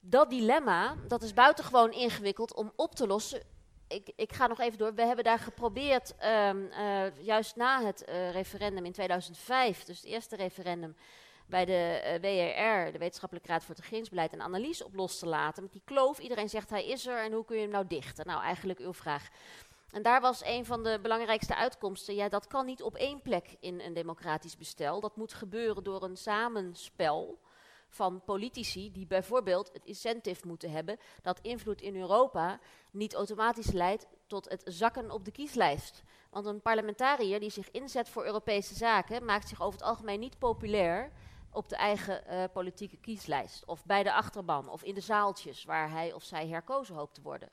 Dat 0.00 0.30
dilemma, 0.30 0.96
dat 1.08 1.22
is 1.22 1.34
buitengewoon 1.34 1.92
ingewikkeld 1.92 2.54
om 2.54 2.72
op 2.76 2.94
te 2.94 3.06
lossen. 3.06 3.42
Ik, 3.88 4.12
ik, 4.16 4.32
ga 4.32 4.46
nog 4.46 4.60
even 4.60 4.78
door. 4.78 4.94
We 4.94 5.02
hebben 5.02 5.24
daar 5.24 5.38
geprobeerd, 5.38 6.14
um, 6.24 6.70
uh, 6.70 7.24
juist 7.24 7.56
na 7.56 7.84
het 7.84 8.04
uh, 8.08 8.30
referendum 8.30 8.84
in 8.84 8.92
2005, 8.92 9.84
dus 9.84 9.96
het 9.96 10.06
eerste 10.06 10.36
referendum, 10.36 10.96
bij 11.46 11.64
de 11.64 12.00
uh, 12.04 12.10
WRR, 12.12 12.92
de 12.92 12.98
Wetenschappelijke 12.98 13.48
Raad 13.48 13.64
voor 13.64 13.74
het 13.74 14.32
een 14.32 14.42
analyse 14.42 14.84
op 14.84 14.94
los 14.94 15.18
te 15.18 15.26
laten. 15.26 15.62
Met 15.62 15.72
die 15.72 15.82
kloof, 15.84 16.18
iedereen 16.18 16.48
zegt 16.48 16.70
hij 16.70 16.86
is 16.86 17.06
er 17.06 17.18
en 17.18 17.32
hoe 17.32 17.44
kun 17.44 17.56
je 17.56 17.62
hem 17.62 17.70
nou 17.70 17.86
dichten? 17.86 18.26
Nou, 18.26 18.42
eigenlijk 18.42 18.78
uw 18.78 18.92
vraag. 18.92 19.28
En 19.90 20.02
daar 20.02 20.20
was 20.20 20.44
een 20.44 20.64
van 20.64 20.82
de 20.82 20.98
belangrijkste 21.02 21.56
uitkomsten. 21.56 22.14
Ja, 22.14 22.28
dat 22.28 22.46
kan 22.46 22.66
niet 22.66 22.82
op 22.82 22.94
één 22.94 23.22
plek 23.22 23.56
in 23.60 23.80
een 23.80 23.94
democratisch 23.94 24.56
bestel. 24.56 25.00
Dat 25.00 25.16
moet 25.16 25.32
gebeuren 25.32 25.84
door 25.84 26.02
een 26.02 26.16
samenspel 26.16 27.38
van 27.94 28.22
politici 28.24 28.92
die 28.92 29.06
bijvoorbeeld 29.06 29.70
het 29.72 29.84
incentive 29.84 30.46
moeten 30.46 30.70
hebben 30.70 30.98
dat 31.22 31.40
invloed 31.40 31.80
in 31.80 31.96
Europa 31.96 32.60
niet 32.90 33.14
automatisch 33.14 33.72
leidt 33.72 34.06
tot 34.26 34.48
het 34.48 34.62
zakken 34.64 35.10
op 35.10 35.24
de 35.24 35.30
kieslijst. 35.30 36.02
Want 36.30 36.46
een 36.46 36.60
parlementariër 36.60 37.40
die 37.40 37.50
zich 37.50 37.70
inzet 37.70 38.08
voor 38.08 38.24
Europese 38.24 38.74
zaken 38.74 39.24
maakt 39.24 39.48
zich 39.48 39.62
over 39.62 39.78
het 39.78 39.88
algemeen 39.88 40.20
niet 40.20 40.38
populair 40.38 41.12
op 41.50 41.68
de 41.68 41.76
eigen 41.76 42.24
uh, 42.28 42.44
politieke 42.52 42.96
kieslijst. 42.96 43.64
Of 43.64 43.84
bij 43.84 44.02
de 44.02 44.12
achterban 44.12 44.68
of 44.68 44.82
in 44.82 44.94
de 44.94 45.00
zaaltjes 45.00 45.64
waar 45.64 45.90
hij 45.90 46.12
of 46.12 46.22
zij 46.22 46.48
herkozen 46.48 46.94
hoopt 46.94 47.14
te 47.14 47.22
worden. 47.22 47.48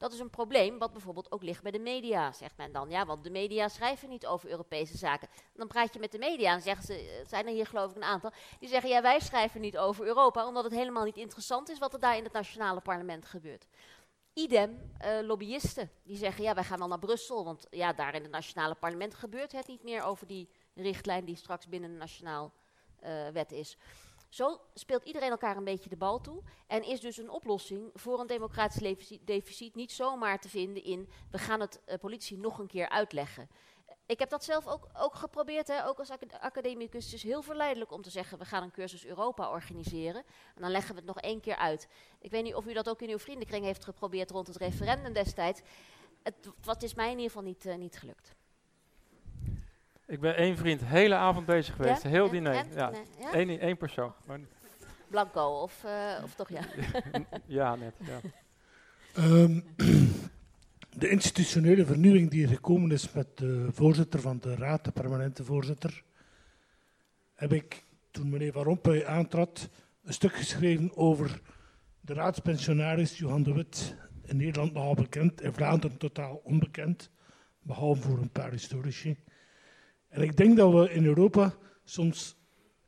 Dat 0.00 0.12
is 0.12 0.18
een 0.18 0.30
probleem 0.30 0.78
wat 0.78 0.92
bijvoorbeeld 0.92 1.32
ook 1.32 1.42
ligt 1.42 1.62
bij 1.62 1.70
de 1.70 1.78
media, 1.78 2.32
zegt 2.32 2.56
men 2.56 2.72
dan. 2.72 2.90
Ja, 2.90 3.06
want 3.06 3.24
de 3.24 3.30
media 3.30 3.68
schrijven 3.68 4.08
niet 4.08 4.26
over 4.26 4.50
Europese 4.50 4.96
zaken. 4.96 5.28
Dan 5.54 5.68
praat 5.68 5.94
je 5.94 6.00
met 6.00 6.12
de 6.12 6.18
media 6.18 6.52
en 6.52 6.60
zeggen 6.60 6.84
ze, 6.84 6.92
het 7.18 7.28
zijn 7.28 7.46
er 7.46 7.52
hier 7.52 7.66
geloof 7.66 7.90
ik 7.90 7.96
een 7.96 8.02
aantal, 8.02 8.32
die 8.58 8.68
zeggen 8.68 8.90
ja, 8.90 9.02
wij 9.02 9.20
schrijven 9.20 9.60
niet 9.60 9.78
over 9.78 10.06
Europa, 10.06 10.46
omdat 10.46 10.64
het 10.64 10.72
helemaal 10.72 11.04
niet 11.04 11.16
interessant 11.16 11.68
is 11.68 11.78
wat 11.78 11.92
er 11.92 12.00
daar 12.00 12.16
in 12.16 12.24
het 12.24 12.32
nationale 12.32 12.80
parlement 12.80 13.24
gebeurt. 13.26 13.66
Idem 14.32 14.92
eh, 14.98 15.18
lobbyisten 15.22 15.90
die 16.02 16.16
zeggen, 16.16 16.44
ja, 16.44 16.54
wij 16.54 16.64
gaan 16.64 16.78
wel 16.78 16.88
naar 16.88 16.98
Brussel, 16.98 17.44
want 17.44 17.66
ja, 17.70 17.92
daar 17.92 18.14
in 18.14 18.22
het 18.22 18.30
nationale 18.30 18.74
parlement 18.74 19.14
gebeurt 19.14 19.52
het 19.52 19.66
niet 19.66 19.82
meer 19.82 20.02
over 20.02 20.26
die 20.26 20.48
richtlijn 20.74 21.24
die 21.24 21.36
straks 21.36 21.68
binnen 21.68 21.90
een 21.90 21.96
nationaal 21.96 22.52
eh, 22.96 23.28
wet 23.28 23.52
is. 23.52 23.76
Zo 24.30 24.60
speelt 24.74 25.04
iedereen 25.04 25.30
elkaar 25.30 25.56
een 25.56 25.64
beetje 25.64 25.90
de 25.90 25.96
bal 25.96 26.20
toe 26.20 26.42
en 26.66 26.82
is 26.82 27.00
dus 27.00 27.16
een 27.16 27.30
oplossing 27.30 27.90
voor 27.94 28.20
een 28.20 28.26
democratisch 28.26 29.18
deficit 29.24 29.74
niet 29.74 29.92
zomaar 29.92 30.40
te 30.40 30.48
vinden 30.48 30.84
in 30.84 31.08
we 31.30 31.38
gaan 31.38 31.60
het 31.60 31.80
uh, 31.88 31.94
politie 31.94 32.38
nog 32.38 32.58
een 32.58 32.66
keer 32.66 32.88
uitleggen. 32.88 33.48
Ik 34.06 34.18
heb 34.18 34.30
dat 34.30 34.44
zelf 34.44 34.66
ook, 34.66 34.88
ook 34.98 35.14
geprobeerd, 35.14 35.68
hè, 35.68 35.86
ook 35.86 35.98
als 35.98 36.10
academicus. 36.40 37.04
Het 37.04 37.14
is 37.14 37.22
heel 37.22 37.42
verleidelijk 37.42 37.92
om 37.92 38.02
te 38.02 38.10
zeggen, 38.10 38.38
we 38.38 38.44
gaan 38.44 38.62
een 38.62 38.70
cursus 38.70 39.06
Europa 39.06 39.50
organiseren. 39.50 40.24
En 40.54 40.62
dan 40.62 40.70
leggen 40.70 40.90
we 40.90 40.96
het 40.96 41.06
nog 41.06 41.20
één 41.20 41.40
keer 41.40 41.56
uit. 41.56 41.88
Ik 42.20 42.30
weet 42.30 42.42
niet 42.42 42.54
of 42.54 42.66
u 42.66 42.72
dat 42.72 42.88
ook 42.88 43.02
in 43.02 43.10
uw 43.10 43.18
vriendenkring 43.18 43.64
heeft 43.64 43.84
geprobeerd 43.84 44.30
rond 44.30 44.46
het 44.46 44.56
referendum 44.56 45.12
destijds. 45.12 45.60
Wat 46.62 46.82
is 46.82 46.94
mij 46.94 47.10
in 47.10 47.18
ieder 47.18 47.26
geval 47.26 47.42
niet, 47.42 47.64
uh, 47.64 47.74
niet 47.74 47.98
gelukt. 47.98 48.34
Ik 50.10 50.20
ben 50.20 50.36
één 50.36 50.56
vriend, 50.56 50.84
hele 50.84 51.14
avond 51.14 51.46
bezig 51.46 51.74
geweest, 51.74 52.02
heel 52.02 52.24
en, 52.24 52.30
diner. 52.30 52.54
En, 52.54 52.66
ja. 52.74 52.92
ja? 53.18 53.34
Eén, 53.34 53.60
één 53.60 53.76
persoon. 53.76 54.12
Maar 54.26 54.40
Blanco, 55.08 55.62
of, 55.62 55.84
uh, 55.84 56.24
of 56.24 56.34
toch 56.34 56.48
ja? 56.48 56.60
ja, 57.46 57.76
net. 57.76 57.94
Ja. 57.98 58.20
Um, 59.18 59.64
de 61.02 61.08
institutionele 61.08 61.86
vernieuwing 61.86 62.30
die 62.30 62.42
er 62.42 62.48
gekomen 62.48 62.90
is 62.90 63.12
met 63.12 63.38
de 63.38 63.68
voorzitter 63.72 64.20
van 64.20 64.38
de 64.38 64.54
raad, 64.54 64.84
de 64.84 64.90
permanente 64.90 65.44
voorzitter, 65.44 66.02
heb 67.34 67.52
ik, 67.52 67.84
toen 68.10 68.30
meneer 68.30 68.52
Van 68.52 68.62
Rompuy 68.62 69.04
aantrad, 69.04 69.68
een 70.04 70.12
stuk 70.12 70.34
geschreven 70.34 70.96
over 70.96 71.40
de 72.00 72.14
raadspensionaris 72.14 73.18
Johan 73.18 73.42
de 73.42 73.52
Wit, 73.52 73.96
in 74.24 74.36
Nederland 74.36 74.72
nogal 74.72 74.94
bekend, 74.94 75.42
in 75.42 75.52
Vlaanderen 75.52 75.96
totaal 75.96 76.40
onbekend, 76.44 77.10
behalve 77.62 78.02
voor 78.02 78.18
een 78.18 78.30
paar 78.30 78.50
historici. 78.50 79.16
En 80.10 80.22
ik 80.22 80.36
denk 80.36 80.56
dat 80.56 80.72
we 80.72 80.92
in 80.92 81.04
Europa 81.04 81.54
soms 81.84 82.36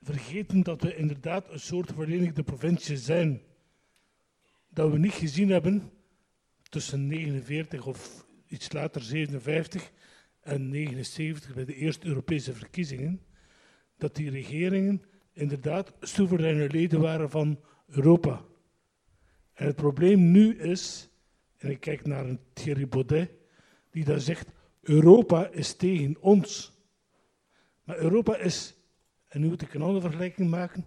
vergeten 0.03 0.63
dat 0.63 0.83
we 0.83 0.97
inderdaad 0.97 1.51
een 1.51 1.61
soort 1.61 1.93
verenigde 1.95 2.43
provincie 2.43 2.97
zijn. 2.97 3.43
Dat 4.69 4.91
we 4.91 4.99
niet 4.99 5.13
gezien 5.13 5.51
hebben 5.51 5.91
tussen 6.69 7.07
49 7.07 7.87
of 7.87 8.27
iets 8.47 8.73
later 8.73 9.03
57 9.03 9.93
en 10.41 10.69
79 10.69 11.55
bij 11.55 11.65
de 11.65 11.75
eerste 11.75 12.07
Europese 12.07 12.55
verkiezingen, 12.55 13.21
dat 13.97 14.15
die 14.15 14.31
regeringen 14.31 15.03
inderdaad 15.33 15.93
soevereine 16.01 16.69
leden 16.69 17.01
waren 17.01 17.31
van 17.31 17.61
Europa. 17.87 18.45
En 19.53 19.67
het 19.67 19.77
probleem 19.77 20.31
nu 20.31 20.59
is, 20.59 21.11
en 21.59 21.71
ik 21.71 21.81
kijk 21.81 22.07
naar 22.07 22.25
een 22.25 22.41
Thierry 22.53 22.89
Baudet, 22.89 23.31
die 23.91 24.05
daar 24.05 24.21
zegt, 24.21 24.49
Europa 24.81 25.49
is 25.49 25.75
tegen 25.75 26.17
ons. 26.21 26.73
Maar 27.93 28.01
Europa 28.01 28.37
is, 28.37 28.75
en 29.29 29.41
nu 29.41 29.49
moet 29.49 29.63
ik 29.63 29.75
een 29.75 29.83
andere 29.83 30.01
vergelijking 30.01 30.51
maken, 30.51 30.87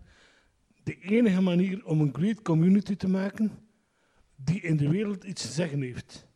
de 0.83 0.99
enige 0.99 1.41
manier 1.41 1.85
om 1.85 2.01
een 2.01 2.13
great 2.13 2.41
community 2.41 2.95
te 2.95 3.07
maken 3.07 3.51
die 4.35 4.61
in 4.61 4.77
de 4.77 4.89
wereld 4.89 5.23
iets 5.23 5.41
te 5.41 5.51
zeggen 5.51 5.81
heeft. 5.81 6.27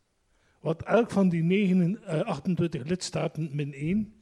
Want 0.60 0.82
elk 0.82 1.10
van 1.10 1.28
die 1.28 1.42
9, 1.42 2.24
28 2.24 2.80
eh, 2.80 2.88
lidstaten 2.88 3.50
min 3.52 3.72
1, 3.72 4.14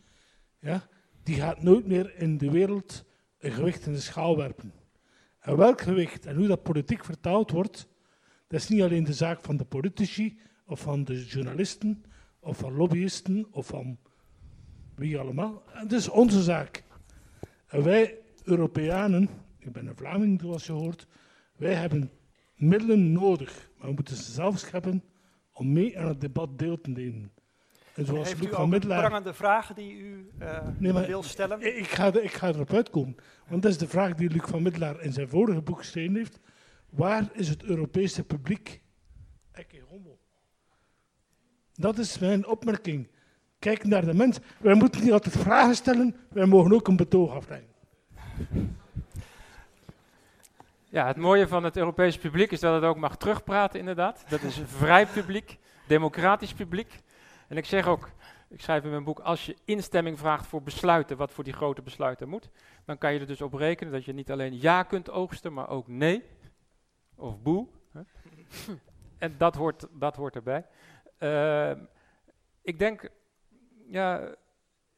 ja, 0.61 0.89
die 1.23 1.35
gaat 1.35 1.63
nooit 1.63 1.87
meer 1.87 2.17
in 2.17 2.39
de 2.39 2.51
wereld 2.51 3.05
een 3.39 3.53
gewicht 3.53 3.87
in 3.87 3.93
de 3.93 4.01
schaal 4.01 4.37
werpen. 4.37 4.73
En 5.41 5.57
welk 5.57 5.81
gewicht 5.81 6.27
en 6.27 6.37
hoe 6.37 6.47
dat 6.47 6.63
politiek 6.63 7.05
vertaald 7.05 7.51
wordt, 7.51 7.89
dat 8.47 8.61
is 8.61 8.69
niet 8.69 8.83
alleen 8.83 9.05
de 9.05 9.13
zaak 9.13 9.41
van 9.41 9.57
de 9.57 9.65
politici 9.65 10.39
of 10.67 10.81
van 10.81 11.05
de 11.05 11.25
journalisten 11.25 12.05
of 12.41 12.59
van 12.59 12.73
lobbyisten 12.73 13.47
of 13.51 13.67
van 13.67 13.99
wie 14.99 15.19
allemaal. 15.19 15.63
Het 15.67 15.93
is 15.93 16.09
onze 16.09 16.43
zaak. 16.43 16.83
En 17.67 17.83
wij 17.83 18.19
Europeanen, 18.45 19.29
ik 19.59 19.73
ben 19.73 19.87
een 19.87 19.97
Vlaming 19.97 20.41
zoals 20.41 20.67
je 20.67 20.73
hoort, 20.73 21.07
wij 21.57 21.75
hebben 21.75 22.11
middelen 22.55 23.13
nodig, 23.13 23.71
maar 23.77 23.89
we 23.89 23.95
moeten 23.95 24.17
ze 24.17 24.33
zelf 24.33 24.59
scheppen 24.59 25.05
om 25.53 25.73
mee 25.73 25.99
aan 25.99 26.09
het 26.09 26.21
debat 26.21 26.59
deel 26.59 26.81
te 26.81 26.91
nemen. 26.91 27.33
En 27.95 28.07
zoals 28.07 28.29
Heeft 28.29 28.45
u 28.45 28.49
van 28.49 28.69
Middelaar... 28.69 29.07
prangende 29.07 29.35
vragen 29.35 29.75
die 29.75 29.97
u 29.97 30.31
uh, 30.41 30.69
nee, 30.79 30.93
wil 30.93 31.23
stellen? 31.23 31.77
Ik 31.79 31.87
ga, 31.87 32.21
ik 32.21 32.33
ga 32.33 32.49
erop 32.49 32.73
uitkomen. 32.73 33.17
Want 33.49 33.63
dat 33.63 33.71
is 33.71 33.79
de 33.79 33.89
vraag 33.89 34.15
die 34.15 34.31
Luc 34.31 34.43
van 34.45 34.63
Middelaar 34.63 35.03
in 35.03 35.13
zijn 35.13 35.29
vorige 35.29 35.61
boek 35.61 35.79
geschreven 35.79 36.15
heeft. 36.15 36.41
Waar 36.91 37.29
is 37.33 37.49
het 37.49 37.63
Europese 37.63 38.25
publiek? 38.25 38.81
Ikke 39.55 39.81
hommel. 39.89 40.19
Dat 41.75 41.99
is 41.99 42.19
mijn 42.19 42.47
opmerking. 42.47 43.09
Kijk 43.59 43.85
naar 43.85 44.05
de 44.05 44.15
mens. 44.15 44.39
Wij 44.59 44.75
moeten 44.75 45.03
niet 45.03 45.13
altijd 45.13 45.37
vragen 45.37 45.75
stellen, 45.75 46.17
wij 46.29 46.47
mogen 46.47 46.73
ook 46.73 46.89
een 46.89 46.97
betoog 46.97 47.35
afleggen. 47.35 47.69
Ja, 50.85 51.07
het 51.07 51.17
mooie 51.17 51.49
van 51.49 51.65
het 51.65 51.77
Europese 51.77 52.19
publiek 52.19 52.51
is 52.51 52.61
dat 52.61 52.75
het 52.75 52.91
ook 52.91 52.97
mag 52.97 53.17
terugpraten, 53.17 53.79
inderdaad. 53.79 54.25
Dat 54.29 54.43
is 54.43 54.57
een 54.57 54.69
vrij 54.69 55.07
publiek, 55.07 55.59
democratisch 55.87 56.53
publiek. 56.53 57.01
En 57.49 57.57
ik 57.57 57.65
zeg 57.65 57.87
ook, 57.87 58.11
ik 58.49 58.61
schrijf 58.61 58.85
in 58.85 58.91
mijn 58.91 59.05
boek, 59.05 59.21
als 59.21 59.47
je 59.47 59.57
instemming 59.65 60.19
vraagt 60.19 60.47
voor 60.47 60.63
besluiten, 60.63 61.17
wat 61.17 61.33
voor 61.33 61.45
die 61.45 61.53
grote 61.53 61.83
besluiten 61.83 62.29
moet, 62.29 62.51
dan 62.85 62.99
kan 62.99 63.13
je 63.13 63.21
er 63.21 63.27
dus 63.27 63.43
op 63.43 63.55
rekenen 63.55 63.93
dat 63.93 64.05
je 64.05 64.13
niet 64.13 64.31
alleen 64.31 64.61
ja 64.61 64.83
kunt 64.83 65.11
oogsten, 65.11 65.53
maar 65.53 65.69
ook 65.69 65.89
nee 65.89 66.25
of 67.15 67.43
boe. 67.43 67.67
En 69.19 69.35
dat 69.39 69.55
hoort, 69.55 69.87
dat 69.93 70.17
hoort 70.17 70.35
erbij. 70.35 70.67
Uh, 71.19 71.71
ik 72.63 72.79
denk, 72.79 73.11
ja, 73.91 74.35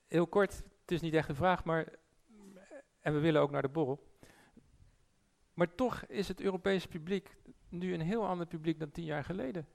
heel 0.07 0.27
kort, 0.27 0.57
het 0.81 0.91
is 0.91 1.01
niet 1.01 1.15
echt 1.15 1.29
een 1.29 1.35
vraag, 1.35 1.65
maar, 1.65 1.89
en 3.01 3.13
we 3.13 3.21
willen 3.21 3.41
ook 3.41 3.51
naar 3.51 3.63
de 3.63 3.69
borrel. 3.69 4.09
Maar 5.55 5.75
toch 5.75 6.05
is 6.05 6.29
het 6.29 6.41
Europese 6.41 6.89
publiek 6.89 7.37
nu 7.69 7.95
een 7.95 8.01
heel 8.01 8.27
ander 8.27 8.47
publiek 8.47 8.79
dan 8.79 8.91
tien 8.91 9.05
jaar 9.05 9.25
geleden. 9.25 9.67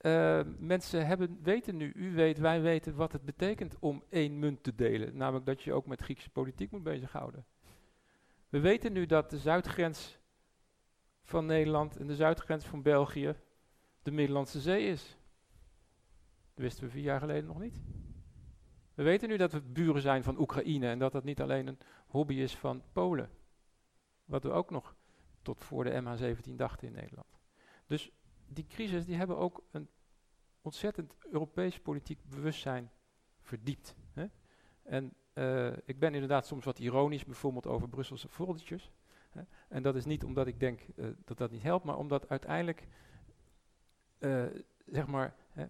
Uh, 0.00 0.40
mensen 0.58 1.06
hebben, 1.06 1.38
weten 1.42 1.76
nu, 1.76 1.92
u 1.94 2.14
weet, 2.14 2.38
wij 2.38 2.60
weten 2.60 2.94
wat 2.94 3.12
het 3.12 3.24
betekent 3.24 3.76
om 3.78 4.02
één 4.08 4.38
munt 4.38 4.62
te 4.62 4.74
delen. 4.74 5.16
Namelijk 5.16 5.46
dat 5.46 5.62
je 5.62 5.72
ook 5.72 5.86
met 5.86 6.02
Griekse 6.02 6.30
politiek 6.30 6.70
moet 6.70 6.82
bezighouden. 6.82 7.46
We 8.48 8.60
weten 8.60 8.92
nu 8.92 9.06
dat 9.06 9.30
de 9.30 9.38
zuidgrens 9.38 10.18
van 11.22 11.46
Nederland 11.46 11.96
en 11.96 12.06
de 12.06 12.14
zuidgrens 12.14 12.64
van 12.64 12.82
België 12.82 13.34
de 14.02 14.10
Middellandse 14.10 14.60
Zee 14.60 14.86
is. 14.86 15.16
Dat 16.54 16.64
wisten 16.64 16.84
we 16.84 16.90
vier 16.90 17.02
jaar 17.02 17.20
geleden 17.20 17.46
nog 17.46 17.58
niet. 17.58 17.82
We 18.94 19.02
weten 19.02 19.28
nu 19.28 19.36
dat 19.36 19.52
we 19.52 19.60
buren 19.60 20.02
zijn 20.02 20.22
van 20.22 20.38
Oekraïne 20.38 20.88
en 20.88 20.98
dat 20.98 21.12
dat 21.12 21.24
niet 21.24 21.40
alleen 21.40 21.66
een 21.66 21.78
hobby 22.06 22.34
is 22.34 22.56
van 22.56 22.82
Polen. 22.92 23.30
Wat 24.24 24.42
we 24.42 24.50
ook 24.50 24.70
nog 24.70 24.96
tot 25.42 25.64
voor 25.64 25.84
de 25.84 26.02
MH17 26.02 26.54
dachten 26.54 26.86
in 26.86 26.94
Nederland. 26.94 27.40
Dus 27.86 28.10
die 28.46 28.66
crisis 28.66 29.04
die 29.04 29.16
hebben 29.16 29.36
ook 29.36 29.62
een 29.70 29.88
ontzettend 30.62 31.14
Europees 31.30 31.80
politiek 31.80 32.18
bewustzijn 32.24 32.90
verdiept. 33.40 33.96
Hè? 34.12 34.26
En 34.82 35.14
uh, 35.34 35.72
ik 35.84 35.98
ben 35.98 36.14
inderdaad 36.14 36.46
soms 36.46 36.64
wat 36.64 36.78
ironisch, 36.78 37.24
bijvoorbeeld 37.24 37.66
over 37.66 37.88
Brusselse 37.88 38.28
foldertjes. 38.28 38.92
En 39.68 39.82
dat 39.82 39.94
is 39.94 40.04
niet 40.04 40.24
omdat 40.24 40.46
ik 40.46 40.60
denk 40.60 40.80
uh, 40.96 41.06
dat 41.24 41.38
dat 41.38 41.50
niet 41.50 41.62
helpt, 41.62 41.84
maar 41.84 41.98
omdat 41.98 42.28
uiteindelijk, 42.28 42.86
uh, 44.18 44.44
zeg 44.86 45.06
maar, 45.06 45.34
eh, 45.54 45.64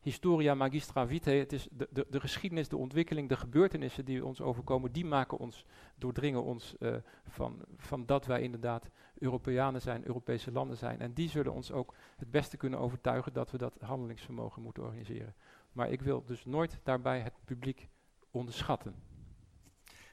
historia 0.00 0.54
magistra 0.54 1.06
vitae, 1.06 1.38
het 1.38 1.52
is 1.52 1.68
de, 1.70 1.88
de, 1.90 2.06
de, 2.10 2.20
geschiedenis, 2.20 2.68
de 2.68 2.76
ontwikkeling, 2.76 3.28
de 3.28 3.36
gebeurtenissen 3.36 4.04
die 4.04 4.24
ons 4.24 4.40
overkomen, 4.40 4.92
die 4.92 5.04
maken 5.04 5.38
ons, 5.38 5.64
doordringen 5.96 6.42
ons 6.42 6.74
uh, 6.78 6.94
van, 7.24 7.64
van 7.76 8.06
dat 8.06 8.26
wij 8.26 8.42
inderdaad 8.42 8.90
Europeanen 9.18 9.80
zijn, 9.80 10.06
Europese 10.06 10.52
landen 10.52 10.76
zijn. 10.76 11.00
En 11.00 11.12
die 11.12 11.28
zullen 11.28 11.52
ons 11.52 11.72
ook 11.72 11.94
het 12.16 12.30
beste 12.30 12.56
kunnen 12.56 12.78
overtuigen 12.78 13.32
dat 13.32 13.50
we 13.50 13.58
dat 13.58 13.76
handelingsvermogen 13.80 14.62
moeten 14.62 14.82
organiseren. 14.82 15.34
Maar 15.72 15.90
ik 15.90 16.02
wil 16.02 16.24
dus 16.24 16.44
nooit 16.44 16.80
daarbij 16.82 17.20
het 17.20 17.34
publiek 17.44 17.88
onderschatten. 18.30 18.94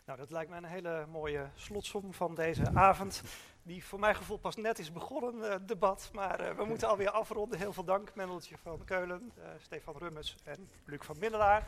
Nou, 0.08 0.20
dat 0.20 0.32
lijkt 0.32 0.50
mij 0.50 0.58
een 0.58 0.66
hele 0.66 1.06
mooie 1.12 1.50
slotsom 1.56 2.14
van 2.14 2.36
deze 2.36 2.72
avond 2.74 3.22
die 3.64 3.86
voor 3.86 4.00
mijn 4.00 4.16
gevoel 4.16 4.38
pas 4.38 4.56
net 4.56 4.80
is 4.80 4.92
begonnen, 4.92 5.36
uh, 5.36 5.56
debat. 5.62 6.10
Maar 6.14 6.42
uh, 6.42 6.58
we 6.58 6.66
moeten 6.70 6.88
alweer 6.88 7.10
afronden. 7.10 7.60
Heel 7.60 7.74
veel 7.74 7.84
dank, 7.84 8.16
Mendeltje 8.16 8.56
van 8.64 8.82
Keulen, 8.86 9.32
uh, 9.38 9.44
Stefan 9.62 9.96
Rummes 9.98 10.36
en 10.44 10.70
Luc 10.86 11.00
van 11.02 11.16
Middelaar. 11.20 11.66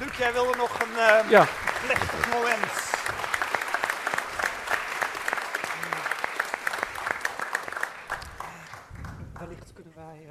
Luc, 0.00 0.16
jij 0.18 0.32
wilde 0.32 0.56
nog 0.56 0.80
een 0.80 1.28
ja. 1.30 1.46
plechtig 1.84 2.32
moment. 2.32 2.90
Wellicht 9.38 9.72
kunnen 9.72 9.92
wij 9.94 10.28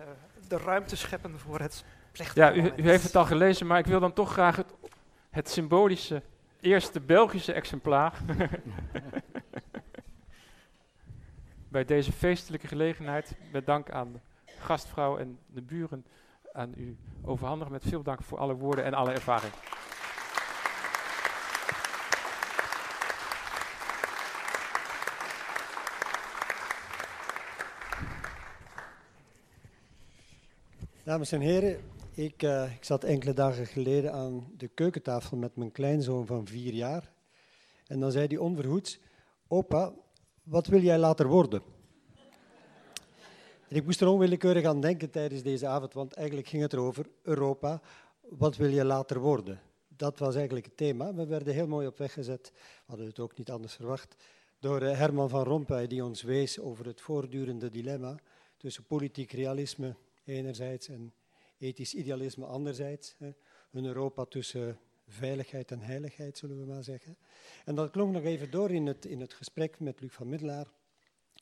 de 0.47 0.57
ruimte 0.57 0.95
scheppen 0.95 1.39
voor 1.39 1.59
het 1.59 1.83
plechtige 2.11 2.39
ja, 2.39 2.53
u, 2.53 2.73
u, 2.75 2.89
heeft 2.89 3.03
het 3.03 3.15
al 3.15 3.25
gelezen, 3.25 3.67
maar 3.67 3.79
ik 3.79 3.85
wil 3.85 3.99
dan 3.99 4.13
toch 4.13 4.31
graag 4.31 4.55
het, 4.55 4.73
het 5.29 5.49
symbolische 5.49 6.21
eerste 6.61 6.99
Belgische 6.99 7.53
exemplaar 7.53 8.19
bij 11.67 11.85
deze 11.85 12.11
feestelijke 12.11 12.67
gelegenheid 12.67 13.35
met 13.51 13.65
dank 13.65 13.91
aan 13.91 14.21
gastvrouw 14.59 15.17
en 15.17 15.39
de 15.47 15.61
buren 15.61 16.05
aan 16.53 16.73
u 16.77 16.97
overhandigen. 17.21 17.71
Met 17.71 17.83
veel 17.87 18.03
dank 18.03 18.23
voor 18.23 18.37
alle 18.37 18.53
woorden 18.53 18.83
en 18.85 18.93
alle 18.93 19.11
ervaring. 19.11 19.53
Dames 31.03 31.31
en 31.31 31.41
heren, 31.41 31.79
ik, 32.13 32.43
uh, 32.43 32.73
ik, 32.75 32.83
zat 32.83 33.03
enkele 33.03 33.33
dagen 33.33 33.65
geleden 33.65 34.13
aan 34.13 34.51
de 34.57 34.67
keukentafel 34.67 35.37
met 35.37 35.55
mijn 35.55 35.71
kleinzoon 35.71 36.25
van 36.25 36.47
vier 36.47 36.73
jaar. 36.73 37.11
En 37.87 37.99
dan 37.99 38.11
zei 38.11 38.27
hij 38.27 38.37
onverhoeds, 38.37 38.99
opa, 39.47 39.93
wat 40.43 40.67
wil 40.67 40.81
jij 40.81 40.97
later 40.97 41.27
worden? 41.27 41.61
En 43.67 43.77
ik 43.77 43.85
moest 43.85 44.01
er 44.01 44.07
onwillekeurig 44.07 44.65
aan 44.65 44.81
denken 44.81 45.09
tijdens 45.09 45.43
deze 45.43 45.67
avond, 45.67 45.93
want 45.93 46.13
eigenlijk 46.13 46.47
ging 46.47 46.61
het 46.61 46.73
erover, 46.73 47.05
Europa, 47.21 47.81
wat 48.21 48.55
wil 48.55 48.69
je 48.69 48.85
later 48.85 49.19
worden? 49.19 49.59
Dat 49.87 50.19
was 50.19 50.35
eigenlijk 50.35 50.65
het 50.65 50.77
thema. 50.77 51.13
We 51.13 51.25
werden 51.25 51.53
heel 51.53 51.67
mooi 51.67 51.87
op 51.87 51.97
weg 51.97 52.13
gezet, 52.13 52.51
we 52.53 52.59
hadden 52.85 53.05
het 53.05 53.19
ook 53.19 53.37
niet 53.37 53.51
anders 53.51 53.73
verwacht, 53.73 54.15
door 54.59 54.81
eh, 54.81 54.97
Herman 54.97 55.29
van 55.29 55.43
Rompuy, 55.43 55.87
die 55.87 56.03
ons 56.03 56.21
wees 56.21 56.59
over 56.59 56.85
het 56.85 57.01
voortdurende 57.01 57.69
dilemma 57.69 58.19
tussen 58.57 58.83
politiek 58.83 59.31
realisme 59.31 59.95
enerzijds 60.23 60.87
en 60.87 61.13
ethisch 61.61 61.93
idealisme 61.93 62.45
anderzijds. 62.45 63.15
Een 63.71 63.85
Europa 63.85 64.25
tussen 64.25 64.79
veiligheid 65.07 65.71
en 65.71 65.79
heiligheid, 65.79 66.37
zullen 66.37 66.59
we 66.59 66.65
maar 66.65 66.83
zeggen. 66.83 67.17
En 67.65 67.75
dat 67.75 67.91
klonk 67.91 68.13
nog 68.13 68.23
even 68.23 68.51
door 68.51 68.71
in 68.71 68.85
het, 68.85 69.05
in 69.05 69.19
het 69.19 69.33
gesprek 69.33 69.79
met 69.79 70.01
Luc 70.01 70.13
van 70.13 70.29
Middelaar, 70.29 70.67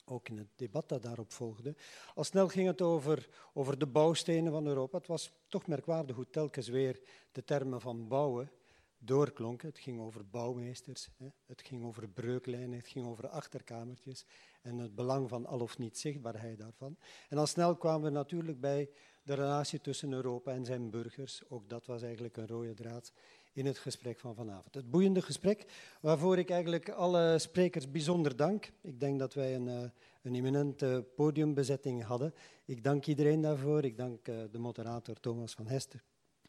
ook 0.06 0.30
in 0.30 0.38
het 0.38 0.48
debat 0.56 0.90
dat 0.90 1.02
daarop 1.02 1.32
volgde. 1.32 1.76
Al 2.16 2.24
snel 2.24 2.48
ging 2.48 2.68
het 2.68 2.82
over, 2.82 3.30
over 3.54 3.80
de 3.80 3.88
bouwstenen 3.88 4.52
van 4.52 4.68
Europa. 4.68 4.98
Het 4.98 5.08
was 5.08 5.32
toch 5.48 5.68
merkwaardig 5.68 6.16
hoe 6.16 6.30
telkens 6.30 6.68
weer 6.68 7.02
de 7.32 7.44
termen 7.44 7.82
van 7.82 8.08
bouwen 8.08 8.52
doorklonken. 8.98 9.68
Het 9.68 9.80
ging 9.80 10.00
over 10.00 10.28
bouwmeesters, 10.28 11.10
het 11.46 11.62
ging 11.62 11.84
over 11.84 12.10
breuklijnen, 12.10 12.78
het 12.78 12.88
ging 12.88 13.06
over 13.06 13.28
achterkamertjes 13.28 14.26
en 14.62 14.78
het 14.78 14.96
belang 14.96 15.30
van 15.30 15.46
al 15.46 15.60
of 15.60 15.78
niet 15.78 15.98
zichtbaarheid 15.98 16.58
daarvan. 16.58 16.98
En 17.30 17.38
al 17.38 17.48
snel 17.48 17.76
kwamen 17.76 18.04
we 18.04 18.10
natuurlijk 18.10 18.60
bij 18.60 18.90
de 19.24 19.34
relatie 19.34 19.82
tussen 19.82 20.12
Europa 20.12 20.52
en 20.52 20.66
zijn 20.66 20.90
burgers. 20.90 21.41
Ook 21.50 21.70
dat 21.70 21.86
was 21.86 22.02
eigenlijk 22.02 22.38
een 22.38 22.48
rode 22.48 22.74
draad 22.74 23.12
in 23.54 23.66
het 23.66 23.78
gesprek 23.78 24.20
van 24.20 24.36
vanavond. 24.36 24.76
Het 24.76 24.91
boeiende 24.91 25.22
gesprek 25.22 25.66
waarvoor 26.02 26.38
ik 26.38 26.50
eigenlijk 26.50 26.90
alle 26.90 27.40
sprekers 27.40 27.91
bijzonder 27.91 28.36
dank. 28.36 28.72
Ik 28.82 29.00
denk 29.00 29.20
dat 29.20 29.34
wij 29.34 29.56
een, 29.56 29.68
uh, 29.68 29.82
een 30.22 30.36
eminente 30.36 31.06
podiumbezetting 31.16 32.04
hadden. 32.04 32.34
Ik 32.66 32.84
dank 32.84 33.06
iedereen 33.06 33.41
daarvoor. 33.41 33.84
Ik 33.84 33.98
dank 33.98 34.28
uh, 34.28 34.36
de 34.52 34.60
moderator 34.60 35.20
Thomas 35.20 35.54
van 35.54 35.68
Hester. 35.68 36.04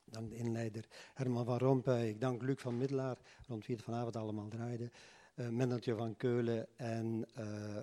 Ik 0.06 0.12
dank 0.12 0.30
de 0.30 0.36
inleider 0.36 0.84
Herman 1.14 1.44
van 1.44 1.58
Rompuy. 1.58 2.06
Ik 2.08 2.20
dank 2.20 2.42
Luc 2.42 2.60
van 2.60 2.76
Middelaar, 2.76 3.18
rond 3.46 3.66
wie 3.66 3.76
het 3.76 3.84
vanavond 3.84 4.16
allemaal 4.16 4.48
draaide. 4.48 4.90
Uh, 5.34 5.96
van 5.96 6.16
Keulen 6.16 6.66
en 6.76 7.26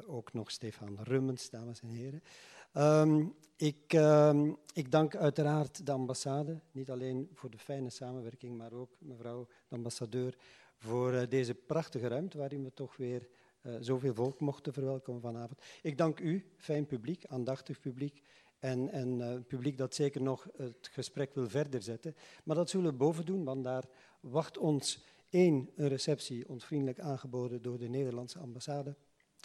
ook 0.08 0.34
nog 0.34 0.52
Stefan 0.52 0.98
Rummens, 1.04 1.50
dames 1.50 1.82
en 1.82 1.90
heren. 1.90 2.22
Um, 2.78 3.36
ik, 3.56 3.94
uh, 3.94 4.50
ik, 4.74 4.92
dank 4.92 5.16
uiteraard 5.16 5.86
de 5.86 5.92
ambassade, 5.92 6.60
niet 6.72 6.90
alleen 6.90 7.30
voor 7.34 7.50
de 7.50 7.58
fijne 7.58 7.90
samenwerking, 7.90 8.58
maar 8.58 8.74
ook 8.74 8.96
mevrouw 9.00 9.48
de 9.68 9.76
ambassadeur 9.76 10.38
voor 10.78 11.14
uh, 11.14 11.22
deze 11.30 11.54
prachtige 11.54 12.08
ruimte 12.08 12.38
waarin 12.38 12.64
we 12.64 12.74
toch 12.74 12.98
weer 12.98 13.28
uh, 13.62 13.76
zoveel 13.80 14.14
volk 14.14 14.40
mochten 14.40 14.74
verwelkomen 14.74 15.22
vanavond. 15.22 15.62
Ik 15.82 15.98
dank 15.98 16.20
u, 16.20 16.46
fijn 16.58 16.86
publiek, 16.86 17.26
aandachtig 17.26 17.80
publiek 17.80 18.22
en, 18.60 18.90
en 18.92 19.20
uh, 19.20 19.34
publiek 19.48 19.78
dat 19.78 19.96
zeker 19.96 20.22
nog 20.22 20.48
het 20.58 20.90
gesprek 20.92 21.34
wil 21.34 21.50
verder 21.50 21.82
zetten. 21.82 22.16
Maar 22.44 22.56
dat 22.56 22.70
zullen 22.70 22.92
we 22.92 22.98
boven 22.98 23.26
doen, 23.26 23.44
want 23.44 23.64
daar 23.64 23.84
wacht 24.20 24.58
ons 24.58 25.04
één, 25.30 25.70
een 25.76 25.88
receptie, 25.88 26.50
ons 26.50 26.66
vriendelijk 26.66 27.00
aangeboden 27.00 27.62
door 27.62 27.78
de 27.78 27.90
Nederlandse 27.90 28.40
ambassade. 28.40 28.96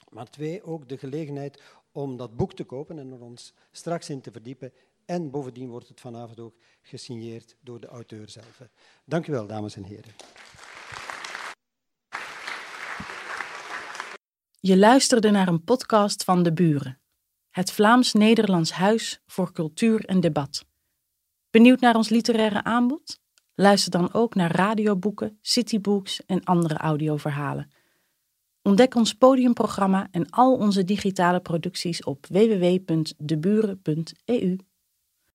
Maar 0.09 0.31
twee, 0.31 0.63
ook 0.63 0.89
de 0.89 0.99
gelegenheid 0.99 1.63
om 1.93 2.17
dat 2.17 2.37
boek 2.37 2.53
te 2.53 2.65
kopen 2.65 2.99
en 2.99 3.13
er 3.13 3.21
ons 3.21 3.55
straks 3.71 4.11
in 4.11 4.21
te 4.21 4.31
verdiepen. 4.31 4.73
En 5.05 5.31
bovendien 5.31 5.69
wordt 5.69 5.89
het 5.89 6.01
vanavond 6.01 6.41
ook 6.41 6.55
gesigneerd 6.83 7.57
door 7.61 7.81
de 7.81 7.87
auteur 7.87 8.29
zelf. 8.29 8.61
Dank 9.05 9.27
u 9.27 9.33
wel, 9.33 9.47
dames 9.47 9.77
en 9.77 9.85
heren. 9.85 10.13
Je 14.61 14.77
luisterde 14.77 15.31
naar 15.31 15.49
een 15.49 15.65
podcast 15.65 16.25
van 16.25 16.43
De 16.43 16.53
Buren, 16.53 17.01
het 17.51 17.73
Vlaams-Nederlands 17.73 18.73
Huis 18.73 19.23
voor 19.27 19.53
Cultuur 19.53 20.05
en 20.05 20.21
Debat. 20.21 20.65
Benieuwd 21.51 21.81
naar 21.81 21.97
ons 21.97 22.09
literaire 22.09 22.65
aanbod? 22.65 23.21
Luister 23.55 23.91
dan 23.91 24.13
ook 24.13 24.35
naar 24.35 24.57
radioboeken, 24.57 25.39
citybooks 25.41 26.27
en 26.27 26.45
andere 26.45 26.77
audioverhalen. 26.77 27.71
Ontdek 28.63 28.95
ons 28.95 29.15
podiumprogramma 29.15 30.09
en 30.11 30.31
al 30.31 30.55
onze 30.55 30.85
digitale 30.85 31.41
producties 31.41 32.05
op 32.05 32.27
www.deburen.eu. 32.27 34.57